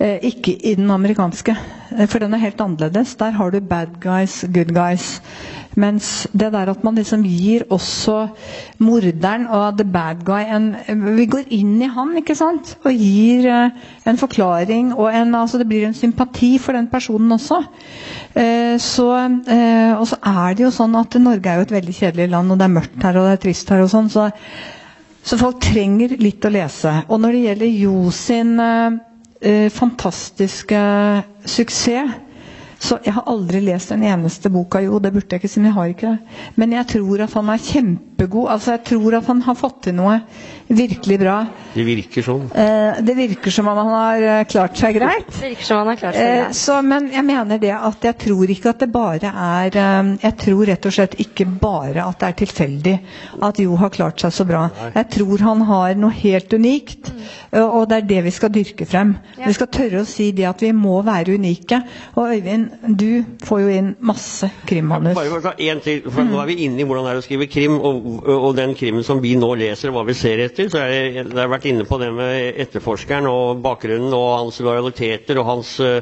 Eh, 0.00 0.18
ikke 0.30 0.54
i 0.56 0.74
den 0.78 0.90
amerikanske. 0.90 1.54
Eh, 1.98 2.06
For 2.08 2.18
den 2.22 2.34
er 2.34 2.42
helt 2.46 2.60
annerledes. 2.60 3.14
Der 3.20 3.30
har 3.36 3.50
du 3.50 3.60
bad 3.60 3.98
guys, 4.02 4.40
good 4.54 4.74
guys. 4.74 5.20
Mens 5.78 6.26
det 6.34 6.48
der 6.52 6.70
at 6.72 6.82
man 6.84 6.96
liksom 6.98 7.22
gir 7.22 7.62
også 7.70 8.16
morderen 8.82 9.44
og 9.46 9.76
the 9.78 9.84
bad 9.86 10.24
guy 10.26 10.42
en 10.50 10.74
Vi 11.16 11.26
går 11.30 11.44
inn 11.54 11.76
i 11.82 11.86
han, 11.94 12.16
ikke 12.18 12.34
sant? 12.34 12.72
Og 12.84 12.90
gir 12.98 13.46
eh, 13.46 13.76
en 14.10 14.18
forklaring 14.18 14.92
og 14.96 15.12
en 15.14 15.34
Altså 15.38 15.58
det 15.60 15.68
blir 15.70 15.86
en 15.86 15.94
sympati 15.94 16.56
for 16.58 16.72
den 16.74 16.88
personen 16.90 17.30
også. 17.32 17.60
Eh, 18.34 18.78
så, 18.82 19.06
eh, 19.46 19.94
og 19.94 20.06
så 20.10 20.18
er 20.26 20.54
det 20.58 20.64
jo 20.66 20.72
sånn 20.74 20.96
at 20.98 21.14
Norge 21.22 21.50
er 21.50 21.60
jo 21.60 21.68
et 21.68 21.76
veldig 21.78 21.94
kjedelig 21.94 22.26
land, 22.32 22.50
og 22.50 22.58
det 22.58 22.66
er 22.66 22.74
mørkt 22.74 23.06
her 23.06 23.18
og 23.20 23.28
det 23.28 23.36
er 23.36 23.42
trist 23.44 23.70
her 23.70 23.84
og 23.84 23.92
sånn. 23.92 24.10
Så, 24.10 24.26
så 25.22 25.38
folk 25.38 25.60
trenger 25.62 26.16
litt 26.18 26.44
å 26.44 26.52
lese. 26.52 26.96
Og 27.08 27.22
når 27.22 27.36
det 27.36 27.44
gjelder 27.46 27.78
Jo 27.84 28.10
sin 28.14 28.58
fantastiske 29.72 30.80
suksess 31.48 32.18
så 32.80 32.96
Jeg 33.04 33.12
har 33.12 33.26
aldri 33.28 33.60
lest 33.60 33.90
en 33.92 34.02
eneste 34.08 34.48
bok 34.50 34.74
av 34.78 34.84
Jo, 34.86 34.98
det 35.04 35.12
burde 35.12 35.28
jeg 35.36 35.42
ikke 35.42 35.48
si, 35.52 35.60
men 35.60 35.68
jeg 35.70 35.76
har 35.76 35.90
ikke 35.92 36.10
det. 36.14 36.38
Men 36.56 36.72
jeg 36.72 36.86
tror 36.94 37.22
at 37.26 37.34
han 37.36 37.50
er 37.52 37.60
kjempegod. 37.66 38.48
altså 38.54 38.70
Jeg 38.76 38.84
tror 38.88 39.16
at 39.18 39.26
han 39.28 39.42
har 39.44 39.58
fått 39.58 39.82
til 39.84 39.94
noe 39.98 40.14
virkelig 40.70 41.18
bra. 41.20 41.34
Det 41.74 41.84
virker 41.86 42.22
sånn. 42.24 42.46
Eh, 42.54 43.00
det 43.04 43.16
virker 43.18 43.52
som 43.52 43.68
om 43.68 43.78
han 43.82 43.90
har 43.92 44.22
eh, 44.22 44.44
klart 44.48 44.78
seg 44.80 44.96
greit. 44.96 45.28
Det 45.34 45.50
virker 45.50 45.66
som 45.68 45.80
han 45.82 45.90
har 45.92 46.00
klart 46.00 46.14
seg 46.16 46.30
Eh, 46.30 46.52
så, 46.56 46.78
men 46.82 47.08
jeg 47.12 47.24
mener 47.26 47.58
det 47.62 47.72
at 47.74 48.04
jeg 48.06 48.16
tror 48.24 48.50
ikke 48.54 48.72
at 48.72 48.82
det 48.84 48.90
bare 48.94 49.30
er 49.30 49.76
eh, 49.76 50.10
Jeg 50.24 50.36
tror 50.44 50.64
rett 50.70 50.86
og 50.88 50.94
slett 50.96 51.18
ikke 51.20 51.46
bare 51.60 52.04
at 52.06 52.20
det 52.20 52.28
er 52.32 52.38
tilfeldig 52.44 52.96
at 53.50 53.60
Jo 53.62 53.76
har 53.80 53.92
klart 53.94 54.20
seg 54.24 54.32
så 54.34 54.46
bra. 54.48 54.64
Jeg 54.94 55.08
tror 55.18 55.44
han 55.46 55.62
har 55.68 55.94
noe 56.00 56.14
helt 56.22 56.52
unikt, 56.56 57.12
eh, 57.52 57.60
og 57.60 57.88
det 57.90 58.00
er 58.02 58.08
det 58.14 58.22
vi 58.28 58.34
skal 58.34 58.52
dyrke 58.54 58.86
frem. 58.88 59.14
Vi 59.40 59.52
skal 59.56 59.68
tørre 59.72 60.04
å 60.04 60.08
si 60.08 60.30
det 60.36 60.48
at 60.48 60.62
vi 60.64 60.72
må 60.76 61.00
være 61.06 61.36
unike. 61.36 61.82
Og 62.16 62.30
Øyvind, 62.34 62.69
du 62.86 63.24
får 63.44 63.60
jo 63.60 63.72
inn 63.74 63.88
masse 64.04 64.48
krimmanus. 64.68 65.14
Bare 65.18 65.30
for 65.32 65.42
å 65.42 65.44
ta 65.50 65.54
en 65.70 65.82
til, 65.84 66.02
for 66.08 66.26
Nå 66.26 66.40
er 66.42 66.50
vi 66.50 66.56
inne 66.66 66.82
i 66.82 66.86
hvordan 66.88 67.06
det 67.06 67.14
er 67.14 67.20
å 67.20 67.24
skrive 67.24 67.48
krim, 67.50 67.76
og, 67.76 68.06
og 68.30 68.52
den 68.58 68.74
krimmen 68.78 69.06
som 69.06 69.22
vi 69.22 69.34
nå 69.38 69.50
leser, 69.60 69.90
og 69.90 70.00
hva 70.00 70.04
vi 70.08 70.16
ser 70.18 70.42
etter. 70.46 70.70
så 70.72 70.84
det, 70.90 71.26
det 71.30 71.40
har 71.40 71.50
vært 71.52 71.68
inne 71.70 71.86
på 71.88 71.98
det 72.02 72.10
med 72.16 72.60
etterforskeren 72.66 73.28
og 73.30 73.60
bakgrunnen 73.64 74.14
og 74.16 74.28
hans 74.38 74.60
lojaliteter 74.64 75.40
og 75.42 75.50
hans 75.50 75.74
øh, 75.84 76.00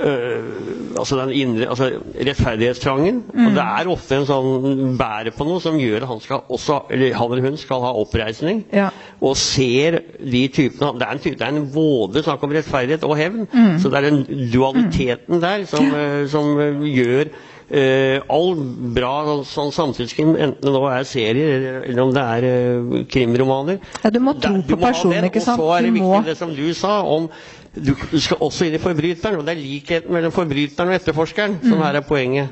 øh, 0.00 0.98
altså 0.98 1.18
den 1.20 1.32
indre, 1.36 1.68
altså 1.68 1.90
rettferdighetstrangen. 2.26 3.22
Og 3.32 3.50
det 3.56 3.64
er 3.64 3.92
ofte 3.92 4.18
en 4.18 4.26
sånn 4.28 4.96
bærer 4.98 5.34
på 5.36 5.46
noe 5.48 5.62
som 5.62 5.78
gjør 5.80 6.04
at 6.06 6.10
han, 6.12 6.22
skal 6.24 6.44
også, 6.48 6.80
eller 6.90 7.14
han 7.18 7.32
eller 7.32 7.48
hun 7.50 7.60
skal 7.60 7.84
ha 7.84 7.92
oppreisning. 8.02 8.64
Ja. 8.72 8.88
Og 9.20 9.36
ser 9.38 10.00
de 10.18 10.42
typene 10.52 10.92
Det 10.98 11.06
er 11.06 11.16
en, 11.16 11.22
type, 11.22 11.38
det 11.38 11.46
er 11.46 11.56
en 11.56 11.70
våde 11.74 12.24
snakk 12.24 12.42
om 12.42 12.52
rettferdighet 12.56 13.06
og 13.08 13.16
hevn. 13.18 13.48
Så 13.80 13.92
det 13.92 14.00
er 14.02 14.10
den 14.10 14.50
dualiteten 14.52 15.42
der 15.42 15.66
som, 15.70 15.88
eh, 15.94 16.22
som 16.32 16.54
eh, 16.60 16.86
gjør 16.92 17.32
Uh, 17.72 18.18
all 18.28 18.50
bra 18.92 19.38
sånn 19.48 19.70
samtidskrim, 19.72 20.34
enten 20.34 20.66
det 20.66 20.72
nå 20.74 20.80
er 20.92 21.06
serier 21.08 21.54
eller, 21.54 21.78
eller 21.88 22.02
om 22.02 22.10
det 22.12 22.24
er 22.34 22.44
uh, 22.44 22.98
krimromaner 23.08 23.78
Ja, 24.02 24.10
du 24.12 24.18
må 24.20 24.34
tro 24.36 24.50
Der- 24.50 24.66
du 24.66 24.74
på 24.74 24.80
personen, 24.82 25.24
ikke 25.30 25.40
sant? 25.40 25.56
Og 25.62 25.70
så 25.70 25.78
er 25.78 25.86
det 25.86 25.94
viktig 25.94 26.20
det 26.26 26.36
som 26.36 26.52
du 26.52 26.66
sa 26.76 26.98
om 27.08 27.30
du, 27.74 27.94
du 28.12 28.18
skal 28.20 28.36
også 28.44 28.66
inn 28.66 28.74
i 28.76 28.80
forbryteren, 28.82 29.38
og 29.40 29.46
det 29.46 29.54
er 29.54 29.62
likheten 29.62 30.12
mellom 30.12 30.32
forbryteren 30.34 30.90
og 30.92 30.98
etterforskeren 30.98 31.58
som 31.62 31.78
Mm. 31.78 31.82
her 31.86 31.94
er 32.00 32.04
poenget. 32.08 32.48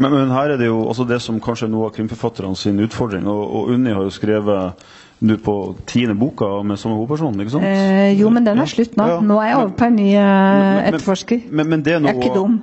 Men, 0.00 0.10
men 0.14 0.30
her 0.32 0.54
er 0.54 0.56
det 0.56 0.66
jo 0.70 0.78
også 0.88 1.04
det 1.04 1.20
som 1.20 1.40
kanskje 1.40 1.66
er 1.66 1.72
noe 1.74 1.90
av 1.90 1.92
krimforfatterne 1.92 2.56
sin 2.56 2.80
utfordring. 2.80 3.26
Og, 3.28 3.42
og 3.56 3.68
Unni 3.74 3.92
har 3.92 4.02
jo 4.06 4.10
skrevet 4.10 4.72
nå 5.20 5.36
på 5.44 5.54
tiende 5.86 6.14
boka 6.16 6.46
med 6.64 6.78
samme 6.80 6.96
hovedperson, 6.96 7.40
ikke 7.42 7.52
sant? 7.52 7.64
Eh, 7.68 8.14
jo, 8.20 8.30
men 8.32 8.46
den 8.46 8.58
er 8.62 8.68
slutt 8.70 8.94
nå. 8.96 9.06
Ja. 9.10 9.18
Nå 9.20 9.36
er 9.42 9.50
jeg 9.50 9.58
over 9.58 9.72
på 9.76 9.88
en 9.90 9.96
ny 9.98 10.06
eh, 10.14 10.24
men- 10.24 10.86
etterforsker. 10.88 11.42
Men, 11.50 11.68
men 11.68 11.82
det 11.84 11.94
er 11.94 12.00
Jeg 12.00 12.16
er 12.16 12.22
ikke 12.22 12.34
dum. 12.34 12.54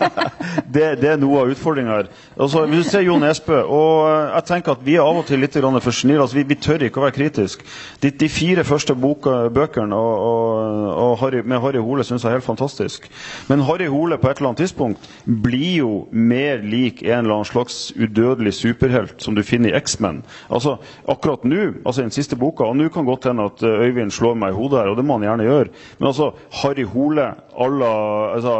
det, 0.74 0.86
det 1.02 1.10
er 1.10 1.20
noe 1.20 1.42
av 1.42 1.52
utfordringa 1.52 1.98
her. 1.98 2.08
Altså, 2.40 2.64
hvis 2.70 2.86
du 2.86 2.90
ser 2.94 3.04
Jon 3.04 3.26
Espe, 3.28 3.58
og 3.60 4.06
eh, 4.08 4.30
Jeg 4.38 4.44
tenker 4.48 4.72
at 4.72 4.86
vi 4.86 4.96
er 4.96 5.04
av 5.04 5.20
og 5.20 5.26
til 5.28 5.42
litt 5.44 5.58
for 5.58 5.90
snille. 5.92 6.22
Altså, 6.22 6.36
vi, 6.36 6.46
vi 6.48 6.54
tør 6.54 6.86
ikke 6.86 7.02
å 7.02 7.04
være 7.04 7.16
kritiske. 7.18 7.68
De, 8.00 8.10
de 8.10 8.28
fire 8.28 8.64
første 8.64 8.94
boka, 8.94 9.48
bøkene 9.52 9.94
og, 9.94 10.24
og, 10.30 10.88
og 11.04 11.18
Harry, 11.20 11.42
med 11.44 11.60
Harry 11.60 11.82
Hole 11.82 12.04
syns 12.04 12.24
jeg 12.24 12.30
er 12.30 12.38
helt 12.38 12.48
fantastisk. 12.48 13.10
Men 13.48 13.66
Harry 13.68 13.90
Hole 13.92 14.16
på 14.16 14.30
et 14.30 14.40
eller 14.40 14.54
annet 14.54 14.64
tidspunkt 14.64 15.10
blir 15.26 15.82
jo 15.82 15.92
mer 16.10 16.64
lik 16.64 17.02
en 17.02 17.26
eller 17.26 17.36
annen 17.36 17.52
slags 17.52 17.92
udødelig 17.96 18.54
superhelt 18.56 19.20
som 19.22 19.36
du 19.36 19.42
finner 19.44 19.72
i 19.72 19.76
X-Men. 19.76 20.22
Altså, 20.48 20.78
akkurat 21.08 21.44
nå, 21.44 21.81
altså 21.84 22.02
den 22.02 22.14
siste 22.14 22.36
boka, 22.38 22.64
og 22.64 22.76
nå 22.76 22.88
kan 22.92 23.06
godt 23.08 23.28
hende 23.30 23.46
at 23.50 23.62
eh, 23.66 23.86
Øyvind 23.88 24.10
slår 24.14 24.36
meg 24.38 24.52
i 24.52 24.58
hodet 24.58 24.82
her, 24.82 24.92
og 24.92 24.96
det 24.98 25.06
må 25.06 25.18
han 25.18 25.26
gjerne 25.28 25.48
gjøre, 25.48 25.72
men 25.98 26.10
altså, 26.10 26.30
Harry 26.62 26.84
Hole 26.88 27.26
à 27.32 27.68
la 27.68 27.94
altså, 28.34 28.54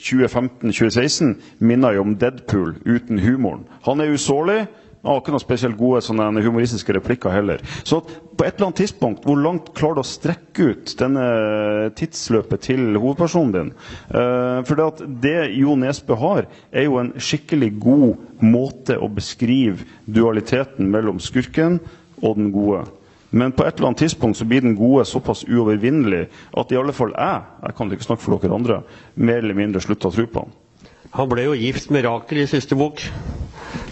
2015-2016 0.00 1.36
minner 1.58 1.96
jo 1.96 2.06
om 2.06 2.16
Deadpool 2.16 2.74
uten 2.86 3.18
humoren. 3.18 3.64
Han 3.86 4.00
er 4.00 4.12
usårlig. 4.12 4.66
Han 5.06 5.12
har 5.14 5.20
ikke 5.20 5.32
noen 5.36 5.42
spesielt 5.42 5.76
gode 5.78 6.00
sånne 6.02 6.42
humoristiske 6.42 6.94
replikker 6.96 7.30
heller. 7.30 7.60
Så 7.86 8.00
på 8.02 8.42
et 8.42 8.56
eller 8.56 8.66
annet 8.66 8.80
tidspunkt, 8.82 9.22
hvor 9.22 9.38
langt 9.38 9.68
klarer 9.78 10.00
du 10.00 10.02
å 10.02 10.08
strekke 10.08 10.64
ut 10.72 10.94
denne 10.98 11.26
tidsløpet 11.94 12.64
til 12.66 12.98
hovedpersonen 12.98 13.52
din? 13.54 13.70
Uh, 14.10 14.66
for 14.66 14.74
det, 14.74 14.88
at 14.88 15.04
det 15.22 15.36
Jo 15.60 15.76
Nesbø 15.78 16.18
har, 16.18 16.48
er 16.74 16.88
jo 16.88 16.98
en 16.98 17.12
skikkelig 17.22 17.70
god 17.84 18.42
måte 18.42 18.98
å 18.98 19.06
beskrive 19.06 19.86
dualiteten 20.10 20.90
mellom 20.90 21.22
skurken 21.22 21.78
og 22.22 22.36
den 22.38 22.52
gode. 22.54 22.84
Men 23.30 23.52
på 23.52 23.64
et 23.66 23.76
eller 23.76 23.90
annet 23.90 24.04
tidspunkt 24.04 24.38
så 24.38 24.46
blir 24.48 24.62
den 24.64 24.76
gode 24.78 25.04
såpass 25.08 25.44
uovervinnelig 25.48 26.26
at 26.56 26.72
i 26.72 26.78
alle 26.78 26.94
fall 26.96 27.12
jeg, 27.16 27.42
jeg 27.66 27.76
kan 27.76 27.92
ikke 27.92 28.06
snakke 28.06 28.22
for 28.22 28.38
dere 28.38 28.54
andre, 28.56 28.78
mer 29.14 29.42
eller 29.42 29.58
mindre 29.58 29.82
slutta 29.82 30.08
å 30.08 30.14
tro 30.14 30.26
på 30.30 30.44
han. 30.46 30.54
Han 31.16 31.28
ble 31.30 31.46
jo 31.46 31.56
gift 31.56 31.90
med 31.94 32.04
Rakel 32.06 32.42
i 32.42 32.48
siste 32.50 32.76
bok. 32.78 33.02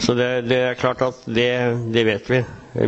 Så 0.00 0.14
det, 0.16 0.46
det 0.48 0.58
er 0.70 0.78
klart 0.78 1.02
at 1.04 1.22
det, 1.26 1.50
det 1.94 2.04
vet 2.06 2.30
vi, 2.30 2.40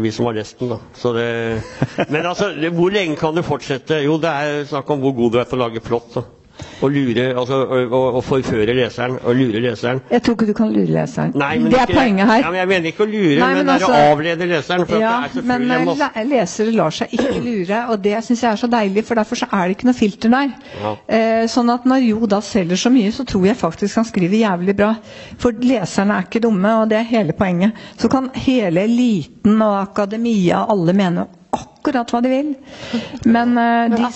vi 0.02 0.12
som 0.12 0.28
har 0.28 0.36
lest 0.38 0.58
den. 0.60 0.74
da. 0.74 1.12
Det, 1.16 2.06
men 2.12 2.26
altså, 2.26 2.50
hvor 2.74 2.94
lenge 2.94 3.18
kan 3.20 3.36
du 3.36 3.42
fortsette? 3.46 4.00
Jo, 4.04 4.18
det 4.20 4.32
er 4.32 4.66
snakk 4.68 4.90
om 4.92 5.02
hvor 5.04 5.14
god 5.16 5.34
du 5.36 5.40
er 5.40 5.48
på 5.48 5.58
å 5.58 5.62
lage 5.66 5.84
plott. 5.84 6.18
da. 6.18 6.24
Og 6.82 6.90
lure, 6.92 7.24
altså, 7.40 7.54
og, 7.64 7.92
og, 8.16 8.24
forføre 8.24 8.74
leseren, 8.76 9.18
og 9.24 9.34
lure 9.36 9.60
leseren. 9.64 10.00
Jeg 10.10 10.22
tror 10.22 10.34
ikke 10.36 10.46
du 10.46 10.52
kan 10.58 10.72
lure 10.72 10.86
leseren. 10.92 11.32
Nei, 11.34 11.58
men 11.58 11.70
det 11.72 11.78
er 11.80 11.86
ikke- 11.86 11.94
poenget 12.00 12.26
her. 12.28 12.38
Ja, 12.42 12.50
men 12.50 12.58
jeg 12.60 12.68
mener 12.68 12.86
ikke 12.92 13.04
å 13.06 13.08
lure, 13.10 13.38
Nei, 13.40 13.54
men, 13.54 13.66
men 13.66 13.68
altså- 13.74 13.92
å 13.92 14.12
avlede 14.12 14.48
leseren. 14.50 14.86
For 14.86 14.98
Ja, 15.00 15.14
at 15.24 15.32
det 15.34 15.42
er 15.44 15.58
men 15.58 15.86
le- 15.86 16.24
lesere 16.34 16.72
lar 16.76 16.90
seg 16.90 17.08
ikke 17.16 17.40
lure, 17.48 17.80
og 17.90 18.02
det 18.02 18.24
syns 18.24 18.42
jeg 18.42 18.50
er 18.52 18.56
så 18.56 18.70
deilig, 18.70 19.04
for 19.04 19.14
derfor 19.14 19.36
så 19.36 19.48
er 19.52 19.68
det 19.68 19.76
ikke 19.78 19.88
noe 19.90 19.94
filter 20.00 20.28
der. 20.36 20.52
Ja. 20.82 20.94
Eh, 21.08 21.46
sånn 21.46 21.72
at 21.74 21.84
når 21.84 22.04
Jo 22.06 22.26
da 22.26 22.40
selger 22.40 22.76
så 22.76 22.90
mye, 22.92 23.12
så 23.12 23.24
tror 23.26 23.46
jeg 23.46 23.56
faktisk 23.56 23.94
han 23.96 24.04
skriver 24.04 24.36
jævlig 24.44 24.76
bra. 24.76 24.94
For 25.38 25.52
leserne 25.52 26.18
er 26.18 26.22
ikke 26.28 26.42
dumme, 26.44 26.76
og 26.82 26.88
det 26.92 26.98
er 26.98 27.08
hele 27.08 27.32
poenget. 27.32 27.72
Så 27.96 28.08
kan 28.10 28.30
hele 28.34 28.84
eliten 28.84 29.60
og 29.62 29.80
akademia, 29.88 30.66
alle 30.68 30.92
mene 30.92 31.26
akkurat 31.86 32.10
hva 32.10 32.20
de 32.24 32.30
vil. 32.32 32.48
Men 33.30 33.54
uh, 33.54 33.86
de, 33.92 34.08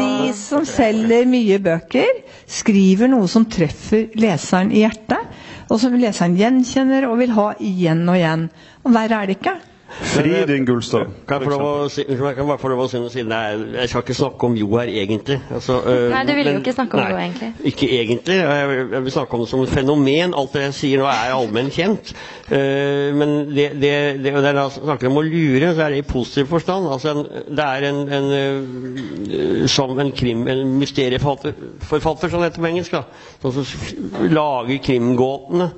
de 0.00 0.30
som 0.36 0.64
selger 0.68 1.28
mye 1.28 1.58
bøker, 1.62 2.22
skriver 2.48 3.10
noe 3.12 3.28
som 3.28 3.44
treffer 3.52 4.08
leseren 4.18 4.72
i 4.72 4.80
hjertet, 4.86 5.28
og 5.68 5.80
som 5.80 5.94
leseren 5.96 6.36
gjenkjenner 6.40 7.06
og 7.08 7.18
vil 7.20 7.36
ha 7.36 7.50
igjen 7.60 8.02
og 8.08 8.16
igjen. 8.18 8.48
Og 8.84 8.96
verre 8.96 9.20
er 9.22 9.30
det 9.30 9.38
ikke. 9.40 9.56
Fri 10.00 10.32
din 10.48 10.64
Gullstad. 10.66 11.06
Kan 11.28 11.42
jeg, 11.42 11.46
få 11.46 11.52
lov 11.52 11.62
å 11.84 11.88
si, 11.92 12.02
unnskyld 12.06 12.24
meg, 12.24 12.34
kan 12.36 12.42
jeg 12.42 12.48
bare 12.50 12.60
få 12.62 12.70
lov 12.72 12.80
å 12.84 12.86
si 12.90 12.98
noe 13.02 13.12
siden 13.12 13.32
jeg, 13.36 13.60
jeg 13.76 13.90
skal 13.92 14.02
ikke 14.04 14.16
snakke 14.18 14.48
om 14.48 14.56
Jo 14.58 14.68
her 14.78 14.90
egentlig. 14.90 15.36
Altså, 15.54 15.76
øh, 15.86 16.06
Nei, 16.10 16.22
du 16.26 16.32
ville 16.38 16.54
jo 16.56 16.62
ikke 16.62 16.74
snakke 16.74 16.96
om 16.96 17.02
nei, 17.02 17.10
Jo, 17.12 17.18
egentlig. 17.22 17.50
Ikke 17.72 17.88
egentlig. 18.00 18.36
Jeg, 18.40 18.68
vil- 18.72 18.96
jeg 18.96 19.04
vil 19.06 19.14
snakke 19.16 19.36
om 19.38 19.44
det 19.44 19.48
som 19.52 19.62
et 19.66 19.72
fenomen. 19.76 20.34
Alt 20.42 20.56
det 20.56 20.64
jeg 20.66 20.74
sier 20.80 21.02
nå 21.02 21.06
er 21.12 21.34
allment 21.36 21.72
kjent. 21.76 22.12
Uh, 22.52 23.12
men 23.20 23.34
det, 23.52 23.68
det, 23.80 23.92
det, 24.24 24.34
det 24.34 24.50
er 24.50 24.58
da 24.58 24.66
snakker 24.74 25.08
om 25.12 25.20
å 25.22 25.24
lure, 25.24 25.70
så 25.76 25.86
er 25.86 25.94
det 25.94 26.02
i 26.02 26.08
positiv 26.08 26.50
forstand. 26.50 26.88
Altså 26.92 27.14
en, 27.14 27.22
det 27.52 27.68
er 27.68 27.88
en, 27.92 28.02
en 28.18 28.28
uh, 28.34 29.66
som 29.70 29.94
en 30.02 30.12
krim, 30.16 30.46
en 30.50 30.76
mysterieforfatter, 30.80 31.56
forfatter, 31.88 32.32
som 32.32 32.42
det 32.42 32.50
heter 32.50 32.64
på 32.64 32.72
engelsk, 32.72 32.98
da, 32.98 33.04
som 33.42 34.30
lager 34.32 34.82
krimgåtene. 34.84 35.70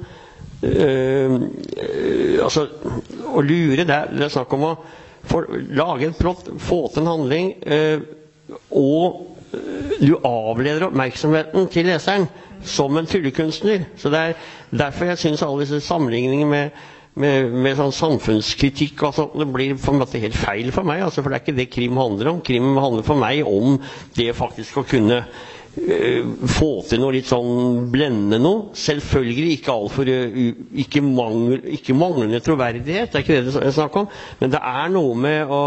Eh, 0.65 1.35
eh, 1.77 2.45
altså, 2.45 2.67
å 3.35 3.43
lure, 3.45 3.85
det 3.85 3.99
det 4.15 4.27
er 4.27 4.33
snakk 4.33 4.53
om 4.57 4.69
å 4.71 4.75
for, 5.29 5.49
lage 5.73 6.09
en 6.09 6.17
plott, 6.17 6.51
få 6.61 6.85
til 6.93 7.05
en 7.05 7.13
handling, 7.15 7.55
eh, 7.65 8.05
og 8.77 9.31
du 10.01 10.17
avleder 10.27 10.89
oppmerksomheten 10.89 11.69
til 11.73 11.89
leseren 11.89 12.27
som 12.67 12.97
en 12.99 13.07
tryllekunstner. 13.09 13.87
Så 14.01 14.11
det 14.13 14.21
er 14.21 14.35
derfor 14.75 15.13
jeg 15.13 15.21
syns 15.23 15.45
alle 15.47 15.63
disse 15.63 15.81
sammenligningene 15.85 16.51
med, 16.51 16.83
med, 17.21 17.55
med 17.65 17.79
sånn 17.79 17.95
samfunnskritikk 17.95 19.05
sånt, 19.15 19.37
det 19.39 19.49
blir 19.55 19.77
på 19.79 19.95
en 19.95 20.01
måte 20.03 20.21
helt 20.23 20.37
feil 20.39 20.73
for 20.75 20.87
meg. 20.89 21.05
Altså, 21.07 21.23
for 21.23 21.31
det 21.31 21.39
er 21.39 21.45
ikke 21.47 21.59
det 21.61 21.71
krim 21.73 22.01
handler 22.01 22.33
om. 22.33 22.43
Krim 22.45 22.73
handler 22.81 23.07
for 23.07 23.21
meg 23.21 23.45
om 23.49 23.79
det 24.19 24.33
faktisk 24.37 24.81
å 24.83 24.89
kunne 24.89 25.23
få 25.75 26.69
til 26.89 27.01
noe 27.03 27.15
litt 27.17 27.29
sånn 27.29 27.89
blendende 27.93 28.39
noe. 28.43 28.69
Selvfølgelig 28.79 29.57
ikke 29.59 29.75
altfor 29.75 30.11
uh, 30.11 30.37
ikke, 30.85 31.03
mangel, 31.05 31.65
ikke 31.77 31.97
manglende 31.99 32.41
troverdighet, 32.45 33.11
det 33.13 33.21
er 33.21 33.25
ikke 33.25 33.39
det 33.41 33.55
det 33.55 33.63
er 33.69 33.75
snakk 33.75 33.99
om. 34.05 34.11
Men 34.41 34.55
det 34.55 34.61
er 34.61 34.93
noe 34.95 35.17
med 35.19 35.51
å 35.51 35.63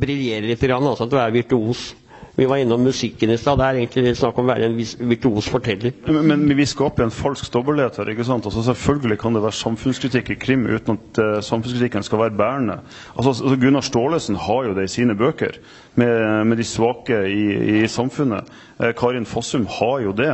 briljere 0.00 0.50
litt, 0.50 0.64
altså 0.74 1.06
at 1.06 1.12
du 1.14 1.20
er 1.20 1.34
virtuos. 1.34 1.92
Vi 2.36 2.46
var 2.50 2.58
innom 2.58 2.82
musikken 2.82 3.30
i 3.30 3.36
stad. 3.38 3.60
Det 3.60 3.66
er 3.66 3.76
egentlig 3.78 4.16
snakk 4.18 4.38
om 4.40 4.48
å 4.48 4.50
være 4.50 4.66
en 4.66 4.78
virtuos 5.10 5.46
forteller. 5.46 5.94
Men, 6.08 6.26
men 6.32 6.56
vi 6.58 6.66
skaper 6.66 7.06
en 7.06 7.14
falsk 7.14 7.46
dobbelthet 7.54 8.10
ikke 8.10 8.26
sant? 8.26 8.48
Altså, 8.48 8.64
selvfølgelig 8.72 9.20
kan 9.22 9.38
det 9.38 9.44
være 9.44 9.58
samfunnskritikk 9.60 10.32
i 10.34 10.38
krim 10.42 10.66
uten 10.66 10.98
at 10.98 11.20
uh, 11.22 11.38
samfunnskritikken 11.46 12.02
skal 12.06 12.24
være 12.24 12.34
bærende. 12.38 12.80
Altså, 13.14 13.36
altså, 13.36 13.60
Gunnar 13.62 13.86
Staalesen 13.86 14.40
har 14.48 14.66
jo 14.66 14.74
det 14.74 14.88
i 14.88 14.94
sine 14.96 15.14
bøker, 15.18 15.60
med, 15.94 16.44
med 16.50 16.58
de 16.58 16.66
svake 16.66 17.20
i, 17.30 17.44
i 17.84 17.86
samfunnet. 17.86 18.50
Uh, 18.82 18.90
Karin 18.98 19.30
Fossum 19.30 19.68
har 19.70 20.02
jo 20.02 20.16
det. 20.18 20.32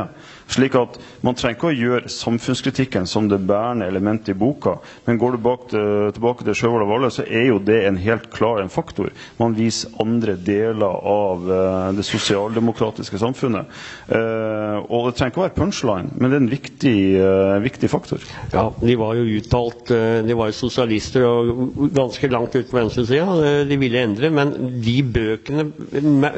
Slik 0.51 0.75
at 0.75 0.97
Man 1.23 1.37
trenger 1.37 1.55
ikke 1.55 1.69
å 1.69 1.75
gjøre 1.75 2.09
samfunnskritikken 2.11 3.05
som 3.07 3.27
det 3.29 3.37
bærende 3.47 3.85
elementet 3.87 4.33
i 4.33 4.37
boka. 4.37 4.73
Men 5.05 5.19
går 5.21 5.37
du 5.37 5.45
til, 5.69 5.83
tilbake 6.17 6.45
til 6.47 6.55
Sjøvold 6.57 6.85
og 6.85 6.89
Valle, 6.89 7.09
så 7.13 7.23
er 7.27 7.45
jo 7.51 7.59
det 7.61 7.77
en 7.87 7.99
helt 8.01 8.25
klar 8.33 8.59
en 8.61 8.71
faktor. 8.73 9.11
Man 9.39 9.53
viser 9.57 9.93
andre 10.01 10.33
deler 10.35 10.97
av 11.11 11.45
eh, 11.45 11.91
det 11.97 12.05
sosialdemokratiske 12.07 13.19
samfunnet. 13.21 13.69
Eh, 14.09 14.79
og 14.89 15.11
det 15.11 15.13
trenger 15.19 15.31
ikke 15.35 15.43
å 15.43 15.45
være 15.45 15.57
punchline, 15.59 16.11
men 16.17 16.31
det 16.33 16.39
er 16.39 16.43
en 16.43 16.51
viktig, 16.55 16.95
eh, 17.21 17.59
viktig 17.67 17.91
faktor. 17.93 18.25
Ja, 18.55 18.65
de 18.81 18.97
var 18.99 19.13
jo 19.19 19.27
uttalt 19.37 19.93
eh, 19.93 20.19
De 20.25 20.35
var 20.37 20.49
jo 20.51 20.57
sosialister 20.57 21.27
og 21.27 21.77
ganske 21.95 22.31
langt 22.33 22.57
ut 22.57 22.67
på 22.71 22.79
venstresida. 22.79 23.29
eh, 23.45 23.61
De 23.69 23.77
ville 23.81 24.01
endre, 24.03 24.33
men 24.33 24.55
de 24.83 24.97
bøkene 25.05 25.69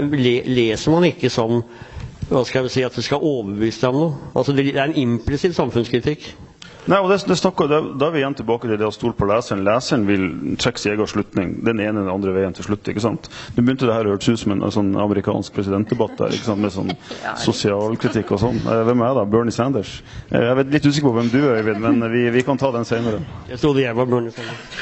leser 0.04 0.94
man 0.94 1.08
ikke 1.10 1.32
som 1.34 1.64
hva 2.30 2.44
skal 2.48 2.64
jeg 2.68 2.72
si, 2.72 2.82
at 2.88 2.96
det 2.96 3.04
skal 3.06 3.24
overbevise 3.24 3.82
deg 3.82 3.90
om 3.94 4.00
noe. 4.00 4.32
Altså, 4.36 4.54
Det 4.56 4.76
er 4.76 4.84
en 4.88 4.96
implisitt 4.96 5.56
samfunnskritikk. 5.56 6.30
Nei, 6.92 6.98
og 7.00 7.08
det, 7.12 7.20
det 7.30 7.38
snakker, 7.40 7.70
da, 7.72 7.78
da 7.96 8.08
er 8.10 8.16
vi 8.16 8.20
igjen 8.24 8.36
tilbake 8.36 8.68
til 8.68 8.78
det 8.82 8.88
å 8.88 8.92
stole 8.92 9.16
på 9.16 9.28
leseren. 9.30 9.62
Leseren 9.64 10.04
vil 10.08 10.26
trekke 10.60 10.82
sin 10.82 10.94
egen 10.96 11.08
slutning. 11.08 11.54
Den 11.64 11.80
ene 11.80 11.94
eller 12.02 12.08
den 12.10 12.14
andre 12.14 12.34
veien 12.36 12.56
til 12.58 12.66
slutt. 12.68 12.88
ikke 12.92 13.04
sant? 13.04 13.30
Nå 13.56 13.64
begynte 13.64 13.88
det 13.88 13.96
her 13.96 14.10
å 14.10 14.14
høres 14.16 14.28
ut 14.34 14.42
som 14.42 14.52
en, 14.56 14.64
en 14.68 14.74
sånn 14.76 14.90
amerikansk 15.00 15.56
presidentdebatt 15.56 16.18
der, 16.20 16.36
ikke 16.36 16.50
sant? 16.50 16.64
med 16.64 16.74
sånn 16.76 16.92
sosialkritikk 17.44 18.34
og 18.36 18.42
sånn. 18.44 18.60
Eh, 18.68 18.82
Hvem 18.90 19.04
er 19.04 19.10
jeg 19.12 19.18
da? 19.20 19.26
Bernie 19.36 19.56
Sanders? 19.56 19.94
Eh, 20.30 20.40
Jeg 20.44 20.52
er 20.52 20.72
litt 20.76 20.88
usikker 20.90 21.08
på 21.10 21.16
hvem 21.20 21.32
du 21.34 21.40
er, 21.44 21.62
Øyvind, 21.62 21.80
men 21.88 22.08
vi, 22.12 22.26
vi 22.36 22.44
kan 22.48 22.60
ta 22.60 22.72
den 22.76 22.86
senere. 22.88 23.22
Jeg 23.50 23.62
trodde 23.64 23.84
jeg 23.86 23.96
var 24.00 24.10
Bernie 24.12 24.34
Sanders. 24.36 24.68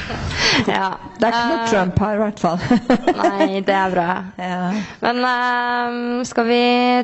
Ja. 0.68 0.90
Det 1.18 1.24
er 1.26 1.32
ikke 1.32 1.46
noe 1.48 1.60
uh, 1.62 1.68
Trump 1.70 2.00
her, 2.02 2.12
i 2.12 2.20
hvert 2.20 2.40
fall. 2.42 2.58
Nei, 3.22 3.60
det 3.64 3.72
er 3.74 3.94
bra. 3.94 4.08
ja. 4.36 4.58
Men 5.00 5.22
uh, 5.24 6.24
skal 6.28 6.46
vi 6.50 6.58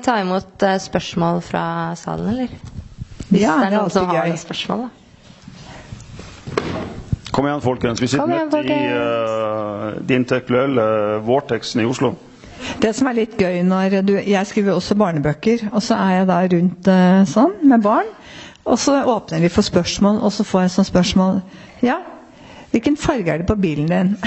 ta 0.04 0.18
imot 0.20 0.66
spørsmål 0.84 1.40
fra 1.46 1.64
salen, 1.98 2.28
eller? 2.34 2.52
Hvis 3.28 3.42
Ja, 3.42 3.58
det 3.60 3.66
er 3.68 3.76
noen 3.76 3.92
som 3.92 4.08
har 4.08 4.26
noen 4.26 4.40
spørsmål, 4.40 4.86
da. 4.86 4.88
Kom 7.32 7.46
igjen, 7.46 7.60
folkens. 7.62 8.00
Vi 8.02 8.08
sitter 8.10 8.32
igjen, 8.32 8.48
midt 8.50 8.70
i 8.72 8.78
uh, 8.90 9.98
de 10.08 10.16
intellektuelle 10.16 10.86
vortexen 11.26 11.84
i 11.84 11.86
Oslo. 11.86 12.14
Det 12.82 12.90
som 12.96 13.06
er 13.06 13.18
litt 13.20 13.36
gøy 13.38 13.60
når 13.62 14.00
du 14.02 14.14
Jeg 14.16 14.46
skriver 14.50 14.74
også 14.74 14.96
barnebøker, 14.98 15.68
og 15.70 15.82
så 15.84 15.94
er 16.02 16.16
jeg 16.16 16.28
da 16.30 16.38
rundt 16.54 16.90
uh, 16.90 17.22
sånn 17.28 17.54
med 17.62 17.84
barn. 17.84 18.08
Og 18.68 18.80
så 18.80 18.98
åpner 19.04 19.44
vi 19.44 19.52
for 19.52 19.62
spørsmål, 19.64 20.18
og 20.24 20.32
så 20.34 20.44
får 20.44 20.66
jeg 20.66 20.74
sånn 20.76 20.88
spørsmål 20.88 21.38
Ja, 21.84 22.00
hvilken 22.72 22.98
farge 23.00 23.32
er 23.32 23.44
det 23.44 23.48
på 23.48 23.58
bilen 23.60 23.92
din? 23.92 24.16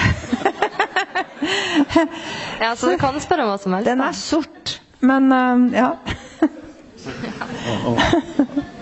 Ja, 2.61 2.75
så 2.77 2.91
du 2.91 2.97
kan 3.01 3.17
spørre 3.19 3.43
om 3.43 3.49
hva 3.49 3.57
som 3.57 3.73
helst. 3.73 3.87
Den 3.89 4.01
er 4.05 4.13
sort. 4.13 4.75
Men 5.01 5.31
uh, 5.33 5.73
ja. 5.73 5.97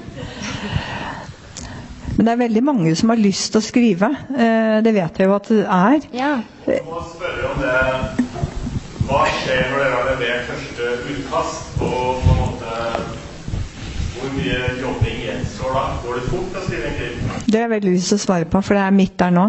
Men 2.20 2.28
det 2.28 2.32
er 2.34 2.40
veldig 2.42 2.62
mange 2.68 2.92
som 3.00 3.14
har 3.14 3.20
lyst 3.22 3.54
til 3.54 3.62
å 3.62 3.64
skrive. 3.64 4.10
Eh, 4.36 4.82
Det 4.84 4.92
vet 4.96 5.20
jeg 5.22 5.30
jo 5.30 5.36
at 5.38 5.48
det 5.48 5.60
er. 5.64 6.08
Ja. 6.12 6.32
Jeg 6.68 6.82
må 6.86 7.00
spørre 7.14 7.52
om 7.54 7.62
det 7.64 7.76
Hva 9.08 9.22
skjer 9.40 9.70
når 9.72 9.80
dere 9.80 9.94
har 9.96 10.10
levert 10.12 10.50
første 10.50 10.90
utkast, 11.14 11.80
og 11.82 12.20
på 12.26 12.34
en 12.34 12.42
måte 12.44 12.74
Hvor 14.20 14.34
mye 14.36 14.60
jobbing 14.82 15.22
gjenstår 15.24 15.72
da? 15.80 15.86
Går 16.04 16.20
det 16.20 16.26
fort 16.34 16.58
å 16.60 16.64
skrive 16.68 16.90
en 16.92 16.98
krim? 17.00 17.32
Det 17.48 17.56
har 17.56 17.66
jeg 17.70 17.74
veldig 17.78 17.94
lyst 17.96 18.12
til 18.12 18.20
å 18.20 18.26
svare 18.28 18.50
på, 18.52 18.62
for 18.68 18.76
det 18.76 18.84
er 18.84 18.98
midt 19.00 19.16
der 19.24 19.32
nå. 19.40 19.46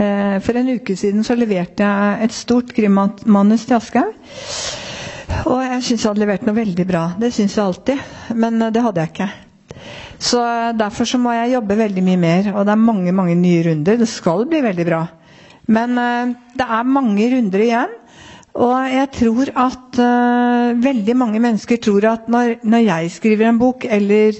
Eh, 0.00 0.36
For 0.42 0.58
en 0.58 0.72
uke 0.74 0.96
siden 0.98 1.22
så 1.24 1.36
leverte 1.38 1.86
jeg 1.86 2.24
et 2.26 2.34
stort 2.34 2.74
krimmanus 2.76 3.68
til 3.70 3.78
Aschehoug. 3.78 4.18
Og 5.46 5.62
jeg 5.62 5.82
syns 5.86 6.02
jeg 6.02 6.08
hadde 6.10 6.24
levert 6.24 6.42
noe 6.48 6.58
veldig 6.58 6.86
bra. 6.90 7.04
Det 7.22 7.30
syns 7.32 7.54
jeg 7.56 7.64
alltid. 7.64 8.02
Men 8.34 8.58
eh, 8.66 8.74
det 8.74 8.82
hadde 8.82 9.00
jeg 9.06 9.14
ikke. 9.14 9.30
Så 10.20 10.40
derfor 10.76 11.08
så 11.08 11.18
må 11.18 11.32
jeg 11.32 11.54
jobbe 11.54 11.78
veldig 11.80 12.02
mye 12.04 12.20
mer. 12.20 12.50
Og 12.54 12.66
det 12.68 12.74
er 12.74 12.82
mange 12.88 13.12
mange 13.16 13.34
nye 13.40 13.62
runder. 13.70 13.96
Det 14.02 14.08
skal 14.08 14.44
bli 14.50 14.60
veldig 14.64 14.86
bra. 14.90 15.00
Men 15.70 15.96
eh, 15.98 16.34
det 16.60 16.66
er 16.66 16.88
mange 16.98 17.30
runder 17.34 17.64
igjen. 17.64 17.96
Og 18.60 18.74
jeg 18.90 19.06
tror 19.14 19.50
at 19.62 19.98
uh, 20.02 20.82
veldig 20.82 21.14
mange 21.16 21.38
mennesker 21.40 21.78
tror 21.78 22.04
at 22.10 22.24
når, 22.28 22.56
når 22.66 22.78
jeg 22.82 23.10
skriver 23.14 23.46
en 23.48 23.58
bok, 23.60 23.84
eller 23.86 24.32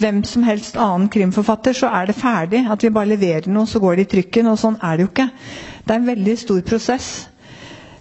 hvem 0.00 0.22
som 0.24 0.42
helst 0.46 0.78
annen 0.80 1.10
krimforfatter, 1.12 1.76
så 1.76 1.90
er 1.92 2.08
det 2.08 2.16
ferdig. 2.16 2.62
At 2.72 2.82
vi 2.82 2.88
bare 2.90 3.10
leverer 3.12 3.50
noe, 3.52 3.68
så 3.68 3.78
går 3.84 3.96
det 4.00 4.06
i 4.06 4.10
trykken. 4.16 4.48
Og 4.48 4.56
sånn 4.62 4.78
er 4.80 4.96
det 4.96 5.04
jo 5.04 5.10
ikke. 5.12 5.28
Det 5.84 5.92
er 5.92 6.00
en 6.00 6.08
veldig 6.08 6.38
stor 6.40 6.62
prosess. 6.72 7.10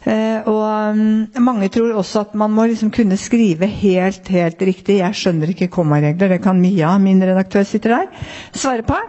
Eh, 0.08 0.48
og 0.48 0.96
mm, 0.96 1.40
mange 1.44 1.68
tror 1.74 1.98
også 2.00 2.22
at 2.24 2.36
man 2.40 2.54
må 2.56 2.70
liksom 2.70 2.92
kunne 2.96 3.18
skrive 3.20 3.68
helt, 3.68 4.30
helt 4.32 4.62
riktig. 4.64 5.00
Jeg 5.02 5.18
skjønner 5.20 5.52
ikke 5.52 5.68
kommaregler. 5.74 6.36
Det 6.36 6.42
kan 6.46 6.62
Mia, 6.62 6.94
min 7.04 7.20
redaktør, 7.24 7.66
sitter 7.68 7.96
der, 7.98 8.30
svare 8.56 8.86
på. 8.88 9.00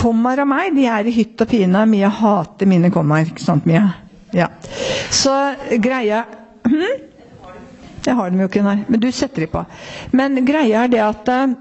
Kommaer 0.00 0.42
og 0.42 0.50
meg, 0.50 0.72
de 0.74 0.88
er 0.90 1.06
i 1.06 1.14
hytt 1.14 1.40
og 1.44 1.50
pine. 1.52 1.84
Mia 1.90 2.10
hater 2.10 2.66
mine 2.70 2.90
kommaer. 2.94 3.30
Ikke 3.30 3.44
sant, 3.46 3.68
Mia? 3.70 3.86
Ja. 4.34 4.50
Så 5.10 5.32
greia 5.82 6.24
hm? 6.66 7.06
Jeg 8.06 8.16
har 8.16 8.30
dem 8.30 8.40
jo 8.40 8.46
ikke, 8.48 8.62
nei. 8.64 8.78
Men 8.88 9.00
du 9.02 9.10
setter 9.12 9.44
de 9.44 9.50
på. 9.52 9.62
Men 10.16 10.38
greia 10.48 10.86
er 10.86 10.92
det 10.92 11.02
at 11.04 11.30
eh, 11.34 11.56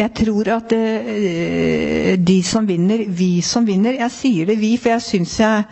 jeg 0.00 0.12
tror 0.22 0.48
at 0.54 0.72
eh, 0.76 2.14
de 2.16 2.36
som 2.46 2.68
vinner, 2.68 3.02
vi 3.08 3.40
som 3.44 3.66
vinner 3.68 3.98
Jeg 3.98 4.14
sier 4.14 4.48
det 4.48 4.56
vi, 4.62 4.76
for 4.80 4.94
jeg 4.94 5.04
syns 5.04 5.34
jeg 5.42 5.64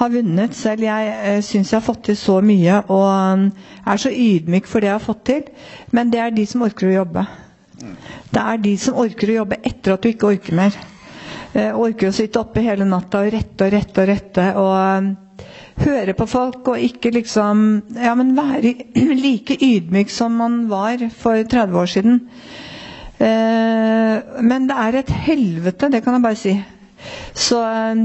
har 0.00 0.12
vunnet 0.14 0.56
selv. 0.56 0.84
Jeg 0.88 1.12
uh, 1.20 1.38
syns 1.44 1.72
jeg 1.72 1.78
har 1.80 1.86
fått 1.86 2.02
til 2.08 2.18
så 2.18 2.40
mye 2.44 2.80
og 2.88 3.06
um, 3.06 3.46
er 3.86 4.00
så 4.02 4.12
ydmyk 4.12 4.68
for 4.70 4.80
det 4.82 4.90
jeg 4.90 4.96
har 4.98 5.04
fått 5.06 5.24
til. 5.30 5.44
Men 5.96 6.10
det 6.12 6.20
er 6.24 6.34
de 6.36 6.46
som 6.48 6.64
orker 6.66 6.90
å 6.90 6.96
jobbe. 7.00 7.26
Det 8.30 8.40
er 8.44 8.60
de 8.62 8.74
som 8.78 8.98
orker 9.00 9.30
å 9.32 9.38
jobbe 9.42 9.60
etter 9.64 9.94
at 9.94 10.02
du 10.04 10.10
ikke 10.12 10.32
orker 10.34 10.56
mer. 10.58 10.76
Eh, 11.50 11.72
orker 11.74 12.10
å 12.10 12.14
sitte 12.14 12.38
oppe 12.42 12.62
hele 12.62 12.84
natta 12.86 13.24
og 13.24 13.32
rette 13.34 13.66
og 13.66 13.72
rette 13.74 14.02
og 14.04 14.08
rette. 14.12 14.44
og 14.60 14.74
um, 15.00 15.08
høre 15.80 16.12
på 16.16 16.26
folk 16.28 16.68
og 16.68 16.82
ikke 16.84 17.10
liksom 17.14 17.62
Ja, 17.96 18.12
men 18.18 18.34
være 18.36 18.74
like 19.24 19.56
ydmyk 19.64 20.10
som 20.12 20.36
man 20.40 20.62
var 20.70 21.02
for 21.16 21.40
30 21.42 21.78
år 21.82 21.86
siden. 21.90 22.20
Eh, 23.20 24.42
men 24.42 24.68
det 24.68 24.76
er 24.80 24.98
et 25.02 25.10
helvete, 25.26 25.90
det 25.92 26.02
kan 26.04 26.16
jeg 26.16 26.22
bare 26.24 26.38
si. 26.40 26.54
Så 27.34 27.60
eh, 27.64 28.04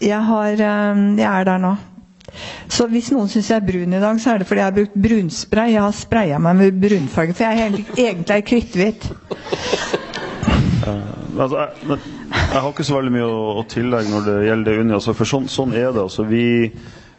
jeg, 0.00 0.20
har, 0.28 0.52
eh, 0.52 1.02
jeg 1.18 1.28
er 1.28 1.48
der 1.48 1.62
nå. 1.62 1.74
Så 2.72 2.86
hvis 2.88 3.10
noen 3.12 3.28
syns 3.28 3.50
jeg 3.50 3.60
er 3.60 3.66
brun 3.66 3.92
i 3.92 4.00
dag, 4.00 4.20
så 4.20 4.32
er 4.32 4.40
det 4.40 4.48
fordi 4.48 4.62
jeg 4.62 4.70
har 4.70 4.76
brukt 4.76 4.96
brunspray. 5.06 5.74
Jeg 5.74 5.84
har 5.84 5.96
spraya 5.96 6.38
meg 6.40 6.56
med 6.60 6.80
brunfarge, 6.80 7.36
for 7.36 7.44
jeg 7.44 7.60
er 7.60 7.76
egentlig 8.06 8.36
er 8.36 8.46
kritthvit. 8.48 9.08
Uh, 10.82 11.12
altså, 11.38 11.66
jeg, 11.82 11.98
jeg 12.32 12.62
har 12.62 12.70
ikke 12.72 12.86
så 12.88 12.96
veldig 12.96 13.12
mye 13.14 13.28
å, 13.28 13.42
å 13.60 13.66
tillegge 13.68 14.10
når 14.10 14.24
det 14.28 14.38
gjelder 14.48 14.70
det 14.70 14.80
Unni. 14.82 14.96
Altså, 14.96 15.14
for 15.18 15.28
sånn, 15.28 15.50
sånn 15.52 15.76
er 15.76 15.90
det. 15.90 16.06
Altså, 16.06 16.24
vi, 16.26 16.46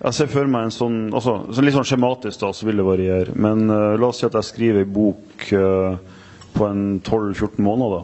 jeg 0.01 0.17
ser 0.17 0.31
for 0.33 0.49
meg 0.51 0.67
en 0.67 0.73
sånn 0.75 0.97
altså, 1.15 1.37
så 1.53 1.63
Litt 1.63 1.77
sånn 1.77 1.87
skjematisk, 1.87 2.41
da, 2.41 2.49
så 2.55 2.67
vil 2.67 2.81
det 2.81 2.87
variere. 2.87 3.37
Men 3.37 3.67
uh, 3.69 3.93
la 3.99 4.09
oss 4.09 4.23
si 4.23 4.27
at 4.27 4.39
jeg 4.39 4.49
skriver 4.49 4.83
ei 4.83 4.89
bok 4.97 5.47
eh, 5.53 6.12
på 6.53 6.67
en 6.69 7.01
12-14 7.01 7.61
måneder. 7.61 8.03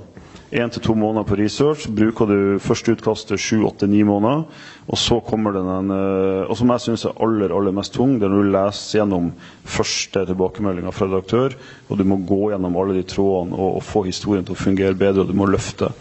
Én 0.49 0.71
til 0.73 0.81
to 0.81 0.95
måneder 0.97 1.27
på 1.29 1.35
research. 1.37 1.83
Bruker 1.93 2.25
du 2.25 2.37
første 2.59 2.95
utkastet 2.95 3.37
sju, 3.37 3.59
åtte, 3.67 3.85
ni 3.87 4.01
måneder. 4.03 4.47
Og 4.89 4.97
så 4.97 5.19
kommer 5.21 5.53
den 5.53 5.67
en 5.69 5.91
eh, 5.93 6.49
Og 6.49 6.57
som 6.57 6.71
jeg 6.73 6.81
syns 6.81 7.05
er 7.05 7.21
aller 7.21 7.53
aller 7.53 7.75
mest 7.75 7.93
tung, 7.93 8.15
det 8.17 8.25
er 8.25 8.33
når 8.33 8.47
du 8.47 8.51
leser 8.55 8.97
gjennom 8.99 9.29
første 9.61 10.25
tilbakemeldinga 10.25 10.89
fra 10.95 11.05
redaktør, 11.05 11.53
og 11.89 11.97
du 11.99 12.03
må 12.09 12.17
gå 12.25 12.49
gjennom 12.49 12.77
alle 12.81 12.97
de 12.97 13.05
trådene 13.05 13.53
og, 13.53 13.77
og 13.77 13.85
få 13.85 14.03
historien 14.09 14.45
til 14.47 14.57
å 14.57 14.63
fungere 14.63 14.97
bedre, 14.97 15.21
og 15.21 15.29
du 15.29 15.37
må 15.37 15.45
løfte. 15.45 15.91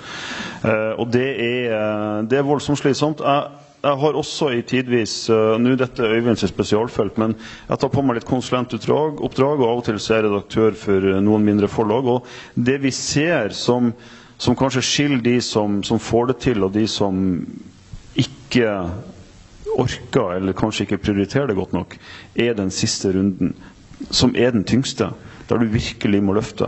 Eh, 0.64 0.94
og 0.96 1.12
det 1.12 1.28
er, 1.28 1.72
eh, 1.76 2.22
det 2.30 2.40
er 2.40 2.48
voldsomt 2.48 2.80
slitsomt. 2.80 3.20
Jeg, 3.20 3.67
jeg 3.82 3.94
har 4.02 4.16
også 4.18 4.48
i 4.56 4.62
tidvis 4.66 5.12
uh, 5.30 5.54
Nå 5.60 5.72
er 5.74 5.78
dette 5.84 6.02
Øyvinds 6.06 6.42
spesialfelt, 6.50 7.18
men 7.20 7.34
jeg 7.68 7.78
tar 7.78 7.90
på 7.92 8.02
meg 8.02 8.18
litt 8.18 8.26
konsulentoppdrag, 8.28 9.20
oppdrag, 9.28 9.60
og 9.62 9.68
av 9.68 9.82
og 9.82 9.84
til 9.86 10.00
så 10.02 10.14
er 10.16 10.18
jeg 10.22 10.26
redaktør 10.32 10.78
for 10.80 11.06
uh, 11.06 11.18
noen 11.22 11.46
mindre 11.46 11.70
forlag. 11.70 12.08
Og 12.10 12.26
det 12.58 12.78
vi 12.82 12.90
ser 12.94 13.54
som, 13.54 13.92
som 14.40 14.58
kanskje 14.58 14.82
skiller 14.88 15.22
de 15.22 15.36
som, 15.44 15.78
som 15.86 16.02
får 16.02 16.32
det 16.32 16.38
til, 16.48 16.66
og 16.66 16.74
de 16.74 16.86
som 16.90 17.22
ikke 18.18 18.72
orker, 19.78 20.34
eller 20.40 20.56
kanskje 20.58 20.88
ikke 20.88 21.02
prioriterer 21.06 21.52
det 21.52 21.58
godt 21.60 21.76
nok, 21.76 21.94
er 22.34 22.58
den 22.58 22.72
siste 22.74 23.12
runden, 23.14 23.54
som 24.10 24.34
er 24.34 24.50
den 24.56 24.66
tyngste. 24.66 25.12
Der 25.48 25.62
du 25.62 25.70
virkelig 25.72 26.18
må 26.20 26.34
løfte. 26.36 26.66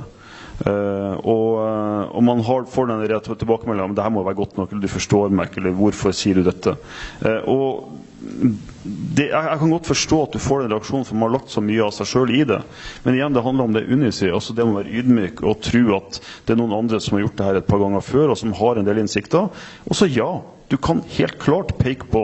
Eh, 0.60 1.14
og, 1.24 1.48
eh, 1.62 2.04
og 2.12 2.24
man 2.26 2.42
har, 2.44 2.66
får 2.68 2.90
den 2.90 3.06
tilbakemeldinga 3.24 3.88
om 3.88 3.96
det 3.96 4.04
her 4.04 4.12
må 4.12 4.24
være 4.26 4.40
godt 4.42 4.58
nok, 4.60 4.72
eller 4.72 4.84
du 4.84 4.92
forstår 4.92 5.32
meg 5.32 5.48
ikke, 5.48 5.62
eller 5.62 5.76
hvorfor 5.78 6.14
sier 6.16 6.40
du 6.40 6.44
dette. 6.44 6.76
Eh, 7.24 7.48
og 7.48 7.96
det, 8.20 9.30
jeg, 9.30 9.32
jeg 9.32 9.60
kan 9.62 9.72
godt 9.72 9.88
forstå 9.88 10.18
at 10.26 10.36
du 10.36 10.42
får 10.42 10.62
den 10.62 10.74
reaksjonen, 10.74 11.06
for 11.08 11.16
man 11.16 11.30
har 11.30 11.38
lagt 11.38 11.54
så 11.54 11.64
mye 11.64 11.86
av 11.86 11.94
seg 11.96 12.10
sjøl 12.10 12.34
i 12.36 12.42
det. 12.48 12.60
Men 13.06 13.16
igjen, 13.16 13.36
det 13.36 13.44
handler 13.46 13.68
om 13.68 13.76
det 13.76 13.86
Unni. 13.88 14.12
Altså 14.28 14.56
det 14.56 14.66
å 14.66 14.76
være 14.76 15.00
ydmyk 15.00 15.42
og 15.46 15.64
tro 15.64 15.82
at 15.96 16.20
det 16.44 16.54
er 16.54 16.60
noen 16.60 16.76
andre 16.76 17.00
som 17.00 17.16
har 17.16 17.24
gjort 17.24 17.40
det 17.40 17.48
her 17.48 17.60
et 17.62 17.70
par 17.70 17.80
ganger 17.80 18.04
før, 18.04 18.34
og 18.34 18.40
som 18.40 18.56
har 18.60 18.80
en 18.80 18.88
del 18.88 19.00
innsikter. 19.00 19.48
Og 19.88 19.96
så 19.96 20.10
ja, 20.10 20.30
du 20.70 20.76
kan 20.78 21.00
helt 21.16 21.40
klart 21.42 21.74
peke 21.80 22.08
på 22.12 22.22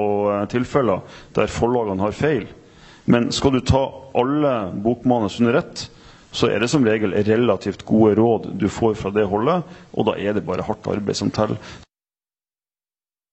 tilfeller 0.52 1.02
der 1.36 1.50
forlagene 1.50 2.04
har 2.04 2.16
feil. 2.16 2.46
Men 3.06 3.30
skal 3.34 3.54
du 3.54 3.62
ta 3.64 3.86
alle 4.18 4.54
bokmanus 4.82 5.38
under 5.40 5.60
ett, 5.62 5.86
så 6.36 6.50
er 6.52 6.60
det 6.60 6.68
som 6.68 6.84
regel 6.84 7.14
relativt 7.24 7.84
gode 7.88 8.14
råd 8.18 8.50
du 8.60 8.68
får 8.68 8.94
fra 9.00 9.10
det 9.14 9.24
holdet, 9.30 9.64
og 9.96 10.08
da 10.10 10.16
er 10.20 10.36
det 10.36 10.44
bare 10.44 10.66
hardt 10.66 10.88
arbeid 10.92 11.16
som 11.16 11.32
teller. 11.32 11.56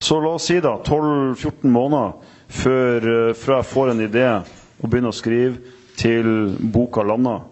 Så 0.04 0.20
la 0.24 0.34
oss 0.36 0.48
si 0.50 0.58
da 0.64 0.78
12-14 0.84 1.68
måneder 1.72 2.14
før, 2.52 3.08
eh, 3.30 3.34
fra 3.40 3.60
jeg 3.62 3.70
får 3.72 3.92
en 3.94 4.04
idé 4.04 4.26
og 4.36 4.90
begynner 4.90 5.14
å 5.14 5.16
skrive, 5.16 5.60
til 6.00 6.56
boka 6.74 7.04
lander. 7.06 7.44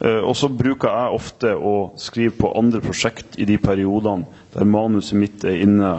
Eh, 0.00 0.22
og 0.24 0.32
så 0.38 0.48
bruker 0.48 0.88
jeg 0.88 1.18
ofte 1.18 1.52
å 1.54 1.74
skrive 2.00 2.32
på 2.38 2.52
andre 2.58 2.80
prosjekt 2.82 3.36
i 3.38 3.44
de 3.46 3.58
periodene 3.60 4.24
der 4.54 4.64
manuset 4.66 5.18
mitt 5.20 5.44
er 5.44 5.58
inne 5.60 5.90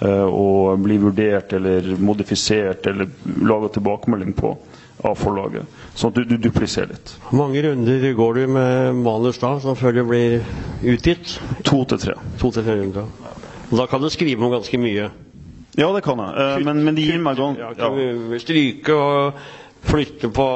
eh, 0.00 0.26
og 0.28 0.78
blir 0.84 1.02
vurdert 1.02 1.52
eller 1.58 1.90
modifisert 1.98 2.86
eller 2.86 3.10
laga 3.42 3.72
tilbakemelding 3.74 4.36
på 4.38 4.54
av 5.06 5.16
forlaget. 5.18 5.78
Sånn 5.94 6.12
at 6.12 6.20
du, 6.20 6.24
du 6.24 6.36
dupliserer 6.48 6.92
litt. 6.94 7.14
Hvor 7.28 7.38
mange 7.42 7.62
runder 7.64 8.06
går 8.18 8.40
du 8.40 8.42
med 8.58 9.00
manus 9.00 9.40
da, 9.42 9.54
som 9.62 9.78
før 9.78 9.96
det 9.96 10.06
blir 10.08 10.38
utgitt? 10.94 11.38
To 11.68 11.82
til 11.88 12.02
tre. 12.02 12.18
To 12.42 12.52
til 12.54 12.66
tre 12.66 12.76
runder. 12.82 13.08
Og 13.70 13.78
da 13.78 13.86
kan 13.90 14.02
du 14.02 14.10
skrive 14.12 14.44
om 14.44 14.52
ganske 14.52 14.80
mye. 14.82 15.10
Ja, 15.78 15.88
det 15.94 16.02
kan 16.04 16.18
jeg. 16.18 16.34
Eh, 16.34 16.60
men, 16.66 16.84
men 16.84 16.96
det 16.98 17.06
gir 17.06 17.20
meg 17.22 17.38
gang... 17.38 17.58
Ja, 17.60 17.72
kan 17.78 17.98
ja. 18.00 18.38
Stryke 18.42 18.96
og 18.96 19.42
flytte 19.86 20.28
på 20.28 20.46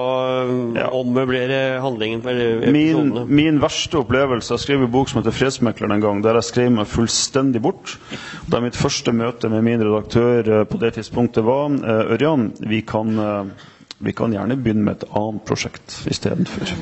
Ja. 0.77 0.89
Ommøblere 0.93 1.81
handlingen 1.81 2.21
eller 2.29 2.67
Min, 2.73 3.13
min 3.29 3.61
verste 3.63 3.99
opplevelse 4.03 4.53
Jeg 4.55 4.61
skrev 4.61 4.83
en 4.85 4.91
bok 4.93 5.09
som 5.09 5.23
heter 5.23 5.33
'Fredsmekleren' 5.33 5.95
en 5.95 6.01
gang, 6.01 6.23
der 6.23 6.35
jeg 6.35 6.45
skrev 6.45 6.71
meg 6.71 6.87
fullstendig 6.87 7.63
bort. 7.63 7.99
Da 8.51 8.61
mitt 8.61 8.77
første 8.77 9.13
møte 9.13 9.49
med 9.49 9.63
min 9.63 9.81
redaktør 9.81 10.61
eh, 10.61 10.65
på 10.65 10.79
det 10.79 10.95
tidspunktet 10.95 11.45
var 11.45 11.73
eh, 11.73 12.13
Ørjan, 12.15 12.53
vi 12.61 12.81
kan, 12.81 13.19
eh, 13.19 13.45
vi 14.05 14.13
kan 14.17 14.33
gjerne 14.33 14.57
begynne 14.61 14.85
med 14.87 14.97
et 15.03 15.07
annet 15.17 15.45
prosjekt 15.49 15.97
istedenfor. 16.11 16.73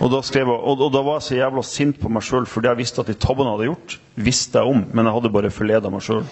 Og, 0.00 0.10
da 0.12 0.20
skrev 0.24 0.46
jeg- 0.48 0.60
og, 0.72 0.80
og 0.88 0.92
da 0.92 1.02
var 1.02 1.18
jeg 1.20 1.26
så 1.28 1.36
jævla 1.40 1.62
sint 1.62 2.00
på 2.00 2.08
meg 2.12 2.22
sjøl, 2.22 2.46
fordi 2.46 2.68
jeg 2.68 2.76
visste 2.82 3.00
at 3.00 3.06
de 3.12 3.14
tabbene 3.14 3.50
jeg 3.50 3.58
hadde 3.58 3.70
gjort, 3.70 3.98
visste 4.16 4.58
jeg 4.58 4.74
om, 4.76 4.84
men 4.92 5.04
jeg 5.06 5.14
hadde 5.18 5.32
bare 5.36 5.50
forleda 5.50 5.90
meg 5.90 6.02
sjøl. 6.02 6.24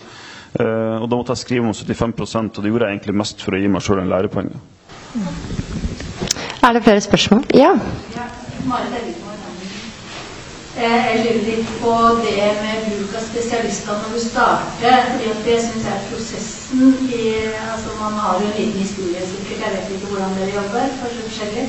og 0.55 1.09
da 1.11 1.17
måtte 1.17 1.33
jeg 1.35 1.39
skrive 1.43 1.67
om 1.67 1.73
75% 1.75 2.59
og 2.59 2.63
det 2.63 2.71
gjorde 2.71 2.87
jeg 2.87 2.95
egentlig 2.95 3.15
mest 3.19 3.43
for 3.43 3.57
å 3.57 3.59
gi 3.59 3.67
meg 3.69 3.83
sjøl 3.83 3.99
en 4.05 4.09
lærepoeng. 4.13 4.53
Er 6.63 6.73
det 6.73 6.83
flere 6.85 7.01
spørsmål? 7.01 7.45
Ja. 7.55 7.73
Eh, 7.75 9.24
Jeg 10.75 11.19
lurer 11.23 11.45
litt 11.47 11.69
på 11.79 11.91
det 12.25 12.47
med 12.59 12.87
bruk 12.87 13.13
av 13.15 13.23
spesialister 13.23 13.95
når 14.01 14.15
du 14.15 14.21
starter. 14.23 15.05
fordi 15.11 15.27
at 15.31 15.45
Det 15.47 15.59
syns 15.63 15.85
jeg 15.87 15.95
er 15.95 16.07
prosessen 16.11 16.97
i 17.19 17.21
altså 17.73 17.91
Man 18.01 18.17
har 18.23 18.41
jo 18.41 18.47
en 18.49 18.57
liten 18.59 18.81
historie 18.83 19.21
sikkert, 19.33 19.61
jeg 19.63 19.75
vet 19.75 19.93
ikke 19.95 20.09
hvordan 20.11 20.35
dere 20.39 20.57
jobber. 20.59 20.97
Kanskje 21.01 21.27
forskjellig. 21.29 21.65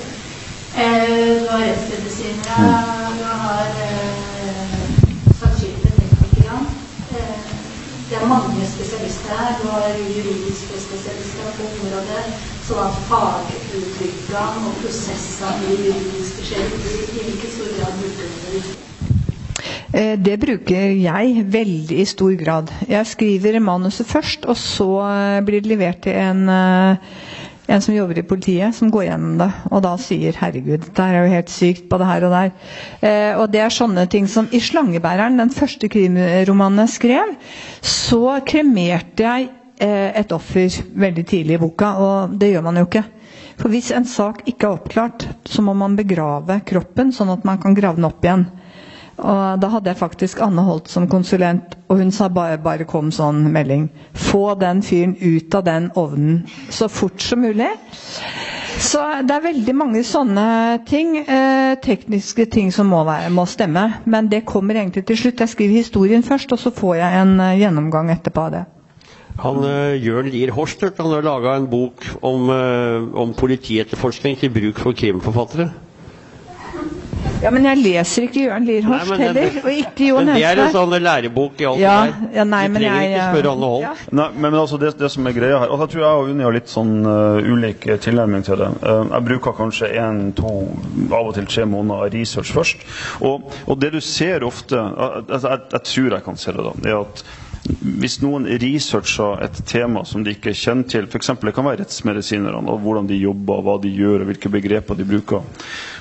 Eh, 0.81 1.41
Du 1.41 1.45
har 1.51 1.61
rettsmedisinere, 1.67 2.71
du 3.19 3.25
har 3.45 3.67
eh, 3.85 4.73
sakkyndige 5.41 5.91
teknikere. 5.99 6.57
Eh, 7.17 7.37
Det 8.09 8.17
er 8.21 8.25
mange 8.33 8.65
spesialister 8.73 9.37
her. 9.41 9.53
Du 9.61 9.67
har 9.69 9.85
juridiske 10.17 10.81
spesialister 10.87 11.53
på 11.57 11.63
området. 11.75 12.23
Sånn 12.67 12.81
at 12.87 12.97
faguttrykkene 13.09 14.65
og 14.65 14.73
prosessene 14.81 15.69
i 15.69 15.77
juridiske 15.85 16.49
skjer 16.49 16.65
i 16.65 17.29
like 17.29 17.53
stor 17.53 17.69
grad 17.77 17.93
bruker 18.01 18.33
dere 18.41 18.94
det? 19.95 20.31
Eh, 20.31 20.37
bruker 20.39 20.93
jeg 20.99 21.45
veldig 21.51 21.99
i 21.99 22.05
stor 22.05 22.35
grad. 22.39 22.71
Jeg 22.89 23.07
skriver 23.07 23.59
manuset 23.59 24.07
først, 24.07 24.45
og 24.45 24.57
så 24.57 24.89
eh, 25.07 25.41
blir 25.45 25.61
det 25.61 25.71
levert 25.71 26.01
til 26.03 26.13
en, 26.19 26.49
eh, 26.49 26.97
en 27.67 27.81
som 27.81 27.95
jobber 27.95 28.19
i 28.19 28.27
politiet, 28.27 28.75
som 28.75 28.91
går 28.91 29.07
gjennom 29.07 29.37
det, 29.39 29.49
og 29.71 29.81
da 29.81 29.95
sier 29.97 30.35
'herregud, 30.37 30.91
det 30.93 30.99
er 30.99 31.23
jo 31.23 31.33
helt 31.33 31.49
sykt', 31.49 31.89
på 31.89 31.97
det 31.97 32.05
her 32.05 32.25
og 32.25 32.31
der. 32.31 32.51
Og 33.39 33.51
det 33.51 33.61
er 33.61 33.69
sånne 33.69 34.07
ting 34.07 34.27
som 34.27 34.47
i 34.51 34.59
'Slangebæreren', 34.59 35.39
den 35.39 35.49
første 35.49 35.89
krimromanen 35.89 36.85
jeg 36.85 36.89
skrev, 36.89 37.35
så 37.81 38.39
kremerte 38.45 39.23
jeg 39.23 39.49
et 39.81 40.31
offer 40.31 40.69
veldig 40.93 41.25
tidlig 41.25 41.55
i 41.55 41.57
boka, 41.57 41.85
og 41.85 42.39
det 42.39 42.53
gjør 42.53 42.63
man 42.63 42.77
jo 42.77 42.85
ikke. 42.85 43.03
For 43.57 43.69
hvis 43.69 43.91
en 43.91 44.05
sak 44.05 44.43
ikke 44.45 44.67
er 44.67 44.77
oppklart, 44.77 45.27
så 45.45 45.61
må 45.61 45.73
man 45.73 45.95
begrave 45.95 46.61
kroppen, 46.65 47.11
sånn 47.11 47.33
at 47.33 47.43
man 47.45 47.57
kan 47.57 47.73
grave 47.73 47.95
den 47.95 48.05
opp 48.05 48.23
igjen. 48.23 48.45
Og 49.15 49.61
da 49.61 49.69
hadde 49.71 49.87
jeg 49.91 49.97
faktisk 49.99 50.41
Anne 50.43 50.63
Holt 50.67 50.89
som 50.91 51.07
konsulent, 51.07 51.77
og 51.87 52.01
hun 52.01 52.11
sa 52.11 52.27
bare, 52.27 52.57
bare 52.59 52.87
kom 52.89 53.13
sånn 53.15 53.45
melding. 53.53 53.87
Få 54.13 54.57
den 54.59 54.81
fyren 54.83 55.15
ut 55.21 55.55
av 55.55 55.63
den 55.67 55.87
ovnen 55.95 56.41
så 56.69 56.89
fort 56.91 57.23
som 57.23 57.45
mulig. 57.45 57.69
Så 58.75 58.99
det 59.23 59.31
er 59.31 59.45
veldig 59.45 59.75
mange 59.77 60.01
sånne 60.03 60.45
ting, 60.87 61.15
eh, 61.21 61.77
tekniske 61.79 62.45
ting 62.51 62.73
som 62.75 62.91
må, 62.91 63.05
være, 63.07 63.31
må 63.31 63.45
stemme. 63.47 63.85
Men 64.05 64.27
det 64.27 64.43
kommer 64.45 64.75
egentlig 64.75 65.05
til 65.07 65.17
slutt. 65.21 65.39
Jeg 65.39 65.53
skriver 65.53 65.79
historien 65.79 66.23
først, 66.23 66.51
og 66.51 66.59
så 66.59 66.73
får 66.75 66.95
jeg 66.99 67.21
en 67.21 67.39
eh, 67.39 67.55
gjennomgang 67.61 68.11
etterpå 68.11 68.49
av 68.49 68.51
det. 68.57 68.65
Han 69.45 69.63
eh, 69.67 69.95
Jørn 70.03 70.27
Lier 70.31 70.51
Horstert 70.55 70.99
han 70.99 71.11
har 71.11 71.23
laga 71.23 71.55
en 71.55 71.69
bok 71.71 72.03
om, 72.21 72.49
eh, 72.51 73.07
om 73.15 73.33
politietterforskning 73.35 74.37
til 74.43 74.51
bruk 74.51 74.83
for 74.83 74.95
krimforfattere. 74.95 75.71
Ja, 77.45 77.51
Men 77.53 77.67
jeg 77.67 77.81
leser 77.83 78.25
ikke 78.25 78.45
Jørn 78.47 78.65
Lier 78.65 78.87
Nei, 78.89 78.99
men 79.09 79.21
heller, 79.21 79.57
og 79.61 79.69
ikke 79.71 80.07
Jo 80.09 80.17
Men 80.21 80.31
det 80.33 80.45
er 80.49 80.61
en 80.63 80.73
sånn 80.73 80.95
lærebok 81.05 81.61
i 81.61 81.67
alt 81.69 81.81
Ja, 81.81 81.95
det 82.07 82.15
der. 82.15 82.31
ja, 82.39 82.45
nei, 82.49 82.61
du 82.65 82.73
men 82.73 82.81
trenger 82.81 83.03
jeg, 83.05 83.11
ikke 83.11 83.27
spørre 83.35 83.53
alle 83.53 83.69
hold. 83.73 83.85
ja. 83.85 83.93
Nei, 84.19 84.27
men, 84.33 84.47
men 84.47 84.59
altså 84.63 84.79
det, 84.81 84.91
det 84.99 85.11
som 85.13 85.29
er 85.29 85.37
greia 85.37 85.61
her 85.61 85.73
Og 85.75 85.83
Jeg 85.85 85.93
tror 85.93 86.03
jeg 86.05 86.23
og 86.25 86.31
Unni 86.33 86.47
har 86.47 86.55
litt 86.57 86.71
sånn 86.71 86.93
uh, 87.05 87.51
ulik 87.53 87.85
eh, 87.91 87.99
tilnærming 88.01 88.45
til 88.47 88.59
det. 88.59 88.71
Uh, 88.81 89.05
jeg 89.11 89.27
bruker 89.29 89.55
kanskje 89.57 89.91
én, 90.01 90.21
to, 90.37 90.51
av 91.11 91.29
og 91.29 91.33
til 91.37 91.47
tre 91.49 91.65
måneder 91.69 92.13
research 92.15 92.53
først. 92.55 92.85
Og, 93.25 93.49
og 93.69 93.79
det 93.81 93.91
du 93.95 94.01
ser 94.03 94.45
ofte 94.47 94.79
uh, 94.79 95.21
altså 95.21 95.53
jeg, 95.53 95.65
jeg 95.75 95.89
tror 95.91 96.15
jeg 96.17 96.25
kan 96.25 96.39
se 96.41 96.55
det, 96.55 96.65
da. 96.65 96.73
er 96.89 97.01
at 97.03 97.25
hvis 97.65 98.19
noen 98.21 98.45
researcher 98.61 99.41
et 99.45 99.57
tema 99.67 100.03
som 100.05 100.23
de 100.23 100.35
ikke 100.35 100.53
kjenner 100.57 100.89
til, 100.91 101.07
f.eks. 101.09 101.31
det 101.41 101.53
kan 101.55 101.65
være 101.65 101.81
rettsmedisinerne, 101.81 102.61
og 102.69 102.83
hvordan 102.83 103.09
de 103.09 103.17
jobber, 103.17 103.63
hva 103.65 103.79
de 103.81 103.93
gjør, 103.93 104.21
og 104.21 104.29
hvilke 104.29 104.51
begreper 104.53 104.99
de 104.99 105.07
bruker, 105.09 105.41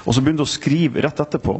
og 0.05 0.13
så 0.13 0.21
begynner 0.21 0.43
de 0.43 0.49
å 0.49 0.55
skrive 0.55 1.05
rett 1.05 1.25
etterpå, 1.25 1.57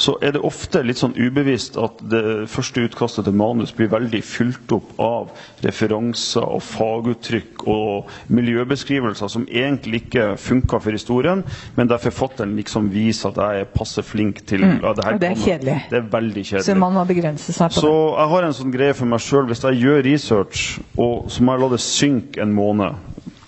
så 0.00 0.14
er 0.24 0.32
det 0.36 0.42
ofte 0.46 0.80
litt 0.86 1.00
sånn 1.00 1.16
ubevisst 1.18 1.76
at 1.80 2.00
det 2.10 2.46
første 2.48 2.86
utkastet 2.88 3.26
til 3.28 3.36
manus 3.36 3.74
blir 3.76 3.90
veldig 3.92 4.22
fylt 4.24 4.72
opp 4.72 4.94
av 5.04 5.30
referanser 5.66 6.46
og 6.46 6.62
faguttrykk 6.64 7.66
og 7.68 8.08
miljøbeskrivelser 8.32 9.28
som 9.32 9.44
egentlig 9.50 10.06
ikke 10.06 10.30
funker 10.40 10.80
for 10.80 10.96
historien, 10.96 11.44
men 11.76 11.90
der 11.90 12.00
forfatteren 12.00 12.56
liksom 12.56 12.88
viser 12.94 13.34
at 13.34 13.42
jeg 13.44 13.66
er 13.66 13.72
passe 13.76 14.02
flink 14.06 14.40
til 14.48 14.60
Mm, 14.70 14.80
ja, 14.82 14.94
her 15.04 15.14
og 15.14 15.20
det 15.20 15.28
er 15.30 15.38
kjedelig. 15.40 15.76
Det 15.90 15.98
er 15.98 16.08
veldig 16.12 16.44
kjedelig. 16.44 16.64
Så 16.66 16.74
man 16.78 16.94
må 16.94 17.04
begrense 17.08 17.52
seg 17.52 17.72
på 17.72 17.80
det. 17.80 17.82
Så 17.84 17.92
jeg 18.20 18.32
har 18.32 18.46
en 18.46 18.56
sånn 18.60 18.74
greie 18.74 18.96
for 18.96 19.10
meg 19.10 19.22
sjøl. 19.24 19.46
Hvis 19.50 19.64
jeg 19.66 19.80
gjør 19.82 20.02
research, 20.06 20.64
og 21.00 21.30
så 21.32 21.44
må 21.44 21.56
jeg 21.56 21.64
la 21.64 21.70
det 21.74 21.80
synke 21.84 22.42
en 22.44 22.54
måned, 22.56 22.98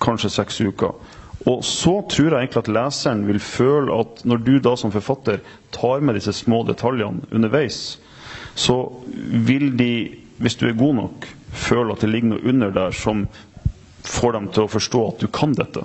kanskje 0.03 0.33
seks 0.35 0.61
uker. 0.65 0.97
Og 1.49 1.65
så 1.67 1.95
tror 2.11 2.29
jeg 2.29 2.39
egentlig 2.47 2.63
at 2.63 2.71
leseren 2.77 3.25
vil 3.27 3.41
føle 3.43 3.95
at 3.99 4.23
når 4.29 4.43
du 4.47 4.53
da 4.63 4.75
som 4.79 4.93
forfatter 4.95 5.41
tar 5.75 6.03
med 6.05 6.15
disse 6.19 6.35
små 6.37 6.63
detaljene 6.69 7.25
underveis, 7.35 7.99
så 8.55 8.77
vil 9.49 9.73
de, 9.79 9.91
hvis 10.39 10.59
du 10.61 10.69
er 10.69 10.79
god 10.79 10.95
nok, 11.01 11.27
føle 11.53 11.93
at 11.95 12.05
det 12.05 12.13
ligger 12.13 12.35
noe 12.35 12.47
under 12.53 12.71
der 12.75 12.95
som 12.97 13.27
får 14.07 14.37
dem 14.37 14.49
til 14.55 14.67
å 14.67 14.71
forstå 14.73 15.03
at 15.09 15.23
du 15.23 15.29
kan 15.35 15.55
dette. 15.57 15.85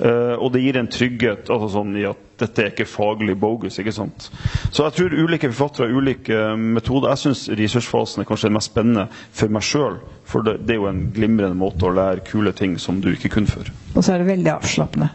Eh, 0.00 0.34
og 0.40 0.52
det 0.54 0.62
gir 0.64 0.78
en 0.80 0.88
trygghet 0.88 1.50
altså 1.52 1.68
sånn 1.74 1.92
i 2.00 2.06
at 2.08 2.20
dette 2.40 2.62
er 2.62 2.70
ikke 2.72 2.86
faglig 2.88 3.34
bogus. 3.36 3.76
ikke 3.82 3.92
sant? 3.92 4.30
Så 4.72 4.86
jeg 4.86 4.96
tror 4.96 5.16
ulike 5.26 5.50
forfattere 5.52 5.90
har 5.90 5.98
ulike 6.00 6.36
eh, 6.36 6.56
metoder. 6.78 7.12
Jeg 7.12 7.22
syns 7.24 7.42
researchfasen 7.60 8.22
er 8.22 8.28
kanskje 8.30 8.48
den 8.48 8.56
mest 8.56 8.72
spennende 8.72 9.06
for 9.12 9.52
meg 9.52 9.66
sjøl. 9.66 9.98
For 10.30 10.46
det, 10.46 10.56
det 10.64 10.76
er 10.76 10.80
jo 10.80 10.88
en 10.88 11.02
glimrende 11.12 11.58
måte 11.58 11.88
å 11.88 11.92
lære 11.92 12.24
kule 12.30 12.54
ting 12.56 12.78
som 12.80 13.02
du 13.04 13.10
ikke 13.12 13.32
kunne 13.36 13.50
før. 13.50 13.68
Og 13.92 14.00
så 14.06 14.14
er 14.14 14.22
det 14.22 14.30
veldig 14.30 14.52
avslappende. 14.54 15.10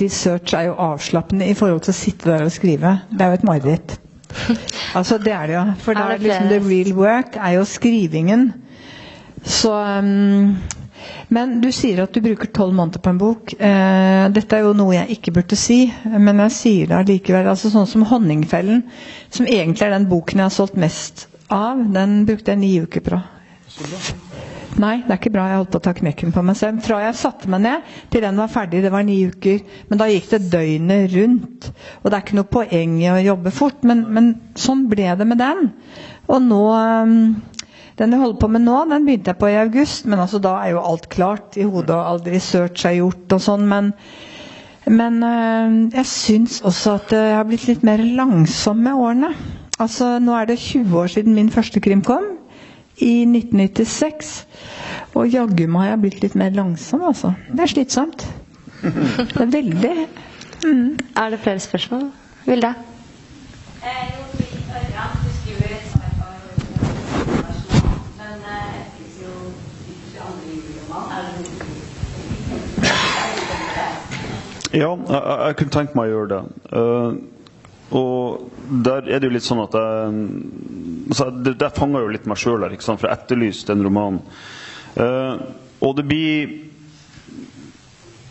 Research 0.00 0.54
er 0.56 0.70
jo 0.70 0.78
avslappende 0.80 1.50
i 1.50 1.56
forhold 1.58 1.84
til 1.84 1.92
å 1.92 1.98
sitte 2.00 2.30
der 2.32 2.46
og 2.46 2.54
skrive. 2.54 2.96
Det 3.12 3.26
er 3.26 3.34
jo 3.34 3.40
et 3.40 3.48
mareritt. 3.52 3.98
Altså, 4.90 5.20
det 5.22 5.30
er 5.30 5.46
det 5.46 5.54
jo. 5.54 5.60
For 5.84 5.94
da 5.94 6.02
Er 6.08 6.16
er 6.16 6.18
det 6.18 6.26
liksom 6.26 6.48
the 6.50 6.58
real 6.66 6.88
work 6.98 7.36
er 7.38 7.52
jo 7.60 7.64
skrivingen. 7.68 8.48
Så 9.46 9.70
um, 9.70 10.56
Men 11.28 11.58
du 11.62 11.70
sier 11.74 12.02
at 12.04 12.14
du 12.14 12.22
bruker 12.24 12.50
tolv 12.54 12.74
måneder 12.76 13.02
på 13.02 13.12
en 13.12 13.20
bok. 13.20 13.54
Eh, 13.54 14.26
dette 14.34 14.56
er 14.56 14.66
jo 14.66 14.76
noe 14.76 14.96
jeg 14.96 15.18
ikke 15.18 15.34
burde 15.38 15.58
si, 15.58 15.82
men 16.10 16.42
jeg 16.46 16.56
sier 16.56 16.90
det 16.90 16.98
allikevel. 16.98 17.50
Altså, 17.52 17.72
sånn 17.72 17.88
som 17.90 18.04
'Honningfellen', 18.06 18.84
som 19.30 19.46
egentlig 19.46 19.86
er 19.86 19.96
den 19.96 20.08
boken 20.10 20.42
jeg 20.42 20.48
har 20.48 20.56
solgt 20.56 20.76
mest 20.76 21.28
av, 21.50 21.80
den 21.92 22.24
brukte 22.26 22.54
jeg 22.54 22.62
ni 22.62 22.74
uker 22.80 23.00
på. 23.06 23.20
Nei, 24.80 25.00
det 25.02 25.10
er 25.10 25.18
ikke 25.18 25.32
bra. 25.34 25.46
Jeg 25.50 25.60
holdt 25.60 25.72
på 25.74 25.80
å 25.80 25.84
ta 25.84 25.92
knekken 25.96 26.32
på 26.34 26.42
meg 26.46 26.56
selv. 26.58 26.80
Fra 26.84 27.00
jeg 27.02 27.18
satte 27.18 27.50
meg 27.50 27.62
ned 27.64 27.88
til 28.12 28.22
den 28.24 28.38
var 28.38 28.50
ferdig, 28.52 28.82
det 28.84 28.92
var 28.94 29.04
ni 29.06 29.18
uker. 29.26 29.60
Men 29.90 30.00
da 30.00 30.06
gikk 30.08 30.30
det 30.30 30.40
døgnet 30.52 31.10
rundt. 31.16 31.70
Og 32.00 32.06
det 32.06 32.16
er 32.16 32.24
ikke 32.24 32.38
noe 32.38 32.50
poeng 32.54 32.96
i 33.02 33.10
å 33.10 33.18
jobbe 33.24 33.52
fort, 33.54 33.82
men, 33.88 34.04
men 34.14 34.30
sånn 34.58 34.86
ble 34.90 35.10
det 35.18 35.26
med 35.26 35.42
den. 35.42 35.72
Og 36.30 36.44
nå 36.46 36.62
um, 36.70 37.16
Den 38.00 38.14
jeg 38.14 38.20
holder 38.22 38.40
på 38.40 38.48
med 38.48 38.62
nå, 38.64 38.76
den 38.88 39.04
begynte 39.04 39.28
jeg 39.34 39.38
på 39.42 39.48
i 39.52 39.58
august, 39.60 40.06
men 40.08 40.22
altså 40.22 40.38
da 40.40 40.54
er 40.64 40.70
jo 40.72 40.80
alt 40.88 41.08
klart 41.12 41.58
i 41.60 41.66
hodet, 41.68 41.92
og 41.92 42.06
all 42.14 42.22
research 42.32 42.86
er 42.88 42.94
gjort 42.96 43.34
og 43.36 43.42
sånn. 43.44 43.66
Men, 43.68 43.90
men 44.88 45.18
øh, 45.26 45.74
jeg 45.98 46.06
syns 46.08 46.60
også 46.64 46.94
at 46.96 47.12
jeg 47.12 47.34
har 47.36 47.44
blitt 47.50 47.66
litt 47.68 47.84
mer 47.84 48.00
langsom 48.16 48.80
med 48.86 48.96
årene. 48.96 49.34
Altså, 49.80 50.14
nå 50.20 50.32
er 50.36 50.48
det 50.48 50.58
20 50.60 50.96
år 51.02 51.12
siden 51.12 51.36
min 51.36 51.52
første 51.52 51.80
krim 51.84 52.00
kom, 52.04 52.24
i 53.04 53.12
1996. 53.28 54.32
Og 55.16 55.28
jaggu 55.32 55.66
meg 55.68 55.84
har 55.84 55.92
jeg 55.94 56.02
blitt 56.06 56.24
litt 56.24 56.36
mer 56.40 56.56
langsom, 56.56 57.04
altså. 57.08 57.34
Det 57.52 57.64
er 57.66 57.72
slitsomt. 57.74 58.26
Det 58.80 59.44
er 59.44 59.52
veldig 59.52 59.94
Er 60.64 61.30
det 61.34 61.40
flere 61.44 61.60
spørsmål? 61.60 62.08
Vilde? 62.48 62.74
Ja, 74.70 74.94
jeg, 74.94 75.18
jeg, 75.18 75.56
kunne 75.58 75.74
tenkt 75.74 75.96
meg 75.98 76.08
å 76.08 76.14
gjøre 76.14 76.30
det. 76.30 76.42
Uh, 76.70 77.40
og 77.90 78.50
der 78.86 79.08
er 79.10 79.18
det 79.18 79.26
jo 79.26 79.34
litt 79.34 79.46
sånn 79.46 79.64
at 79.64 79.74
jeg 79.74 80.18
altså, 81.10 81.26
det, 81.42 81.56
Der 81.58 81.72
fanger 81.74 82.04
jo 82.04 82.12
litt 82.14 82.28
meg 82.30 82.38
sjøl 82.38 82.62
her, 82.62 82.76
for 82.78 83.08
jeg 83.08 83.16
etterlyste 83.16 83.74
den 83.74 83.82
romanen. 83.88 84.20
Uh, 84.94 85.42
og 85.82 85.96
det 85.98 86.04
blir 86.06 86.52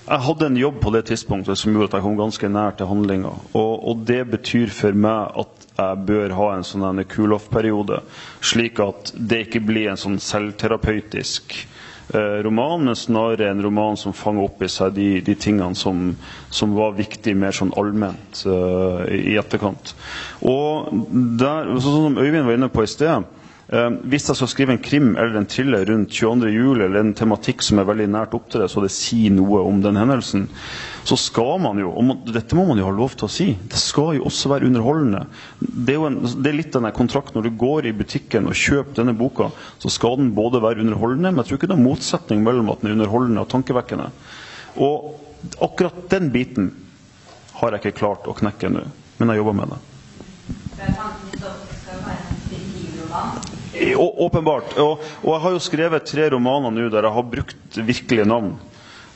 Jeg 0.09 0.25
hadde 0.25 0.47
en 0.47 0.57
jobb 0.57 0.79
på 0.81 0.93
det 0.95 1.03
tidspunktet 1.09 1.59
som 1.59 1.75
gjorde 1.75 1.91
at 1.91 1.97
jeg 1.99 2.05
kom 2.07 2.15
ganske 2.17 2.49
nær 2.49 2.77
til 2.79 2.89
handlinga. 2.89 3.33
Og, 3.51 3.73
og 3.91 4.05
det 4.07 4.23
betyr 4.31 4.71
for 4.73 4.95
meg 4.95 5.35
at 5.43 5.67
jeg 5.75 6.05
bør 6.07 6.33
ha 6.39 6.47
en 6.55 6.65
sånn 6.65 6.87
en 6.87 7.03
cool 7.11 7.35
off-periode, 7.35 7.99
slik 8.41 8.79
at 8.83 9.11
det 9.15 9.43
ikke 9.45 9.61
blir 9.67 9.91
en 9.91 9.99
sånn 9.99 10.17
selvterapeutisk 10.23 11.53
roman, 12.17 12.85
men 12.85 12.95
snarere 12.95 13.49
en 13.51 13.61
roman 13.61 13.97
som 13.97 14.13
fanger 14.13 14.47
opp 14.47 14.63
i 14.65 14.69
seg 14.71 14.95
de, 14.95 15.09
de 15.21 15.35
tingene 15.37 15.77
som, 15.77 16.15
som 16.49 16.73
var 16.77 16.97
viktige 16.97 17.37
mer 17.37 17.53
sånn 17.55 17.73
allment 17.77 18.43
eh, 18.49 19.03
i 19.33 19.35
etterkant. 19.39 19.93
Og 20.41 20.89
der, 21.39 21.75
sånn 21.77 22.07
som 22.09 22.17
Øyvind 22.17 22.47
var 22.47 22.57
inne 22.57 22.71
på 22.73 22.85
i 22.85 22.89
sted 22.89 23.13
eh, 23.13 23.38
Hvis 23.69 24.25
jeg 24.25 24.37
skal 24.39 24.49
skrive 24.49 24.73
en 24.73 24.81
krim 24.81 25.11
eller 25.13 25.35
en 25.37 25.45
thriller 25.45 25.83
rundt 25.85 26.09
22. 26.09 26.49
juli, 26.49 26.81
eller 26.87 27.03
en 27.03 27.11
tematikk 27.13 27.61
som 27.61 27.77
er 27.77 27.85
veldig 27.85 28.07
nært 28.09 28.31
opp 28.33 28.47
til 28.49 28.63
det, 28.63 28.69
så 28.73 28.81
det 28.81 28.89
sier 28.89 29.29
noe 29.35 29.59
om 29.61 29.77
den 29.83 29.99
hendelsen, 29.99 30.47
så 31.05 31.13
skal 31.21 31.59
man 31.61 31.77
jo 31.77 31.91
og 31.93 32.23
Dette 32.33 32.57
må 32.57 32.65
man 32.65 32.81
jo 32.81 32.87
ha 32.87 32.93
lov 32.97 33.13
til 33.13 33.27
å 33.27 33.29
si. 33.29 33.47
Det 33.69 33.77
skal 33.77 34.17
jo 34.17 34.25
også 34.25 34.49
være 34.55 34.65
underholdende. 34.71 35.21
Det 35.61 35.93
er 35.99 36.07
en, 36.07 36.17
det 36.25 36.49
er 36.49 36.57
litt 36.57 36.77
av 36.79 36.87
den 36.87 36.95
kontrakten 36.97 37.37
når 37.37 37.45
du 37.45 37.59
går 37.61 37.85
i 37.91 37.93
butikken 37.99 38.49
og 38.49 38.57
kjøper 38.57 39.03
denne 39.03 39.13
boka, 39.19 39.51
så 39.83 39.93
skal 39.93 40.17
den 40.17 40.33
både 40.37 40.63
være 40.65 40.81
underholdende, 40.81 41.29
men 41.29 41.43
jeg 41.43 41.51
tror 41.51 41.61
ikke 41.61 41.69
det 41.69 41.77
er 41.77 41.85
motsetning 41.85 42.41
mellom 42.45 42.73
at 42.73 42.81
den 42.81 42.89
er 42.89 42.97
underholdende 42.97 43.45
og 43.45 43.51
tankevekkende. 43.53 44.09
Og 44.81 45.13
akkurat 45.61 46.01
den 46.09 46.33
biten 46.33 46.71
har 47.61 47.77
jeg 47.77 47.83
ikke 47.85 47.99
klart 48.01 48.25
å 48.25 48.33
knekke 48.33 48.71
ennå, 48.71 48.81
men 49.21 49.29
jeg 49.35 49.43
jobber 49.43 49.61
med 49.61 49.75
det. 49.75 49.79
I- 52.49 53.05
å- 53.09 53.58
Åpenbart. 53.99 54.77
Og, 54.81 55.03
og 55.23 55.29
jeg 55.33 55.41
har 55.43 55.53
jo 55.55 55.61
skrevet 55.61 56.07
tre 56.09 56.29
romaner 56.33 56.73
nå 56.73 56.87
der 56.89 57.05
jeg 57.05 57.15
har 57.17 57.29
brukt 57.35 57.77
virkelige 57.77 58.27
navn. 58.29 58.55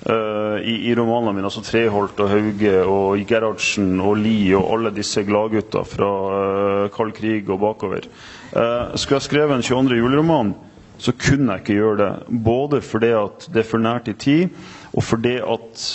Uh, 0.03 0.59
i, 0.59 0.89
I 0.89 0.95
romanene 0.99 1.31
mine. 1.31 1.47
altså 1.47 1.61
Treholt 1.63 2.17
og 2.19 2.27
Hauge 2.27 2.73
og 2.83 3.21
Gerhardsen 3.23 4.01
og 4.03 4.17
Lie 4.19 4.51
og 4.57 4.73
alle 4.75 4.91
disse 4.91 5.23
gladgutta 5.23 5.85
fra 5.87 6.09
uh, 6.27 6.89
kald 6.91 7.13
krig 7.15 7.47
og 7.47 7.61
bakover. 7.61 8.09
Uh, 8.51 8.91
skulle 8.99 9.21
jeg 9.21 9.29
skrevet 9.29 9.55
en 9.55 9.63
22. 9.63 10.01
juleroman, 10.01 10.51
så 10.99 11.15
kunne 11.15 11.55
jeg 11.55 11.63
ikke 11.63 11.77
gjøre 11.79 11.99
det. 12.01 12.11
Både 12.43 12.81
fordi 12.83 13.13
at 13.15 13.47
det 13.53 13.63
er 13.63 13.69
for 13.69 13.79
nært 13.79 14.11
i 14.11 14.17
tid, 14.19 14.59
og 14.91 15.07
fordi 15.07 15.37
at 15.39 15.87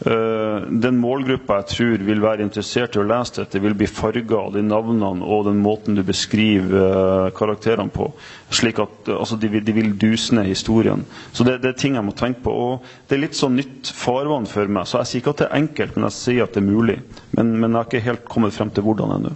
den 0.00 0.96
målgruppa 0.96 1.58
jeg 1.60 1.66
tror 1.74 2.04
vil 2.06 2.22
være 2.24 2.44
interessert 2.46 2.94
i 2.96 3.00
å 3.02 3.04
lese 3.04 3.42
dette, 3.42 3.60
vil 3.60 3.74
bli 3.76 3.88
farga 3.90 4.38
av 4.38 4.54
de 4.54 4.62
navnene 4.64 5.26
og 5.26 5.44
den 5.50 5.60
måten 5.60 5.98
du 5.98 6.02
beskriver 6.06 6.72
eh, 6.80 7.32
karakterene 7.36 7.92
på. 7.92 8.08
Slik 8.54 8.80
at 8.80 9.10
eh, 9.10 9.18
altså, 9.18 9.36
de, 9.40 9.50
de 9.60 9.74
vil 9.76 9.92
duse 10.00 10.34
ned 10.36 10.48
historien. 10.48 11.04
Så 11.36 11.44
det, 11.44 11.58
det 11.60 11.74
er 11.74 11.78
ting 11.82 11.98
jeg 11.98 12.06
må 12.06 12.14
tenke 12.16 12.46
på. 12.46 12.54
Og 12.54 12.88
det 13.10 13.18
er 13.18 13.24
litt 13.26 13.36
sånn 13.36 13.58
nytt 13.60 13.92
farvann 13.92 14.48
for 14.48 14.72
meg. 14.72 14.88
Så 14.88 15.02
jeg 15.02 15.10
sier 15.10 15.24
ikke 15.24 15.36
at 15.36 15.42
det 15.42 15.48
er 15.50 15.60
enkelt, 15.60 15.96
men 15.96 16.08
jeg 16.08 16.16
sier 16.16 16.46
at 16.46 16.56
det 16.56 16.62
er 16.62 16.68
mulig. 16.70 16.98
Men, 17.36 17.52
men 17.58 17.68
jeg 17.68 17.78
har 17.78 17.90
ikke 17.90 18.06
helt 18.08 18.26
kommet 18.32 18.56
frem 18.56 18.72
til 18.72 18.86
hvordan 18.88 19.16
ennå. 19.18 19.34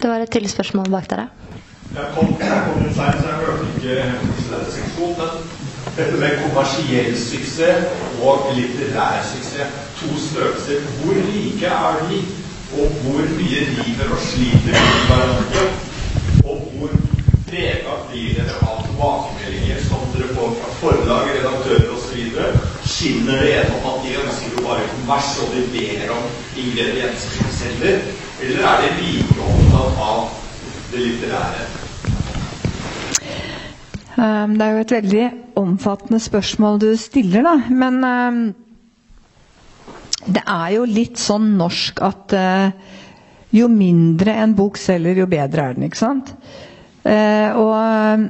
Det 0.00 0.08
var 0.08 0.24
et 0.24 0.32
til 0.32 0.48
spørsmål 0.48 0.92
bak 0.92 1.08
dere. 1.12 1.30
Jeg 1.90 2.12
kom, 2.14 2.36
jeg 2.38 2.60
kom 2.68 2.84
inn 2.84 2.92
så 2.94 3.08
jeg 3.08 3.40
hørte 3.40 3.72
ikke 3.72 4.68
seksjon. 4.76 5.58
Dette 5.96 6.16
med 6.20 6.38
kommersiell 6.42 7.14
suksess 7.18 7.88
og 8.22 8.50
litterær 8.56 9.22
suksess, 9.26 9.78
to 10.00 10.10
størrelser, 10.28 10.84
hvor 11.00 11.18
like 11.32 11.66
er 11.66 12.02
de? 12.10 12.20
Og 12.78 12.92
hvor 13.02 13.24
mye 13.36 13.62
river 13.66 14.12
og 14.14 14.20
sliter 14.22 14.76
de 14.76 14.82
med 14.86 15.08
hverandre? 15.08 15.64
Og 16.44 16.60
hvor 16.76 16.92
prega 17.48 17.96
blir 18.10 18.36
dere 18.38 18.60
av 18.62 18.84
tilbakemeldinger 18.86 19.82
som 19.88 20.06
dere 20.14 20.30
får 20.36 20.54
fra 20.60 20.70
forlag, 20.78 21.32
redaktører 21.34 21.90
osv.? 21.96 22.38
Skinner 22.86 23.42
det 23.42 23.50
gjennom 23.50 23.90
at 23.90 24.06
de 24.06 24.14
ønsker 24.22 24.54
jo 24.54 24.64
bare 24.68 24.88
kommers, 24.94 25.34
og 25.42 25.52
de 25.56 25.66
ber 25.74 26.14
om 26.14 26.30
ingredienser 26.54 27.36
som 27.40 27.52
selger? 27.58 28.08
Eller 28.40 28.70
er 28.70 28.86
de 28.86 28.96
like 29.02 29.50
opptatt 29.50 30.02
av 30.06 30.24
det 30.92 31.06
litterære? 31.08 31.79
Um, 34.20 34.56
Det 34.58 34.66
er 34.66 34.74
jo 34.74 34.80
et 34.84 34.92
veldig 34.92 35.26
omfattende 35.56 36.18
spørsmål 36.20 36.80
du 36.82 36.90
stiller, 37.00 37.46
da. 37.46 37.54
Men 37.72 38.02
um, 38.04 38.40
det 40.28 40.42
er 40.44 40.74
jo 40.74 40.82
litt 40.84 41.16
sånn 41.20 41.54
norsk 41.56 42.02
at 42.04 42.34
uh, 42.36 42.98
jo 43.56 43.70
mindre 43.72 44.34
en 44.42 44.52
bok 44.58 44.76
selger, 44.80 45.22
jo 45.22 45.28
bedre 45.30 45.70
er 45.70 45.78
den, 45.78 45.88
ikke 45.88 46.02
sant? 46.02 46.34
Uh, 47.00 47.48
og 47.56 47.72
um, 47.78 48.28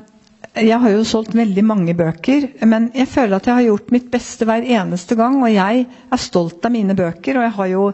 jeg 0.60 0.78
har 0.82 0.94
jo 0.94 1.02
solgt 1.06 1.34
veldig 1.38 1.62
mange 1.66 1.94
bøker, 1.98 2.46
men 2.70 2.88
jeg 2.94 3.10
føler 3.10 3.40
at 3.40 3.50
jeg 3.50 3.58
har 3.58 3.66
gjort 3.72 3.92
mitt 3.94 4.08
beste 4.14 4.46
hver 4.46 4.66
eneste 4.78 5.18
gang. 5.18 5.40
Og 5.42 5.50
jeg 5.50 5.84
er 5.90 6.22
stolt 6.22 6.66
av 6.66 6.74
mine 6.74 6.94
bøker, 6.98 7.38
og 7.38 7.46
jeg 7.48 7.56
har 7.58 7.70
jo 7.74 7.84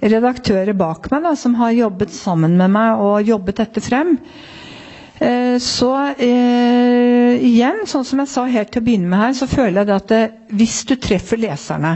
redaktører 0.00 0.76
bak 0.80 1.08
meg 1.12 1.24
da, 1.28 1.34
som 1.36 1.56
har 1.60 1.72
jobbet 1.76 2.12
sammen 2.16 2.56
med 2.60 2.72
meg 2.76 3.00
og 3.04 3.28
jobbet 3.28 3.60
dette 3.64 3.84
frem. 3.84 4.18
Eh, 5.20 5.58
Så 5.60 5.90
eh, 6.16 7.34
igjen, 7.44 7.82
sånn 7.86 8.06
som 8.08 8.22
jeg 8.22 8.30
sa 8.32 8.46
helt 8.48 8.70
til 8.72 8.80
å 8.80 8.84
begynne 8.86 9.10
med 9.12 9.20
her, 9.20 9.34
så 9.36 9.48
føler 9.50 9.82
jeg 9.84 9.92
at 9.98 10.06
det, 10.08 10.20
hvis 10.56 10.78
du 10.88 10.94
treffer 10.96 11.36
leserne, 11.42 11.90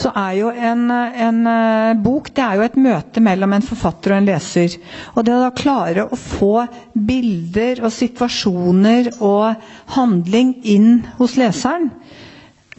så 0.00 0.08
er 0.16 0.38
jo 0.38 0.48
en, 0.70 0.86
en 0.90 1.42
eh, 1.52 1.90
bok 2.00 2.30
det 2.32 2.40
er 2.46 2.56
jo 2.56 2.64
et 2.64 2.78
møte 2.80 3.20
mellom 3.24 3.52
en 3.58 3.66
forfatter 3.66 4.14
og 4.14 4.22
en 4.22 4.30
leser. 4.30 4.78
Og 5.12 5.26
det 5.28 5.36
å 5.36 5.42
da 5.44 5.50
klare 5.52 6.06
å 6.08 6.16
få 6.18 6.64
bilder 6.96 7.84
og 7.84 7.92
situasjoner 7.92 9.12
og 9.20 9.68
handling 9.98 10.54
inn 10.64 10.90
hos 11.20 11.36
leseren, 11.40 11.90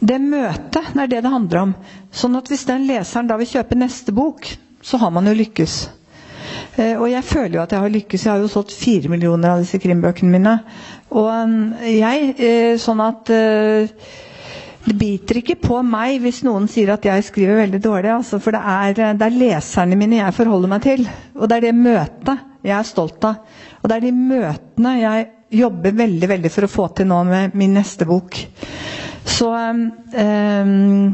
det 0.04 0.18
møtet 0.20 0.90
det 0.90 1.04
er 1.06 1.12
det 1.14 1.22
det 1.28 1.32
handler 1.38 1.62
om. 1.68 1.76
Sånn 2.10 2.34
at 2.40 2.50
hvis 2.50 2.66
den 2.68 2.88
leseren 2.90 3.30
da 3.30 3.38
vil 3.38 3.52
kjøpe 3.54 3.78
neste 3.78 4.12
bok, 4.18 4.50
så 4.84 4.98
har 5.00 5.14
man 5.14 5.30
jo 5.30 5.38
lykkes. 5.38 5.84
Eh, 6.76 6.96
og 6.98 7.06
jeg 7.10 7.24
føler 7.26 7.58
jo 7.58 7.62
at 7.62 7.72
jeg 7.74 7.82
har 7.84 7.92
lykkes. 7.94 8.24
Jeg 8.26 8.32
har 8.32 8.42
jo 8.42 8.50
solgt 8.50 8.74
fire 8.74 9.10
millioner 9.12 9.54
av 9.54 9.62
disse 9.62 9.78
krimbøkene 9.82 10.32
mine. 10.34 10.54
Og 11.14 11.28
eh, 11.30 11.90
jeg 12.00 12.30
eh, 12.34 12.70
Sånn 12.82 13.02
at 13.04 13.30
det 14.84 14.94
biter 15.00 15.38
ikke 15.40 15.56
på 15.62 15.78
meg 15.86 16.18
hvis 16.20 16.42
noen 16.44 16.66
sier 16.68 16.90
at 16.92 17.06
jeg 17.08 17.24
skriver 17.24 17.62
veldig 17.62 17.80
dårlig. 17.84 18.10
Altså, 18.18 18.40
for 18.42 18.52
det 18.56 18.60
er, 18.60 19.14
det 19.16 19.24
er 19.28 19.38
leserne 19.38 19.96
mine 19.96 20.18
jeg 20.20 20.36
forholder 20.36 20.72
meg 20.74 20.82
til. 20.84 21.06
Og 21.38 21.48
det 21.48 21.60
er 21.60 21.68
det 21.70 21.76
møtet 21.78 22.50
jeg 22.64 22.74
er 22.78 22.88
stolt 22.88 23.24
av. 23.28 23.38
Og 23.80 23.88
det 23.90 23.96
er 23.96 24.04
de 24.06 24.12
møtene 24.16 24.92
jeg 25.00 25.30
jobber 25.54 25.94
veldig 25.96 26.28
veldig 26.34 26.50
for 26.50 26.66
å 26.66 26.72
få 26.72 26.86
til 26.98 27.08
nå 27.08 27.20
med 27.28 27.54
min 27.56 27.76
neste 27.78 28.08
bok. 28.08 28.36
Så 29.24 29.48
um, 29.54 29.84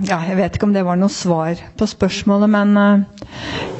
Ja, 0.09 0.19
jeg 0.27 0.39
vet 0.41 0.57
ikke 0.57 0.67
om 0.71 0.75
det 0.75 0.87
var 0.87 0.99
noe 0.99 1.13
svar 1.13 1.61
på 1.79 1.87
spørsmålet, 1.91 2.51
men 2.51 2.75
Absolutt. 2.81 3.80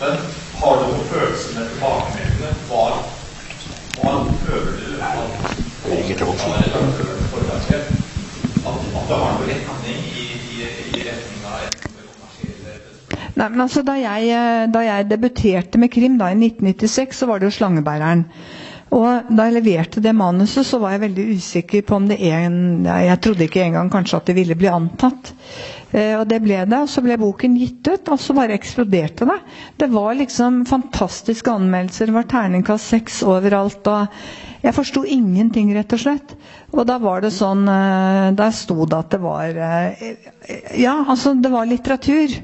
Men 0.00 0.16
har 0.60 0.76
du 0.78 0.84
noen 0.90 1.06
følelse 1.10 1.54
med 1.56 1.70
tilbakemeldingene? 1.72 2.50
Hva, 2.70 2.84
hva 3.98 4.12
føler 4.44 4.72
du 4.78 4.86
at 5.02 5.16
av? 5.18 5.28
At, 8.68 8.80
at 8.98 9.08
det 9.08 9.16
har 9.16 9.34
noen 9.34 9.48
retning 9.48 10.00
i, 10.12 10.26
i, 10.54 10.62
i 10.62 11.04
retning 11.06 11.44
av 11.48 11.66
et 11.66 11.88
Nei, 13.38 13.46
men 13.54 13.60
altså, 13.62 13.84
da 13.86 13.94
jeg, 13.94 14.30
eh, 14.34 14.64
da 14.74 14.80
jeg 14.82 15.06
debuterte 15.12 15.78
med 15.78 15.92
krim 15.94 16.16
da, 16.18 16.32
i 16.32 16.38
1996, 16.38 17.20
så 17.20 17.28
var 17.30 17.38
det 17.38 17.46
jo 17.46 17.54
'Slangebæreren'. 17.54 18.24
Og 18.90 19.28
da 19.36 19.44
jeg 19.46 19.54
leverte 19.58 20.02
det 20.02 20.14
manuset, 20.16 20.66
så 20.66 20.78
var 20.82 20.94
jeg 20.94 21.02
veldig 21.04 21.26
usikker 21.36 21.82
på 21.86 21.96
om 21.96 22.08
det 22.08 22.16
en 22.24 22.86
Jeg 22.86 23.20
trodde 23.20 23.44
ikke 23.44 23.62
engang 23.62 23.90
kanskje 23.92 24.16
at 24.16 24.26
det 24.26 24.34
ville 24.34 24.54
bli 24.54 24.66
antatt. 24.72 25.34
Eh, 25.92 26.14
og 26.18 26.26
det 26.28 26.40
ble 26.44 26.58
det. 26.68 26.80
Og 26.84 26.90
så 26.92 27.02
ble 27.04 27.16
boken 27.20 27.54
gitt 27.58 27.88
ut, 27.88 28.10
og 28.12 28.20
så 28.20 28.36
bare 28.36 28.56
eksploderte 28.58 29.28
det. 29.28 29.38
Det 29.80 29.88
var 29.92 30.18
liksom 30.18 30.62
fantastiske 30.68 31.52
anmeldelser. 31.52 32.10
Det 32.10 32.16
var 32.18 32.28
terningkast 32.34 32.92
seks 32.94 33.22
overalt. 33.24 33.86
og 33.88 34.06
jeg 34.62 34.74
forsto 34.74 35.04
ingenting, 35.06 35.70
rett 35.76 35.92
og 35.94 36.00
slett. 36.02 36.34
Og 36.74 36.82
da 36.88 36.98
var 37.00 37.22
det 37.22 37.30
sånn 37.32 37.62
eh, 37.70 38.32
Der 38.36 38.50
sto 38.52 38.82
det 38.84 38.98
at 38.98 39.12
det 39.14 39.20
var 39.22 39.54
eh, 39.54 40.02
Ja, 40.76 40.96
altså, 41.08 41.32
det 41.38 41.52
var 41.52 41.68
litteratur. 41.70 42.34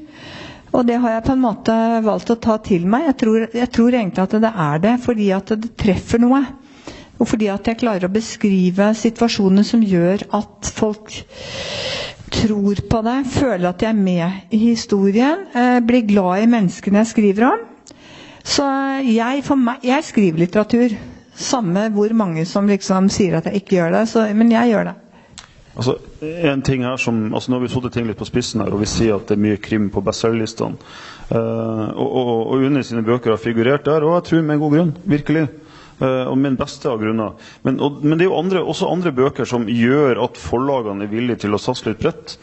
Og 0.75 0.83
det 0.87 0.97
har 0.99 1.13
jeg 1.17 1.25
på 1.27 1.35
en 1.35 1.43
måte 1.43 1.75
valgt 2.03 2.31
å 2.33 2.39
ta 2.41 2.57
til 2.63 2.87
meg. 2.89 3.05
Jeg 3.11 3.17
tror, 3.21 3.45
jeg 3.55 3.71
tror 3.71 3.95
egentlig 3.95 4.23
at 4.25 4.33
det 4.43 4.51
er 4.65 4.81
det, 4.83 4.95
fordi 5.05 5.29
at 5.35 5.53
det 5.55 5.71
treffer 5.79 6.19
noe. 6.23 6.41
Og 7.15 7.29
fordi 7.31 7.47
at 7.51 7.67
jeg 7.69 7.79
klarer 7.79 8.09
å 8.09 8.11
beskrive 8.11 8.89
situasjoner 8.99 9.63
som 9.63 9.83
gjør 9.87 10.25
at 10.35 10.71
folk 10.75 11.13
tror 12.31 12.81
på 12.89 13.01
det, 13.05 13.15
føler 13.31 13.69
at 13.69 13.79
de 13.81 13.87
er 13.89 13.97
med 13.97 14.51
i 14.51 14.57
historien, 14.57 15.47
eh, 15.55 15.79
blir 15.85 16.07
glad 16.07 16.43
i 16.43 16.49
menneskene 16.51 17.03
jeg 17.03 17.11
skriver 17.13 17.47
om. 17.51 17.63
Så 18.45 18.65
jeg, 19.01 19.41
for 19.43 19.57
meg, 19.57 19.81
jeg 19.83 20.03
skriver 20.05 20.43
litteratur. 20.45 20.93
Samme 21.35 21.89
hvor 21.91 22.13
mange 22.15 22.45
som 22.47 22.67
liksom 22.69 23.09
sier 23.11 23.39
at 23.39 23.49
jeg 23.49 23.63
ikke 23.63 23.79
gjør 23.79 23.97
det. 23.97 24.03
Så, 24.07 24.27
men 24.37 24.53
jeg 24.53 24.71
gjør 24.71 24.91
det. 24.91 24.95
Altså, 25.75 25.97
en 26.21 26.61
ting 26.63 26.85
her 26.87 26.95
som, 27.01 27.33
altså 27.33 27.51
Nå 27.51 27.57
har 27.57 27.65
vi 27.65 27.71
satt 27.73 27.89
ting 27.91 28.05
litt 28.07 28.19
på 28.19 28.27
spissen 28.29 28.61
her, 28.63 28.71
og 28.71 28.79
vi 28.79 28.87
sier 28.87 29.17
at 29.17 29.27
det 29.27 29.35
er 29.35 29.43
mye 29.43 29.59
krim 29.59 29.89
på 29.91 30.03
bestselgerlistene. 30.05 30.77
Uh, 31.25 31.89
og, 31.97 32.05
og, 32.05 32.29
og 32.53 32.63
Unni 32.67 32.83
sine 32.85 33.03
bøker 33.03 33.33
har 33.33 33.41
figurert 33.41 33.87
der, 33.87 34.05
og 34.05 34.19
jeg 34.19 34.27
tror 34.29 34.45
med 34.45 34.61
god 34.61 34.75
grunn. 34.77 34.93
Virkelig. 35.03 35.47
Uh, 35.95 36.27
og 36.27 36.41
den 36.43 36.57
beste 36.59 36.89
av 36.91 36.99
grunner. 36.99 37.37
Men, 37.63 37.77
og, 37.79 38.01
men 38.03 38.19
det 38.19 38.25
er 38.25 38.27
jo 38.33 38.39
andre, 38.41 38.63
også 38.67 38.89
andre 38.91 39.13
bøker 39.15 39.47
som 39.47 39.63
gjør 39.71 40.19
at 40.25 40.39
forlagene 40.39 41.05
er 41.05 41.11
villige 41.13 41.45
til 41.45 41.55
å 41.55 41.59
satse 41.61 41.87
litt 41.87 42.01
bredt. 42.01 42.35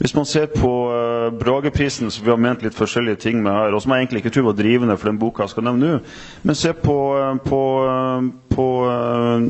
Hvis 0.00 0.16
man 0.16 0.26
ser 0.26 0.48
på 0.50 0.70
uh, 0.90 1.28
Brageprisen, 1.38 2.10
som 2.10 2.26
vi 2.26 2.32
har 2.32 2.40
ment 2.42 2.64
litt 2.66 2.74
forskjellige 2.74 3.20
ting 3.22 3.38
med 3.44 3.54
her, 3.54 3.76
og 3.76 3.84
som 3.84 3.94
jeg 3.94 4.04
egentlig 4.04 4.24
ikke 4.24 4.34
tror 4.34 4.48
var 4.48 4.58
drivende 4.58 4.98
for 4.98 5.12
den 5.12 5.20
boka 5.22 5.46
jeg 5.46 5.54
skal 5.54 5.68
nevne 5.68 5.92
nå, 5.92 6.00
men 6.42 6.58
se 6.58 6.74
på, 6.74 6.98
uh, 7.14 7.30
på, 7.46 7.62
uh, 7.86 8.26
på 8.56 8.66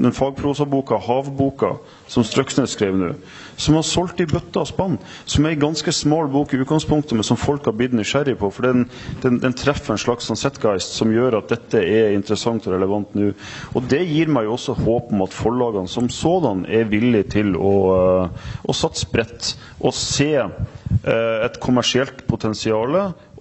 den 0.05 0.13
fagprosaboka 0.13 1.01
'Havboka', 1.07 1.79
som 2.13 2.29
Strøksnes 2.29 2.77
skrev 2.77 3.01
nå, 3.01 3.15
som 3.57 3.77
har 3.79 3.85
solgt 3.87 4.21
i 4.21 4.29
bøtter 4.31 4.63
og 4.63 4.71
spann. 4.71 4.97
Som 5.25 5.47
er 5.47 5.57
en 5.57 5.65
ganske 5.67 5.93
smal 5.95 6.31
bok 6.33 6.55
i 6.55 6.61
utgangspunktet, 6.63 7.17
men 7.17 7.27
som 7.27 7.41
folk 7.41 7.67
har 7.69 7.77
blitt 7.77 7.95
nysgjerrig 7.97 8.37
på. 8.41 8.51
For 8.53 8.69
den, 8.69 8.87
den, 9.25 9.41
den 9.43 9.57
treffer 9.57 9.95
en 9.95 10.03
slags 10.03 10.29
sånn 10.29 10.41
setgeist 10.41 10.97
som 10.99 11.13
gjør 11.15 11.41
at 11.41 11.53
dette 11.55 11.83
er 11.83 12.17
interessant 12.17 12.67
og 12.69 12.77
relevant 12.77 13.15
nå. 13.17 13.33
Og 13.75 13.87
det 13.91 14.03
gir 14.07 14.33
meg 14.33 14.49
jo 14.49 14.57
også 14.57 14.77
håp 14.81 15.13
om 15.15 15.25
at 15.27 15.37
forlagene 15.37 15.91
som 15.91 16.11
sådan 16.13 16.65
er 16.69 16.89
villige 16.91 17.31
til 17.39 17.55
å, 17.57 17.77
å 18.65 18.77
satse 18.77 19.09
bredt 19.13 19.55
og 19.81 19.95
se 19.97 20.33
eh, 20.37 21.39
et 21.47 21.61
kommersielt 21.63 22.25
potensial 22.29 22.97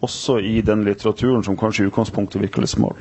også 0.05 0.37
i 0.43 0.59
den 0.65 0.83
litteraturen 0.85 1.43
som 1.45 1.57
kanskje 1.57 1.85
i 1.85 1.89
utgangspunktet 1.89 2.41
virker 2.43 2.65
litt 2.65 2.73
smal. 2.73 2.97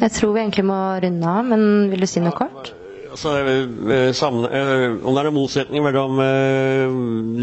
Jeg 0.00 0.12
tror 0.14 0.34
vi 0.34 0.42
egentlig 0.44 0.66
må 0.68 0.80
runde 1.02 1.36
av, 1.38 1.46
men 1.52 1.90
vil 1.92 2.04
du 2.04 2.08
si 2.10 2.22
noe 2.22 2.36
kort? 2.36 2.72
Altså, 3.16 4.12
sammen, 4.12 4.44
eh, 4.52 4.90
om 5.00 5.14
det 5.16 5.22
er 5.22 5.26
noen 5.30 5.36
motsetning 5.38 5.80
mellom 5.86 6.18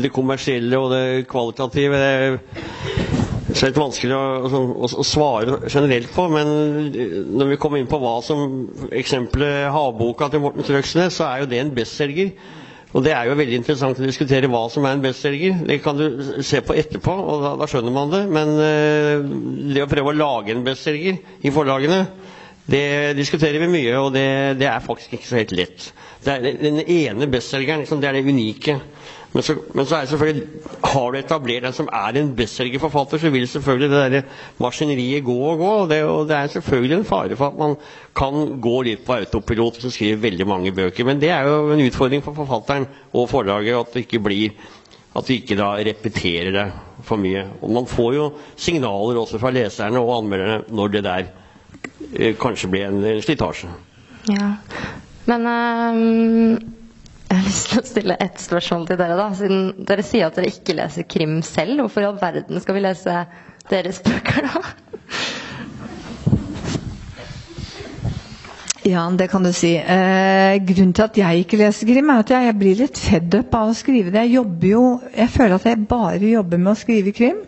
det 0.03 0.11
kommersielle 0.13 0.77
og 0.77 0.91
det 0.93 1.05
kvalitative 1.31 1.97
det 1.97 2.11
er 2.13 2.35
litt 3.71 3.77
vanskelig 3.81 4.13
å, 4.13 4.21
å, 4.53 4.87
å 5.01 5.05
svare 5.05 5.57
generelt 5.69 6.11
på, 6.13 6.27
men 6.29 6.51
når 7.37 7.49
vi 7.51 7.57
kommer 7.61 7.81
inn 7.81 7.89
på 7.89 7.97
hva 8.01 8.19
som 8.25 8.67
Eksempelet 8.93 9.71
havboka 9.73 10.29
til 10.33 10.43
Morten 10.45 10.65
Trøgsnes, 10.67 11.17
så 11.17 11.25
er 11.31 11.41
jo 11.43 11.49
det 11.51 11.59
en 11.63 11.73
bestselger. 11.75 12.31
Og 12.93 13.01
det 13.05 13.15
er 13.17 13.25
jo 13.31 13.37
veldig 13.39 13.57
interessant 13.57 13.97
å 13.97 14.05
diskutere 14.05 14.49
hva 14.53 14.67
som 14.69 14.85
er 14.85 14.93
en 14.99 15.01
bestselger. 15.03 15.57
Det 15.65 15.79
kan 15.85 15.97
du 15.97 16.05
se 16.45 16.61
på 16.65 16.77
etterpå, 16.77 17.13
og 17.17 17.41
da, 17.47 17.55
da 17.63 17.69
skjønner 17.69 17.95
man 17.97 18.13
det. 18.13 18.23
Men 18.29 18.53
det 19.73 19.85
å 19.85 19.89
prøve 19.89 20.13
å 20.13 20.17
lage 20.21 20.53
en 20.53 20.65
bestselger 20.69 21.17
i 21.41 21.53
forlagene, 21.53 22.03
det 22.65 23.15
diskuterer 23.17 23.59
vi 23.59 23.67
mye, 23.71 23.95
og 23.99 24.13
det, 24.15 24.27
det 24.61 24.67
er 24.69 24.83
faktisk 24.83 25.17
ikke 25.17 25.27
så 25.27 25.39
helt 25.41 25.55
lett. 25.57 25.89
Er 26.25 26.39
den 26.43 26.79
ene 26.85 27.27
bestselgeren, 27.27 27.83
liksom, 27.83 27.99
det 27.99 28.07
er 28.09 28.15
det 28.15 28.23
unike. 28.29 28.77
Men 29.33 29.43
så, 29.43 29.55
men 29.73 29.87
så 29.89 29.97
er 29.97 30.05
det 30.05 30.11
selvfølgelig, 30.11 30.43
har 30.93 31.11
du 31.11 31.17
etablert 31.17 31.65
en 31.65 31.73
som 31.75 31.87
er 31.89 32.19
en 32.21 32.29
bestselgerforfatter, 32.37 33.17
så 33.17 33.31
vil 33.33 33.47
selvfølgelig 33.49 33.89
det 33.89 34.01
der 34.13 34.27
maskineriet 34.61 35.25
gå 35.25 35.35
og 35.49 35.57
gå. 35.57 35.71
Og 35.81 35.89
det, 35.89 36.03
og 36.05 36.27
det 36.29 36.37
er 36.37 36.51
selvfølgelig 36.53 36.97
en 36.99 37.07
fare 37.09 37.35
for 37.39 37.49
at 37.49 37.57
man 37.57 37.75
kan 38.15 38.59
gå 38.61 38.75
litt 38.85 39.01
på 39.07 39.17
autopilot 39.17 39.79
hvis 39.79 39.89
du 39.89 39.95
skriver 39.95 40.21
veldig 40.27 40.47
mange 40.47 40.71
bøker. 40.77 41.07
Men 41.09 41.19
det 41.21 41.33
er 41.33 41.49
jo 41.49 41.73
en 41.73 41.81
utfordring 41.87 42.23
for 42.23 42.37
forfatteren 42.37 42.85
og 43.11 43.27
forlaget 43.33 43.79
at 43.79 43.93
det 43.97 44.05
ikke 44.05 44.21
blir 44.29 44.53
at 45.17 45.27
vi 45.29 45.41
ikke 45.41 45.57
da 45.57 45.73
repeterer 45.77 46.53
det 46.53 46.67
for 47.05 47.21
mye. 47.21 47.43
Og 47.61 47.73
man 47.73 47.89
får 47.89 48.13
jo 48.15 48.29
signaler 48.55 49.19
også 49.21 49.41
fra 49.41 49.51
leserne 49.53 50.01
og 50.01 50.13
anmelderne 50.21 50.61
når 50.73 50.93
det 50.93 51.03
der 51.09 51.27
kanskje 52.41 52.69
blir 52.69 52.85
en, 52.87 53.01
en 53.03 53.21
slitasje. 53.25 53.69
Ja. 54.31 54.53
Men 55.25 55.47
um, 55.47 56.57
jeg 57.29 57.37
har 57.39 57.47
lyst 57.47 57.69
til 57.71 57.79
å 57.81 57.87
stille 57.87 58.17
ett 58.21 58.41
spørsmål 58.43 58.87
til 58.89 58.99
dere. 58.99 59.15
da. 59.17 59.29
Siden 59.37 59.85
dere 59.89 60.05
sier 60.05 60.27
at 60.27 60.35
dere 60.37 60.51
ikke 60.51 60.75
leser 60.77 61.07
krim 61.09 61.39
selv, 61.47 61.79
hvorfor 61.81 62.03
i 62.03 62.09
all 62.11 62.19
verden 62.21 62.61
skal 62.61 62.77
vi 62.77 62.83
lese 62.85 63.23
deres 63.71 64.01
bøker 64.05 64.49
da? 64.49 64.61
Ja, 68.83 69.05
det 69.15 69.29
kan 69.31 69.45
du 69.47 69.53
si. 69.55 69.77
Eh, 69.79 70.57
grunnen 70.67 70.91
til 70.93 71.05
at 71.05 71.17
jeg 71.17 71.45
ikke 71.45 71.57
leser 71.61 71.87
krim, 71.87 72.09
er 72.11 72.19
at 72.19 72.33
jeg, 72.35 72.49
jeg 72.49 72.57
blir 72.59 72.79
litt 72.81 72.99
fedd 72.99 73.37
up 73.39 73.55
av 73.55 73.71
å 73.71 73.77
skrive 73.79 74.11
det. 74.11 74.25
Jeg 74.25 74.35
jobber 74.41 74.67
jo 74.67 74.81
Jeg 75.15 75.29
føler 75.31 75.55
at 75.55 75.67
jeg 75.69 75.85
bare 75.87 76.31
jobber 76.33 76.59
med 76.59 76.73
å 76.73 76.79
skrive 76.81 77.13
krim. 77.15 77.39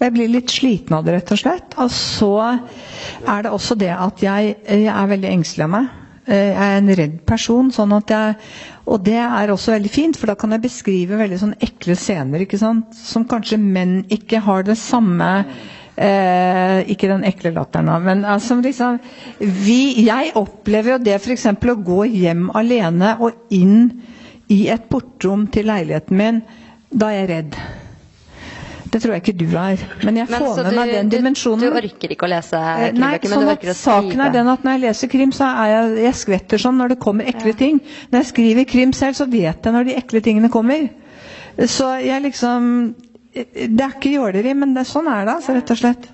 Jeg 0.00 0.12
blir 0.12 0.28
litt 0.28 0.52
sliten 0.52 0.96
av 0.98 1.06
det, 1.06 1.14
rett 1.16 1.30
og 1.32 1.40
slett. 1.40 1.76
Og 1.80 1.92
så 1.94 2.32
er 2.52 3.46
det 3.46 3.52
også 3.52 3.78
det 3.80 3.92
at 3.96 4.20
jeg, 4.24 4.56
jeg 4.68 4.90
er 4.92 5.12
veldig 5.14 5.30
engstelig 5.32 5.64
av 5.68 5.72
meg. 5.76 5.86
Eh, 6.26 6.50
Jeg 6.50 6.66
er 6.66 6.76
en 6.80 6.92
redd 7.00 7.16
person, 7.28 7.70
sånn 7.70 7.94
at 7.96 8.10
jeg 8.10 8.34
Og 8.86 9.00
det 9.02 9.16
er 9.18 9.50
også 9.50 9.72
veldig 9.74 9.90
fint, 9.90 10.16
for 10.18 10.30
da 10.30 10.34
kan 10.38 10.52
jeg 10.54 10.62
beskrive 10.62 11.16
veldig 11.18 11.38
sånn 11.40 11.56
ekle 11.62 11.96
scener, 11.98 12.44
ikke 12.44 12.58
sant? 12.60 12.94
Som 12.94 13.24
kanskje 13.26 13.58
menn 13.58 14.04
ikke 14.14 14.38
har 14.46 14.62
det 14.66 14.76
samme 14.78 15.30
Eh, 15.96 16.82
ikke 16.92 17.08
den 17.08 17.22
ekle 17.24 17.54
latteren, 17.56 17.88
men 18.04 18.24
altså 18.28 18.58
liksom 18.60 18.98
vi, 19.40 20.04
Jeg 20.04 20.34
opplever 20.36 20.92
jo 20.92 20.98
det 21.06 21.14
f.eks. 21.22 21.46
å 21.56 21.76
gå 21.80 22.02
hjem 22.12 22.50
alene 22.52 23.14
og 23.16 23.32
inn 23.48 24.02
i 24.52 24.66
et 24.68 24.84
portrom 24.92 25.46
til 25.48 25.64
leiligheten 25.70 26.20
min. 26.20 26.42
Da 26.92 27.08
er 27.14 27.22
jeg 27.22 27.30
redd. 27.30 27.56
Det 28.92 29.00
tror 29.02 29.14
jeg 29.16 29.22
ikke 29.24 29.34
du 29.40 29.46
er. 29.58 29.82
Men 30.04 30.20
jeg 30.20 30.28
får 30.30 30.60
men, 30.60 30.66
med 30.66 30.76
meg 30.78 30.92
den 30.94 31.10
dimensjonen. 31.12 31.64
du 31.64 31.78
orker 31.80 32.12
ikke 32.14 32.26
å 32.28 32.30
lese 32.30 32.60
krimbøker, 32.60 33.00
Nei, 33.00 33.10
krimbøker, 33.16 33.28
men 33.28 33.34
sånn 33.34 33.46
du 33.46 33.50
at 33.50 33.56
orker 33.56 33.72
å 33.72 33.78
saken 33.80 34.24
er 34.26 34.34
den 34.36 34.50
at 34.52 34.66
når 34.66 34.76
jeg 34.76 34.82
leser 34.84 35.12
krim, 35.12 35.32
så 35.34 35.48
er 35.48 35.72
jeg, 35.72 35.94
jeg 36.06 36.18
skvetter 36.20 36.62
sånn 36.62 36.78
når 36.80 36.94
det 36.94 36.98
kommer 37.02 37.30
ekle 37.32 37.54
ting. 37.58 37.80
Når 38.12 38.22
jeg 38.22 38.30
skriver 38.32 38.68
krim 38.70 38.94
selv, 38.96 39.18
så 39.18 39.28
vet 39.30 39.66
jeg 39.66 39.76
når 39.76 39.88
de 39.88 39.96
ekle 40.00 40.22
tingene 40.24 40.52
kommer. 40.52 40.88
Så 41.56 41.88
jeg 42.04 42.20
liksom 42.26 42.66
Det 43.32 43.80
er 43.80 43.96
ikke 43.96 44.14
jåleri, 44.14 44.52
men 44.56 44.72
det, 44.76 44.86
sånn 44.88 45.08
er 45.12 45.26
det, 45.26 45.34
altså, 45.38 45.56
rett 45.56 45.72
og 45.74 45.80
slett. 45.80 46.06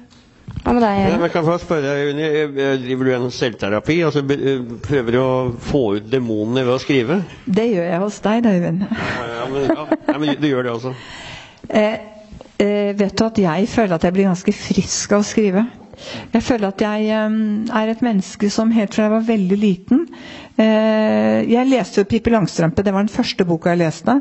Hva 0.62 0.73
med 0.74 0.82
deg? 0.85 0.99
Ja, 1.03 1.19
men 1.19 1.31
kan 1.31 1.43
jeg 1.43 1.49
få 1.49 1.55
spørre 1.62 1.90
deg, 1.90 2.09
Unni, 2.12 2.27
eh, 2.27 2.73
driver 2.82 3.09
du 3.09 3.12
en 3.16 3.31
selvterapi? 3.35 3.97
Altså, 4.07 4.23
eh, 4.31 4.65
prøver 4.82 5.15
du 5.15 5.19
å 5.19 5.32
få 5.70 5.82
ut 5.99 6.09
demonene 6.11 6.62
ved 6.66 6.74
å 6.77 6.81
skrive? 6.82 7.20
Det 7.47 7.66
gjør 7.70 7.89
jeg 7.89 8.03
hos 8.03 8.19
deg, 8.27 8.43
da, 8.43 8.55
Øyvind. 8.59 8.85
Ja, 8.90 9.27
ja, 9.32 9.47
men, 9.51 9.69
ja, 9.70 9.86
ja, 10.07 10.16
men 10.19 10.35
du 10.43 10.49
gjør 10.51 10.69
det 10.69 10.74
også? 10.78 10.94
Eh, 11.73 11.94
eh, 12.62 12.93
vet 12.98 13.14
du 13.18 13.24
at 13.26 13.39
jeg 13.43 13.68
føler 13.70 13.97
at 13.98 14.05
jeg 14.06 14.14
blir 14.16 14.28
ganske 14.30 14.55
frisk 14.55 15.12
av 15.16 15.22
å 15.24 15.26
skrive. 15.26 15.64
Jeg 16.32 16.43
føler 16.43 16.72
at 16.72 16.82
jeg 16.82 17.09
eh, 17.14 17.34
er 17.80 17.90
et 17.93 18.02
menneske 18.05 18.48
som 18.51 18.72
helt 18.74 18.94
fra 18.97 19.06
jeg 19.06 19.12
var 19.12 19.26
veldig 19.26 19.59
liten 19.60 20.01
eh, 20.59 21.43
Jeg 21.47 21.68
leste 21.70 22.01
jo 22.02 22.09
'Pippi 22.10 22.32
Langstrømpe', 22.34 22.82
det 22.82 22.94
var 22.94 23.05
den 23.06 23.12
første 23.12 23.44
boka 23.47 23.70
jeg 23.74 23.82
leste. 23.84 24.16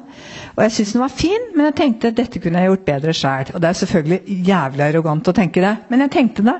Og 0.55 0.63
jeg 0.65 0.72
syntes 0.77 0.93
den 0.97 1.01
var 1.05 1.13
fin, 1.23 1.47
men 1.55 1.69
jeg 1.69 1.76
tenkte 1.81 2.11
at 2.11 2.18
dette 2.19 2.39
kunne 2.43 2.59
jeg 2.61 2.69
gjort 2.73 2.85
bedre 2.91 3.13
sjøl. 3.18 3.53
Og 3.55 3.61
det 3.61 3.69
er 3.69 3.80
selvfølgelig 3.81 4.41
jævlig 4.51 4.85
arrogant 4.89 5.31
å 5.31 5.38
tenke 5.38 5.63
det, 5.65 5.76
men 5.89 6.05
jeg 6.05 6.13
tenkte 6.18 6.45
det. 6.49 6.57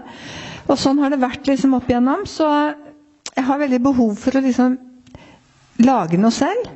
Og 0.70 0.78
sånn 0.80 1.02
har 1.04 1.12
det 1.12 1.22
vært 1.22 1.48
liksom 1.50 1.74
opp 1.78 1.90
igjennom. 1.90 2.26
Så 2.30 2.48
jeg 3.36 3.46
har 3.48 3.60
veldig 3.62 3.82
behov 3.84 4.16
for 4.20 4.38
å 4.38 4.44
liksom 4.46 4.78
lage 5.86 6.18
noe 6.22 6.32
selv. 6.36 6.70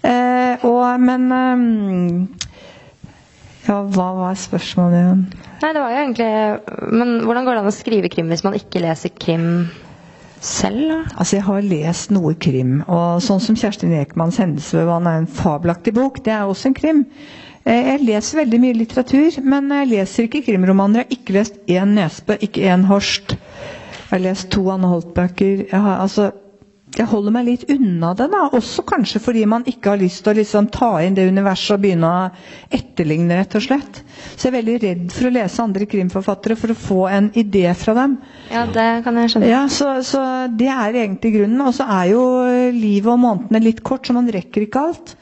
Eh, 0.00 0.62
og, 0.64 1.00
men 1.02 1.26
eh, 1.36 2.46
ja, 3.70 3.76
hva 3.94 4.08
var 4.18 4.34
spørsmålet 4.38 4.98
igjen? 5.00 5.20
Nei, 5.62 5.70
det 5.76 5.82
var 5.84 5.92
jo 5.94 6.00
egentlig 6.00 6.30
Men 6.98 7.12
hvordan 7.22 7.46
går 7.46 7.54
det 7.56 7.62
an 7.62 7.70
å 7.70 7.74
skrive 7.76 8.10
krim 8.12 8.30
hvis 8.32 8.42
man 8.46 8.56
ikke 8.58 8.82
leser 8.82 9.12
krim 9.22 9.46
selv, 10.40 10.80
da? 10.88 10.98
Altså, 11.20 11.36
jeg 11.36 11.44
har 11.44 11.66
lest 11.68 12.10
noe 12.16 12.32
krim, 12.40 12.78
og 12.88 13.20
sånn 13.20 13.42
som 13.44 13.56
Kjerstin 13.60 13.92
Ekmans 14.00 14.38
'Hendelsesvann' 14.40 15.08
er 15.10 15.18
en 15.20 15.26
fabelaktig 15.28 15.92
bok. 15.98 16.22
Det 16.24 16.32
er 16.32 16.48
også 16.48 16.70
en 16.70 16.74
krim. 16.78 17.02
Eh, 17.66 17.90
Jeg 17.92 18.06
leser 18.06 18.38
veldig 18.40 18.60
mye 18.62 18.78
litteratur, 18.78 19.36
men 19.44 19.68
jeg 19.68 19.90
leser 19.90 20.24
ikke 20.24 20.40
krimromaner. 20.46 21.04
Jeg 21.04 21.04
har 21.04 21.16
ikke 21.18 21.36
lest 21.36 21.58
én 21.68 21.92
Nesbø, 21.98 22.38
ikke 22.40 22.64
én 22.72 22.86
Horst. 22.88 23.36
Jeg 23.36 24.10
har 24.10 24.18
lest 24.24 24.48
to 24.50 24.64
Anne 24.72 24.88
Holt-bøker. 24.88 25.66
Altså, 25.76 26.32
jeg 26.96 27.06
holder 27.06 27.34
meg 27.34 27.46
litt 27.46 27.64
unna 27.70 28.10
det, 28.18 28.26
da. 28.32 28.46
Også 28.56 28.82
kanskje 28.86 29.20
fordi 29.22 29.44
man 29.48 29.66
ikke 29.70 29.92
har 29.92 30.00
lyst 30.00 30.24
til 30.24 30.32
å 30.32 30.38
liksom 30.40 30.68
ta 30.74 30.90
inn 31.04 31.14
det 31.14 31.28
universet 31.30 31.76
og 31.76 31.84
begynne 31.84 32.08
å 32.10 32.24
etterligne, 32.76 33.36
rett 33.38 33.54
og 33.58 33.64
slett. 33.64 34.00
Så 34.34 34.48
jeg 34.48 34.50
er 34.50 34.56
veldig 34.56 34.78
redd 34.84 35.04
for 35.14 35.28
å 35.28 35.34
lese 35.36 35.62
andre 35.64 35.86
krimforfattere 35.90 36.58
for 36.58 36.74
å 36.74 36.78
få 36.78 37.04
en 37.10 37.30
idé 37.38 37.68
fra 37.78 37.94
dem. 37.96 38.16
Ja, 38.50 38.64
det 38.66 38.88
kan 39.06 39.20
jeg 39.20 39.34
skjønne. 39.34 39.52
Ja, 39.52 39.62
så, 39.70 39.92
så 40.06 40.24
det 40.50 40.70
er 40.72 40.98
egentlig 41.04 41.36
grunnen. 41.38 41.62
Og 41.62 41.76
så 41.78 41.86
er 41.86 42.10
jo 42.10 42.24
livet 42.74 43.12
og 43.14 43.22
månedene 43.22 43.62
litt 43.68 43.84
kort, 43.86 44.08
så 44.08 44.16
man 44.16 44.30
rekker 44.34 44.66
ikke 44.66 44.84
alt. 44.90 45.14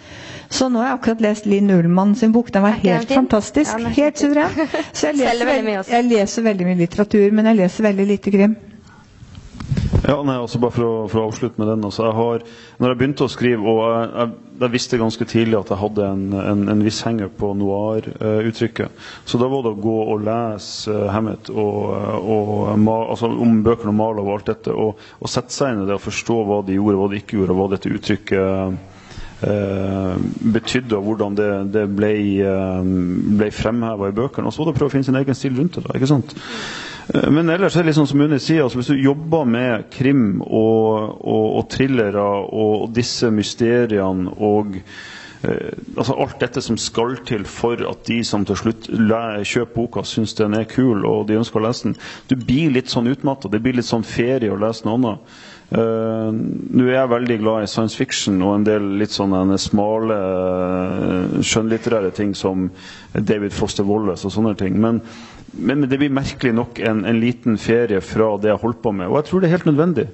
Så 0.49 0.71
nå 0.73 0.81
har 0.81 0.95
jeg 0.95 0.97
akkurat 0.97 1.27
lest 1.27 1.47
Linn 1.51 1.69
Ullmann 1.75 2.15
sin 2.17 2.33
bok. 2.33 2.49
Den 2.55 2.65
var 2.65 2.79
helt 2.81 3.13
fantastisk. 3.13 3.77
Ja, 3.77 3.93
helt 3.99 4.25
suveren. 4.25 4.73
Så 4.97 5.11
jeg 5.11 5.19
leser, 5.21 5.93
jeg 5.93 6.09
leser 6.09 6.49
veldig 6.49 6.71
mye 6.71 6.81
litteratur, 6.81 7.29
men 7.37 7.53
jeg 7.53 7.61
leser 7.61 7.91
veldig 7.91 8.09
lite 8.15 8.33
krim. 8.33 8.57
Ja, 10.09 10.17
nei, 10.25 10.37
altså 10.39 10.61
Bare 10.63 10.73
for 10.73 10.87
å, 10.87 10.93
for 11.11 11.21
å 11.21 11.27
avslutte 11.29 11.61
med 11.61 11.69
den. 11.69 11.83
Altså, 11.85 12.07
jeg 12.07 12.17
har, 12.17 12.45
når 12.81 12.93
jeg 12.93 12.99
begynte 13.01 13.27
å 13.27 13.33
skrive, 13.33 13.65
og 13.69 13.81
jeg, 13.85 14.07
jeg, 14.15 14.55
jeg 14.63 14.73
visste 14.75 15.01
ganske 15.01 15.27
tidlig 15.29 15.59
at 15.59 15.73
jeg 15.73 15.81
hadde 15.83 16.07
en, 16.07 16.23
en, 16.41 16.63
en 16.73 16.85
viss 16.87 17.01
henger 17.07 17.33
på 17.41 17.51
noir-uttrykket, 17.59 19.05
så 19.29 19.41
da 19.41 19.51
var 19.53 19.67
det 19.67 19.75
å 19.75 19.81
gå 19.85 19.97
og 20.15 20.25
lese 20.27 20.95
uh, 20.95 21.09
Hammett 21.13 21.51
og, 21.53 21.93
og, 22.19 22.53
ma, 22.81 22.97
altså, 23.13 23.31
om 23.31 23.61
bøkene 23.67 23.93
om 23.93 24.01
Marlow 24.01 24.31
og 24.31 24.39
alt 24.39 24.53
dette, 24.55 24.73
og, 24.73 25.03
og 25.19 25.33
sette 25.33 25.55
seg 25.55 25.75
inn 25.75 25.85
i 25.85 25.89
det 25.91 25.99
og 25.99 26.07
forstå 26.07 26.39
hva 26.49 26.63
de 26.67 26.79
gjorde, 26.79 27.03
hva 27.03 27.11
de 27.13 27.21
ikke 27.21 27.41
gjorde, 27.41 27.55
og 27.57 27.61
hva 27.61 27.71
dette 27.75 27.93
uttrykket 27.99 28.97
eh, 29.47 30.29
betydde, 30.59 30.99
og 30.99 31.09
hvordan 31.11 31.39
det, 31.39 31.51
det 31.77 31.87
ble, 31.93 32.13
eh, 32.49 32.93
ble 33.39 33.51
fremheva 33.55 34.11
i 34.11 34.17
bøkene. 34.17 34.49
Og 34.49 34.55
så 34.55 34.63
var 34.63 34.71
det 34.71 34.77
å 34.77 34.81
prøve 34.81 34.93
å 34.93 34.97
finne 34.97 35.11
sin 35.11 35.21
egen 35.21 35.39
stil 35.39 35.59
rundt 35.59 35.79
det. 35.79 35.87
da, 35.87 35.99
ikke 35.99 36.11
sant? 36.11 36.35
Eh, 37.15 37.31
Men 37.31 37.49
ellers 37.49 37.77
er 37.77 37.83
det 37.83 37.93
liksom 37.93 38.09
som 38.11 38.21
Unni 38.25 38.41
sier, 38.43 38.65
altså 38.65 38.81
hvis 38.81 38.93
du 38.93 39.01
jobber 39.01 39.45
med 39.49 39.89
krim 39.95 40.41
og, 40.43 41.19
og, 41.25 41.47
og 41.61 41.69
thrillere 41.73 42.25
og 42.53 42.91
disse 42.97 43.31
mysteriene 43.33 44.35
og 44.37 44.77
eh, 44.79 45.73
altså 45.97 46.17
alt 46.19 46.39
dette 46.43 46.63
som 46.65 46.79
skal 46.81 47.17
til 47.29 47.47
for 47.49 47.81
at 47.89 48.05
de 48.09 48.21
som 48.25 48.45
til 48.45 48.59
slutt 48.61 48.91
kjøper 48.91 49.75
boka, 49.75 50.05
syns 50.05 50.37
den 50.39 50.59
er 50.59 50.69
kul 50.69 51.07
og 51.09 51.29
de 51.29 51.39
ønsker 51.41 51.61
å 51.61 51.69
lese 51.69 51.89
den 51.89 52.01
Du 52.29 52.37
blir 52.37 52.75
litt 52.75 52.93
sånn 52.93 53.09
utmatta. 53.09 53.49
Det 53.49 53.63
blir 53.63 53.79
litt 53.79 53.89
sånn 53.89 54.07
ferie 54.07 54.53
å 54.53 54.61
lese 54.61 54.85
noe 54.85 54.99
annet. 55.01 55.39
Uh, 55.69 56.33
Nå 56.33 56.87
er 56.87 56.95
jeg 56.95 57.11
veldig 57.13 57.35
glad 57.43 57.67
i 57.67 57.69
science 57.69 57.93
fiction 57.93 58.39
og 58.41 58.55
en 58.55 58.63
del 58.65 58.87
litt 59.03 59.13
sånne 59.13 59.59
smale 59.61 60.17
uh, 60.17 61.43
skjønnlitterære 61.45 62.13
ting 62.17 62.33
som 62.33 62.71
David 63.13 63.53
Foster 63.53 63.85
Wallace 63.85 64.25
og 64.25 64.33
sånne 64.33 64.55
ting. 64.57 64.79
Men, 64.81 65.03
men, 65.59 65.85
det 65.91 65.99
blir 65.99 66.13
merkelig 66.15 66.53
nok 66.55 66.79
en, 66.79 67.05
en 67.05 67.21
liten 67.21 67.59
ferie 67.59 68.01
fra 68.05 68.31
det 68.39 68.51
jeg 68.53 68.61
holdt 68.63 68.81
på 68.83 68.93
med. 68.95 69.09
Og 69.11 69.19
jeg 69.19 69.29
tror 69.29 69.41
det 69.43 69.49
er 69.49 69.55
helt 69.57 69.69
nødvendig. 69.69 70.05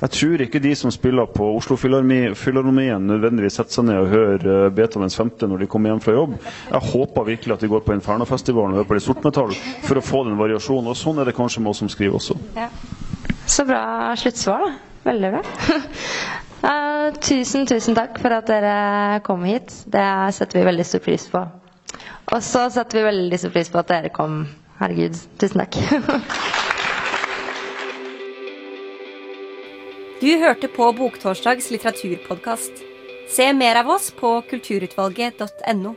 Jeg 0.00 0.14
tror 0.16 0.44
ikke 0.44 0.62
de 0.62 0.74
som 0.78 0.94
spiller 0.94 1.30
på 1.34 1.48
Oslo 1.56 1.76
Filharmonien 1.80 3.08
nødvendigvis 3.10 3.58
setter 3.58 3.78
seg 3.78 3.88
ned 3.88 4.00
og 4.02 4.12
hører 4.12 4.46
eh, 4.54 4.68
Beethovens 4.76 5.18
femte 5.18 5.48
når 5.50 5.64
de 5.64 5.70
kommer 5.72 5.92
hjem 5.92 6.04
fra 6.04 6.14
jobb. 6.16 6.36
Jeg 6.70 6.92
håper 6.92 7.28
virkelig 7.32 7.56
at 7.56 7.64
de 7.64 7.72
går 7.72 7.84
på 7.86 7.96
Infernofestivalen 7.98 8.76
og 8.76 8.82
hører 8.82 8.90
på 8.92 8.98
litt 8.98 9.08
sortmetall 9.08 9.56
for 9.88 9.98
å 9.98 10.04
få 10.06 10.22
den 10.28 10.38
variasjonen. 10.40 10.92
Og 10.92 10.98
sånn 10.98 11.18
er 11.18 11.28
det 11.28 11.36
kanskje 11.38 11.64
med 11.64 11.74
oss 11.74 11.82
som 11.82 11.90
skriver 11.92 12.20
også. 12.20 12.38
Så 13.50 13.66
bra 13.68 13.82
sluttsvar, 14.18 14.68
da. 14.68 14.72
Veldig 15.02 15.32
bra. 15.34 15.40
uh, 16.68 17.08
tusen, 17.18 17.66
tusen 17.66 17.98
takk 17.98 18.20
for 18.22 18.36
at 18.36 18.46
dere 18.46 19.18
kom 19.26 19.42
hit. 19.48 19.74
Det 19.90 20.06
setter 20.36 20.60
vi 20.60 20.68
veldig 20.70 20.86
stor 20.86 21.02
pris 21.02 21.26
på. 21.32 21.42
Og 22.32 22.42
så 22.46 22.68
setter 22.70 23.00
vi 23.00 23.08
veldig 23.08 23.40
stor 23.42 23.52
pris 23.54 23.70
på 23.72 23.80
at 23.82 23.90
dere 23.90 24.12
kom. 24.14 24.44
Herregud, 24.80 25.18
tusen 25.38 25.64
takk. 25.64 25.76
Du 30.22 30.30
hørte 30.38 30.68
på 30.70 30.86
Boktorsdags 30.94 31.70
litteraturpodkast. 31.74 32.84
Se 33.32 33.48
mer 33.52 33.80
av 33.80 33.88
oss 33.90 34.10
på 34.14 34.36
kulturutvalget.no. 34.50 35.94